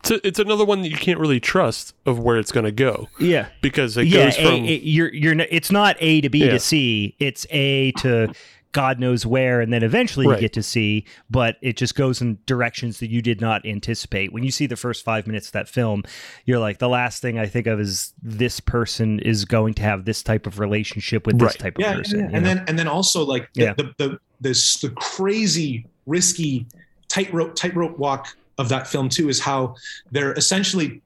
it's, 0.00 0.10
a, 0.10 0.26
it's 0.26 0.38
another 0.38 0.64
one 0.64 0.82
that 0.82 0.90
you 0.90 0.96
can't 0.96 1.18
really 1.18 1.40
trust 1.40 1.94
of 2.06 2.20
where 2.20 2.38
it's 2.38 2.52
going 2.52 2.64
to 2.64 2.70
go. 2.70 3.08
Yeah, 3.18 3.48
because 3.62 3.96
it 3.96 4.06
yeah, 4.06 4.26
goes 4.26 4.36
from 4.36 4.46
a, 4.46 4.68
a, 4.68 4.78
you're 4.78 5.12
you're 5.12 5.34
it's 5.40 5.72
not 5.72 5.96
A 5.98 6.20
to 6.20 6.28
B 6.28 6.44
yeah. 6.44 6.52
to 6.52 6.60
C. 6.60 7.16
It's 7.18 7.48
A 7.50 7.90
to 7.92 8.32
God 8.72 9.00
knows 9.00 9.24
where, 9.24 9.60
and 9.60 9.72
then 9.72 9.82
eventually 9.82 10.26
right. 10.26 10.36
you 10.36 10.40
get 10.40 10.52
to 10.52 10.62
see, 10.62 11.06
but 11.30 11.56
it 11.62 11.76
just 11.76 11.94
goes 11.94 12.20
in 12.20 12.38
directions 12.46 13.00
that 13.00 13.08
you 13.08 13.22
did 13.22 13.40
not 13.40 13.64
anticipate. 13.64 14.32
When 14.32 14.44
you 14.44 14.50
see 14.50 14.66
the 14.66 14.76
first 14.76 15.04
five 15.04 15.26
minutes 15.26 15.46
of 15.46 15.52
that 15.52 15.68
film, 15.68 16.04
you're 16.44 16.58
like, 16.58 16.78
the 16.78 16.88
last 16.88 17.22
thing 17.22 17.38
I 17.38 17.46
think 17.46 17.66
of 17.66 17.80
is 17.80 18.12
this 18.22 18.60
person 18.60 19.20
is 19.20 19.44
going 19.44 19.74
to 19.74 19.82
have 19.82 20.04
this 20.04 20.22
type 20.22 20.46
of 20.46 20.58
relationship 20.58 21.26
with 21.26 21.38
this 21.38 21.56
type 21.56 21.76
yeah, 21.78 21.92
of 21.92 21.98
person. 21.98 22.20
Yeah. 22.20 22.30
And 22.32 22.44
then 22.44 22.64
and 22.68 22.78
then 22.78 22.88
also 22.88 23.24
like 23.24 23.52
the, 23.54 23.62
yeah. 23.62 23.72
the, 23.74 23.94
the 23.96 24.18
this 24.40 24.80
the 24.80 24.90
crazy 24.90 25.86
risky 26.06 26.66
tightrope 27.08 27.54
tightrope 27.54 27.98
walk 27.98 28.36
of 28.58 28.68
that 28.68 28.86
film 28.86 29.08
too 29.08 29.28
is 29.28 29.40
how 29.40 29.74
they're 30.10 30.34
essentially 30.34 31.00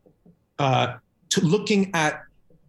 uh, 0.58 0.94
to 1.28 1.40
looking 1.44 1.90
at 1.94 2.22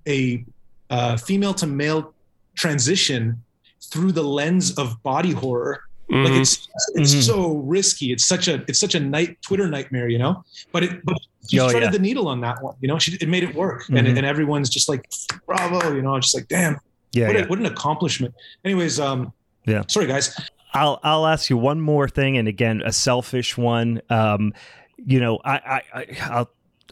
a 0.08 0.44
uh, 0.90 1.18
female 1.18 1.54
to 1.56 1.66
male 1.66 2.14
transition 2.56 3.42
through 3.88 4.12
the 4.12 4.24
lens 4.24 4.78
of 4.78 5.02
body 5.04 5.32
horror. 5.32 5.84
Mm-hmm. 6.12 6.24
Like 6.26 6.42
it's 6.42 6.68
it's 6.96 7.12
mm-hmm. 7.12 7.22
so 7.22 7.54
risky. 7.58 8.12
It's 8.12 8.26
such 8.26 8.48
a 8.48 8.64
it's 8.68 8.80
such 8.80 8.96
a 8.96 9.00
night 9.00 9.42
Twitter 9.42 9.68
nightmare, 9.68 10.10
you 10.10 10.20
know. 10.20 10.44
But 10.72 10.84
it 10.84 11.06
but 11.06 11.18
she 11.50 11.60
oh, 11.60 11.70
threaded 11.70 11.88
yeah. 11.88 11.92
the 11.92 12.00
needle 12.00 12.28
on 12.28 12.42
that 12.42 12.62
one. 12.62 12.76
You 12.82 12.88
know, 12.88 13.00
she 13.00 13.18
it 13.20 13.30
made 13.30 13.44
it 13.44 13.56
work, 13.56 13.84
mm-hmm. 13.84 13.98
and 13.98 14.08
and 14.08 14.26
everyone's 14.26 14.70
just 14.70 14.90
like, 14.90 15.10
bravo, 15.46 15.94
you 15.94 16.02
know, 16.02 16.20
just 16.20 16.36
like, 16.36 16.48
damn, 16.48 16.80
yeah, 17.14 17.28
what, 17.28 17.36
yeah. 17.36 17.44
A, 17.44 17.48
what 17.48 17.60
an 17.60 17.66
accomplishment. 17.66 18.34
Anyways, 18.66 19.00
um, 19.00 19.32
yeah, 19.66 19.84
sorry 19.88 20.08
guys. 20.08 20.38
I'll 20.74 21.00
I'll 21.04 21.26
ask 21.26 21.50
you 21.50 21.58
one 21.58 21.80
more 21.80 22.10
thing, 22.10 22.38
and 22.38 22.48
again, 22.48 22.82
a 22.84 22.92
selfish 22.92 23.58
one. 23.58 24.02
Um, 24.10 24.54
you 24.98 25.20
know, 25.20 25.40
I 25.46 25.54
I 25.54 25.82
I, 25.94 26.18
I'll, 26.24 26.50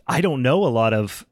I 0.08 0.22
don't 0.22 0.42
know 0.42 0.66
a 0.66 0.70
lot 0.70 0.94
of 0.94 1.26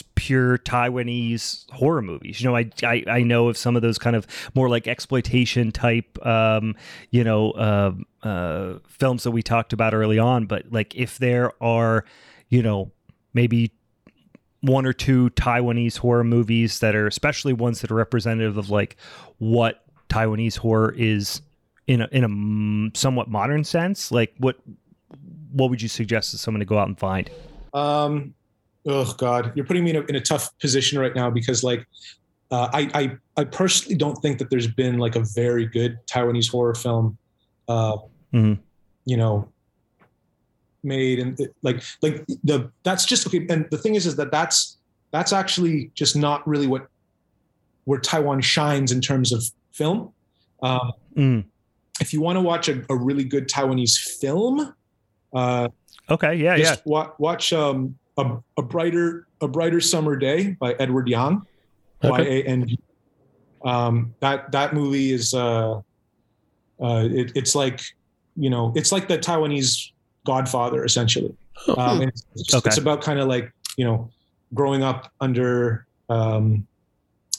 pure 0.00 0.56
Taiwanese 0.58 1.70
horror 1.72 2.00
movies. 2.00 2.40
You 2.40 2.48
know, 2.48 2.56
I, 2.56 2.70
I, 2.82 3.04
I 3.06 3.22
know 3.22 3.48
of 3.48 3.58
some 3.58 3.76
of 3.76 3.82
those 3.82 3.98
kind 3.98 4.16
of 4.16 4.26
more 4.54 4.70
like 4.70 4.86
exploitation 4.86 5.72
type, 5.72 6.24
um, 6.24 6.74
you 7.10 7.24
know, 7.24 7.50
uh, 7.50 7.92
uh, 8.22 8.78
films 8.88 9.24
that 9.24 9.32
we 9.32 9.42
talked 9.42 9.74
about 9.74 9.92
early 9.92 10.18
on. 10.18 10.46
But 10.46 10.72
like, 10.72 10.94
if 10.94 11.18
there 11.18 11.52
are, 11.62 12.06
you 12.48 12.62
know, 12.62 12.90
maybe 13.34 13.72
one 14.62 14.86
or 14.86 14.92
two 14.92 15.28
Taiwanese 15.30 15.98
horror 15.98 16.24
movies 16.24 16.78
that 16.78 16.94
are, 16.94 17.06
especially 17.06 17.52
ones 17.52 17.80
that 17.80 17.90
are 17.90 17.96
representative 17.96 18.56
of 18.56 18.70
like 18.70 18.96
what 19.38 19.84
Taiwanese 20.08 20.56
horror 20.56 20.94
is 20.96 21.42
in 21.86 22.00
a, 22.00 22.08
in 22.12 22.24
a 22.94 22.96
somewhat 22.96 23.28
modern 23.28 23.64
sense, 23.64 24.10
like 24.12 24.32
what 24.38 24.56
what 25.52 25.68
would 25.68 25.82
you 25.82 25.88
suggest 25.88 26.30
to 26.30 26.38
someone 26.38 26.60
to 26.60 26.64
go 26.64 26.78
out 26.78 26.88
and 26.88 26.98
find? 26.98 27.30
Um, 27.74 28.34
oh 28.86 29.12
God, 29.18 29.52
you're 29.54 29.64
putting 29.64 29.84
me 29.84 29.90
in 29.90 29.96
a, 29.96 30.00
in 30.02 30.16
a 30.16 30.20
tough 30.20 30.56
position 30.58 30.98
right 30.98 31.14
now 31.14 31.30
because 31.30 31.62
like 31.62 31.86
uh, 32.50 32.68
I, 32.72 32.90
I 32.94 33.16
I 33.38 33.44
personally 33.44 33.96
don't 33.96 34.16
think 34.16 34.38
that 34.38 34.50
there's 34.50 34.66
been 34.66 34.98
like 34.98 35.16
a 35.16 35.24
very 35.34 35.66
good 35.66 35.98
Taiwanese 36.06 36.50
horror 36.50 36.74
film, 36.74 37.16
uh, 37.68 37.96
mm-hmm. 38.32 38.54
you 39.04 39.16
know, 39.16 39.48
made 40.82 41.18
and 41.18 41.38
like 41.62 41.82
like 42.02 42.26
the 42.44 42.70
that's 42.82 43.04
just 43.04 43.26
okay. 43.26 43.46
And 43.48 43.66
the 43.70 43.78
thing 43.78 43.94
is, 43.94 44.06
is 44.06 44.16
that 44.16 44.30
that's 44.30 44.76
that's 45.12 45.32
actually 45.32 45.90
just 45.94 46.14
not 46.14 46.46
really 46.46 46.66
what 46.66 46.88
where 47.84 48.00
Taiwan 48.00 48.40
shines 48.40 48.92
in 48.92 49.00
terms 49.00 49.32
of 49.32 49.42
film. 49.72 50.12
Um, 50.62 50.92
mm. 51.16 51.44
If 52.00 52.12
you 52.12 52.20
want 52.20 52.36
to 52.36 52.40
watch 52.40 52.68
a, 52.68 52.84
a, 52.88 52.96
really 52.96 53.24
good 53.24 53.48
Taiwanese 53.48 53.98
film, 54.20 54.74
uh, 55.34 55.68
okay, 56.08 56.34
yeah, 56.34 56.56
yeah. 56.56 56.76
Wa- 56.84 57.10
watch 57.18 57.52
um, 57.52 57.96
a, 58.18 58.36
a 58.56 58.62
brighter 58.62 59.26
a 59.40 59.48
brighter 59.48 59.80
summer 59.80 60.16
day 60.16 60.56
by 60.60 60.74
Edward 60.74 61.08
Yang, 61.08 61.42
Y 62.02 62.20
A 62.20 62.42
N 62.44 62.68
G. 62.68 62.78
Um, 63.64 64.14
that 64.20 64.50
that 64.52 64.74
movie 64.74 65.12
is 65.12 65.34
uh, 65.34 65.80
uh, 66.80 67.08
it, 67.10 67.32
it's 67.34 67.54
like 67.54 67.80
you 68.36 68.50
know 68.50 68.72
it's 68.74 68.92
like 68.92 69.08
the 69.08 69.18
Taiwanese 69.18 69.90
Godfather 70.24 70.84
essentially. 70.84 71.34
Um, 71.76 72.02
it's, 72.02 72.26
it's, 72.34 72.54
okay. 72.54 72.68
it's, 72.68 72.78
about 72.78 73.02
kind 73.02 73.20
of 73.20 73.28
like 73.28 73.52
you 73.76 73.84
know 73.84 74.10
growing 74.54 74.82
up 74.82 75.12
under 75.20 75.86
um, 76.08 76.66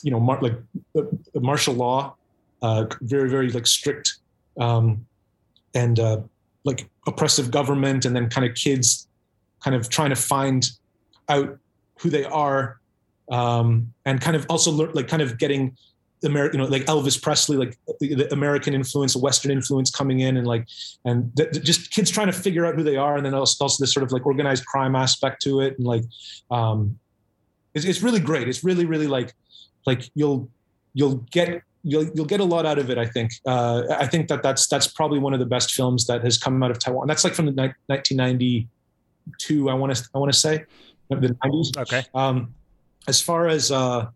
you 0.02 0.10
know 0.10 0.20
mar- 0.20 0.40
like 0.40 0.58
uh, 0.96 1.02
martial 1.34 1.74
law, 1.74 2.14
uh, 2.62 2.86
very 3.02 3.28
very 3.28 3.50
like 3.50 3.66
strict 3.66 4.16
um, 4.58 5.06
and 5.74 6.00
uh, 6.00 6.20
like 6.64 6.88
oppressive 7.06 7.50
government, 7.50 8.04
and 8.04 8.16
then 8.16 8.28
kind 8.28 8.46
of 8.46 8.54
kids 8.54 9.08
kind 9.64 9.74
of 9.74 9.88
trying 9.88 10.10
to 10.10 10.16
find 10.16 10.68
out 11.30 11.58
who 12.00 12.10
they 12.10 12.24
are 12.24 12.78
um, 13.30 13.92
and 14.04 14.20
kind 14.20 14.36
of 14.36 14.44
also 14.50 14.70
like 14.70 15.08
kind 15.08 15.22
of 15.22 15.38
getting 15.38 15.76
American, 16.22 16.60
you 16.60 16.64
know, 16.64 16.70
like 16.70 16.84
Elvis 16.84 17.20
Presley, 17.20 17.56
like 17.56 17.78
the, 18.00 18.14
the, 18.14 18.32
American 18.32 18.74
influence, 18.74 19.16
Western 19.16 19.50
influence 19.50 19.90
coming 19.90 20.20
in, 20.20 20.36
and 20.36 20.46
like, 20.46 20.66
and 21.04 21.34
th- 21.36 21.62
just 21.62 21.90
kids 21.90 22.10
trying 22.10 22.26
to 22.28 22.32
figure 22.32 22.64
out 22.64 22.74
who 22.74 22.82
they 22.82 22.96
are, 22.96 23.16
and 23.16 23.26
then 23.26 23.34
also, 23.34 23.64
also 23.64 23.82
this 23.82 23.92
sort 23.92 24.04
of 24.04 24.12
like 24.12 24.24
organized 24.26 24.64
crime 24.66 24.96
aspect 24.96 25.42
to 25.42 25.60
it, 25.60 25.76
and 25.78 25.86
like, 25.86 26.04
um, 26.50 26.98
it's, 27.74 27.84
it's 27.84 28.02
really 28.02 28.20
great. 28.20 28.48
It's 28.48 28.64
really, 28.64 28.86
really 28.86 29.06
like, 29.06 29.34
like 29.86 30.10
you'll 30.14 30.48
you'll 30.94 31.16
get 31.30 31.62
you'll 31.82 32.04
you'll 32.14 32.24
get 32.24 32.40
a 32.40 32.44
lot 32.44 32.64
out 32.64 32.78
of 32.78 32.88
it. 32.90 32.96
I 32.96 33.06
think. 33.06 33.32
Uh, 33.46 33.82
I 33.90 34.06
think 34.06 34.28
that 34.28 34.42
that's 34.42 34.66
that's 34.66 34.86
probably 34.86 35.18
one 35.18 35.34
of 35.34 35.40
the 35.40 35.46
best 35.46 35.72
films 35.72 36.06
that 36.06 36.22
has 36.24 36.38
come 36.38 36.62
out 36.62 36.70
of 36.70 36.78
Taiwan. 36.78 37.06
That's 37.06 37.24
like 37.24 37.34
from 37.34 37.46
the 37.46 37.74
ni- 37.88 38.68
1992. 39.26 39.68
I 39.70 39.74
want 39.74 39.94
to 39.94 40.08
I 40.14 40.18
want 40.18 40.32
to 40.32 40.38
say 40.38 40.64
the 41.08 41.36
90s. 41.44 41.76
Okay. 41.76 42.04
Um, 42.14 42.54
as 43.06 43.20
far 43.20 43.48
as 43.48 43.70
uh, 43.70 44.06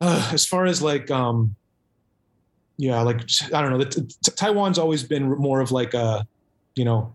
uh, 0.00 0.30
as 0.32 0.46
far 0.46 0.66
as 0.66 0.82
like 0.82 1.10
um, 1.10 1.54
yeah, 2.76 3.00
like 3.02 3.20
I 3.52 3.60
don't 3.60 3.70
know. 3.70 3.78
The, 3.78 3.86
t- 3.86 4.32
Taiwan's 4.36 4.78
always 4.78 5.04
been 5.04 5.28
more 5.28 5.60
of 5.60 5.70
like 5.70 5.94
a, 5.94 6.26
you 6.74 6.84
know, 6.84 7.14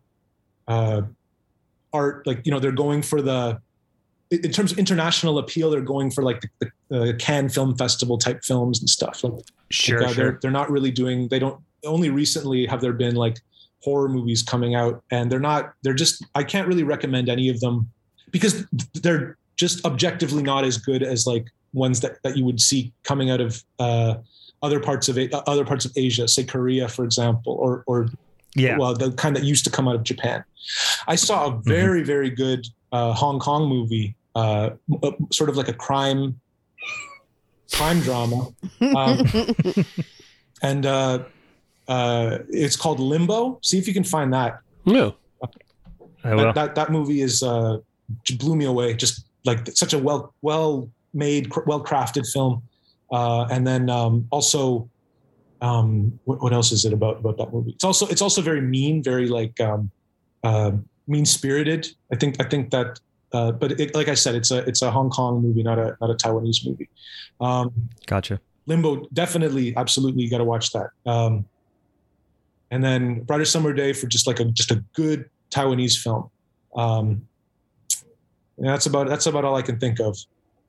uh, 0.67 1.01
art. 1.91 2.25
Like 2.25 2.45
you 2.45 2.51
know, 2.51 2.59
they're 2.59 2.71
going 2.71 3.01
for 3.01 3.21
the 3.21 3.59
in 4.31 4.51
terms 4.51 4.71
of 4.71 4.77
international 4.77 5.39
appeal, 5.39 5.71
they're 5.71 5.81
going 5.81 6.11
for 6.11 6.23
like 6.23 6.41
the, 6.59 6.71
the 6.89 7.01
uh, 7.01 7.13
Cannes 7.17 7.49
Film 7.49 7.75
Festival 7.75 8.17
type 8.17 8.43
films 8.43 8.79
and 8.79 8.87
stuff. 8.87 9.23
Like, 9.23 9.33
sure, 9.71 10.01
like, 10.01 10.09
uh, 10.09 10.13
sure. 10.13 10.23
They're 10.23 10.39
they're 10.41 10.51
not 10.51 10.69
really 10.69 10.91
doing. 10.91 11.27
They 11.27 11.39
don't. 11.39 11.59
Only 11.85 12.09
recently 12.09 12.65
have 12.65 12.81
there 12.81 12.93
been 12.93 13.15
like 13.15 13.37
horror 13.81 14.09
movies 14.09 14.43
coming 14.43 14.75
out, 14.75 15.03
and 15.11 15.31
they're 15.31 15.39
not. 15.39 15.73
They're 15.83 15.93
just. 15.93 16.25
I 16.35 16.43
can't 16.43 16.67
really 16.67 16.83
recommend 16.83 17.29
any 17.29 17.49
of 17.49 17.59
them 17.59 17.89
because 18.31 18.65
they're 19.01 19.37
just 19.55 19.85
objectively 19.85 20.43
not 20.43 20.63
as 20.63 20.77
good 20.77 21.03
as 21.03 21.27
like 21.27 21.45
ones 21.73 21.99
that, 21.99 22.21
that 22.23 22.37
you 22.37 22.45
would 22.45 22.59
see 22.59 22.93
coming 23.03 23.29
out 23.29 23.41
of 23.41 23.63
uh, 23.79 24.15
other 24.61 24.79
parts 24.79 25.09
of 25.09 25.17
it, 25.17 25.33
other 25.33 25.65
parts 25.65 25.85
of 25.85 25.91
Asia, 25.95 26.27
say 26.27 26.43
Korea, 26.43 26.87
for 26.87 27.03
example, 27.03 27.53
or 27.53 27.83
or 27.87 28.07
yeah, 28.55 28.77
well, 28.77 28.93
the 28.93 29.11
kind 29.13 29.35
that 29.35 29.43
used 29.43 29.63
to 29.65 29.69
come 29.69 29.87
out 29.87 29.95
of 29.95 30.03
Japan. 30.03 30.43
I 31.07 31.15
saw 31.15 31.47
a 31.47 31.51
mm-hmm. 31.51 31.69
very 31.69 31.99
mm-hmm. 31.99 32.07
very 32.07 32.29
good 32.29 32.67
uh, 32.91 33.13
Hong 33.13 33.39
Kong 33.39 33.69
movie, 33.69 34.15
uh, 34.35 34.71
sort 35.31 35.49
of 35.49 35.57
like 35.57 35.67
a 35.67 35.73
crime 35.73 36.39
crime 37.71 37.99
drama, 38.01 38.47
um, 38.95 39.25
and 40.61 40.85
uh, 41.89 42.37
it's 42.49 42.77
called 42.77 42.99
Limbo. 42.99 43.59
See 43.61 43.77
if 43.77 43.87
you 43.87 43.93
can 43.93 44.03
find 44.03 44.31
that. 44.31 44.59
No, 44.85 45.15
that, 46.23 46.55
that, 46.55 46.75
that 46.75 46.91
movie 46.91 47.21
is 47.21 47.43
uh, 47.43 47.79
blew 48.37 48.55
me 48.55 48.65
away. 48.65 48.93
Just 48.93 49.25
like 49.43 49.67
such 49.75 49.93
a 49.93 49.99
well 49.99 50.33
well 50.41 50.89
made, 51.13 51.51
well 51.65 51.83
crafted 51.83 52.31
film. 52.31 52.61
Uh, 53.11 53.45
and 53.45 53.65
then 53.65 53.89
um, 53.89 54.27
also, 54.29 54.87
um, 55.61 56.17
what, 56.25 56.41
what, 56.43 56.53
else 56.53 56.71
is 56.71 56.85
it 56.85 56.93
about 56.93 57.19
about 57.19 57.37
that 57.37 57.51
movie? 57.51 57.71
It's 57.71 57.83
also 57.83 58.07
it's 58.07 58.21
also 58.21 58.41
very 58.41 58.61
mean, 58.61 59.01
very 59.01 59.27
like 59.27 59.59
um, 59.59 59.89
uh, 60.43 60.71
mean 61.07 61.25
spirited. 61.25 61.87
I 62.13 62.15
think 62.15 62.39
I 62.39 62.47
think 62.47 62.69
that. 62.71 62.99
Uh, 63.31 63.51
but 63.51 63.79
it, 63.79 63.93
like 63.93 64.07
I 64.07 64.15
said, 64.15 64.33
it's 64.33 64.49
a 64.49 64.57
it's 64.67 64.81
a 64.81 64.89
Hong 64.89 65.09
Kong 65.11 65.41
movie, 65.41 65.61
not 65.61 65.77
a 65.77 65.95
not 66.01 66.09
a 66.09 66.15
Taiwanese 66.15 66.65
movie. 66.65 66.89
Um, 67.39 67.71
gotcha. 68.07 68.39
Limbo, 68.65 69.07
definitely, 69.13 69.75
absolutely, 69.77 70.23
you 70.23 70.29
got 70.29 70.39
to 70.39 70.43
watch 70.43 70.71
that. 70.71 70.89
And 72.71 72.83
then 72.83 73.21
Brighter 73.21 73.45
Summer 73.45 73.73
Day 73.73 73.93
for 73.93 74.07
just 74.07 74.27
like 74.27 74.39
a 74.39 74.45
just 74.45 74.71
a 74.71 74.83
good 74.93 75.29
Taiwanese 75.51 76.01
film. 76.01 76.29
Um, 76.75 77.27
and 78.57 78.67
that's 78.67 78.85
about 78.85 79.07
that's 79.07 79.25
about 79.25 79.45
all 79.45 79.55
I 79.55 79.61
can 79.61 79.79
think 79.79 79.99
of. 79.99 80.17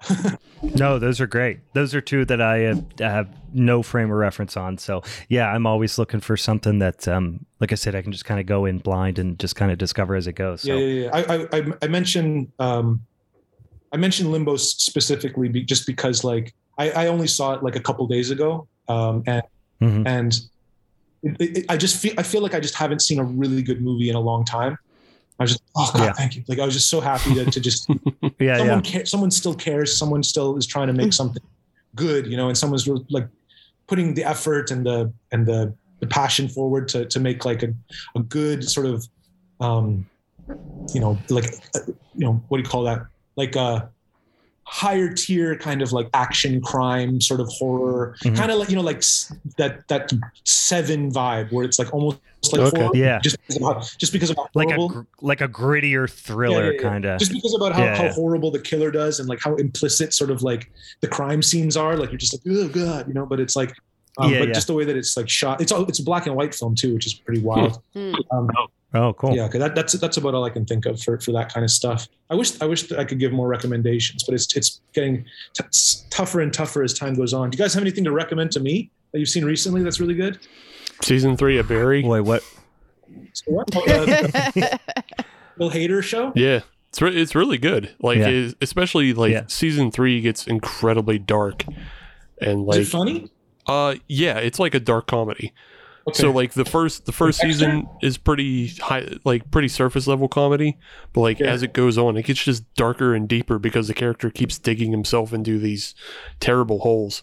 no, 0.62 0.98
those 0.98 1.20
are 1.20 1.26
great. 1.26 1.61
Those 1.74 1.94
are 1.94 2.01
two 2.01 2.24
that 2.24 2.40
I 2.40 2.59
have, 2.59 2.84
have, 2.98 3.28
no 3.53 3.82
frame 3.82 4.11
of 4.11 4.16
reference 4.16 4.57
on. 4.57 4.78
So 4.78 5.03
yeah, 5.28 5.53
I'm 5.53 5.66
always 5.66 5.98
looking 5.98 6.20
for 6.20 6.36
something 6.36 6.78
that, 6.78 7.09
um, 7.09 7.44
like 7.59 7.72
I 7.72 7.74
said, 7.74 7.94
I 7.94 8.03
can 8.03 8.12
just 8.12 8.24
kind 8.24 8.38
of 8.38 8.46
go 8.46 8.64
in 8.64 8.78
blind 8.78 9.18
and 9.18 9.38
just 9.38 9.57
kind 9.57 9.72
of 9.72 9.76
discover 9.76 10.14
as 10.14 10.28
it 10.28 10.34
goes. 10.34 10.62
So. 10.62 10.74
Yeah, 10.74 10.86
yeah, 10.86 11.05
yeah. 11.05 11.46
I, 11.53 11.59
I, 11.59 11.72
I 11.82 11.88
mentioned, 11.88 12.53
um, 12.61 13.03
I 13.92 13.96
mentioned 13.96 14.30
Limbo 14.30 14.57
specifically 14.57 15.48
be, 15.48 15.64
just 15.64 15.84
because 15.84 16.22
like 16.22 16.55
I, 16.78 16.90
I 16.90 17.07
only 17.09 17.26
saw 17.26 17.55
it 17.55 17.62
like 17.62 17.76
a 17.76 17.80
couple 17.80 18.07
days 18.07 18.30
ago, 18.30 18.68
um, 18.88 19.22
and 19.26 19.42
mm-hmm. 19.80 20.07
and 20.07 20.40
it, 21.23 21.59
it, 21.59 21.66
I 21.68 21.77
just 21.77 22.01
feel 22.01 22.14
I 22.18 22.23
feel 22.23 22.43
like 22.43 22.55
I 22.55 22.61
just 22.61 22.75
haven't 22.75 23.01
seen 23.01 23.18
a 23.18 23.25
really 23.25 23.62
good 23.62 23.83
movie 23.83 24.09
in 24.09 24.16
a 24.16 24.21
long 24.21 24.45
time. 24.45 24.79
I 25.41 25.45
was 25.45 25.53
just, 25.53 25.62
oh 25.75 25.91
God, 25.95 26.05
yeah. 26.05 26.12
thank 26.12 26.37
you. 26.37 26.45
Like 26.49 26.59
I 26.59 26.66
was 26.66 26.75
just 26.75 26.91
so 26.91 27.01
happy 27.01 27.35
to, 27.35 27.47
to 27.47 27.61
just, 27.61 27.89
yeah, 28.39 28.59
someone, 28.59 28.85
yeah. 28.85 29.05
someone 29.05 29.31
still 29.31 29.55
cares. 29.55 29.97
Someone 29.97 30.23
still 30.23 30.59
is 30.59 30.66
trying 30.66 30.89
to 30.89 30.93
make 30.93 31.14
something 31.14 31.43
good, 31.97 32.27
you 32.27 32.37
know, 32.37 32.49
and 32.49 32.59
someone's 32.59 32.87
like 33.09 33.27
putting 33.87 34.12
the 34.12 34.23
effort 34.23 34.71
and 34.71 34.85
the, 34.85 35.11
and 35.33 35.47
the, 35.47 35.75
the 36.01 36.07
passion 36.07 36.47
forward 36.47 36.89
to, 36.89 37.07
to 37.07 37.18
make 37.18 37.47
like 37.47 37.62
a, 37.62 37.73
a 38.14 38.21
good 38.21 38.68
sort 38.68 38.85
of, 38.85 39.09
um, 39.61 40.07
you 40.93 41.01
know, 41.01 41.18
like, 41.31 41.55
uh, 41.75 41.81
you 41.87 42.27
know, 42.27 42.45
what 42.49 42.59
do 42.59 42.62
you 42.62 42.68
call 42.68 42.83
that? 42.83 43.07
Like, 43.37 43.57
uh, 43.57 43.87
higher 44.73 45.12
tier 45.12 45.57
kind 45.57 45.83
of 45.83 45.93
like 45.93 46.09
action 46.14 46.61
crime 46.61 47.21
sort 47.21 47.41
of 47.41 47.49
horror 47.49 48.14
mm-hmm. 48.23 48.37
kind 48.37 48.53
of 48.53 48.59
like 48.59 48.71
you 48.71 48.77
know 48.77 48.83
like 48.83 49.03
that 49.57 49.83
that 49.89 50.12
seven 50.45 51.11
vibe 51.11 51.51
where 51.51 51.64
it's 51.64 51.77
like 51.77 51.93
almost 51.93 52.21
like 52.53 52.61
okay. 52.61 52.81
horror, 52.81 52.95
yeah 52.95 53.18
just 53.18 53.37
because 53.41 53.57
of 53.57 53.62
how, 53.62 53.81
just 53.99 54.12
because 54.12 54.31
of 54.31 54.37
how 54.37 54.49
like 54.55 54.71
a 54.71 55.07
like 55.23 55.41
a 55.41 55.49
grittier 55.49 56.09
thriller 56.09 56.66
yeah, 56.66 56.66
yeah, 56.66 56.73
yeah. 56.77 56.89
kind 56.89 57.05
of 57.05 57.18
just 57.18 57.33
because 57.33 57.53
about 57.53 57.73
how, 57.73 57.97
how 57.97 58.09
horrible 58.11 58.53
the 58.53 58.61
killer 58.61 58.93
does 58.93 59.18
and 59.18 59.29
like 59.29 59.41
how 59.43 59.57
implicit 59.57 60.14
sort 60.14 60.31
of 60.31 60.41
like 60.45 60.71
the 61.01 61.09
crime 61.09 61.43
scenes 61.43 61.77
are 61.77 61.97
like 61.97 62.12
you're 62.12 62.18
just 62.18 62.33
like 62.33 62.57
oh 62.57 62.68
god 62.68 63.09
you 63.09 63.14
know 63.14 63.27
but 63.27 63.41
it's 63.41 63.57
like 63.57 63.75
um, 64.18 64.33
but 64.33 64.53
just 64.53 64.68
the 64.68 64.75
way 64.75 64.85
that 64.85 64.97
it's 64.97 65.16
like 65.16 65.29
shot 65.29 65.61
it's 65.61 65.73
all 65.73 65.85
it's 65.87 65.99
a 65.99 66.05
black 66.05 66.27
and 66.27 66.37
white 66.37 66.55
film 66.55 66.77
too 66.77 66.95
which 66.95 67.07
is 67.07 67.14
pretty 67.14 67.41
wild 67.41 67.83
hmm. 67.93 68.14
um, 68.31 68.49
oh. 68.95 69.12
Cool. 69.12 69.36
Yeah, 69.36 69.49
that, 69.49 69.74
that's 69.74 69.93
that's 69.95 70.16
about 70.16 70.34
all 70.34 70.45
I 70.45 70.51
can 70.51 70.64
think 70.64 70.86
of 70.86 71.01
for, 71.03 71.18
for 71.20 71.32
that 71.32 71.53
kind 71.53 71.64
of 71.64 71.70
stuff. 71.70 72.09
I 72.28 72.34
wish 72.34 72.61
I 72.61 72.66
wish 72.66 72.91
I 72.93 73.05
could 73.05 73.18
give 73.18 73.32
more 73.32 73.49
recommendations, 73.49 74.24
but 74.24 74.34
it's 74.34 74.57
it's 74.57 74.80
getting 74.93 75.24
t- 75.55 75.64
tougher 76.11 76.41
and 76.41 76.53
tougher 76.53 76.82
as 76.82 76.95
time 76.95 77.14
goes 77.14 77.32
on. 77.34 77.51
Do 77.51 77.57
you 77.57 77.62
guys 77.62 77.74
have 77.74 77.82
anything 77.82 78.05
to 78.05 78.12
recommend 78.12 78.53
to 78.53 78.61
me 78.61 78.91
that 79.12 79.18
you've 79.18 79.28
seen 79.28 79.45
recently 79.45 79.82
that's 79.82 80.01
really 80.01 80.14
good? 80.14 80.38
Season 81.03 81.36
three 81.36 81.59
of 81.59 81.68
Barry. 81.68 82.03
Wait, 82.03 82.20
what? 82.20 82.43
So 83.32 83.53
what? 83.53 83.74
Uh, 83.74 84.32
Bill 85.59 85.70
Hader 85.70 86.03
show. 86.03 86.32
Yeah, 86.34 86.61
it's 86.88 87.01
re- 87.01 87.16
it's 87.16 87.34
really 87.34 87.59
good. 87.59 87.95
Like 88.01 88.18
yeah. 88.18 88.51
especially 88.61 89.12
like 89.12 89.32
yeah. 89.32 89.45
season 89.47 89.91
three 89.91 90.20
gets 90.20 90.47
incredibly 90.47 91.18
dark, 91.18 91.64
and 92.41 92.64
like 92.64 92.80
Is 92.80 92.88
it 92.88 92.91
funny. 92.91 93.30
Uh, 93.66 93.97
yeah, 94.09 94.38
it's 94.38 94.59
like 94.59 94.74
a 94.74 94.80
dark 94.80 95.07
comedy. 95.07 95.53
Okay. 96.09 96.18
So 96.18 96.30
like 96.30 96.53
the 96.55 96.64
first 96.64 97.07
the 97.07 97.12
first 97.12 97.40
season 97.40 97.88
is 98.01 98.16
pretty 98.16 98.68
high 98.68 99.07
like 99.24 99.51
pretty 99.51 99.68
surface 99.68 100.07
level 100.07 100.28
comedy, 100.28 100.78
but 101.12 101.20
like 101.20 101.40
yeah. 101.40 101.48
as 101.48 101.62
it 101.62 101.72
goes 101.72 101.98
on, 101.98 102.16
it 102.16 102.24
gets 102.24 102.42
just 102.42 102.72
darker 102.74 103.14
and 103.14 103.28
deeper 103.28 103.59
because 103.59 103.88
the 103.88 103.94
character 103.94 104.30
keeps 104.30 104.59
digging 104.59 104.90
himself 104.90 105.32
into 105.32 105.59
these 105.59 105.94
terrible 106.40 106.80
holes. 106.80 107.22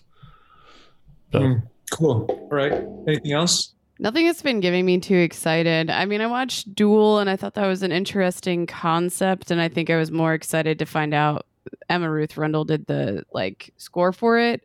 So. 1.32 1.40
Mm, 1.40 1.64
cool. 1.92 2.26
All 2.30 2.50
right. 2.50 2.86
Anything 3.08 3.32
else? 3.32 3.74
Nothing 4.00 4.28
has 4.28 4.42
been 4.44 4.60
giving 4.60 4.86
me 4.86 5.00
too 5.00 5.18
excited. 5.18 5.90
I 5.90 6.06
mean, 6.06 6.22
I 6.22 6.28
watched 6.28 6.76
Dual 6.76 7.18
and 7.20 7.30
I 7.30 7.36
thought 7.36 7.56
that 7.56 7.66
was 7.66 7.82
an 7.82 7.92
interesting 7.92 8.68
concept, 8.68 9.50
and 9.50 9.60
I 9.60 9.70
think 9.70 9.90
I 9.90 9.98
was 9.98 10.12
more 10.12 10.36
excited 10.36 10.78
to 10.80 10.86
find 10.86 11.16
out 11.16 11.48
Emma 11.90 12.10
Ruth 12.10 12.38
Rundle 12.38 12.64
did 12.64 12.86
the 12.86 13.24
like 13.34 13.74
score 13.78 14.14
for 14.14 14.38
it. 14.38 14.64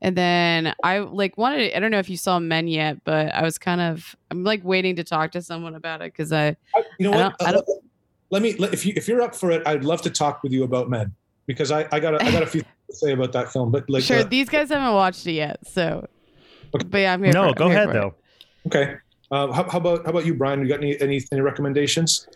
And 0.00 0.16
then 0.16 0.74
I 0.82 1.00
like 1.00 1.36
wanted. 1.36 1.74
I 1.74 1.80
don't 1.80 1.90
know 1.90 1.98
if 1.98 2.08
you 2.08 2.16
saw 2.16 2.38
Men 2.38 2.68
yet, 2.68 3.02
but 3.04 3.34
I 3.34 3.42
was 3.42 3.58
kind 3.58 3.80
of. 3.80 4.14
I'm 4.30 4.44
like 4.44 4.62
waiting 4.62 4.96
to 4.96 5.04
talk 5.04 5.32
to 5.32 5.42
someone 5.42 5.74
about 5.74 6.02
it 6.02 6.12
because 6.12 6.32
I, 6.32 6.56
You 6.98 7.10
know 7.10 7.12
I 7.12 7.24
what? 7.24 7.36
I 7.42 7.52
don't, 7.52 7.68
uh, 7.68 7.72
let 8.30 8.42
me. 8.42 8.50
If 8.50 8.86
you 8.86 8.92
if 8.96 9.08
you're 9.08 9.22
up 9.22 9.34
for 9.34 9.50
it, 9.50 9.66
I'd 9.66 9.84
love 9.84 10.02
to 10.02 10.10
talk 10.10 10.42
with 10.42 10.52
you 10.52 10.62
about 10.62 10.88
Men 10.88 11.14
because 11.46 11.72
I 11.72 11.88
I 11.90 11.98
got 11.98 12.14
a, 12.14 12.24
I 12.24 12.30
got 12.30 12.44
a 12.44 12.46
few 12.46 12.62
to 12.62 12.96
say 12.96 13.12
about 13.12 13.32
that 13.32 13.52
film. 13.52 13.72
But 13.72 13.90
like, 13.90 14.04
sure, 14.04 14.20
uh, 14.20 14.24
these 14.24 14.48
guys 14.48 14.68
haven't 14.68 14.94
watched 14.94 15.26
it 15.26 15.32
yet, 15.32 15.66
so. 15.66 16.06
Okay. 16.74 16.84
But 16.84 16.98
yeah, 16.98 17.12
I'm 17.14 17.22
here. 17.22 17.32
No, 17.32 17.48
for, 17.48 17.54
go 17.54 17.70
ahead 17.70 17.88
though. 17.88 18.14
It. 18.64 18.68
Okay. 18.68 18.94
Uh, 19.30 19.52
how, 19.52 19.68
how, 19.68 19.78
about 19.78 20.04
how 20.04 20.10
about 20.10 20.26
you, 20.26 20.34
Brian? 20.34 20.60
You 20.60 20.68
got 20.68 20.78
any 20.78 20.98
any, 21.00 21.22
any 21.32 21.40
recommendations? 21.40 22.28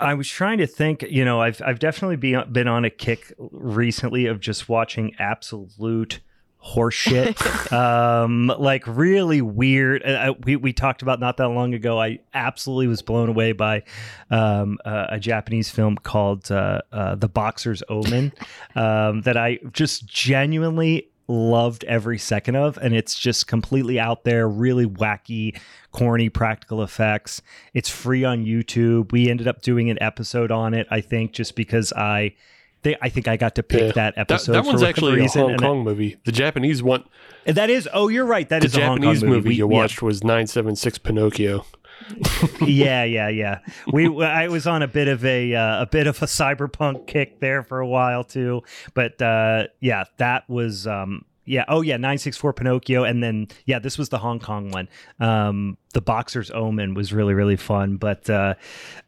I 0.00 0.14
was 0.14 0.28
trying 0.28 0.58
to 0.58 0.66
think. 0.66 1.02
You 1.02 1.24
know, 1.24 1.40
I've 1.40 1.60
I've 1.64 1.78
definitely 1.78 2.16
been 2.16 2.50
been 2.50 2.68
on 2.68 2.84
a 2.84 2.90
kick 2.90 3.32
recently 3.38 4.26
of 4.26 4.40
just 4.40 4.68
watching 4.68 5.14
absolute 5.18 6.20
horseshit. 6.64 7.72
um, 7.72 8.46
like 8.58 8.86
really 8.86 9.42
weird. 9.42 10.02
Uh, 10.04 10.34
we 10.44 10.56
we 10.56 10.72
talked 10.72 11.02
about 11.02 11.20
not 11.20 11.36
that 11.38 11.48
long 11.48 11.74
ago. 11.74 12.00
I 12.00 12.20
absolutely 12.34 12.86
was 12.86 13.02
blown 13.02 13.28
away 13.28 13.52
by 13.52 13.82
um, 14.30 14.78
uh, 14.84 15.06
a 15.10 15.18
Japanese 15.18 15.70
film 15.70 15.96
called 15.96 16.50
uh, 16.50 16.82
uh, 16.92 17.14
The 17.16 17.28
Boxer's 17.28 17.82
Omen 17.88 18.32
um, 18.74 19.22
that 19.22 19.36
I 19.36 19.58
just 19.72 20.06
genuinely 20.06 21.08
loved 21.28 21.84
every 21.84 22.18
second 22.18 22.56
of 22.56 22.76
and 22.78 22.94
it's 22.94 23.18
just 23.18 23.46
completely 23.46 23.98
out 23.98 24.24
there 24.24 24.48
really 24.48 24.84
wacky 24.84 25.58
corny 25.92 26.28
practical 26.28 26.82
effects 26.82 27.40
it's 27.72 27.88
free 27.88 28.24
on 28.24 28.44
youtube 28.44 29.12
we 29.12 29.30
ended 29.30 29.46
up 29.46 29.62
doing 29.62 29.88
an 29.88 29.96
episode 30.02 30.50
on 30.50 30.74
it 30.74 30.86
i 30.90 31.00
think 31.00 31.32
just 31.32 31.54
because 31.54 31.92
i 31.92 32.34
they, 32.82 32.96
I 33.00 33.08
think 33.08 33.28
I 33.28 33.36
got 33.36 33.54
to 33.56 33.62
pick 33.62 33.80
yeah. 33.80 33.92
that 33.92 34.14
episode. 34.16 34.52
That, 34.52 34.64
that 34.64 34.68
one's 34.68 34.82
actually 34.82 35.14
reason, 35.14 35.42
a 35.42 35.48
Hong 35.48 35.58
Kong 35.58 35.84
movie. 35.84 36.16
The 36.24 36.32
Japanese 36.32 36.82
one. 36.82 37.04
That 37.44 37.70
is. 37.70 37.88
Oh, 37.92 38.08
you're 38.08 38.24
right. 38.24 38.48
That 38.48 38.60
the 38.60 38.66
is 38.66 38.72
Japanese 38.72 39.22
movie. 39.22 39.36
movie 39.36 39.48
we, 39.50 39.54
you 39.56 39.66
watched 39.66 40.02
yeah. 40.02 40.06
was 40.06 40.24
nine 40.24 40.46
seven 40.46 40.76
six 40.76 40.98
Pinocchio. 40.98 41.64
yeah, 42.60 43.04
yeah, 43.04 43.28
yeah. 43.28 43.60
We 43.92 44.24
I 44.24 44.48
was 44.48 44.66
on 44.66 44.82
a 44.82 44.88
bit 44.88 45.08
of 45.08 45.24
a 45.24 45.54
uh, 45.54 45.82
a 45.82 45.86
bit 45.86 46.06
of 46.06 46.20
a 46.22 46.26
cyberpunk 46.26 47.06
kick 47.06 47.40
there 47.40 47.62
for 47.62 47.80
a 47.80 47.86
while 47.86 48.24
too, 48.24 48.62
but 48.94 49.20
uh, 49.22 49.68
yeah, 49.80 50.04
that 50.16 50.48
was 50.48 50.86
um, 50.86 51.24
yeah. 51.44 51.64
Oh 51.68 51.80
yeah, 51.80 51.96
nine 51.96 52.18
six 52.18 52.36
four 52.36 52.52
Pinocchio, 52.52 53.04
and 53.04 53.22
then 53.22 53.48
yeah, 53.66 53.78
this 53.78 53.98
was 53.98 54.08
the 54.08 54.18
Hong 54.18 54.40
Kong 54.40 54.70
one. 54.70 54.88
Um, 55.20 55.78
the 55.92 56.00
Boxer's 56.00 56.50
Omen 56.50 56.94
was 56.94 57.12
really 57.12 57.34
really 57.34 57.56
fun, 57.56 57.96
but 57.96 58.28
uh, 58.28 58.54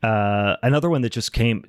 uh, 0.02 0.56
another 0.62 0.90
one 0.90 1.02
that 1.02 1.10
just 1.10 1.32
came 1.32 1.64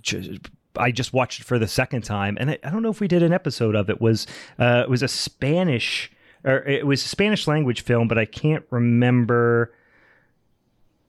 I 0.78 0.91
just 0.91 1.13
watched 1.13 1.41
it 1.41 1.43
for 1.45 1.59
the 1.59 1.67
second 1.67 2.03
time, 2.03 2.38
and 2.39 2.51
I, 2.51 2.59
I 2.63 2.69
don't 2.69 2.84
know 2.84 2.89
if 2.89 2.99
we 2.99 3.07
did 3.07 3.23
an 3.23 3.34
episode 3.34 3.76
of 3.76 3.89
it. 3.89 4.01
Was 4.01 4.28
uh, 4.59 4.84
it 4.84 4.89
was 4.89 5.01
a 5.03 5.07
Spanish 5.07 6.11
or 6.45 6.57
it 6.59 6.86
was 6.86 7.03
a 7.03 7.07
Spanish 7.07 7.47
language 7.47 7.82
film, 7.82 8.07
but 8.07 8.17
I 8.17 8.26
can't 8.26 8.63
remember. 8.69 9.73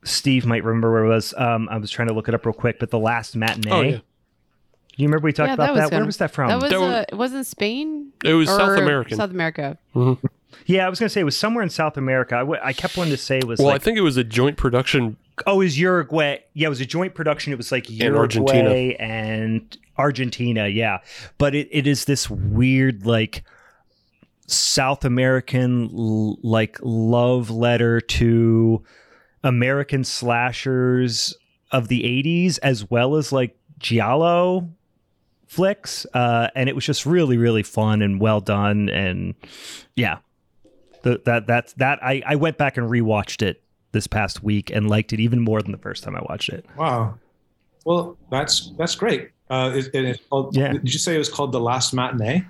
Steve 0.03 0.45
might 0.45 0.63
remember 0.63 0.91
where 0.91 1.05
it 1.05 1.09
was. 1.09 1.33
Um, 1.37 1.69
I 1.69 1.77
was 1.77 1.91
trying 1.91 2.07
to 2.07 2.13
look 2.13 2.27
it 2.27 2.33
up 2.33 2.45
real 2.45 2.53
quick, 2.53 2.79
but 2.79 2.89
the 2.89 2.99
last 2.99 3.35
matinee. 3.35 3.71
Oh, 3.71 3.81
yeah. 3.81 3.99
You 4.95 5.05
remember 5.07 5.25
we 5.25 5.33
talked 5.33 5.49
yeah, 5.49 5.53
about 5.53 5.75
that? 5.75 5.91
that? 5.91 5.95
Where 5.95 6.05
was 6.05 6.17
that 6.17 6.31
from? 6.31 6.47
That 6.47 6.61
was 6.61 6.71
uh, 6.71 7.05
it 7.07 7.15
wasn't 7.15 7.45
Spain. 7.45 8.11
It 8.23 8.33
was 8.33 8.49
South 8.49 8.79
America. 8.79 9.15
South 9.15 9.29
America. 9.29 9.77
Mm-hmm. 9.93 10.25
Yeah, 10.65 10.87
I 10.87 10.89
was 10.89 10.99
going 10.99 11.07
to 11.07 11.13
say 11.13 11.21
it 11.21 11.25
was 11.25 11.37
somewhere 11.37 11.61
in 11.61 11.69
South 11.69 11.97
America. 11.97 12.35
I, 12.35 12.39
w- 12.39 12.59
I 12.63 12.73
kept 12.73 12.97
wanting 12.97 13.11
to 13.11 13.17
say 13.17 13.37
it 13.37 13.45
was. 13.45 13.59
Well, 13.59 13.67
like, 13.67 13.81
I 13.81 13.83
think 13.83 13.97
it 13.97 14.01
was 14.01 14.17
a 14.17 14.23
joint 14.23 14.57
production 14.57 15.17
Oh, 15.45 15.61
is 15.61 15.79
Uruguay. 15.79 16.39
Yeah, 16.53 16.67
it 16.67 16.69
was 16.69 16.81
a 16.81 16.85
joint 16.85 17.13
production. 17.13 17.53
It 17.53 17.57
was 17.57 17.71
like 17.71 17.89
Uruguay 17.89 18.07
and 18.09 18.17
Argentina. 18.17 18.69
And 18.99 19.77
Argentina 19.97 20.67
yeah, 20.67 20.99
but 21.37 21.55
it, 21.55 21.67
it 21.71 21.87
is 21.87 22.05
this 22.05 22.29
weird 22.29 23.05
like 23.05 23.43
South 24.47 25.05
American 25.05 25.89
l- 25.93 26.39
like 26.41 26.77
love 26.81 27.49
letter 27.49 28.01
to 28.01 28.83
American 29.43 30.03
slashers 30.03 31.35
of 31.71 31.89
the 31.89 32.01
80s 32.03 32.59
as 32.63 32.89
well 32.89 33.15
as 33.15 33.31
like 33.31 33.57
giallo 33.77 34.69
flicks 35.47 36.05
uh, 36.13 36.47
and 36.55 36.69
it 36.69 36.75
was 36.75 36.85
just 36.85 37.05
really 37.05 37.37
really 37.37 37.63
fun 37.63 38.01
and 38.01 38.19
well 38.21 38.39
done 38.39 38.89
and 38.89 39.35
yeah 39.95 40.19
the, 41.03 41.21
that 41.25 41.45
that's 41.45 41.73
that 41.73 42.01
I, 42.03 42.23
I 42.25 42.35
went 42.35 42.57
back 42.57 42.77
and 42.77 42.89
rewatched 42.89 43.41
it 43.41 43.61
this 43.97 44.05
past 44.07 44.43
week 44.43 44.69
and 44.69 44.87
liked 44.87 45.11
it 45.11 45.19
even 45.19 45.41
more 45.41 45.59
than 45.61 45.71
the 45.71 45.77
first 45.79 46.03
time 46.03 46.15
I 46.15 46.21
watched 46.29 46.49
it. 46.49 46.65
Wow. 46.77 47.17
Well, 47.83 48.15
that's 48.29 48.71
that's 48.77 48.93
great. 48.95 49.31
Uh, 49.49 49.71
it, 49.75 49.95
it, 49.95 50.29
called, 50.29 50.55
yeah. 50.55 50.73
Did 50.73 50.93
you 50.93 50.99
say 50.99 51.15
it 51.15 51.17
was 51.17 51.29
called 51.29 51.51
The 51.51 51.59
Last 51.59 51.93
Matinee? 51.93 52.45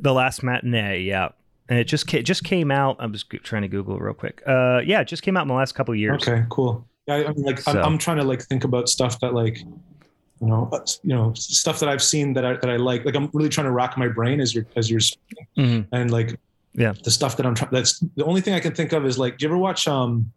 The 0.00 0.14
Last 0.14 0.42
Matinee, 0.42 1.00
yeah. 1.00 1.30
And 1.68 1.78
it 1.78 1.84
just 1.84 2.06
came, 2.06 2.24
just 2.24 2.44
came 2.44 2.70
out. 2.70 2.96
I 2.98 3.06
was 3.06 3.24
trying 3.42 3.62
to 3.62 3.68
Google 3.68 3.98
real 3.98 4.14
quick. 4.14 4.42
Uh, 4.46 4.80
yeah, 4.84 5.00
it 5.00 5.08
just 5.08 5.22
came 5.22 5.36
out 5.36 5.42
in 5.42 5.48
the 5.48 5.54
last 5.54 5.74
couple 5.74 5.94
years. 5.94 6.22
Okay, 6.22 6.44
cool. 6.48 6.86
Yeah, 7.06 7.16
I 7.16 7.32
mean, 7.32 7.44
like 7.44 7.60
so. 7.60 7.72
I'm, 7.72 7.84
I'm, 7.84 7.98
trying 7.98 8.18
to 8.18 8.24
like 8.24 8.42
think 8.42 8.64
about 8.64 8.88
stuff 8.88 9.20
that 9.20 9.34
like, 9.34 9.58
you 9.58 10.46
know, 10.46 10.70
uh, 10.72 10.80
you 11.02 11.14
know, 11.14 11.34
stuff 11.34 11.80
that 11.80 11.88
I've 11.88 12.02
seen 12.02 12.32
that 12.34 12.44
I 12.44 12.54
that 12.54 12.70
I 12.70 12.76
like. 12.76 13.04
Like 13.04 13.16
I'm 13.16 13.28
really 13.34 13.48
trying 13.50 13.66
to 13.66 13.72
rack 13.72 13.98
my 13.98 14.08
brain 14.08 14.40
as 14.40 14.54
you're 14.54 14.66
as 14.76 14.88
you're 14.88 15.00
speaking, 15.00 15.46
mm-hmm. 15.58 15.94
and 15.94 16.10
like 16.10 16.38
yeah 16.74 16.92
the 17.04 17.10
stuff 17.10 17.36
that 17.36 17.44
i'm 17.44 17.54
trying 17.54 17.70
that's 17.72 17.98
the 18.16 18.24
only 18.24 18.40
thing 18.40 18.54
i 18.54 18.60
can 18.60 18.74
think 18.74 18.92
of 18.92 19.04
is 19.04 19.18
like 19.18 19.36
do 19.36 19.44
you 19.44 19.48
ever 19.48 19.58
watch 19.58 19.88
um 19.88 20.30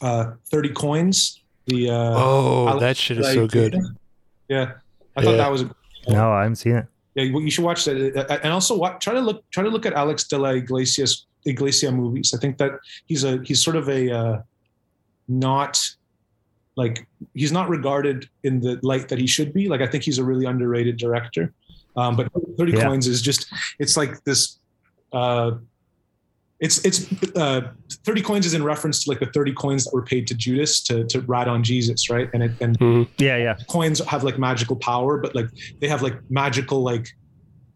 uh 0.00 0.32
30 0.50 0.70
coins. 0.70 1.42
The 1.66 1.90
uh 1.90 2.14
oh 2.16 2.68
Alex 2.68 2.80
that 2.80 2.96
shit 2.96 3.18
is 3.18 3.32
so 3.32 3.46
good. 3.46 3.76
Yeah. 4.48 4.72
I 5.16 5.22
thought 5.22 5.36
that 5.36 5.50
was 5.50 5.62
a, 5.62 5.74
no 6.08 6.32
i 6.32 6.42
haven't 6.42 6.56
seen 6.56 6.76
it. 6.76 6.86
Yeah 7.14 7.32
well, 7.32 7.42
you 7.42 7.50
should 7.50 7.64
watch 7.64 7.84
that. 7.84 8.16
Uh, 8.16 8.38
and 8.42 8.52
also 8.52 8.76
what 8.76 9.00
try 9.00 9.12
to 9.12 9.20
look 9.20 9.48
try 9.50 9.62
to 9.62 9.70
look 9.70 9.84
at 9.86 9.92
alex 9.92 10.24
de 10.24 10.38
la 10.38 10.50
iglesias 10.50 11.26
iglesia 11.44 11.90
movies. 11.90 12.32
I 12.34 12.38
think 12.38 12.58
that 12.58 12.72
he's 13.06 13.24
a 13.24 13.42
he's 13.44 13.62
sort 13.62 13.76
of 13.76 13.88
a 13.88 14.10
uh 14.10 14.42
not 15.26 15.84
like 16.76 17.06
he's 17.34 17.52
not 17.52 17.68
regarded 17.68 18.28
in 18.44 18.60
the 18.60 18.78
light 18.82 19.08
that 19.08 19.18
he 19.18 19.26
should 19.26 19.52
be. 19.52 19.68
Like 19.68 19.80
i 19.80 19.86
think 19.86 20.04
he's 20.04 20.18
a 20.18 20.24
really 20.24 20.46
underrated 20.46 20.96
director. 20.96 21.52
Um, 21.96 22.14
but 22.14 22.30
30 22.56 22.72
yeah. 22.72 22.84
coins 22.84 23.08
is 23.08 23.20
just 23.20 23.52
it's 23.80 23.96
like 23.96 24.22
this 24.22 24.60
uh, 25.12 25.52
it's 26.60 26.84
it's 26.84 27.06
uh, 27.36 27.70
30 28.04 28.22
coins 28.22 28.46
is 28.46 28.54
in 28.54 28.64
reference 28.64 29.04
to 29.04 29.10
like 29.10 29.20
the 29.20 29.26
30 29.26 29.52
coins 29.52 29.84
that 29.84 29.94
were 29.94 30.02
paid 30.02 30.26
to 30.26 30.34
Judas 30.34 30.80
to 30.82 31.04
to 31.06 31.20
rat 31.22 31.46
on 31.46 31.62
Jesus, 31.62 32.10
right? 32.10 32.28
And 32.34 32.42
it 32.42 32.52
and 32.60 32.78
mm-hmm. 32.78 33.12
yeah, 33.18 33.36
yeah. 33.36 33.56
Coins 33.68 34.00
have 34.06 34.24
like 34.24 34.38
magical 34.38 34.76
power, 34.76 35.18
but 35.18 35.34
like 35.34 35.48
they 35.80 35.88
have 35.88 36.02
like 36.02 36.18
magical 36.30 36.82
like 36.82 37.08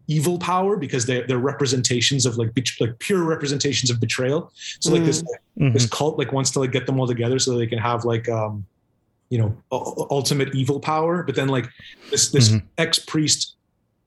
evil 0.07 0.37
power 0.37 0.75
because 0.75 1.05
they 1.05 1.21
they're 1.21 1.37
representations 1.37 2.25
of 2.25 2.37
like 2.37 2.53
be- 2.53 2.65
like 2.81 2.99
pure 2.99 3.23
representations 3.23 3.89
of 3.89 4.01
betrayal. 4.01 4.51
So 4.81 4.91
like 4.91 5.05
this 5.05 5.23
mm-hmm. 5.23 5.71
this 5.71 5.87
cult 5.87 6.17
like 6.17 6.33
wants 6.33 6.51
to 6.51 6.59
like 6.59 6.71
get 6.71 6.85
them 6.85 6.99
all 6.99 7.07
together 7.07 7.39
so 7.39 7.57
they 7.57 7.67
can 7.67 7.79
have 7.79 8.03
like 8.03 8.27
um 8.27 8.65
you 9.29 9.37
know 9.37 9.55
u- 9.71 10.07
ultimate 10.11 10.53
evil 10.53 10.81
power, 10.81 11.23
but 11.23 11.35
then 11.35 11.47
like 11.47 11.69
this 12.11 12.31
this 12.31 12.49
mm-hmm. 12.49 12.65
ex 12.77 12.99
priest 12.99 13.55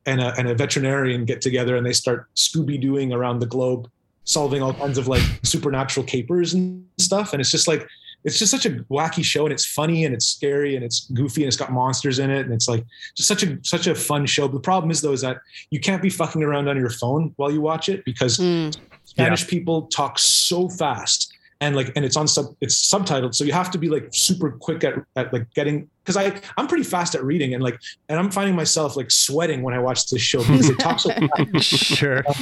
and 0.05 0.21
a, 0.21 0.35
and 0.39 0.49
a 0.49 0.55
veterinarian 0.55 1.25
get 1.25 1.41
together 1.41 1.77
and 1.77 1.85
they 1.85 1.93
start 1.93 2.29
Scooby 2.37 2.81
Dooing 2.81 3.13
around 3.13 3.41
the 3.41 3.47
globe, 3.47 3.91
solving 4.27 4.63
all 4.63 4.75
kinds 4.75 4.99
of 4.99 5.09
like 5.09 5.23
supernatural 5.43 6.05
capers 6.05 6.53
and 6.53 6.87
stuff. 6.99 7.33
And 7.33 7.41
it's 7.41 7.51
just 7.51 7.67
like, 7.67 7.87
it's 8.25 8.39
just 8.39 8.51
such 8.51 8.67
a 8.67 8.71
wacky 8.91 9.25
show 9.25 9.47
and 9.47 9.53
it's 9.53 9.65
funny 9.65 10.05
and 10.05 10.13
it's 10.15 10.27
scary 10.27 10.75
and 10.75 10.85
it's 10.85 11.07
goofy 11.11 11.43
and 11.43 11.49
it's 11.49 11.57
got 11.57 11.73
monsters 11.73 12.19
in 12.19 12.29
it. 12.29 12.41
And 12.41 12.53
it's 12.53 12.69
like 12.69 12.85
just 13.17 13.29
such 13.29 13.43
a, 13.45 13.59
such 13.63 13.87
a 13.87 13.95
fun 13.95 14.27
show. 14.27 14.49
But 14.49 14.55
the 14.55 14.61
problem 14.61 14.91
is 14.91 15.01
though, 15.01 15.13
is 15.13 15.23
that 15.23 15.39
you 15.71 15.81
can't 15.81 16.03
be 16.03 16.11
fucking 16.11 16.43
around 16.43 16.69
on 16.69 16.77
your 16.77 16.91
phone 16.91 17.33
while 17.37 17.51
you 17.51 17.61
watch 17.61 17.89
it 17.89 18.05
because 18.05 18.39
mm. 18.39 18.77
Spanish 19.05 19.45
yeah. 19.45 19.49
people 19.49 19.87
talk 19.87 20.19
so 20.19 20.69
fast 20.69 21.33
and 21.61 21.75
like 21.75 21.93
and 21.97 22.05
it's 22.05 22.17
on 22.17 22.29
sub 22.29 22.55
it's 22.61 22.91
subtitled 22.91 23.35
so 23.35 23.43
you 23.45 23.53
have 23.53 23.71
to 23.71 23.79
be 23.79 23.89
like 23.89 24.09
super 24.13 24.51
quick 24.51 24.85
at, 24.85 24.95
at 25.17 25.33
like 25.33 25.51
getting 25.55 25.89
because 26.05 26.17
i 26.17 26.39
i'm 26.57 26.67
pretty 26.67 26.85
fast 26.85 27.15
at 27.15 27.25
reading 27.25 27.55
and 27.55 27.63
like 27.63 27.81
and 28.09 28.19
i'm 28.19 28.31
finding 28.31 28.55
myself 28.55 28.97
like 28.97 29.11
sweating 29.11 29.63
when 29.63 29.73
i 29.73 29.79
watch 29.79 30.09
this 30.11 30.21
show 30.21 30.41
because 30.41 30.69
it 30.69 30.79
talks 30.79 31.05
so 31.05 31.11
fast. 31.37 31.65
sure 31.65 32.19
um, 32.29 32.35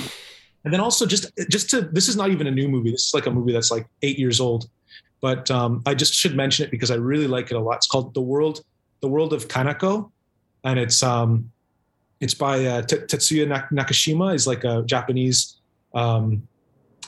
and 0.65 0.73
then 0.73 0.81
also 0.81 1.07
just 1.07 1.31
just 1.51 1.71
to 1.71 1.83
this 1.83 2.09
is 2.09 2.17
not 2.17 2.31
even 2.31 2.47
a 2.47 2.51
new 2.51 2.69
movie. 2.69 2.91
This 2.91 3.09
is 3.09 3.15
like 3.15 3.27
a 3.27 3.31
movie 3.31 3.53
that's 3.53 3.71
like 3.71 3.87
eight 4.03 4.19
years 4.19 4.41
old. 4.41 4.69
But 5.21 5.51
um, 5.51 5.83
i 5.87 5.95
just 5.95 6.13
should 6.13 6.35
mention 6.35 6.67
it 6.67 6.71
because 6.71 6.91
i 6.91 6.97
really 6.97 7.27
like 7.27 7.51
it 7.51 7.57
a 7.57 7.61
lot. 7.61 7.77
It's 7.77 7.87
called 7.87 8.15
the 8.15 8.23
world 8.23 8.65
the 9.01 9.09
world 9.09 9.33
of 9.33 9.49
kanako. 9.49 10.11
And 10.65 10.79
it's 10.79 11.03
um 11.03 11.51
it's 12.21 12.35
by 12.35 12.65
uh, 12.65 12.83
T- 12.83 12.97
tetsuya 12.97 13.69
nakashima. 13.71 14.35
Is 14.35 14.47
like 14.47 14.65
a 14.65 14.83
japanese 14.87 15.57
um, 15.95 16.47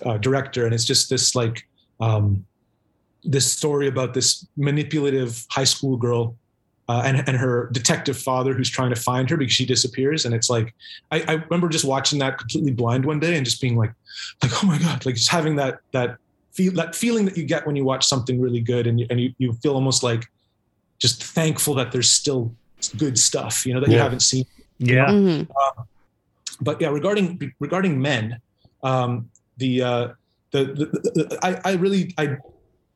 uh, 0.04 0.18
director. 0.18 0.66
And 0.66 0.74
it's 0.74 0.84
just 0.84 1.08
this 1.08 1.34
like 1.34 1.66
um, 2.00 2.44
this 3.24 3.50
story 3.50 3.88
about 3.88 4.14
this 4.14 4.46
manipulative 4.56 5.44
high 5.50 5.64
school 5.64 5.96
girl 5.96 6.36
uh, 6.88 7.02
and, 7.04 7.28
and 7.28 7.36
her 7.36 7.68
detective 7.72 8.16
father 8.16 8.54
who's 8.54 8.70
trying 8.70 8.90
to 8.90 9.00
find 9.00 9.28
her 9.28 9.36
because 9.36 9.52
she 9.52 9.66
disappears. 9.66 10.24
And 10.24 10.34
it's 10.34 10.48
like, 10.48 10.74
I, 11.10 11.24
I, 11.26 11.32
remember 11.34 11.68
just 11.68 11.84
watching 11.84 12.18
that 12.20 12.38
completely 12.38 12.72
blind 12.72 13.04
one 13.04 13.18
day 13.18 13.36
and 13.36 13.44
just 13.44 13.60
being 13.60 13.76
like, 13.76 13.92
like, 14.42 14.62
oh 14.62 14.66
my 14.66 14.78
God, 14.78 15.04
like 15.04 15.16
just 15.16 15.30
having 15.30 15.56
that, 15.56 15.80
that 15.92 16.18
feel, 16.52 16.72
that 16.74 16.94
feeling 16.94 17.24
that 17.24 17.36
you 17.36 17.44
get 17.44 17.66
when 17.66 17.74
you 17.74 17.84
watch 17.84 18.06
something 18.06 18.40
really 18.40 18.60
good 18.60 18.86
and 18.86 19.00
you, 19.00 19.06
and 19.10 19.20
you, 19.20 19.34
you 19.38 19.52
feel 19.54 19.74
almost 19.74 20.02
like 20.04 20.26
just 20.98 21.22
thankful 21.22 21.74
that 21.74 21.90
there's 21.90 22.10
still 22.10 22.54
good 22.96 23.18
stuff, 23.18 23.66
you 23.66 23.74
know, 23.74 23.80
that 23.80 23.88
yeah. 23.88 23.96
you 23.96 24.02
haven't 24.02 24.20
seen. 24.20 24.44
Yeah. 24.78 25.06
Mm-hmm. 25.06 25.50
Uh, 25.50 25.82
but 26.60 26.80
yeah, 26.80 26.88
regarding, 26.88 27.52
regarding 27.58 28.00
men, 28.00 28.40
um, 28.84 29.28
the, 29.56 29.82
uh, 29.82 30.08
the, 30.52 30.64
the, 30.64 30.84
the 30.84 31.38
I, 31.42 31.60
I 31.64 31.74
really 31.74 32.14
I 32.16 32.36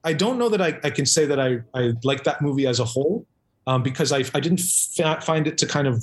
I 0.02 0.12
don't 0.12 0.38
know 0.38 0.48
that 0.48 0.62
I, 0.62 0.78
I 0.82 0.90
can 0.90 1.04
say 1.04 1.26
that 1.26 1.38
I, 1.38 1.60
I 1.74 1.92
like 2.04 2.24
that 2.24 2.40
movie 2.40 2.66
as 2.66 2.80
a 2.80 2.84
whole 2.84 3.26
um, 3.70 3.84
because 3.84 4.10
I, 4.10 4.24
I 4.34 4.40
didn't 4.40 4.60
f- 4.60 5.24
find 5.24 5.46
it 5.46 5.56
to 5.58 5.66
kind 5.66 5.86
of 5.86 6.02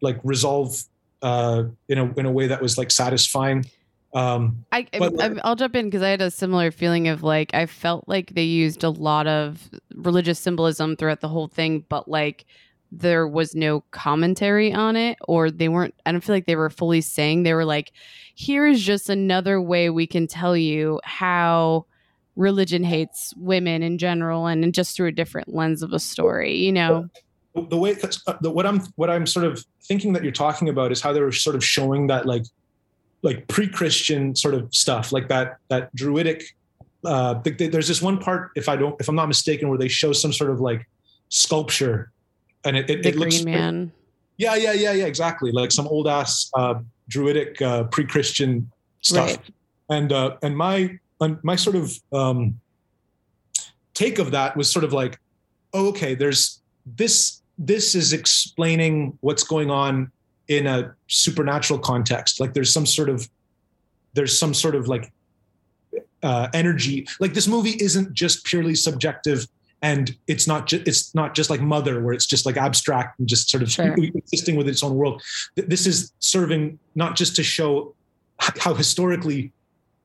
like 0.00 0.18
resolve 0.24 0.82
uh, 1.22 1.64
in 1.88 1.98
a 1.98 2.12
in 2.14 2.26
a 2.26 2.30
way 2.30 2.48
that 2.48 2.60
was 2.60 2.76
like 2.76 2.90
satisfying. 2.90 3.64
Um, 4.12 4.64
I, 4.72 4.88
I 4.92 5.36
I'll 5.44 5.54
jump 5.54 5.76
in 5.76 5.84
because 5.84 6.02
I 6.02 6.08
had 6.08 6.20
a 6.20 6.30
similar 6.30 6.72
feeling 6.72 7.06
of 7.06 7.22
like 7.22 7.54
I 7.54 7.66
felt 7.66 8.08
like 8.08 8.34
they 8.34 8.42
used 8.42 8.82
a 8.82 8.90
lot 8.90 9.28
of 9.28 9.70
religious 9.94 10.40
symbolism 10.40 10.96
throughout 10.96 11.20
the 11.20 11.28
whole 11.28 11.46
thing, 11.46 11.84
but 11.88 12.08
like 12.08 12.46
there 12.90 13.28
was 13.28 13.54
no 13.54 13.82
commentary 13.92 14.72
on 14.72 14.96
it 14.96 15.16
or 15.28 15.52
they 15.52 15.68
weren't 15.68 15.94
I 16.04 16.10
don't 16.10 16.22
feel 16.22 16.34
like 16.34 16.46
they 16.46 16.56
were 16.56 16.70
fully 16.70 17.00
saying 17.00 17.44
they 17.44 17.54
were 17.54 17.64
like 17.64 17.92
here 18.34 18.66
is 18.66 18.82
just 18.82 19.08
another 19.08 19.60
way 19.60 19.90
we 19.90 20.08
can 20.08 20.26
tell 20.26 20.56
you 20.56 21.00
how 21.04 21.86
religion 22.36 22.84
hates 22.84 23.34
women 23.36 23.82
in 23.82 23.98
general 23.98 24.46
and 24.46 24.72
just 24.72 24.96
through 24.96 25.08
a 25.08 25.12
different 25.12 25.52
lens 25.54 25.82
of 25.82 25.92
a 25.92 25.98
story, 25.98 26.56
you 26.56 26.72
know. 26.72 27.08
The 27.54 27.76
way 27.76 27.96
uh, 28.26 28.34
the, 28.40 28.50
what 28.50 28.64
I'm 28.64 28.80
what 28.94 29.10
I'm 29.10 29.26
sort 29.26 29.44
of 29.44 29.64
thinking 29.82 30.12
that 30.12 30.22
you're 30.22 30.32
talking 30.32 30.68
about 30.68 30.92
is 30.92 31.00
how 31.00 31.12
they 31.12 31.20
were 31.20 31.32
sort 31.32 31.56
of 31.56 31.64
showing 31.64 32.06
that 32.06 32.24
like 32.24 32.44
like 33.22 33.46
pre-Christian 33.48 34.34
sort 34.34 34.54
of 34.54 34.72
stuff, 34.74 35.12
like 35.12 35.28
that 35.28 35.58
that 35.68 35.94
druidic. 35.94 36.42
Uh, 37.02 37.40
there's 37.42 37.88
this 37.88 38.02
one 38.02 38.18
part, 38.18 38.50
if 38.56 38.68
I 38.68 38.76
don't, 38.76 38.94
if 39.00 39.08
I'm 39.08 39.14
not 39.14 39.26
mistaken, 39.26 39.68
where 39.70 39.78
they 39.78 39.88
show 39.88 40.12
some 40.12 40.32
sort 40.32 40.50
of 40.50 40.60
like 40.60 40.86
sculpture, 41.30 42.12
and 42.64 42.76
it, 42.76 42.90
it, 42.90 43.02
the 43.02 43.08
it 43.08 43.16
looks 43.16 43.42
Green 43.42 43.54
Man. 43.54 43.92
Yeah, 44.36 44.54
yeah, 44.54 44.72
yeah, 44.72 44.92
yeah, 44.92 45.06
exactly. 45.06 45.50
Like 45.50 45.72
some 45.72 45.88
old 45.88 46.06
ass 46.06 46.50
uh, 46.54 46.74
druidic 47.08 47.60
uh, 47.62 47.84
pre-Christian 47.84 48.70
stuff, 49.00 49.30
right. 49.30 49.40
and 49.88 50.12
uh, 50.12 50.36
and 50.42 50.56
my 50.56 50.98
my 51.42 51.56
sort 51.56 51.76
of 51.76 51.92
um, 52.12 52.60
take 53.94 54.18
of 54.18 54.30
that 54.30 54.56
was 54.56 54.70
sort 54.70 54.84
of 54.84 54.92
like, 54.92 55.20
oh, 55.74 55.88
okay, 55.88 56.14
there's 56.14 56.60
this. 56.86 57.42
This 57.62 57.94
is 57.94 58.14
explaining 58.14 59.18
what's 59.20 59.42
going 59.44 59.70
on 59.70 60.10
in 60.48 60.66
a 60.66 60.94
supernatural 61.08 61.78
context. 61.78 62.40
Like 62.40 62.54
there's 62.54 62.72
some 62.72 62.86
sort 62.86 63.10
of 63.10 63.28
there's 64.14 64.36
some 64.36 64.54
sort 64.54 64.74
of 64.74 64.88
like 64.88 65.12
uh, 66.22 66.48
energy. 66.54 67.06
Like 67.20 67.34
this 67.34 67.46
movie 67.46 67.76
isn't 67.78 68.14
just 68.14 68.44
purely 68.44 68.74
subjective 68.74 69.46
and 69.82 70.16
it's 70.26 70.46
not 70.46 70.66
just 70.66 70.86
it's 70.86 71.14
not 71.14 71.34
just 71.34 71.50
like 71.50 71.60
mother 71.60 72.02
where 72.02 72.12
it's 72.12 72.26
just 72.26 72.46
like 72.46 72.56
abstract 72.56 73.18
and 73.18 73.28
just 73.28 73.48
sort 73.48 73.62
of 73.62 73.70
sure. 73.70 73.94
existing 74.14 74.56
with 74.56 74.68
its 74.68 74.82
own 74.82 74.94
world 74.94 75.22
this 75.56 75.86
is 75.86 76.12
serving 76.18 76.78
not 76.94 77.16
just 77.16 77.34
to 77.36 77.42
show 77.42 77.94
how 78.38 78.74
historically 78.74 79.52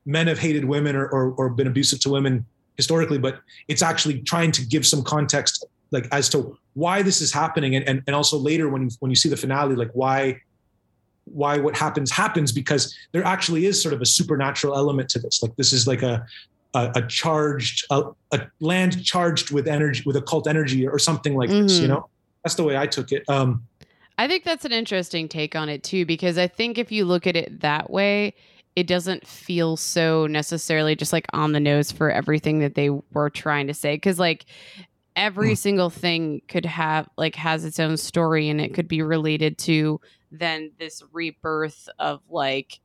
men 0.06 0.26
have 0.26 0.38
hated 0.38 0.64
women 0.64 0.96
or, 0.96 1.06
or, 1.08 1.32
or 1.32 1.50
been 1.50 1.66
abusive 1.66 2.00
to 2.00 2.10
women 2.10 2.44
historically 2.76 3.18
but 3.18 3.40
it's 3.68 3.82
actually 3.82 4.20
trying 4.20 4.52
to 4.52 4.64
give 4.64 4.86
some 4.86 5.02
context 5.02 5.66
like 5.90 6.08
as 6.12 6.28
to 6.28 6.56
why 6.74 7.02
this 7.02 7.20
is 7.20 7.32
happening 7.32 7.76
and, 7.76 7.88
and, 7.88 8.02
and 8.06 8.14
also 8.14 8.36
later 8.38 8.68
when 8.68 8.82
you, 8.82 8.90
when 9.00 9.10
you 9.10 9.16
see 9.16 9.28
the 9.28 9.36
finale 9.36 9.74
like 9.74 9.90
why 9.92 10.40
why 11.24 11.58
what 11.58 11.76
happens 11.76 12.10
happens 12.10 12.52
because 12.52 12.96
there 13.12 13.24
actually 13.24 13.66
is 13.66 13.80
sort 13.80 13.92
of 13.92 14.00
a 14.00 14.06
supernatural 14.06 14.76
element 14.76 15.08
to 15.08 15.18
this 15.18 15.42
like 15.42 15.54
this 15.56 15.72
is 15.72 15.86
like 15.86 16.02
a 16.02 16.24
a, 16.74 16.92
a 16.96 17.02
charged 17.06 17.84
a, 17.90 18.04
a, 18.32 18.40
land 18.60 19.04
charged 19.04 19.50
with 19.50 19.66
energy 19.66 20.02
with 20.06 20.16
occult 20.16 20.46
energy 20.46 20.86
or 20.86 20.98
something 20.98 21.34
like 21.34 21.50
mm-hmm. 21.50 21.62
this 21.62 21.78
you 21.78 21.84
mm-hmm. 21.84 21.94
know 21.94 22.08
that's 22.44 22.54
the 22.54 22.62
way 22.62 22.76
i 22.76 22.86
took 22.86 23.10
it 23.10 23.24
um 23.28 23.64
i 24.18 24.28
think 24.28 24.44
that's 24.44 24.64
an 24.64 24.72
interesting 24.72 25.28
take 25.28 25.56
on 25.56 25.68
it 25.68 25.82
too 25.82 26.06
because 26.06 26.38
i 26.38 26.46
think 26.46 26.78
if 26.78 26.92
you 26.92 27.04
look 27.04 27.26
at 27.26 27.34
it 27.34 27.60
that 27.60 27.90
way 27.90 28.32
it 28.76 28.86
doesn't 28.86 29.26
feel 29.26 29.76
so 29.76 30.26
necessarily 30.26 30.94
just 30.94 31.12
like 31.12 31.26
on 31.32 31.52
the 31.52 31.60
nose 31.60 31.90
for 31.90 32.10
everything 32.10 32.58
that 32.58 32.74
they 32.74 32.90
were 32.90 33.30
trying 33.30 33.66
to 33.66 33.74
say 33.74 33.96
because 33.96 34.18
like 34.18 34.44
every 35.16 35.52
mm. 35.52 35.58
single 35.58 35.88
thing 35.88 36.42
could 36.46 36.66
have 36.66 37.08
like 37.16 37.34
has 37.34 37.64
its 37.64 37.80
own 37.80 37.96
story 37.96 38.50
and 38.50 38.60
it 38.60 38.74
could 38.74 38.86
be 38.86 39.00
related 39.00 39.56
to 39.56 39.98
then 40.30 40.70
this 40.78 41.02
rebirth 41.10 41.88
of 41.98 42.20
like 42.28 42.80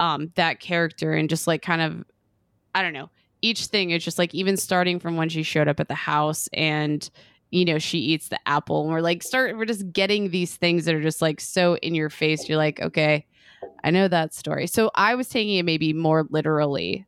um 0.00 0.32
that 0.34 0.60
character 0.60 1.12
and 1.12 1.28
just 1.28 1.46
like 1.46 1.60
kind 1.60 1.82
of 1.82 2.04
i 2.74 2.80
don't 2.82 2.94
know 2.94 3.10
each 3.42 3.66
thing 3.66 3.90
is 3.90 4.02
just 4.02 4.18
like 4.18 4.34
even 4.34 4.56
starting 4.56 4.98
from 4.98 5.16
when 5.16 5.28
she 5.28 5.42
showed 5.42 5.68
up 5.68 5.78
at 5.78 5.88
the 5.88 5.94
house 5.94 6.48
and 6.54 7.10
you 7.50 7.66
know 7.66 7.78
she 7.78 7.98
eats 7.98 8.28
the 8.28 8.48
apple 8.48 8.82
and 8.82 8.92
we're 8.92 9.00
like 9.00 9.22
start 9.22 9.56
we're 9.58 9.66
just 9.66 9.92
getting 9.92 10.30
these 10.30 10.56
things 10.56 10.86
that 10.86 10.94
are 10.94 11.02
just 11.02 11.20
like 11.20 11.40
so 11.40 11.76
in 11.76 11.94
your 11.94 12.10
face 12.10 12.48
you're 12.48 12.58
like 12.58 12.80
okay 12.80 13.26
i 13.84 13.90
know 13.90 14.08
that 14.08 14.34
story. 14.34 14.66
So 14.66 14.90
i 14.94 15.14
was 15.14 15.28
taking 15.28 15.56
it 15.56 15.64
maybe 15.64 15.92
more 15.92 16.26
literally 16.30 17.06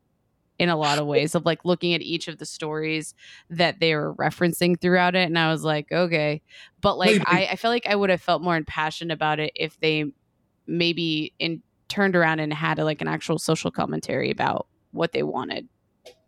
in 0.59 0.69
a 0.69 0.77
lot 0.77 0.99
of 0.99 1.07
ways 1.15 1.35
of 1.35 1.45
like 1.47 1.65
looking 1.65 1.95
at 1.95 2.03
each 2.03 2.29
of 2.29 2.39
the 2.39 2.47
stories 2.47 3.15
that 3.49 3.81
they 3.81 3.95
were 3.95 4.15
referencing 4.15 4.81
throughout 4.81 5.15
it 5.15 5.27
and 5.27 5.39
i 5.39 5.51
was 5.51 5.65
like 5.65 5.91
okay. 5.93 6.43
But 6.81 6.99
like 6.99 7.23
I, 7.27 7.49
I 7.53 7.57
feel 7.57 7.71
like 7.71 7.87
i 7.87 7.95
would 7.95 8.11
have 8.11 8.23
felt 8.23 8.43
more 8.43 8.57
impassioned 8.57 9.13
about 9.13 9.41
it 9.41 9.53
if 9.55 9.79
they 9.81 10.05
maybe 10.67 11.35
in 11.39 11.63
turned 11.89 12.15
around 12.17 12.39
and 12.39 12.55
had 12.55 12.79
a, 12.79 12.85
like 12.85 13.03
an 13.03 13.09
actual 13.09 13.39
social 13.39 13.71
commentary 13.71 14.31
about 14.31 14.67
what 14.93 15.13
they 15.13 15.23
wanted. 15.23 15.69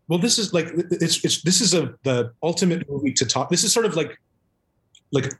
Well 0.09 0.18
this 0.18 0.39
is 0.39 0.53
like 0.53 0.66
it's, 0.91 1.25
it's 1.25 1.43
this 1.43 1.61
is 1.61 1.73
a 1.73 1.95
the 2.03 2.33
ultimate 2.43 2.89
movie 2.91 3.12
to 3.14 3.25
talk 3.25 3.49
this 3.49 3.64
is 3.64 3.73
sort 3.73 3.87
of 3.87 3.97
like 3.97 4.18
like 5.12 5.33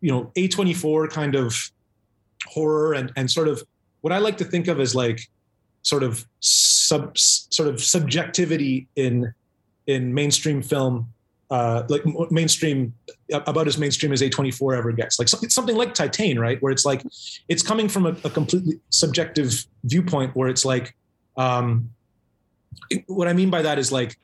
you 0.00 0.12
know 0.12 0.30
a24 0.36 1.10
kind 1.10 1.34
of 1.34 1.72
horror 2.46 2.92
and 2.92 3.12
and 3.16 3.30
sort 3.30 3.48
of 3.48 3.62
what 4.00 4.12
i 4.12 4.18
like 4.18 4.36
to 4.36 4.44
think 4.44 4.68
of 4.68 4.80
as 4.80 4.94
like 4.94 5.20
sort 5.82 6.02
of 6.02 6.26
sub 6.40 7.16
sort 7.16 7.68
of 7.68 7.82
subjectivity 7.82 8.88
in 8.96 9.32
in 9.86 10.12
mainstream 10.12 10.62
film 10.62 11.12
uh, 11.50 11.82
like 11.88 12.02
mainstream 12.30 12.94
about 13.32 13.66
as 13.66 13.76
mainstream 13.76 14.12
as 14.12 14.22
A24 14.22 14.78
ever 14.78 14.92
gets. 14.92 15.18
Like 15.18 15.28
something, 15.28 15.76
like 15.76 15.94
Titane, 15.94 16.38
right? 16.38 16.62
Where 16.62 16.70
it's 16.70 16.84
like 16.84 17.02
it's 17.48 17.62
coming 17.62 17.88
from 17.88 18.06
a, 18.06 18.10
a 18.22 18.30
completely 18.30 18.78
subjective 18.90 19.66
viewpoint. 19.82 20.36
Where 20.36 20.48
it's 20.48 20.64
like, 20.64 20.94
um, 21.36 21.90
it, 22.88 23.02
what 23.08 23.26
I 23.26 23.32
mean 23.32 23.50
by 23.50 23.62
that 23.62 23.80
is 23.80 23.90
like, 23.90 24.16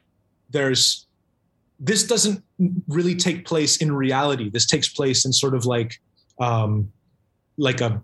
there's 0.50 1.06
this 1.80 2.06
doesn't 2.06 2.44
really 2.86 3.16
take 3.16 3.44
place 3.44 3.78
in 3.78 3.92
reality. 3.92 4.48
This 4.48 4.66
takes 4.66 4.88
place 4.88 5.26
in 5.26 5.32
sort 5.32 5.54
of 5.56 5.66
like, 5.66 6.00
um, 6.38 6.92
like 7.58 7.80
a 7.80 8.02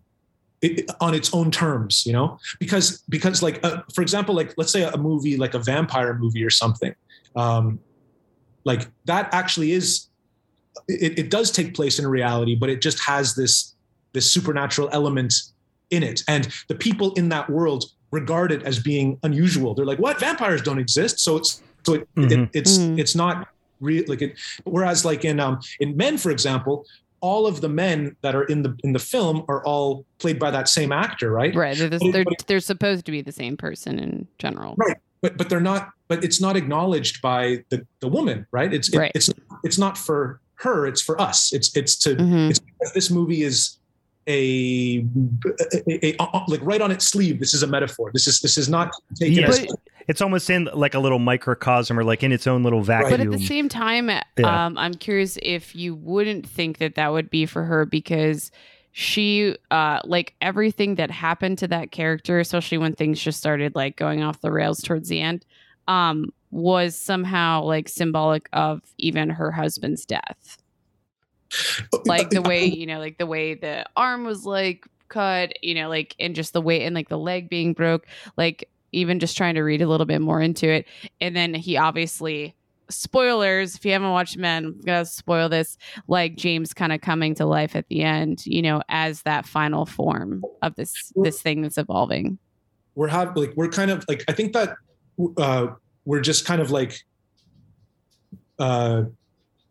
it, 0.63 0.91
on 1.01 1.13
its 1.13 1.35
own 1.35 1.51
terms, 1.51 2.07
you 2.07 2.13
know, 2.13 2.39
because 2.61 3.03
because 3.09 3.43
like 3.43 3.63
uh, 3.65 3.83
for 3.95 4.01
example, 4.01 4.35
like 4.35 4.55
let's 4.57 4.73
say 4.73 4.85
a 4.85 4.97
movie 4.97 5.37
like 5.37 5.55
a 5.55 5.59
vampire 5.59 6.15
movie 6.15 6.45
or 6.45 6.51
something, 6.51 6.95
um, 7.37 7.81
like 8.65 8.89
that 9.05 9.29
actually 9.35 9.73
is 9.73 10.09
it, 10.89 11.19
it 11.19 11.31
does 11.31 11.51
take 11.51 11.75
place 11.75 11.99
in 11.99 12.07
reality, 12.07 12.55
but 12.55 12.71
it 12.71 12.81
just 12.81 13.01
has 13.01 13.35
this 13.35 13.75
this 14.13 14.31
supernatural 14.31 14.89
element 14.93 15.35
in 15.91 16.03
it, 16.03 16.23
and 16.29 16.49
the 16.69 16.75
people 16.75 17.13
in 17.15 17.29
that 17.31 17.51
world 17.51 17.85
regard 18.13 18.53
it 18.53 18.63
as 18.63 18.79
being 18.79 19.19
unusual. 19.25 19.75
They're 19.75 19.85
like, 19.85 19.99
"What? 19.99 20.21
Vampires 20.21 20.63
don't 20.63 20.79
exist." 20.79 21.19
So 21.19 21.37
it's 21.37 21.61
so 21.85 21.95
it, 21.95 22.15
mm-hmm. 22.15 22.43
it, 22.45 22.51
it's 22.53 22.79
mm-hmm. 22.79 23.01
it's 23.01 23.17
not 23.17 23.49
real 23.81 24.05
like 24.07 24.23
it. 24.23 24.39
Whereas 24.63 25.05
like 25.05 25.25
in 25.25 25.41
um 25.41 25.61
in 25.81 25.97
Men, 25.97 26.19
for 26.19 26.31
example, 26.31 26.87
all 27.23 27.47
of 27.47 27.63
the 27.63 27.69
men 27.69 28.15
that 28.21 28.35
are 28.35 28.45
in 28.45 28.63
the 28.63 28.77
in 28.85 28.93
the 28.93 28.99
film 28.99 29.45
are 29.49 29.65
all 29.65 30.05
played 30.19 30.39
by 30.39 30.51
that 30.51 30.69
same 30.69 30.93
actor, 30.93 31.31
right? 31.31 31.55
Right. 31.55 31.79
They're, 31.79 31.89
they're, 31.89 32.25
they're 32.47 32.61
supposed 32.61 33.07
to 33.07 33.13
be 33.13 33.23
the 33.23 33.33
same 33.33 33.57
person 33.57 33.99
in 33.99 34.29
general. 34.39 34.75
Right. 34.77 34.99
But 35.23 35.39
but 35.39 35.49
they're 35.49 35.61
not. 35.61 35.91
But 36.09 36.25
it's 36.25 36.41
not 36.41 36.57
acknowledged 36.57 37.23
by 37.23 37.65
the 37.71 37.87
the 38.01 38.09
woman, 38.09 38.47
right? 38.51 38.75
It's 38.75 38.95
right. 38.95 39.13
it's 39.15 39.31
it's 39.65 39.79
not 39.79 39.97
for 39.97 40.41
her. 40.57 40.87
It's 40.87 41.01
for 41.01 41.19
us. 41.21 41.53
It's 41.53 41.75
it's 41.77 41.97
to 41.99 42.17
mm-hmm. 42.17 42.51
it's 42.51 42.61
this 42.93 43.11
movie 43.11 43.43
is 43.43 43.79
a, 44.27 45.05
a, 45.89 45.89
a, 45.89 46.17
a, 46.19 46.45
like 46.49 46.61
right 46.63 46.81
on 46.81 46.91
its 46.91 47.07
sleeve. 47.07 47.41
This 47.41 47.55
is 47.55 47.63
a 47.63 47.67
metaphor. 47.67 48.11
This 48.13 48.27
is 48.27 48.41
this 48.41 48.59
is 48.59 48.69
not 48.69 48.93
taken 49.15 49.43
yeah. 49.43 49.49
as, 49.49 49.67
it's 50.09 50.21
almost 50.21 50.51
in 50.51 50.69
like 50.75 50.95
a 50.95 50.99
little 50.99 51.19
microcosm 51.19 51.99
or 51.99 52.05
like 52.05 52.23
in 52.23 52.33
its 52.33 52.47
own 52.47 52.63
little 52.63 52.83
vacuum. 52.83 53.11
But 53.11 53.21
at 53.21 53.31
the 53.31 53.45
same 53.45 53.69
time, 53.69 54.09
yeah. 54.09 54.23
um, 54.67 54.77
I'm 54.79 54.95
curious 54.95 55.39
if 55.43 55.75
you 55.75 55.95
wouldn't 55.95 56.47
think 56.47 56.79
that 56.79 56.95
that 56.97 57.13
would 57.13 57.31
be 57.31 57.47
for 57.47 57.65
her 57.65 57.85
because 57.85 58.51
she, 58.93 59.57
uh, 59.71 60.01
like 60.05 60.35
everything 60.41 60.97
that 60.97 61.11
happened 61.11 61.59
to 61.59 61.69
that 61.69 61.93
character, 61.93 62.39
especially 62.41 62.79
when 62.79 62.95
things 62.95 63.21
just 63.21 63.39
started 63.39 63.75
like 63.75 63.97
going 63.97 64.23
off 64.23 64.41
the 64.41 64.53
rails 64.53 64.83
towards 64.83 65.09
the 65.09 65.21
end, 65.21 65.47
um, 65.89 66.33
was 66.51 66.95
somehow 66.95 67.63
like 67.63 67.89
symbolic 67.89 68.49
of 68.53 68.83
even 68.99 69.31
her 69.31 69.51
husband's 69.51 70.05
death. 70.05 70.59
Like 72.05 72.31
the 72.31 72.43
way, 72.43 72.65
you 72.65 72.87
know, 72.87 72.99
like 72.99 73.19
the 73.19 73.27
way 73.27 73.55
the 73.55 73.85
arm 73.97 74.25
was 74.25 74.45
like 74.45 74.87
cut, 75.09 75.53
you 75.63 75.75
know, 75.75 75.89
like 75.89 76.15
and 76.19 76.35
just 76.35 76.53
the 76.53 76.63
way 76.63 76.85
and 76.85 76.95
like 76.95 77.09
the 77.09 77.19
leg 77.19 77.49
being 77.49 77.73
broke, 77.73 78.07
like 78.37 78.69
even 78.93 79.19
just 79.19 79.37
trying 79.37 79.55
to 79.55 79.63
read 79.63 79.83
a 79.83 79.89
little 79.89 80.07
bit 80.07 80.21
more 80.21 80.41
into 80.41 80.69
it. 80.69 80.87
And 81.21 81.35
then 81.35 81.55
he 81.55 81.77
obviously 81.77 82.55
spoilers 82.93 83.75
if 83.75 83.85
you 83.85 83.93
haven't 83.93 84.11
watched 84.11 84.37
men 84.37 84.67
I'm 84.67 84.81
gonna 84.81 85.05
spoil 85.05 85.49
this 85.49 85.79
like 86.09 86.37
james 86.37 86.75
kind 86.75 86.93
of 86.93 87.01
coming 87.01 87.35
to 87.37 87.47
life 87.47 87.75
at 87.75 87.89
the 87.89 88.03
end 88.03 88.45
you 88.47 88.63
know 88.63 88.83
as 88.89 89.23
that 89.23 89.47
final 89.47 89.87
form 89.87 90.45
of 90.63 90.75
this 90.75 91.13
this 91.17 91.41
thing 91.41 91.63
that's 91.63 91.79
evolving 91.79 92.39
we're 92.95 93.09
have 93.09 93.37
like 93.37 93.53
we're 93.57 93.69
kind 93.69 93.91
of 93.91 94.05
like 94.09 94.25
i 94.29 94.33
think 94.33 94.53
that 94.53 94.77
uh 95.39 95.69
we're 96.05 96.21
just 96.21 96.45
kind 96.45 96.61
of 96.61 96.71
like 96.71 97.03
uh 98.59 99.05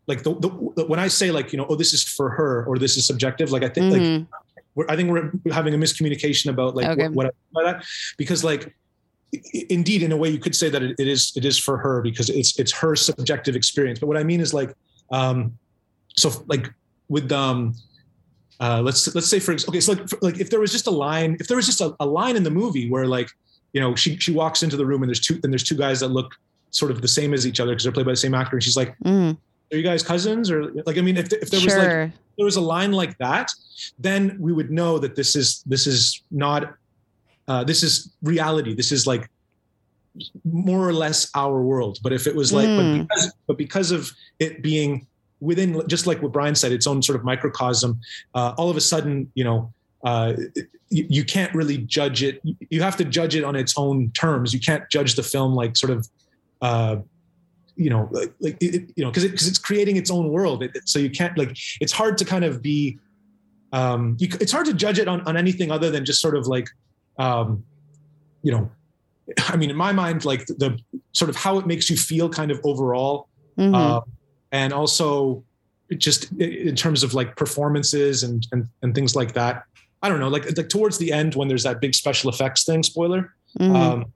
like 0.06 0.22
the, 0.22 0.34
the 0.76 0.84
when 0.86 0.98
i 0.98 1.06
say 1.06 1.30
like 1.30 1.52
you 1.52 1.56
know 1.56 1.66
oh 1.68 1.76
this 1.76 1.92
is 1.92 2.02
for 2.02 2.30
her 2.30 2.64
or 2.64 2.78
this 2.78 2.96
is 2.96 3.06
subjective 3.06 3.52
like 3.52 3.62
i 3.62 3.68
think 3.68 3.92
mm-hmm. 3.92 4.16
like 4.16 4.26
we're, 4.74 4.86
i 4.88 4.96
think 4.96 5.10
we're 5.10 5.30
having 5.52 5.74
a 5.74 5.78
miscommunication 5.78 6.50
about 6.50 6.74
like 6.74 6.86
okay. 6.86 7.08
what, 7.08 7.14
what 7.14 7.26
I 7.26 7.28
mean 7.28 7.66
by 7.66 7.72
that 7.72 7.84
because 8.16 8.42
like 8.42 8.74
indeed 9.70 10.02
in 10.02 10.12
a 10.12 10.16
way 10.16 10.28
you 10.28 10.38
could 10.38 10.54
say 10.54 10.68
that 10.68 10.82
it, 10.82 10.94
it 10.98 11.08
is 11.08 11.32
it 11.36 11.44
is 11.44 11.58
for 11.58 11.78
her 11.78 12.02
because 12.02 12.28
it's 12.28 12.58
it's 12.58 12.72
her 12.72 12.94
subjective 12.94 13.56
experience 13.56 13.98
but 13.98 14.06
what 14.06 14.16
i 14.16 14.22
mean 14.22 14.40
is 14.40 14.52
like 14.52 14.74
um 15.10 15.56
so 16.16 16.30
like 16.48 16.72
with 17.08 17.32
um 17.32 17.74
uh, 18.62 18.80
let's 18.80 19.12
let's 19.16 19.28
say 19.28 19.40
for 19.40 19.54
okay, 19.54 19.80
so 19.80 19.92
like 19.92 20.22
like 20.22 20.40
if 20.40 20.48
there 20.48 20.60
was 20.60 20.70
just 20.70 20.86
a 20.86 20.90
line, 20.90 21.36
if 21.40 21.48
there 21.48 21.56
was 21.56 21.66
just 21.66 21.80
a, 21.80 21.96
a 21.98 22.06
line 22.06 22.36
in 22.36 22.44
the 22.44 22.50
movie 22.50 22.88
where 22.88 23.06
like 23.06 23.28
you 23.72 23.80
know 23.80 23.96
she 23.96 24.16
she 24.18 24.30
walks 24.30 24.62
into 24.62 24.76
the 24.76 24.86
room 24.86 25.02
and 25.02 25.10
there's 25.10 25.18
two 25.18 25.40
and 25.42 25.52
there's 25.52 25.64
two 25.64 25.74
guys 25.74 25.98
that 25.98 26.08
look 26.08 26.36
sort 26.70 26.92
of 26.92 27.02
the 27.02 27.08
same 27.08 27.34
as 27.34 27.44
each 27.44 27.58
other 27.58 27.72
because 27.72 27.82
they're 27.82 27.92
played 27.92 28.06
by 28.06 28.12
the 28.12 28.16
same 28.16 28.34
actor, 28.34 28.54
and 28.54 28.62
she's 28.62 28.76
like, 28.76 28.96
mm. 29.00 29.36
"Are 29.72 29.76
you 29.76 29.82
guys 29.82 30.04
cousins?" 30.04 30.48
Or 30.48 30.70
like, 30.86 30.96
I 30.96 31.00
mean, 31.00 31.16
if 31.16 31.32
if 31.32 31.50
there 31.50 31.60
was 31.60 31.76
like 31.76 32.12
there 32.36 32.44
was 32.44 32.54
a 32.54 32.60
line 32.60 32.92
like 32.92 33.18
that, 33.18 33.50
then 33.98 34.36
we 34.38 34.52
would 34.52 34.70
know 34.70 34.96
that 34.96 35.16
this 35.16 35.34
is 35.34 35.64
this 35.66 35.88
is 35.88 36.22
not 36.30 36.74
uh, 37.48 37.64
this 37.64 37.82
is 37.82 38.12
reality. 38.22 38.74
This 38.74 38.92
is 38.92 39.06
like 39.06 39.28
more 40.44 40.86
or 40.86 40.92
less 40.92 41.30
our 41.34 41.62
world. 41.62 41.98
But 42.02 42.12
if 42.12 42.26
it 42.26 42.34
was 42.34 42.52
like, 42.52 42.68
mm. 42.68 42.76
but, 42.76 43.08
because, 43.08 43.32
but 43.46 43.58
because 43.58 43.90
of 43.90 44.10
it 44.38 44.62
being 44.62 45.06
within, 45.40 45.82
just 45.88 46.06
like 46.06 46.22
what 46.22 46.32
Brian 46.32 46.54
said, 46.54 46.72
its 46.72 46.86
own 46.86 47.02
sort 47.02 47.18
of 47.18 47.24
microcosm, 47.24 48.00
uh, 48.34 48.54
all 48.56 48.70
of 48.70 48.76
a 48.76 48.80
sudden, 48.80 49.30
you 49.34 49.44
know, 49.44 49.72
uh, 50.04 50.34
you, 50.90 51.06
you, 51.08 51.24
can't 51.24 51.54
really 51.54 51.78
judge 51.78 52.22
it. 52.22 52.40
You 52.70 52.82
have 52.82 52.96
to 52.96 53.04
judge 53.04 53.36
it 53.36 53.44
on 53.44 53.56
its 53.56 53.74
own 53.76 54.10
terms. 54.10 54.52
You 54.52 54.60
can't 54.60 54.88
judge 54.90 55.14
the 55.14 55.22
film 55.22 55.54
like 55.54 55.76
sort 55.76 55.92
of, 55.92 56.08
uh, 56.60 56.96
you 57.76 57.88
know, 57.88 58.08
like, 58.10 58.32
like 58.40 58.56
it, 58.60 58.90
you 58.96 59.04
know, 59.04 59.10
because 59.10 59.24
it, 59.24 59.32
it's 59.32 59.58
creating 59.58 59.96
its 59.96 60.10
own 60.10 60.28
world. 60.28 60.62
It, 60.62 60.72
so 60.84 60.98
you 60.98 61.08
can't 61.08 61.36
like. 61.38 61.56
It's 61.80 61.92
hard 61.92 62.18
to 62.18 62.24
kind 62.24 62.44
of 62.44 62.60
be. 62.60 62.98
Um, 63.72 64.16
you, 64.18 64.28
it's 64.40 64.52
hard 64.52 64.66
to 64.66 64.74
judge 64.74 64.98
it 64.98 65.08
on 65.08 65.22
on 65.22 65.36
anything 65.36 65.70
other 65.70 65.90
than 65.90 66.04
just 66.04 66.20
sort 66.20 66.36
of 66.36 66.46
like, 66.46 66.68
um, 67.18 67.64
you 68.42 68.52
know, 68.52 68.70
I 69.48 69.56
mean, 69.56 69.70
in 69.70 69.76
my 69.76 69.92
mind, 69.92 70.24
like 70.24 70.46
the, 70.46 70.54
the, 70.54 70.78
sort 71.12 71.28
of 71.28 71.36
how 71.36 71.58
it 71.58 71.66
makes 71.66 71.88
you 71.88 71.96
feel, 71.96 72.28
kind 72.28 72.50
of 72.50 72.60
overall, 72.64 73.28
mm-hmm. 73.56 73.74
uh, 73.74 74.00
and 74.50 74.72
also 74.72 75.44
just 75.96 76.32
in 76.32 76.74
terms 76.74 77.02
of 77.02 77.14
like 77.14 77.36
performances 77.36 78.22
and 78.22 78.46
and 78.52 78.68
and 78.82 78.94
things 78.94 79.14
like 79.14 79.32
that. 79.34 79.64
I 80.02 80.08
don't 80.08 80.20
know, 80.20 80.28
like 80.28 80.56
like 80.56 80.68
towards 80.68 80.98
the 80.98 81.12
end 81.12 81.34
when 81.34 81.48
there's 81.48 81.62
that 81.62 81.80
big 81.80 81.94
special 81.94 82.30
effects 82.30 82.64
thing. 82.64 82.82
Spoiler. 82.82 83.34
Mm-hmm. 83.58 83.76
Um, 83.76 84.12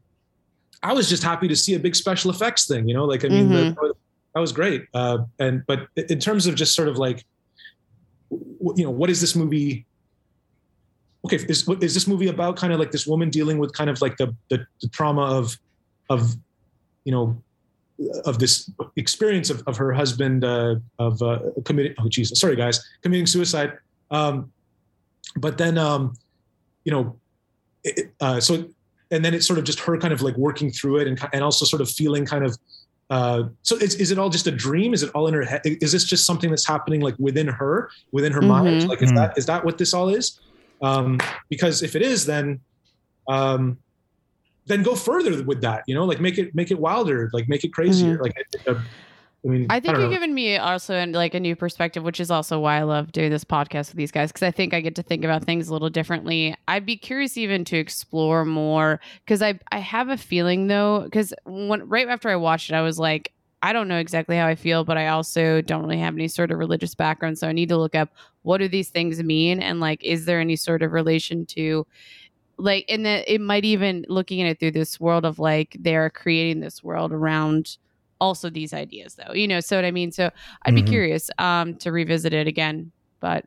I 0.83 0.93
was 0.93 1.09
just 1.09 1.23
happy 1.23 1.49
to 1.49 1.57
see 1.57 1.75
a 1.75 1.79
big 1.79 1.95
special 1.95 2.31
effects 2.31 2.67
thing. 2.67 2.89
You 2.89 2.95
know, 2.95 3.05
like 3.05 3.25
I 3.25 3.29
mean, 3.29 3.49
mm-hmm. 3.49 3.75
the, 3.75 3.95
that 4.35 4.41
was 4.41 4.53
great. 4.53 4.85
Uh, 4.93 5.19
and 5.39 5.65
but 5.67 5.89
in 5.97 6.19
terms 6.19 6.47
of 6.47 6.55
just 6.55 6.75
sort 6.75 6.89
of 6.89 6.99
like, 6.99 7.25
you 8.31 8.85
know, 8.85 8.91
what 8.91 9.09
is 9.09 9.21
this 9.21 9.35
movie? 9.35 9.86
Okay, 11.27 11.45
is, 11.49 11.69
is 11.69 11.95
this 11.95 12.07
movie 12.07 12.29
about 12.29 12.57
kind 12.57 12.73
of 12.73 12.79
like 12.79 12.91
this 12.91 13.07
woman 13.07 13.31
dealing 13.31 13.59
with 13.59 13.73
kind 13.73 13.91
of 13.91 14.01
like 14.01 14.17
the, 14.17 14.35
the, 14.49 14.67
the 14.81 14.89
trauma 14.89 15.23
of, 15.23 15.59
of, 16.09 16.37
you 17.05 17.13
know, 17.13 17.37
of 18.25 18.39
this 18.39 18.71
experience 18.97 19.51
of, 19.51 19.63
of 19.67 19.77
her 19.77 19.93
husband 19.93 20.45
uh, 20.45 20.77
of 20.99 21.21
uh, 21.23 21.39
committing 21.65 21.95
oh 21.99 22.09
Jesus 22.09 22.39
sorry 22.39 22.57
guys 22.57 22.85
committing 23.03 23.27
suicide. 23.27 23.79
Um, 24.11 24.53
but 25.37 25.59
then 25.59 25.79
um, 25.79 26.15
you 26.85 26.93
know 26.93 27.17
it, 27.85 28.13
uh, 28.21 28.41
so 28.41 28.69
and 29.11 29.25
then 29.25 29.35
it's 29.35 29.47
sort 29.47 29.59
of 29.59 29.65
just 29.65 29.81
her 29.81 29.97
kind 29.97 30.13
of 30.13 30.21
like 30.21 30.37
working 30.37 30.71
through 30.71 30.99
it 30.99 31.09
and, 31.09 31.19
and 31.33 31.43
also 31.43 31.65
sort 31.65 31.81
of 31.81 31.89
feeling 31.89 32.27
kind 32.27 32.45
of 32.45 32.59
uh, 33.09 33.45
so 33.63 33.77
is, 33.77 33.95
is 33.95 34.11
it 34.11 34.19
all 34.19 34.29
just 34.29 34.49
a 34.49 34.51
dream? 34.51 34.93
Is 34.93 35.05
it 35.05 35.13
all 35.15 35.29
in 35.29 35.35
her 35.35 35.45
head? 35.45 35.61
Is 35.65 35.93
this 35.93 36.03
just 36.03 36.27
something 36.27 36.51
that's 36.51 36.67
happening 36.67 37.01
like 37.01 37.15
within 37.19 37.47
her 37.47 37.89
within 38.11 38.33
her 38.33 38.41
mm-hmm. 38.41 38.49
mind? 38.49 38.89
Like 38.89 39.01
is 39.01 39.11
mm-hmm. 39.11 39.19
that 39.19 39.39
is 39.39 39.47
that 39.47 39.65
what 39.65 39.79
this 39.79 39.95
all 39.95 40.09
is 40.09 40.41
um, 40.83 41.19
because 41.49 41.83
if 41.83 41.97
it 41.97 42.03
is, 42.03 42.27
then 42.27 42.61
um, 43.29 43.79
then 44.67 44.83
go 44.83 44.95
further 44.95 45.43
with 45.45 45.61
that. 45.63 45.85
You 45.87 45.95
know, 45.95 46.05
like 46.05 46.21
make 46.21 46.39
it 46.39 46.55
make 46.55 46.71
it 46.71 46.79
wilder, 46.79 47.31
like 47.33 47.49
make 47.49 47.65
it 47.65 47.73
crazier. 47.73 48.19
Mm-hmm. 48.19 48.23
Like 48.23 48.37
uh, 48.67 48.81
I 49.45 49.49
mean, 49.49 49.67
I 49.71 49.79
think 49.81 49.97
I 49.97 50.01
you've 50.01 50.11
given 50.11 50.35
me 50.35 50.57
also 50.57 51.07
like 51.07 51.35
a 51.35 51.41
new 51.41 51.55
perspective, 51.55 52.03
which 52.03 52.19
is 52.19 52.31
also 52.31 52.59
why 52.59 52.79
I 52.79 52.83
love 52.83 53.13
doing 53.13 53.31
this 53.31 53.45
podcast 53.45 53.89
with 53.89 53.97
these 53.97 54.11
guys 54.11 54.33
because 54.33 54.43
I 54.43 54.51
think 54.51 54.75
I 54.75 54.81
get 54.81 54.97
to 54.97 55.03
think 55.03 55.25
about 55.25 55.45
things 55.45 55.69
a 55.69 55.73
little 55.73 55.91
differently. 55.91 56.57
I'd 56.67 56.85
be 56.85 56.97
curious 56.97 57.37
even 57.37 57.65
to 57.67 57.77
explore 57.77 58.45
more 58.45 59.01
because 59.25 59.43
I 59.43 59.59
I 59.71 59.79
have 59.79 60.09
a 60.09 60.17
feeling 60.17 60.67
though 60.67 61.03
because 61.03 61.33
when 61.45 61.89
right 61.89 62.09
after 62.09 62.29
I 62.29 62.37
watched 62.37 62.71
it, 62.71 62.75
I 62.75 62.83
was 62.83 62.99
like, 62.99 63.33
I 63.63 63.73
don't 63.73 63.89
know 63.89 63.99
exactly 63.99 64.37
how 64.37 64.47
I 64.47 64.55
feel, 64.55 64.85
but 64.85 64.97
I 64.97 65.09
also 65.09 65.61
don't 65.61 65.83
really 65.83 65.99
have 65.99 66.15
any 66.15 66.29
sort 66.29 66.51
of 66.51 66.59
religious 66.59 66.95
background. 66.95 67.39
So 67.39 67.49
I 67.49 67.53
need 67.53 67.69
to 67.71 67.77
look 67.77 67.95
up 67.95 68.11
what 68.43 68.59
do 68.59 68.69
these 68.69 68.91
things 68.91 69.23
mean 69.23 69.61
and 69.61 69.81
like, 69.81 70.03
is 70.05 70.25
there 70.25 70.41
any 70.41 70.57
sort 70.57 70.83
of 70.83 70.93
relation 70.93 71.47
to 71.47 71.87
like, 72.59 72.85
and 72.89 73.05
then 73.05 73.25
it 73.27 73.41
might 73.41 73.65
even 73.65 74.05
looking 74.09 74.41
at 74.41 74.49
it 74.49 74.61
through 74.61 74.71
this 74.71 75.01
world 75.01 75.25
of 75.25 75.39
like, 75.39 75.77
they're 75.81 76.11
creating 76.11 76.61
this 76.61 76.83
world 76.83 77.13
around 77.13 77.77
also 78.21 78.49
these 78.49 78.73
ideas 78.73 79.17
though, 79.17 79.33
you 79.35 79.49
know, 79.49 79.61
so 79.61 79.77
what 79.77 79.85
I 79.85 79.91
mean? 79.91 80.13
So 80.13 80.31
I'd 80.63 80.75
mm-hmm. 80.75 80.85
be 80.85 80.91
curious 80.91 81.31
um, 81.39 81.75
to 81.77 81.93
revisit 81.93 82.33
it 82.33 82.47
again, 82.47 82.93
but 83.21 83.47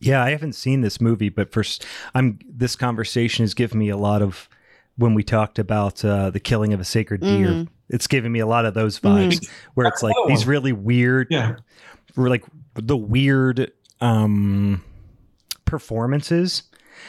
yeah, 0.00 0.24
I 0.24 0.30
haven't 0.30 0.54
seen 0.54 0.80
this 0.80 1.00
movie, 1.00 1.28
but 1.28 1.52
first, 1.52 1.84
I'm 2.14 2.38
this 2.48 2.74
conversation 2.74 3.42
has 3.42 3.52
given 3.52 3.78
me 3.78 3.90
a 3.90 3.98
lot 3.98 4.22
of 4.22 4.48
when 5.00 5.14
we 5.14 5.22
talked 5.22 5.58
about 5.58 6.04
uh, 6.04 6.30
the 6.30 6.40
killing 6.40 6.72
of 6.72 6.80
a 6.80 6.84
sacred 6.84 7.20
deer. 7.20 7.48
Mm-hmm 7.48 7.74
it's 7.90 8.06
giving 8.06 8.32
me 8.32 8.38
a 8.38 8.46
lot 8.46 8.64
of 8.64 8.74
those 8.74 8.98
vibes 8.98 9.40
mm-hmm. 9.40 9.70
where 9.74 9.86
it's 9.86 10.02
like 10.02 10.14
these 10.28 10.46
really 10.46 10.72
weird, 10.72 11.26
yeah, 11.30 11.56
like 12.16 12.44
the 12.74 12.96
weird 12.96 13.72
um 14.00 14.82
performances. 15.64 16.62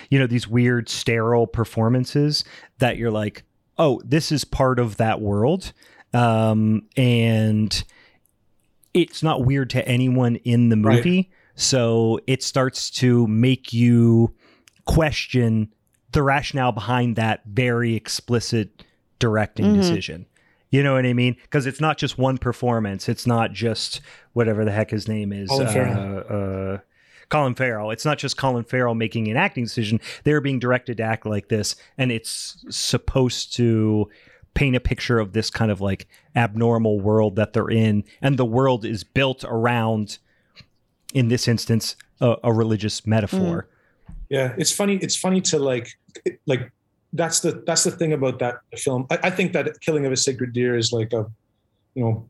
You 0.09 0.19
know, 0.19 0.27
these 0.27 0.47
weird 0.47 0.89
sterile 0.89 1.47
performances 1.47 2.43
that 2.79 2.97
you're 2.97 3.11
like, 3.11 3.43
oh, 3.77 4.01
this 4.03 4.31
is 4.31 4.43
part 4.43 4.79
of 4.79 4.97
that 4.97 5.21
world, 5.21 5.73
um, 6.13 6.83
and 6.97 7.83
it's 8.93 9.21
not 9.21 9.45
weird 9.45 9.69
to 9.71 9.87
anyone 9.87 10.37
in 10.37 10.69
the 10.69 10.75
movie. 10.75 11.17
Right. 11.17 11.29
So 11.55 12.19
it 12.25 12.41
starts 12.41 12.89
to 12.91 13.27
make 13.27 13.71
you 13.71 14.33
question 14.85 15.71
the 16.11 16.23
rationale 16.23 16.71
behind 16.71 17.15
that 17.15 17.41
very 17.45 17.95
explicit 17.95 18.83
directing 19.19 19.67
mm-hmm. 19.67 19.81
decision. 19.81 20.25
You 20.69 20.83
know 20.83 20.93
what 20.93 21.05
I 21.05 21.13
mean? 21.13 21.35
Because 21.41 21.65
it's 21.65 21.81
not 21.81 21.97
just 21.97 22.17
one 22.17 22.37
performance. 22.37 23.09
It's 23.09 23.27
not 23.27 23.51
just 23.51 23.99
whatever 24.33 24.63
the 24.63 24.71
heck 24.71 24.89
his 24.89 25.07
name 25.07 25.33
is. 25.33 25.49
Colin 25.49 25.67
Farrell. 25.67 26.17
Uh, 26.17 26.33
uh, 26.33 26.77
Colin 27.27 27.55
Farrell. 27.55 27.91
It's 27.91 28.05
not 28.05 28.17
just 28.17 28.37
Colin 28.37 28.63
Farrell 28.63 28.95
making 28.95 29.27
an 29.29 29.37
acting 29.37 29.65
decision. 29.65 29.99
They're 30.23 30.41
being 30.41 30.59
directed 30.59 30.97
to 30.97 31.03
act 31.03 31.25
like 31.25 31.49
this, 31.49 31.75
and 31.97 32.11
it's 32.11 32.63
supposed 32.69 33.53
to 33.55 34.09
paint 34.53 34.75
a 34.75 34.81
picture 34.81 35.19
of 35.19 35.33
this 35.33 35.49
kind 35.49 35.71
of 35.71 35.79
like 35.81 36.07
abnormal 36.35 36.99
world 36.99 37.35
that 37.37 37.53
they're 37.53 37.69
in, 37.69 38.03
and 38.21 38.37
the 38.37 38.45
world 38.45 38.85
is 38.85 39.03
built 39.03 39.43
around, 39.45 40.19
in 41.13 41.27
this 41.29 41.47
instance, 41.47 41.95
a, 42.19 42.35
a 42.43 42.53
religious 42.53 43.05
metaphor. 43.05 43.63
Mm. 43.63 43.75
Yeah, 44.31 44.55
it's 44.57 44.71
funny. 44.71 44.95
It's 44.95 45.17
funny 45.17 45.41
to 45.41 45.59
like, 45.59 45.89
like 46.45 46.71
that's 47.11 47.41
the 47.41 47.63
that's 47.67 47.83
the 47.83 47.91
thing 47.91 48.13
about 48.13 48.39
that 48.39 48.59
film. 48.77 49.05
I, 49.11 49.19
I, 49.23 49.29
think 49.29 49.51
that 49.51 49.81
Killing 49.81 50.05
of 50.05 50.13
a 50.13 50.15
Sacred 50.15 50.53
Deer 50.53 50.77
is 50.77 50.93
like 50.93 51.11
a, 51.11 51.29
you 51.95 52.03
know, 52.05 52.29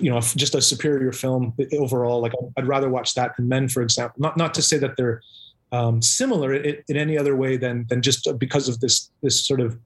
you 0.00 0.10
know, 0.10 0.20
just 0.20 0.56
a 0.56 0.60
superior 0.60 1.12
film 1.12 1.54
overall. 1.78 2.20
Like 2.20 2.32
I'd 2.56 2.66
rather 2.66 2.88
watch 2.88 3.14
that 3.14 3.36
than 3.36 3.46
Men, 3.46 3.68
for 3.68 3.80
example. 3.80 4.20
Not 4.20 4.36
not 4.36 4.52
to 4.54 4.62
say 4.62 4.76
that 4.78 4.96
they're 4.96 5.22
um, 5.70 6.02
similar 6.02 6.52
in, 6.52 6.82
in, 6.88 6.96
any 6.96 7.16
other 7.16 7.36
way 7.36 7.56
than 7.56 7.86
than 7.88 8.02
just 8.02 8.26
because 8.36 8.68
of 8.68 8.80
this 8.80 9.08
this 9.22 9.46
sort 9.46 9.60
of 9.60 9.78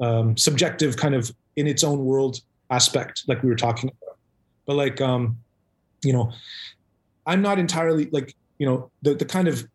um, 0.00 0.36
subjective 0.36 0.96
kind 0.96 1.16
of 1.16 1.34
in 1.56 1.66
its 1.66 1.82
own 1.82 2.04
world 2.04 2.42
aspect, 2.70 3.24
like 3.26 3.42
we 3.42 3.48
were 3.48 3.56
talking 3.56 3.90
about. 3.90 4.16
But 4.66 4.76
like, 4.76 5.00
um, 5.00 5.38
you 6.04 6.12
know, 6.12 6.30
I'm 7.26 7.42
not 7.42 7.58
entirely 7.58 8.08
like 8.12 8.36
you 8.58 8.66
know 8.66 8.92
the 9.02 9.14
the 9.14 9.24
kind 9.24 9.48
of 9.48 9.66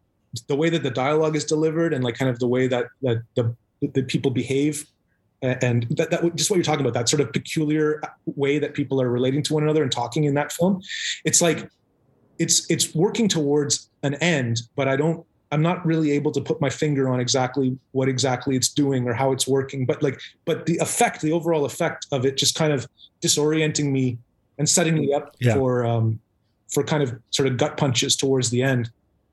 the 0.47 0.55
way 0.55 0.69
that 0.69 0.83
the 0.83 0.91
dialogue 0.91 1.35
is 1.35 1.45
delivered 1.45 1.93
and 1.93 2.03
like 2.03 2.15
kind 2.15 2.29
of 2.29 2.39
the 2.39 2.47
way 2.47 2.67
that 2.67 2.87
that 3.01 3.21
the 3.35 3.55
the 3.81 4.03
people 4.03 4.31
behave 4.31 4.85
and 5.41 5.85
that, 5.91 6.09
that 6.11 6.35
just 6.35 6.49
what 6.49 6.55
you're 6.55 6.63
talking 6.63 6.81
about 6.81 6.93
that 6.93 7.09
sort 7.09 7.21
of 7.21 7.31
peculiar 7.31 8.01
way 8.25 8.57
that 8.57 8.73
people 8.73 9.01
are 9.01 9.09
relating 9.09 9.43
to 9.43 9.53
one 9.53 9.63
another 9.63 9.83
and 9.83 9.91
talking 9.91 10.23
in 10.23 10.33
that 10.33 10.51
film 10.51 10.81
it's 11.23 11.41
like 11.41 11.69
it's 12.39 12.69
it's 12.69 12.95
working 12.95 13.27
towards 13.27 13.89
an 14.03 14.15
end 14.15 14.61
but 14.75 14.87
i 14.87 14.95
don't 14.95 15.25
i'm 15.51 15.61
not 15.61 15.85
really 15.85 16.11
able 16.11 16.31
to 16.31 16.41
put 16.41 16.59
my 16.61 16.69
finger 16.69 17.09
on 17.09 17.19
exactly 17.19 17.77
what 17.91 18.07
exactly 18.09 18.55
it's 18.55 18.69
doing 18.69 19.07
or 19.07 19.13
how 19.13 19.31
it's 19.31 19.47
working 19.47 19.85
but 19.85 20.01
like 20.01 20.19
but 20.45 20.65
the 20.65 20.77
effect 20.77 21.21
the 21.21 21.31
overall 21.31 21.65
effect 21.65 22.07
of 22.11 22.25
it 22.25 22.37
just 22.37 22.55
kind 22.55 22.73
of 22.73 22.87
disorienting 23.21 23.91
me 23.91 24.17
and 24.57 24.67
setting 24.67 24.95
me 24.95 25.13
up 25.13 25.35
yeah. 25.39 25.53
for 25.53 25.85
um 25.85 26.19
for 26.69 26.83
kind 26.83 27.03
of 27.03 27.17
sort 27.29 27.47
of 27.47 27.57
gut 27.57 27.77
punches 27.77 28.15
towards 28.15 28.49
the 28.49 28.61
end 28.61 28.89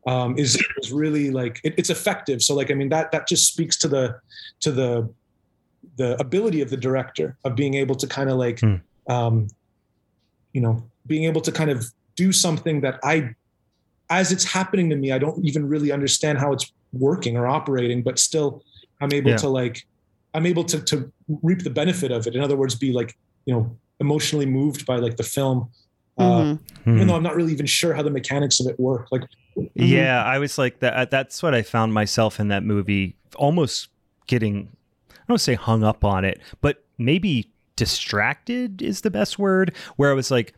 um, 0.07 0.37
is 0.39 0.63
is 0.79 0.93
really 0.93 1.31
like 1.31 1.61
it, 1.65 1.75
it's 1.77 1.91
effective. 1.91 2.43
So 2.43 2.55
like 2.55 2.71
I 2.71 2.75
mean 2.75 2.89
that 2.91 3.13
that 3.13 3.29
just 3.29 3.47
speaks 3.47 3.77
to 3.79 3.89
the 3.89 4.21
to 4.61 4.73
the 4.73 5.09
the 5.97 6.19
ability 6.21 6.61
of 6.61 6.71
the 6.71 6.77
director 6.77 7.37
of 7.45 7.55
being 7.55 7.75
able 7.75 7.95
to 7.97 8.07
kind 8.07 8.31
of 8.31 8.37
like 8.37 8.61
hmm. 8.61 8.77
um, 9.09 9.49
you 10.53 10.61
know 10.61 10.83
being 11.07 11.25
able 11.25 11.41
to 11.41 11.53
kind 11.53 11.71
of 11.71 11.87
do 12.17 12.33
something 12.33 12.81
that 12.83 12.99
I 13.03 13.35
as 14.11 14.33
it's 14.33 14.45
happening 14.45 14.91
to 14.91 14.97
me 14.97 15.13
I 15.13 15.19
don't 15.19 15.45
even 15.45 15.69
really 15.69 15.93
understand 15.93 16.39
how 16.39 16.53
it's 16.53 16.73
working 16.93 17.37
or 17.37 17.47
operating, 17.47 18.03
but 18.03 18.19
still 18.19 18.63
I'm 19.01 19.13
able 19.13 19.31
yeah. 19.31 19.37
to 19.39 19.49
like 19.49 19.87
I'm 20.35 20.47
able 20.47 20.65
to 20.65 20.81
to 20.81 21.13
reap 21.43 21.63
the 21.63 21.71
benefit 21.71 22.11
of 22.11 22.27
it. 22.27 22.35
In 22.35 22.43
other 22.43 22.57
words, 22.57 22.75
be 22.75 22.93
like 22.93 23.17
you 23.47 23.55
know 23.55 23.77
emotionally 24.01 24.47
moved 24.47 24.85
by 24.85 24.97
like 24.97 25.17
the 25.17 25.23
film 25.23 25.71
uh, 26.19 26.23
mm-hmm. 26.25 26.95
even 26.95 27.07
though 27.07 27.15
I'm 27.15 27.23
not 27.23 27.37
really 27.37 27.53
even 27.53 27.67
sure 27.67 27.95
how 27.95 28.03
the 28.03 28.11
mechanics 28.11 28.61
of 28.61 28.67
it 28.67 28.79
work. 28.79 29.09
Like, 29.11 29.23
mm-hmm. 29.57 29.69
yeah, 29.75 30.23
I 30.23 30.39
was 30.39 30.59
like 30.59 30.81
that. 30.81 31.11
That's 31.11 31.43
what 31.43 31.55
I 31.55 31.63
found 31.63 31.95
myself 31.95 32.41
in 32.41 32.49
that 32.49 32.63
movie, 32.63 33.17
almost 33.37 33.89
getting, 34.27 34.69
I 35.11 35.25
don't 35.29 35.39
say 35.39 35.55
hung 35.55 35.85
up 35.85 36.05
on 36.05 36.25
it, 36.25 36.41
but 36.61 36.85
maybe 36.99 37.51
distracted 37.77 38.83
is 38.83 39.01
the 39.01 39.11
best 39.11 39.39
word. 39.39 39.75
Where 39.97 40.11
I 40.11 40.15
was 40.15 40.31
like, 40.31 40.55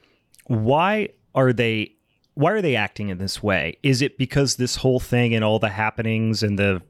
why 0.47 1.09
are 1.35 1.53
they? 1.53 1.93
Why 2.35 2.51
are 2.51 2.63
they 2.63 2.75
acting 2.75 3.11
in 3.11 3.19
this 3.19 3.43
way? 3.43 3.79
Is 3.85 4.03
it 4.03 4.19
because 4.19 4.57
this 4.57 4.75
whole 4.75 4.99
thing 4.99 5.35
and 5.35 5.45
all 5.45 5.61
the 5.61 5.69
happenings 5.69 6.43
and 6.43 6.59
the 6.59 6.83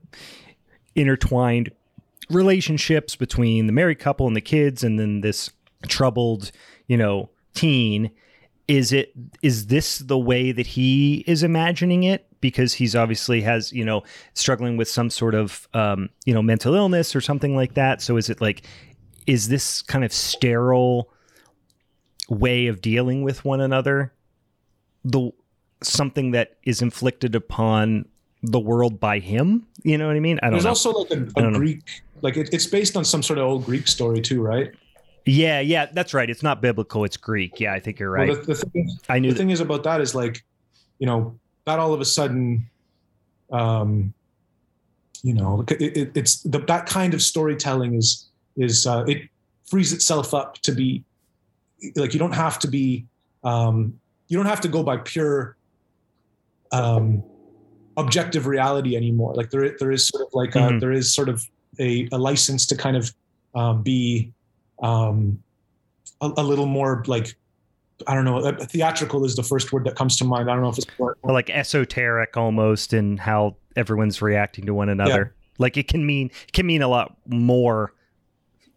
intertwined 0.94 1.70
relationships 2.30 3.14
between 3.14 3.66
the 3.66 3.72
married 3.72 3.98
couple 3.98 4.26
and 4.26 4.34
the 4.34 4.40
kids, 4.40 4.82
and 4.82 4.98
then 4.98 5.20
this 5.20 5.50
troubled, 5.86 6.50
you 6.86 6.96
know, 6.96 7.28
teen 7.52 8.10
is 8.68 8.92
it 8.92 9.12
is 9.42 9.66
this 9.66 9.98
the 9.98 10.18
way 10.18 10.52
that 10.52 10.66
he 10.66 11.24
is 11.26 11.42
imagining 11.42 12.04
it? 12.04 12.26
Because 12.40 12.74
he's 12.74 12.96
obviously 12.96 13.40
has 13.42 13.72
you 13.72 13.84
know 13.84 14.02
struggling 14.34 14.76
with 14.76 14.88
some 14.88 15.10
sort 15.10 15.34
of 15.34 15.68
um, 15.74 16.08
you 16.24 16.32
know 16.32 16.42
mental 16.42 16.74
illness 16.74 17.14
or 17.14 17.20
something 17.20 17.54
like 17.54 17.74
that. 17.74 18.00
So 18.00 18.16
is 18.16 18.30
it 18.30 18.40
like 18.40 18.66
is 19.26 19.48
this 19.48 19.82
kind 19.82 20.04
of 20.04 20.12
sterile 20.12 21.10
way 22.28 22.66
of 22.66 22.80
dealing 22.80 23.22
with 23.22 23.44
one 23.44 23.60
another 23.60 24.12
the 25.04 25.30
something 25.82 26.30
that 26.30 26.56
is 26.64 26.80
inflicted 26.80 27.34
upon 27.34 28.06
the 28.42 28.60
world 28.60 28.98
by 28.98 29.18
him? 29.18 29.66
You 29.82 29.98
know 29.98 30.06
what 30.06 30.16
i 30.16 30.20
mean? 30.20 30.38
I 30.42 30.46
don't 30.46 30.52
there's 30.52 30.64
know. 30.64 30.70
also 30.70 30.90
like 30.90 31.10
a, 31.10 31.48
a 31.48 31.52
greek 31.52 31.78
know. 31.86 32.18
like 32.22 32.36
it, 32.38 32.48
it's 32.52 32.66
based 32.66 32.96
on 32.96 33.04
some 33.04 33.22
sort 33.22 33.38
of 33.38 33.44
old 33.44 33.66
greek 33.66 33.86
story 33.88 34.22
too 34.22 34.40
right 34.40 34.72
yeah, 35.26 35.60
yeah, 35.60 35.86
that's 35.86 36.12
right. 36.12 36.28
It's 36.28 36.42
not 36.42 36.60
biblical; 36.60 37.04
it's 37.04 37.16
Greek. 37.16 37.60
Yeah, 37.60 37.72
I 37.72 37.80
think 37.80 37.98
you're 37.98 38.10
right. 38.10 38.28
Well, 38.28 38.40
the, 38.40 38.54
the, 38.54 38.54
thing, 38.56 38.90
I 39.08 39.18
knew 39.18 39.28
the 39.28 39.34
that. 39.34 39.38
thing 39.38 39.50
is 39.50 39.60
about 39.60 39.82
that 39.84 40.00
is 40.00 40.14
like, 40.14 40.44
you 40.98 41.06
know, 41.06 41.38
that 41.64 41.78
all 41.78 41.94
of 41.94 42.00
a 42.00 42.04
sudden, 42.04 42.68
um, 43.50 44.12
you 45.22 45.32
know, 45.32 45.64
it, 45.68 45.96
it, 45.96 46.12
it's 46.14 46.42
the, 46.42 46.58
that 46.58 46.86
kind 46.86 47.14
of 47.14 47.22
storytelling 47.22 47.94
is 47.94 48.28
is 48.56 48.86
uh, 48.86 49.04
it 49.08 49.28
frees 49.64 49.92
itself 49.92 50.34
up 50.34 50.58
to 50.58 50.72
be 50.72 51.02
like 51.96 52.12
you 52.12 52.18
don't 52.18 52.34
have 52.34 52.58
to 52.58 52.68
be 52.68 53.06
um, 53.44 53.98
you 54.28 54.36
don't 54.36 54.46
have 54.46 54.60
to 54.60 54.68
go 54.68 54.82
by 54.82 54.98
pure 54.98 55.56
um, 56.70 57.24
objective 57.96 58.46
reality 58.46 58.94
anymore. 58.94 59.34
Like 59.34 59.48
there 59.48 59.74
there 59.78 59.90
is 59.90 60.06
sort 60.06 60.26
of 60.26 60.34
like 60.34 60.50
mm-hmm. 60.50 60.76
a, 60.76 60.80
there 60.80 60.92
is 60.92 61.14
sort 61.14 61.30
of 61.30 61.42
a, 61.78 62.08
a 62.12 62.18
license 62.18 62.66
to 62.66 62.76
kind 62.76 62.96
of 62.96 63.10
um, 63.54 63.82
be 63.82 64.33
um, 64.84 65.42
a, 66.20 66.30
a, 66.36 66.42
little 66.42 66.66
more 66.66 67.02
like 67.06 67.34
I 68.06 68.14
don't 68.14 68.24
know. 68.24 68.52
Theatrical 68.52 69.24
is 69.24 69.34
the 69.34 69.42
first 69.42 69.72
word 69.72 69.84
that 69.84 69.96
comes 69.96 70.16
to 70.18 70.24
mind. 70.24 70.50
I 70.50 70.52
don't 70.52 70.62
know 70.62 70.68
if 70.68 70.78
it's 70.78 70.86
more, 70.98 71.16
like 71.22 71.48
esoteric 71.48 72.36
almost 72.36 72.92
in 72.92 73.16
how 73.16 73.56
everyone's 73.76 74.20
reacting 74.20 74.66
to 74.66 74.74
one 74.74 74.90
another. 74.90 75.34
Yeah. 75.34 75.54
Like 75.58 75.76
it 75.76 75.88
can 75.88 76.04
mean 76.04 76.30
it 76.46 76.52
can 76.52 76.66
mean 76.66 76.82
a 76.82 76.88
lot 76.88 77.16
more, 77.26 77.94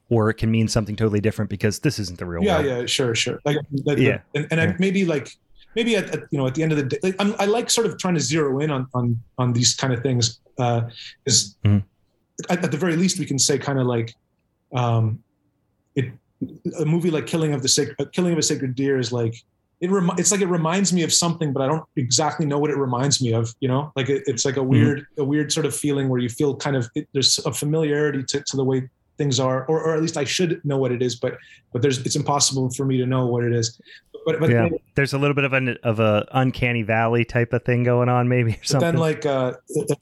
or 0.10 0.30
it 0.30 0.36
can 0.36 0.50
mean 0.50 0.70
something 0.70 0.96
totally 0.96 1.20
different 1.20 1.50
because 1.50 1.80
this 1.80 2.00
isn't 2.00 2.20
the 2.20 2.26
real 2.26 2.44
yeah, 2.44 2.56
world. 2.56 2.66
Yeah, 2.66 2.80
yeah, 2.80 2.86
sure, 2.86 3.14
sure. 3.14 3.42
Like, 3.44 3.58
like 3.84 3.98
yeah, 3.98 4.20
and, 4.34 4.48
and 4.52 4.62
yeah. 4.62 4.76
maybe 4.80 5.04
like 5.04 5.36
maybe 5.76 5.98
at, 5.98 6.10
at, 6.12 6.24
you 6.32 6.38
know 6.38 6.48
at 6.48 6.56
the 6.56 6.64
end 6.64 6.72
of 6.72 6.78
the 6.78 6.84
day, 6.84 7.00
like, 7.04 7.20
i 7.20 7.46
like 7.46 7.70
sort 7.70 7.86
of 7.86 7.98
trying 7.98 8.14
to 8.14 8.22
zero 8.22 8.60
in 8.60 8.72
on 8.72 8.88
on 8.94 9.20
on 9.38 9.52
these 9.52 9.76
kind 9.76 9.94
of 9.94 10.02
things. 10.02 10.40
Uh, 10.58 10.90
is 11.26 11.56
mm-hmm. 11.66 11.80
at, 12.50 12.64
at, 12.64 12.72
the 12.72 12.78
very 12.78 12.96
least 12.96 13.20
we 13.20 13.26
can 13.26 13.38
say 13.38 13.60
kind 13.60 13.80
of 13.80 13.86
like 13.86 14.16
um, 14.74 15.22
it 15.98 16.12
a 16.80 16.86
movie 16.86 17.12
like 17.12 17.28
Killing 17.28 17.54
of 17.54 17.62
the 17.62 17.68
Sacred 17.68 17.96
uh, 18.00 18.06
Killing 18.12 18.32
of 18.32 18.40
a 18.40 18.44
Sacred 18.44 18.76
Deer 18.76 19.00
is 19.00 19.12
like 19.12 19.36
it 19.80 19.92
rem- 19.92 20.12
it's 20.18 20.32
like 20.32 20.42
it 20.42 20.48
reminds 20.48 20.92
me 20.94 21.04
of 21.04 21.14
something, 21.14 21.54
but 21.54 21.62
I 21.62 21.68
don't 21.68 21.84
exactly 21.96 22.46
know 22.46 22.58
what 22.58 22.70
it 22.70 22.78
reminds 22.78 23.22
me 23.22 23.34
of. 23.34 23.54
You 23.60 23.68
know, 23.68 23.92
like 23.96 24.10
it, 24.10 24.24
it's 24.26 24.46
like 24.46 24.58
a 24.58 24.60
mm-hmm. 24.60 24.70
weird 24.70 25.00
mm-hmm. 25.00 25.22
a 25.22 25.26
weird 25.26 25.52
sort 25.52 25.66
of 25.66 25.76
feeling 25.76 26.10
where 26.10 26.20
you 26.20 26.30
feel 26.30 26.56
kind 26.56 26.76
of 26.76 26.90
it, 26.96 27.08
there's 27.14 27.40
a 27.40 27.52
familiarity 27.52 28.24
to, 28.24 28.42
to 28.42 28.58
the 28.58 28.64
way 28.64 28.90
things 29.18 29.40
are, 29.40 29.66
or, 29.66 29.82
or 29.82 29.96
at 29.96 30.02
least 30.02 30.16
I 30.16 30.24
should 30.24 30.64
know 30.64 30.78
what 30.78 30.92
it 30.92 31.02
is, 31.02 31.16
but 31.16 31.38
but 31.74 31.82
there's 31.82 32.00
it's 32.00 32.16
impossible 32.16 32.70
for 32.72 32.86
me 32.86 32.98
to 32.98 33.06
know 33.06 33.26
what 33.26 33.44
it 33.44 33.54
is. 33.54 33.80
But, 34.26 34.40
but 34.40 34.50
yeah, 34.50 34.70
there's 34.96 35.14
a 35.14 35.18
little 35.18 35.36
bit 35.36 35.46
of 35.46 35.54
an 35.54 35.78
of 35.84 36.00
a 36.00 36.28
uncanny 36.34 36.84
valley 36.84 37.24
type 37.24 37.54
of 37.54 37.64
thing 37.64 37.84
going 37.84 38.10
on, 38.10 38.28
maybe. 38.28 38.54
Or 38.54 38.64
something. 38.64 38.92
then, 38.92 38.98
like 38.98 39.26
uh, 39.26 39.54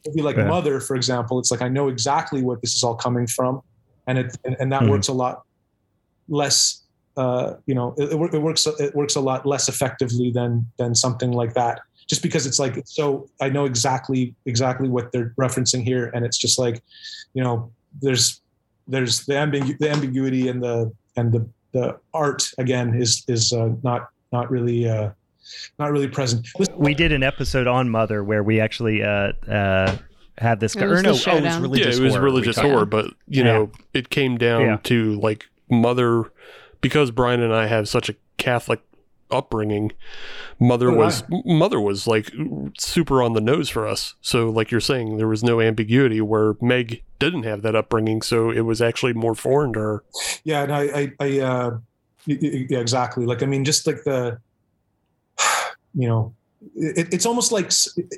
movie 0.07 0.21
like 0.21 0.37
yeah. 0.37 0.47
Mother, 0.47 0.79
for 0.79 0.95
example, 0.95 1.39
it's 1.39 1.51
like 1.51 1.61
I 1.61 1.69
know 1.69 1.87
exactly 1.87 2.41
what 2.41 2.61
this 2.61 2.75
is 2.75 2.83
all 2.83 2.95
coming 2.95 3.27
from, 3.27 3.61
and 4.07 4.17
it 4.17 4.35
and, 4.43 4.55
and 4.59 4.71
that 4.71 4.81
mm-hmm. 4.81 4.91
works 4.91 5.07
a 5.09 5.13
lot 5.13 5.44
less 6.27 6.81
uh, 7.17 7.53
you 7.65 7.75
know 7.75 7.93
it, 7.97 8.11
it, 8.11 8.41
works 8.41 8.67
it 8.67 8.93
works 8.95 9.15
a 9.15 9.21
lot 9.21 9.45
less 9.45 9.69
effectively 9.69 10.31
than 10.31 10.65
than 10.77 10.93
something 10.93 11.31
like 11.31 11.53
that 11.53 11.81
just 12.07 12.21
because 12.21 12.45
it's 12.45 12.59
like 12.59 12.83
so 12.85 13.27
i 13.41 13.49
know 13.49 13.65
exactly 13.65 14.35
exactly 14.45 14.89
what 14.89 15.11
they're 15.11 15.33
referencing 15.39 15.83
here 15.83 16.11
and 16.13 16.25
it's 16.25 16.37
just 16.37 16.59
like 16.59 16.83
you 17.33 17.41
know 17.41 17.71
there's 18.01 18.41
there's 18.87 19.25
the, 19.25 19.33
ambigu- 19.33 19.77
the 19.79 19.89
ambiguity 19.89 20.47
and 20.47 20.61
the 20.61 20.91
and 21.15 21.31
the 21.31 21.47
the 21.71 21.97
art 22.13 22.49
again 22.57 22.95
is 22.95 23.23
is 23.27 23.53
uh, 23.53 23.69
not 23.83 24.09
not 24.31 24.49
really 24.49 24.87
uh, 24.87 25.11
not 25.77 25.91
really 25.91 26.07
present. 26.07 26.47
We 26.75 26.93
did 26.93 27.11
an 27.11 27.23
episode 27.23 27.67
on 27.67 27.89
Mother 27.89 28.23
where 28.23 28.43
we 28.43 28.59
actually 28.59 29.03
uh, 29.03 29.33
uh, 29.47 29.97
had 30.37 30.59
this. 30.59 30.75
Guy, 30.75 30.85
or 30.85 31.01
no, 31.01 31.11
oh, 31.11 31.37
it 31.37 31.43
was 31.43 31.57
religious. 31.57 31.97
Yeah, 31.97 32.01
it 32.01 32.05
was 32.05 32.13
horror 32.13 32.23
religious 32.23 32.57
horror, 32.57 32.85
but 32.85 33.07
you 33.27 33.43
yeah. 33.43 33.43
know, 33.43 33.71
it 33.93 34.09
came 34.09 34.37
down 34.37 34.61
yeah. 34.61 34.77
to 34.83 35.19
like 35.19 35.47
mother 35.69 36.31
because 36.81 37.11
Brian 37.11 37.41
and 37.41 37.53
I 37.53 37.67
have 37.67 37.87
such 37.89 38.09
a 38.09 38.15
Catholic 38.37 38.81
upbringing, 39.31 39.91
mother 40.59 40.91
oh, 40.91 40.95
was 40.95 41.23
mother 41.45 41.79
was 41.79 42.07
like 42.07 42.31
super 42.77 43.21
on 43.21 43.33
the 43.33 43.41
nose 43.41 43.69
for 43.69 43.87
us. 43.87 44.15
So 44.21 44.49
like 44.49 44.71
you're 44.71 44.79
saying, 44.79 45.17
there 45.17 45.27
was 45.27 45.43
no 45.43 45.61
ambiguity 45.61 46.21
where 46.21 46.55
Meg 46.61 47.03
didn't 47.19 47.43
have 47.43 47.61
that 47.63 47.75
upbringing, 47.75 48.21
so 48.21 48.51
it 48.51 48.61
was 48.61 48.81
actually 48.81 49.13
more 49.13 49.35
foreign 49.35 49.73
to 49.73 49.79
her. 49.79 50.03
Yeah, 50.43 50.63
and 50.63 50.73
I, 50.73 50.81
I, 50.81 51.11
I 51.19 51.39
uh, 51.39 51.77
yeah, 52.25 52.79
exactly. 52.79 53.25
Like 53.25 53.43
I 53.43 53.45
mean, 53.45 53.65
just 53.65 53.87
like 53.87 54.03
the, 54.03 54.39
you 55.93 56.07
know, 56.07 56.33
it, 56.75 57.13
it's 57.13 57.25
almost 57.25 57.51
like 57.51 57.71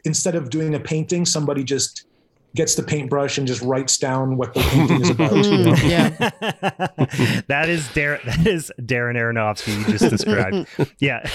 instead 0.03 0.35
of 0.35 0.49
doing 0.49 0.75
a 0.75 0.79
painting, 0.79 1.25
somebody 1.25 1.63
just 1.63 2.05
gets 2.55 2.75
the 2.75 2.83
paintbrush 2.83 3.37
and 3.37 3.45
just 3.45 3.61
writes 3.61 3.97
down 3.97 4.37
what 4.37 4.53
the 4.53 4.61
painting 4.61 5.01
is 5.01 5.09
about. 5.09 5.33
You 5.33 5.57
know? 5.65 5.75
Yeah, 5.83 6.09
that 7.47 7.65
is 7.69 7.87
Dar- 7.93 8.19
that 8.25 8.47
is 8.47 8.71
Darren 8.81 9.15
Aronofsky 9.15 9.77
you 9.77 9.97
just 9.97 10.09
described. 10.09 10.67
yeah, 10.99 11.29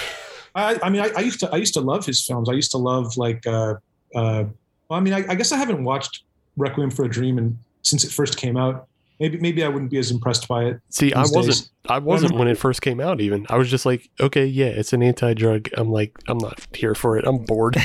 I, 0.54 0.78
I 0.82 0.90
mean, 0.90 1.02
I, 1.02 1.10
I, 1.16 1.20
used 1.20 1.40
to 1.40 1.50
I 1.50 1.56
used 1.56 1.74
to 1.74 1.80
love 1.80 2.04
his 2.04 2.24
films. 2.24 2.48
I 2.48 2.52
used 2.52 2.70
to 2.72 2.78
love 2.78 3.16
like, 3.16 3.46
uh, 3.46 3.74
uh, 4.14 4.44
well, 4.88 4.98
I 4.98 5.00
mean, 5.00 5.14
I, 5.14 5.24
I 5.28 5.34
guess 5.34 5.52
I 5.52 5.56
haven't 5.56 5.84
watched 5.84 6.24
Requiem 6.56 6.90
for 6.90 7.04
a 7.04 7.08
Dream 7.08 7.38
and 7.38 7.58
since 7.82 8.04
it 8.04 8.12
first 8.12 8.36
came 8.36 8.56
out. 8.56 8.86
Maybe 9.20 9.38
maybe 9.38 9.62
I 9.62 9.68
wouldn't 9.68 9.90
be 9.90 9.98
as 9.98 10.10
impressed 10.10 10.48
by 10.48 10.64
it. 10.64 10.80
See, 10.88 11.12
I 11.12 11.20
wasn't 11.20 11.46
days. 11.46 11.70
I 11.88 12.00
wasn't 12.00 12.34
when 12.34 12.48
it 12.48 12.58
first 12.58 12.82
came 12.82 12.98
out. 12.98 13.20
Even 13.20 13.46
I 13.48 13.56
was 13.56 13.70
just 13.70 13.86
like, 13.86 14.10
okay, 14.18 14.44
yeah, 14.44 14.66
it's 14.66 14.92
an 14.92 15.00
anti-drug. 15.02 15.68
I'm 15.74 15.92
like, 15.92 16.18
I'm 16.26 16.38
not 16.38 16.66
here 16.74 16.96
for 16.96 17.16
it. 17.16 17.24
I'm 17.24 17.38
bored. 17.38 17.76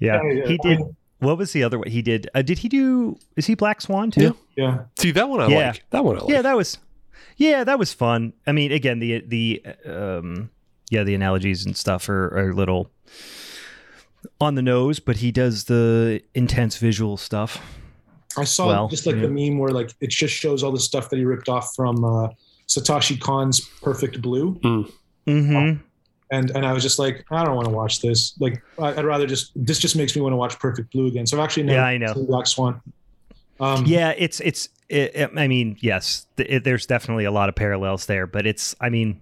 yeah, 0.00 0.20
he 0.46 0.58
did. 0.58 0.80
What 1.22 1.38
was 1.38 1.52
the 1.52 1.62
other 1.62 1.78
one 1.78 1.86
he 1.86 2.02
did? 2.02 2.28
Uh, 2.34 2.42
did 2.42 2.58
he 2.58 2.68
do? 2.68 3.16
Is 3.36 3.46
he 3.46 3.54
Black 3.54 3.80
Swan 3.80 4.10
too? 4.10 4.36
Yeah. 4.56 4.64
yeah. 4.64 4.78
See 4.98 5.12
that 5.12 5.28
one 5.28 5.40
I 5.40 5.46
yeah. 5.46 5.66
like. 5.68 5.84
That 5.90 6.04
one 6.04 6.16
I 6.16 6.20
like. 6.22 6.30
Yeah, 6.30 6.42
that 6.42 6.56
was. 6.56 6.78
Yeah, 7.36 7.62
that 7.62 7.78
was 7.78 7.92
fun. 7.92 8.32
I 8.44 8.50
mean, 8.50 8.72
again, 8.72 8.98
the 8.98 9.20
the 9.20 9.62
um, 9.86 10.50
yeah, 10.90 11.04
the 11.04 11.14
analogies 11.14 11.64
and 11.64 11.76
stuff 11.76 12.08
are, 12.08 12.26
are 12.36 12.50
a 12.50 12.54
little 12.54 12.90
on 14.40 14.56
the 14.56 14.62
nose, 14.62 14.98
but 14.98 15.18
he 15.18 15.30
does 15.30 15.64
the 15.64 16.20
intense 16.34 16.76
visual 16.78 17.16
stuff. 17.16 17.62
I 18.36 18.42
saw 18.42 18.66
well, 18.66 18.88
just 18.88 19.06
like 19.06 19.14
yeah. 19.16 19.22
the 19.22 19.28
meme 19.28 19.58
where 19.58 19.70
like 19.70 19.92
it 20.00 20.10
just 20.10 20.34
shows 20.34 20.64
all 20.64 20.72
the 20.72 20.80
stuff 20.80 21.08
that 21.10 21.18
he 21.18 21.24
ripped 21.24 21.48
off 21.48 21.72
from 21.76 22.04
uh, 22.04 22.30
Satoshi 22.66 23.20
Kon's 23.20 23.60
Perfect 23.60 24.20
Blue. 24.20 24.54
Mm. 24.56 24.92
Mm-hmm 25.28 25.86
and 26.32 26.50
and 26.52 26.66
I 26.66 26.72
was 26.72 26.82
just 26.82 26.98
like, 26.98 27.24
I 27.30 27.44
don't 27.44 27.54
want 27.54 27.68
to 27.68 27.74
watch 27.74 28.00
this. 28.00 28.34
Like, 28.40 28.62
I'd 28.78 29.04
rather 29.04 29.26
just 29.26 29.52
this 29.54 29.78
just 29.78 29.94
makes 29.94 30.16
me 30.16 30.22
want 30.22 30.32
to 30.32 30.36
watch 30.36 30.58
Perfect 30.58 30.90
Blue 30.90 31.06
again. 31.06 31.26
So 31.26 31.36
I've 31.36 31.44
actually 31.44 31.64
never 31.64 31.78
yeah, 31.78 31.86
I 31.86 31.98
know 31.98 32.14
Black 32.14 32.46
Swan. 32.46 32.80
Um, 33.60 33.84
yeah, 33.86 34.14
it's 34.16 34.40
it's. 34.40 34.68
It, 34.88 35.14
it, 35.14 35.30
I 35.36 35.48
mean, 35.48 35.76
yes, 35.80 36.26
it, 36.36 36.64
there's 36.64 36.84
definitely 36.84 37.24
a 37.24 37.30
lot 37.30 37.48
of 37.48 37.54
parallels 37.54 38.06
there, 38.06 38.26
but 38.26 38.46
it's. 38.46 38.74
I 38.80 38.88
mean, 38.88 39.20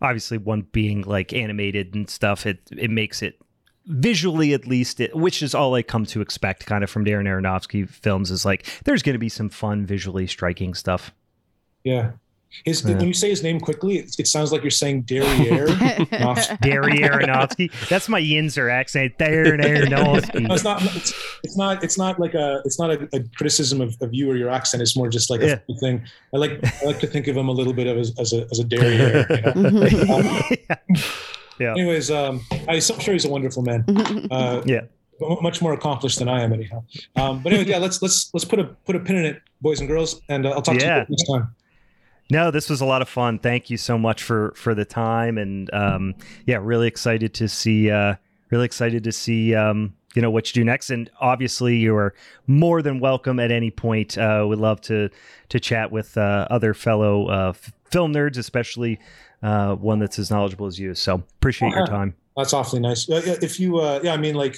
obviously, 0.00 0.38
one 0.38 0.62
being 0.72 1.02
like 1.02 1.32
animated 1.32 1.94
and 1.94 2.08
stuff, 2.08 2.46
it 2.46 2.60
it 2.72 2.90
makes 2.90 3.22
it 3.22 3.38
visually 3.86 4.54
at 4.54 4.66
least 4.66 5.00
it, 5.00 5.14
which 5.14 5.42
is 5.42 5.54
all 5.54 5.74
I 5.74 5.82
come 5.82 6.06
to 6.06 6.22
expect 6.22 6.64
kind 6.64 6.82
of 6.82 6.88
from 6.88 7.04
Darren 7.04 7.26
Aronofsky 7.26 7.88
films 7.88 8.30
is 8.30 8.44
like 8.44 8.66
there's 8.84 9.02
going 9.02 9.14
to 9.14 9.18
be 9.18 9.28
some 9.28 9.50
fun 9.50 9.84
visually 9.84 10.26
striking 10.26 10.74
stuff. 10.74 11.12
Yeah. 11.84 12.12
His 12.64 12.82
yeah. 12.84 12.96
when 12.96 13.06
you 13.06 13.14
say 13.14 13.30
his 13.30 13.42
name 13.42 13.60
quickly, 13.60 13.98
it, 13.98 14.16
it 14.18 14.26
sounds 14.26 14.52
like 14.52 14.62
you're 14.62 14.70
saying 14.70 15.02
Derriere. 15.02 15.66
Derriere 16.60 17.10
Aronofsky. 17.10 17.70
That's 17.88 18.08
my 18.08 18.20
Yinzer 18.20 18.70
accent. 18.70 19.16
Derriere 19.18 19.56
Aronofsky. 19.58 20.48
no, 20.48 20.54
it's 20.54 20.64
not. 20.64 20.82
It's, 20.96 21.14
it's, 21.44 21.56
not. 21.56 21.84
It's 21.84 21.98
not 21.98 22.18
like 22.18 22.34
a. 22.34 22.60
It's 22.64 22.78
not 22.78 22.90
a, 22.90 23.08
a 23.12 23.22
criticism 23.36 23.80
of, 23.80 23.96
of, 24.00 24.12
you 24.12 24.30
or 24.30 24.36
your 24.36 24.50
accent. 24.50 24.82
It's 24.82 24.96
more 24.96 25.08
just 25.08 25.30
like 25.30 25.42
a 25.42 25.62
thing. 25.80 26.04
I 26.34 26.38
like. 26.38 26.60
I 26.82 26.86
like 26.86 27.00
to 27.00 27.06
think 27.06 27.28
of 27.28 27.36
him 27.36 27.48
a 27.48 27.52
little 27.52 27.72
bit 27.72 27.86
of 27.86 27.96
as, 27.96 28.12
as 28.18 28.32
a 28.32 28.46
as 28.50 28.58
a 28.58 28.64
Derriere. 28.64 29.26
You 29.30 29.62
know? 29.62 30.14
um, 30.14 30.24
yeah. 30.68 30.76
yeah. 31.58 31.72
Anyways, 31.72 32.10
um, 32.10 32.44
I, 32.68 32.74
am 32.74 32.80
sure 32.80 33.12
he's 33.14 33.24
a 33.24 33.30
wonderful 33.30 33.62
man. 33.62 33.84
Uh, 34.30 34.62
yeah 34.64 34.82
much 35.40 35.60
more 35.60 35.72
accomplished 35.72 36.18
than 36.18 36.28
I 36.28 36.42
am, 36.42 36.52
anyhow. 36.52 36.82
Um, 37.16 37.42
but 37.42 37.52
anyway, 37.52 37.68
yeah, 37.68 37.78
let's 37.78 38.00
let's 38.02 38.32
let's 38.32 38.44
put 38.44 38.58
a 38.58 38.64
put 38.64 38.96
a 38.96 39.00
pin 39.00 39.16
in 39.16 39.24
it, 39.26 39.42
boys 39.60 39.80
and 39.80 39.88
girls, 39.88 40.22
and 40.28 40.46
uh, 40.46 40.50
I'll 40.50 40.62
talk 40.62 40.76
yeah. 40.76 40.80
to 40.80 41.00
you 41.00 41.06
next 41.10 41.24
time. 41.24 41.54
No, 42.30 42.50
this 42.50 42.70
was 42.70 42.80
a 42.80 42.84
lot 42.84 43.02
of 43.02 43.08
fun. 43.08 43.38
Thank 43.38 43.70
you 43.70 43.76
so 43.76 43.98
much 43.98 44.22
for 44.22 44.52
for 44.56 44.74
the 44.74 44.84
time, 44.84 45.36
and 45.38 45.72
um, 45.74 46.14
yeah, 46.46 46.58
really 46.60 46.86
excited 46.86 47.34
to 47.34 47.48
see. 47.48 47.90
Uh, 47.90 48.14
really 48.50 48.66
excited 48.66 49.04
to 49.04 49.12
see. 49.12 49.54
Um, 49.54 49.94
you 50.14 50.22
know 50.22 50.30
what 50.30 50.48
you 50.48 50.60
do 50.60 50.64
next, 50.64 50.90
and 50.90 51.10
obviously 51.20 51.76
you 51.76 51.94
are 51.94 52.14
more 52.46 52.82
than 52.82 53.00
welcome 53.00 53.38
at 53.38 53.52
any 53.52 53.70
point. 53.70 54.18
Uh, 54.18 54.44
would 54.46 54.58
love 54.58 54.80
to 54.82 55.08
to 55.48 55.60
chat 55.60 55.92
with 55.92 56.16
uh, 56.16 56.46
other 56.50 56.74
fellow 56.74 57.26
uh, 57.28 57.52
film 57.90 58.12
nerds, 58.12 58.38
especially 58.38 58.98
uh, 59.42 59.74
one 59.74 59.98
that's 59.98 60.18
as 60.18 60.30
knowledgeable 60.30 60.66
as 60.66 60.78
you. 60.78 60.94
So 60.94 61.22
appreciate 61.38 61.72
your 61.72 61.86
time. 61.86 62.14
That's 62.36 62.52
awfully 62.52 62.80
nice. 62.80 63.06
If 63.08 63.60
you, 63.60 63.78
uh, 63.78 64.00
yeah, 64.02 64.14
I 64.14 64.16
mean, 64.16 64.34
like 64.34 64.56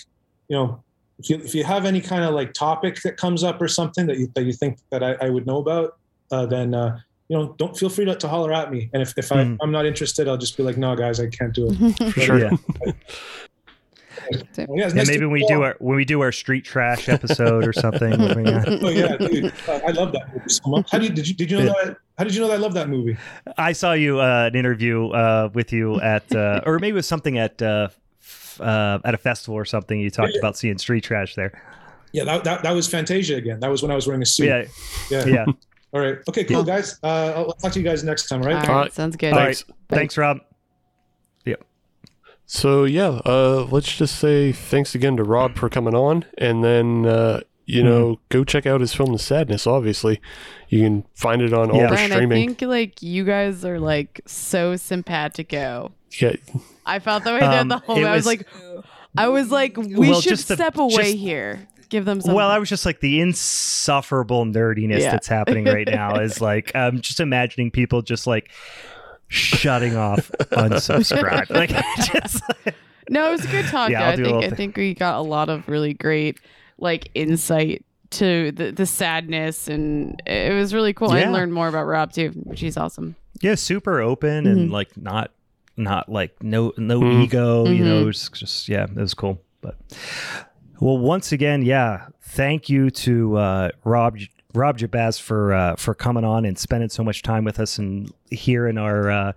you 0.48 0.56
know, 0.56 0.82
if 1.18 1.30
you 1.30 1.36
if 1.36 1.54
you 1.54 1.64
have 1.64 1.84
any 1.84 2.00
kind 2.00 2.24
of 2.24 2.34
like 2.34 2.52
topic 2.52 3.00
that 3.02 3.16
comes 3.16 3.42
up 3.42 3.60
or 3.60 3.68
something 3.68 4.06
that 4.06 4.18
you 4.18 4.30
that 4.34 4.44
you 4.44 4.52
think 4.52 4.78
that 4.90 5.02
I, 5.02 5.12
I 5.14 5.30
would 5.30 5.46
know 5.46 5.58
about, 5.58 5.98
uh, 6.30 6.46
then 6.46 6.74
uh, 6.74 6.98
you 7.32 7.38
know, 7.38 7.54
don't 7.56 7.74
feel 7.74 7.88
free 7.88 8.04
to, 8.04 8.14
to 8.14 8.28
holler 8.28 8.52
at 8.52 8.70
me. 8.70 8.90
And 8.92 9.00
if, 9.00 9.16
if 9.16 9.32
I, 9.32 9.36
mm. 9.36 9.56
I'm 9.62 9.72
not 9.72 9.86
interested, 9.86 10.28
I'll 10.28 10.36
just 10.36 10.54
be 10.54 10.62
like, 10.62 10.76
no, 10.76 10.94
guys, 10.94 11.18
I 11.18 11.28
can't 11.28 11.54
do 11.54 11.70
it. 11.70 12.12
sure. 12.22 12.38
Yeah. 12.38 12.50
yeah, 14.58 14.88
nice 14.88 15.06
maybe 15.08 15.20
when 15.20 15.30
we 15.30 15.46
do 15.46 15.62
our 15.62 15.74
when 15.78 15.96
we 15.96 16.04
do 16.04 16.20
our 16.20 16.30
street 16.30 16.62
trash 16.62 17.08
episode 17.08 17.66
or 17.66 17.72
something. 17.72 18.12
oh 18.20 18.90
yeah, 18.90 19.16
dude, 19.16 19.50
I 19.66 19.92
love 19.92 20.12
that 20.12 20.28
movie 20.32 20.48
so 20.48 20.62
much. 20.66 20.90
How 20.90 20.98
did 20.98 21.08
you 21.08 21.14
did 21.14 21.28
you 21.28 21.34
did 21.34 21.50
you 21.50 21.56
know 21.56 21.64
yeah. 21.64 21.84
that? 21.84 21.96
How 22.18 22.24
did 22.24 22.34
you 22.34 22.42
know 22.42 22.48
that 22.48 22.54
I 22.54 22.58
love 22.58 22.74
that 22.74 22.90
movie? 22.90 23.16
I 23.56 23.72
saw 23.72 23.94
you 23.94 24.20
uh, 24.20 24.50
an 24.52 24.54
interview 24.54 25.08
uh, 25.08 25.48
with 25.54 25.72
you 25.72 25.98
at, 26.02 26.30
uh, 26.36 26.60
or 26.66 26.78
maybe 26.78 26.90
it 26.90 26.94
was 26.94 27.08
something 27.08 27.38
at 27.38 27.62
uh, 27.62 27.88
uh, 28.60 28.98
at 29.04 29.14
a 29.14 29.18
festival 29.18 29.56
or 29.56 29.64
something. 29.64 29.98
You 29.98 30.10
talked 30.10 30.34
yeah. 30.34 30.40
about 30.40 30.58
seeing 30.58 30.76
street 30.76 31.04
trash 31.04 31.34
there. 31.34 31.60
Yeah, 32.12 32.24
that, 32.24 32.44
that, 32.44 32.62
that 32.62 32.72
was 32.72 32.86
Fantasia 32.86 33.36
again. 33.36 33.60
That 33.60 33.70
was 33.70 33.82
when 33.82 33.90
I 33.90 33.94
was 33.94 34.06
wearing 34.06 34.20
a 34.20 34.26
suit. 34.26 34.46
Yeah, 34.46 34.66
yeah, 35.10 35.24
yeah. 35.26 35.46
All 35.92 36.00
right. 36.00 36.18
Okay, 36.28 36.44
cool, 36.44 36.62
guys. 36.62 36.98
Uh, 37.02 37.32
I'll 37.36 37.52
talk 37.52 37.72
to 37.72 37.78
you 37.78 37.84
guys 37.84 38.02
next 38.02 38.28
time. 38.28 38.42
Right. 38.42 38.54
All 38.54 38.60
right. 38.60 38.68
All 38.68 38.76
right. 38.76 38.92
Sounds 38.92 39.16
good. 39.16 39.32
All 39.34 39.40
right. 39.40 39.64
Thanks, 39.88 40.16
Rob. 40.16 40.38
Yep. 41.44 41.64
So 42.46 42.84
yeah, 42.84 43.20
uh, 43.26 43.66
let's 43.70 43.94
just 43.94 44.16
say 44.18 44.52
thanks 44.52 44.94
again 44.94 45.16
to 45.18 45.24
Rob 45.24 45.56
for 45.56 45.68
coming 45.68 45.94
on, 45.94 46.24
and 46.38 46.64
then 46.64 47.06
uh, 47.06 47.40
you 47.66 47.82
know 47.82 48.14
mm-hmm. 48.14 48.22
go 48.30 48.44
check 48.44 48.66
out 48.66 48.80
his 48.80 48.94
film 48.94 49.12
The 49.12 49.18
Sadness. 49.18 49.66
Obviously, 49.66 50.20
you 50.68 50.80
can 50.80 51.04
find 51.14 51.42
it 51.42 51.52
on 51.52 51.70
all 51.70 51.76
yeah. 51.76 51.90
the 51.90 51.96
streaming. 51.96 52.42
I 52.42 52.46
think 52.46 52.62
like 52.62 53.02
you 53.02 53.24
guys 53.24 53.64
are 53.64 53.78
like 53.78 54.22
so 54.26 54.76
simpatico. 54.76 55.92
Yeah. 56.20 56.36
I 56.84 56.98
felt 56.98 57.24
that 57.24 57.40
way 57.40 57.46
um, 57.46 57.68
the 57.68 57.78
whole. 57.78 58.04
I 58.04 58.14
was, 58.14 58.24
was 58.24 58.26
like, 58.26 58.48
I 59.16 59.28
was 59.28 59.50
like, 59.50 59.76
we 59.76 60.10
well, 60.10 60.20
should 60.20 60.38
step 60.38 60.74
the, 60.74 60.82
away 60.82 61.12
just, 61.12 61.16
here. 61.16 61.68
Give 61.92 62.06
them 62.06 62.22
something. 62.22 62.34
Well, 62.34 62.48
I 62.48 62.58
was 62.58 62.70
just 62.70 62.86
like 62.86 63.00
the 63.00 63.20
insufferable 63.20 64.46
nerdiness 64.46 65.00
yeah. 65.00 65.10
that's 65.10 65.28
happening 65.28 65.66
right 65.66 65.86
now 65.86 66.14
is 66.20 66.40
like 66.40 66.74
I'm 66.74 67.02
just 67.02 67.20
imagining 67.20 67.70
people 67.70 68.00
just 68.00 68.26
like 68.26 68.50
shutting 69.28 69.94
off 69.94 70.30
unsubscribe. 70.52 71.50
like 71.50 71.68
just 72.14 72.42
like, 72.64 72.74
No, 73.10 73.28
it 73.28 73.32
was 73.32 73.44
a 73.44 73.48
good 73.48 73.66
talk. 73.66 73.90
Yeah, 73.90 74.08
I 74.08 74.16
think 74.16 74.42
I 74.42 74.48
think 74.48 74.78
we 74.78 74.94
got 74.94 75.18
a 75.18 75.20
lot 75.20 75.50
of 75.50 75.68
really 75.68 75.92
great 75.92 76.38
like 76.78 77.10
insight 77.12 77.84
to 78.12 78.52
the, 78.52 78.70
the 78.70 78.86
sadness 78.86 79.68
and 79.68 80.18
it 80.24 80.54
was 80.54 80.72
really 80.72 80.94
cool. 80.94 81.14
Yeah. 81.14 81.28
I 81.28 81.30
learned 81.30 81.52
more 81.52 81.68
about 81.68 81.84
Rob 81.84 82.10
too, 82.10 82.30
which 82.44 82.62
is 82.62 82.78
awesome. 82.78 83.16
Yeah, 83.42 83.56
super 83.56 84.00
open 84.00 84.46
mm-hmm. 84.46 84.60
and 84.60 84.70
like 84.72 84.96
not 84.96 85.30
not 85.76 86.08
like 86.08 86.42
no 86.42 86.72
no 86.78 87.00
mm. 87.00 87.24
ego. 87.24 87.66
Mm-hmm. 87.66 87.74
You 87.74 87.84
know, 87.84 88.04
mm-hmm. 88.06 88.34
just 88.34 88.70
yeah, 88.70 88.84
it 88.84 88.96
was 88.96 89.12
cool. 89.12 89.42
But 89.60 89.76
well, 90.82 90.98
once 90.98 91.30
again, 91.30 91.62
yeah, 91.62 92.08
thank 92.22 92.68
you 92.68 92.90
to 92.90 93.36
uh, 93.36 93.70
Rob 93.84 94.18
Rob 94.52 94.78
Jabbaz 94.78 95.20
for 95.20 95.54
uh, 95.54 95.76
for 95.76 95.94
coming 95.94 96.24
on 96.24 96.44
and 96.44 96.58
spending 96.58 96.88
so 96.88 97.04
much 97.04 97.22
time 97.22 97.44
with 97.44 97.60
us 97.60 97.78
and 97.78 98.12
here 98.30 98.66
in 98.66 98.78
our. 98.78 99.08
Uh, 99.10 99.32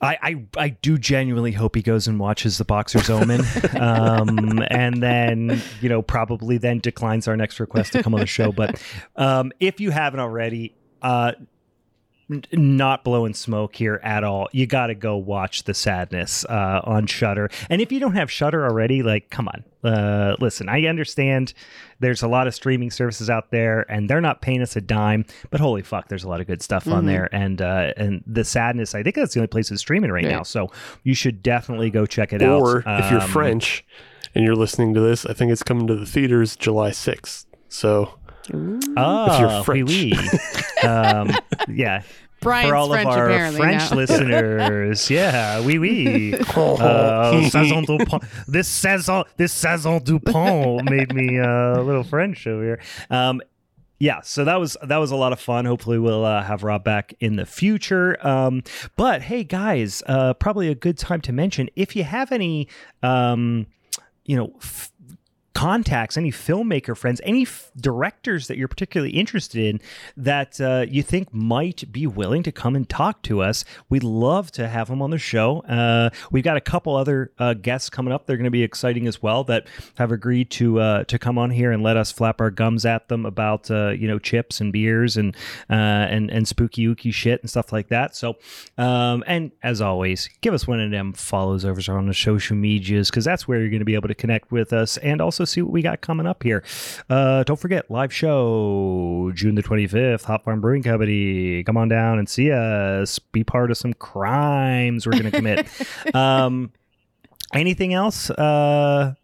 I, 0.00 0.18
I, 0.22 0.44
I 0.56 0.68
do 0.70 0.96
genuinely 0.98 1.50
hope 1.52 1.74
he 1.74 1.82
goes 1.82 2.06
and 2.06 2.20
watches 2.20 2.58
the 2.58 2.64
Boxer's 2.64 3.10
Omen, 3.10 3.42
um, 3.80 4.62
and 4.70 5.00
then 5.00 5.62
you 5.80 5.88
know 5.88 6.02
probably 6.02 6.58
then 6.58 6.80
declines 6.80 7.28
our 7.28 7.36
next 7.36 7.60
request 7.60 7.92
to 7.92 8.02
come 8.02 8.12
on 8.12 8.20
the 8.20 8.26
show. 8.26 8.50
But 8.50 8.82
um, 9.14 9.52
if 9.60 9.80
you 9.80 9.92
haven't 9.92 10.20
already, 10.20 10.74
uh, 11.00 11.32
not 12.52 13.04
blowing 13.04 13.32
smoke 13.32 13.74
here 13.74 14.00
at 14.02 14.22
all. 14.22 14.48
You 14.52 14.66
got 14.66 14.88
to 14.88 14.94
go 14.94 15.16
watch 15.16 15.64
The 15.64 15.74
Sadness 15.74 16.44
uh, 16.44 16.80
on 16.84 17.06
Shudder. 17.06 17.50
And 17.70 17.80
if 17.80 17.90
you 17.90 18.00
don't 18.00 18.14
have 18.16 18.30
Shudder 18.30 18.64
already, 18.64 19.02
like, 19.02 19.30
come 19.30 19.48
on. 19.48 19.64
Uh, 19.82 20.36
listen, 20.40 20.68
I 20.68 20.84
understand 20.86 21.54
there's 22.00 22.22
a 22.22 22.28
lot 22.28 22.46
of 22.46 22.54
streaming 22.54 22.90
services 22.90 23.30
out 23.30 23.50
there, 23.50 23.90
and 23.90 24.10
they're 24.10 24.20
not 24.20 24.42
paying 24.42 24.60
us 24.60 24.76
a 24.76 24.80
dime. 24.80 25.24
But 25.50 25.60
holy 25.60 25.82
fuck, 25.82 26.08
there's 26.08 26.24
a 26.24 26.28
lot 26.28 26.40
of 26.40 26.46
good 26.46 26.62
stuff 26.62 26.84
mm-hmm. 26.84 26.94
on 26.94 27.06
there. 27.06 27.28
And 27.32 27.62
uh, 27.62 27.92
and 27.96 28.22
The 28.26 28.44
Sadness, 28.44 28.94
I 28.94 29.02
think 29.02 29.16
that's 29.16 29.34
the 29.34 29.40
only 29.40 29.48
place 29.48 29.70
it's 29.70 29.80
streaming 29.80 30.10
right, 30.10 30.24
right. 30.24 30.32
now. 30.32 30.42
So 30.42 30.70
you 31.04 31.14
should 31.14 31.42
definitely 31.42 31.90
go 31.90 32.06
check 32.06 32.32
it 32.32 32.42
or, 32.42 32.80
out. 32.80 32.86
Or 32.86 32.98
if 32.98 33.10
you're 33.10 33.20
um, 33.20 33.30
French 33.30 33.84
and 34.34 34.44
you're 34.44 34.56
listening 34.56 34.94
to 34.94 35.00
this, 35.00 35.24
I 35.24 35.32
think 35.32 35.52
it's 35.52 35.62
coming 35.62 35.86
to 35.86 35.94
the 35.94 36.06
theaters 36.06 36.56
July 36.56 36.90
6th. 36.90 37.46
So 37.68 38.17
Oh, 38.52 39.32
if 39.32 39.40
you're 39.40 39.64
French. 39.64 39.88
Oui, 39.88 40.12
oui. 40.14 40.88
um, 40.88 41.30
yeah. 41.68 42.02
Brian's 42.40 42.68
for 42.68 42.76
all 42.76 42.88
French, 42.88 43.08
of 43.08 43.14
our 43.14 43.52
French 43.52 43.90
now. 43.90 43.96
listeners, 43.96 45.10
yeah, 45.10 45.60
oui, 45.60 45.78
oui. 45.78 46.34
Uh, 46.56 47.48
Saison 47.50 47.84
Dupont. 47.84 48.22
This 48.46 48.68
saison, 48.68 49.24
this 49.36 49.52
Saison 49.52 50.02
Dupont 50.02 50.88
made 50.88 51.14
me 51.14 51.38
uh, 51.38 51.80
a 51.80 51.82
little 51.82 52.04
French 52.04 52.46
over 52.46 52.62
here. 52.62 52.80
Um, 53.10 53.40
yeah, 53.98 54.20
so 54.20 54.44
that 54.44 54.60
was 54.60 54.76
that 54.84 54.98
was 54.98 55.10
a 55.10 55.16
lot 55.16 55.32
of 55.32 55.40
fun. 55.40 55.64
Hopefully, 55.64 55.98
we'll 55.98 56.24
uh, 56.24 56.42
have 56.44 56.62
Rob 56.62 56.84
back 56.84 57.14
in 57.18 57.36
the 57.36 57.46
future. 57.46 58.24
Um, 58.24 58.62
but 58.96 59.22
hey, 59.22 59.42
guys, 59.42 60.02
uh, 60.06 60.34
probably 60.34 60.68
a 60.68 60.74
good 60.76 60.96
time 60.98 61.20
to 61.22 61.32
mention 61.32 61.68
if 61.74 61.96
you 61.96 62.04
have 62.04 62.30
any, 62.30 62.68
um, 63.02 63.66
you 64.24 64.36
know. 64.36 64.52
F- 64.62 64.92
contacts, 65.54 66.16
any 66.16 66.30
filmmaker 66.30 66.96
friends, 66.96 67.20
any 67.24 67.42
f- 67.42 67.70
directors 67.76 68.46
that 68.46 68.56
you're 68.56 68.68
particularly 68.68 69.12
interested 69.12 69.64
in 69.64 69.80
that 70.16 70.60
uh, 70.60 70.86
you 70.88 71.02
think 71.02 71.32
might 71.34 71.90
be 71.90 72.06
willing 72.06 72.42
to 72.44 72.52
come 72.52 72.76
and 72.76 72.88
talk 72.88 73.22
to 73.22 73.42
us, 73.42 73.64
we'd 73.88 74.04
love 74.04 74.52
to 74.52 74.68
have 74.68 74.88
them 74.88 75.02
on 75.02 75.10
the 75.10 75.18
show. 75.18 75.60
Uh, 75.60 76.10
we've 76.30 76.44
got 76.44 76.56
a 76.56 76.60
couple 76.60 76.94
other 76.94 77.32
uh, 77.38 77.54
guests 77.54 77.90
coming 77.90 78.12
up. 78.12 78.26
They're 78.26 78.36
going 78.36 78.44
to 78.44 78.50
be 78.50 78.62
exciting 78.62 79.06
as 79.08 79.20
well 79.20 79.42
that 79.44 79.66
have 79.96 80.12
agreed 80.12 80.50
to 80.52 80.80
uh, 80.80 81.04
to 81.04 81.18
come 81.18 81.38
on 81.38 81.50
here 81.50 81.72
and 81.72 81.82
let 81.82 81.96
us 81.96 82.12
flap 82.12 82.40
our 82.40 82.50
gums 82.50 82.86
at 82.86 83.08
them 83.08 83.26
about 83.26 83.70
uh, 83.70 83.90
you 83.90 84.06
know 84.06 84.18
chips 84.18 84.60
and 84.60 84.72
beers 84.72 85.16
and 85.16 85.34
uh, 85.70 85.74
and 85.74 86.30
and 86.30 86.46
spooky 86.46 86.86
ooky 86.86 87.12
shit 87.12 87.40
and 87.40 87.50
stuff 87.50 87.72
like 87.72 87.88
that. 87.88 88.14
So, 88.14 88.36
um, 88.76 89.24
and 89.26 89.50
as 89.62 89.80
always, 89.80 90.28
give 90.40 90.54
us 90.54 90.66
one 90.66 90.80
of 90.80 90.90
them 90.90 91.12
follows 91.12 91.64
over 91.64 91.78
on 91.88 92.06
the 92.06 92.14
social 92.14 92.56
medias 92.56 93.10
because 93.10 93.24
that's 93.24 93.46
where 93.46 93.60
you're 93.60 93.70
going 93.70 93.80
to 93.80 93.84
be 93.84 93.94
able 93.94 94.08
to 94.08 94.14
connect 94.14 94.50
with 94.50 94.72
us 94.72 94.96
and 94.98 95.20
also 95.20 95.44
see 95.48 95.62
what 95.62 95.72
we 95.72 95.82
got 95.82 96.00
coming 96.00 96.26
up 96.26 96.42
here. 96.42 96.62
Uh, 97.08 97.42
don't 97.44 97.58
forget, 97.58 97.90
live 97.90 98.12
show 98.12 99.32
June 99.34 99.54
the 99.54 99.62
25th, 99.62 100.24
Hop 100.24 100.44
Farm 100.44 100.60
Brewing 100.60 100.82
Company. 100.82 101.62
Come 101.64 101.76
on 101.76 101.88
down 101.88 102.18
and 102.18 102.28
see 102.28 102.50
us. 102.52 103.18
Be 103.18 103.44
part 103.44 103.70
of 103.70 103.76
some 103.76 103.94
crimes 103.94 105.06
we're 105.06 105.12
going 105.12 105.24
to 105.24 105.30
commit. 105.30 105.66
um, 106.14 106.72
anything 107.54 107.94
else? 107.94 108.30
Uh, 108.30 109.14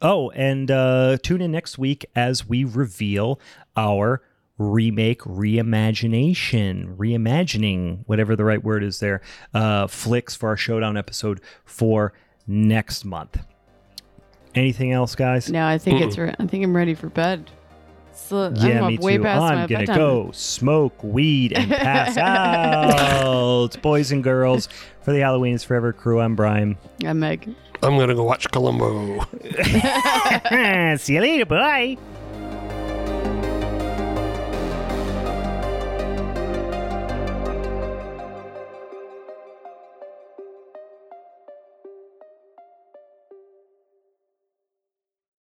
oh, 0.00 0.30
and 0.30 0.70
uh, 0.70 1.16
tune 1.22 1.40
in 1.40 1.52
next 1.52 1.78
week 1.78 2.06
as 2.14 2.48
we 2.48 2.64
reveal 2.64 3.40
our 3.76 4.22
remake, 4.58 5.20
reimagination, 5.22 6.96
reimagining, 6.96 8.04
whatever 8.06 8.36
the 8.36 8.44
right 8.44 8.62
word 8.62 8.84
is 8.84 9.00
there, 9.00 9.20
uh, 9.54 9.86
flicks 9.86 10.34
for 10.34 10.48
our 10.50 10.56
showdown 10.56 10.96
episode 10.96 11.40
for 11.64 12.12
next 12.46 13.04
month. 13.04 13.38
Anything 14.54 14.92
else, 14.92 15.14
guys? 15.14 15.50
No, 15.50 15.66
I 15.66 15.78
think 15.78 16.00
it's. 16.00 16.18
Re- 16.18 16.34
I 16.38 16.46
think 16.46 16.64
I'm 16.64 16.76
ready 16.76 16.94
for 16.94 17.08
bed. 17.08 17.50
So, 18.14 18.52
yeah, 18.54 18.82
I'm 18.82 18.88
me 18.88 18.98
way 18.98 19.16
too. 19.16 19.26
I'm 19.26 19.68
gonna 19.68 19.68
bedtime. 19.68 19.96
go 19.96 20.30
smoke 20.32 21.02
weed 21.02 21.52
and 21.54 21.70
pass 21.70 22.16
out, 22.18 23.80
boys 23.82 24.12
and 24.12 24.22
girls. 24.22 24.68
For 25.02 25.12
the 25.12 25.20
Halloween 25.20 25.54
is 25.54 25.64
Forever 25.64 25.92
crew, 25.92 26.20
I'm 26.20 26.36
Brian. 26.36 26.76
I'm 27.04 27.18
Meg. 27.20 27.48
I'm 27.82 27.96
gonna 27.98 28.14
go 28.14 28.24
watch 28.24 28.50
Columbo. 28.50 29.20
See 30.98 31.14
you 31.14 31.20
later. 31.20 31.46
Bye. 31.46 31.96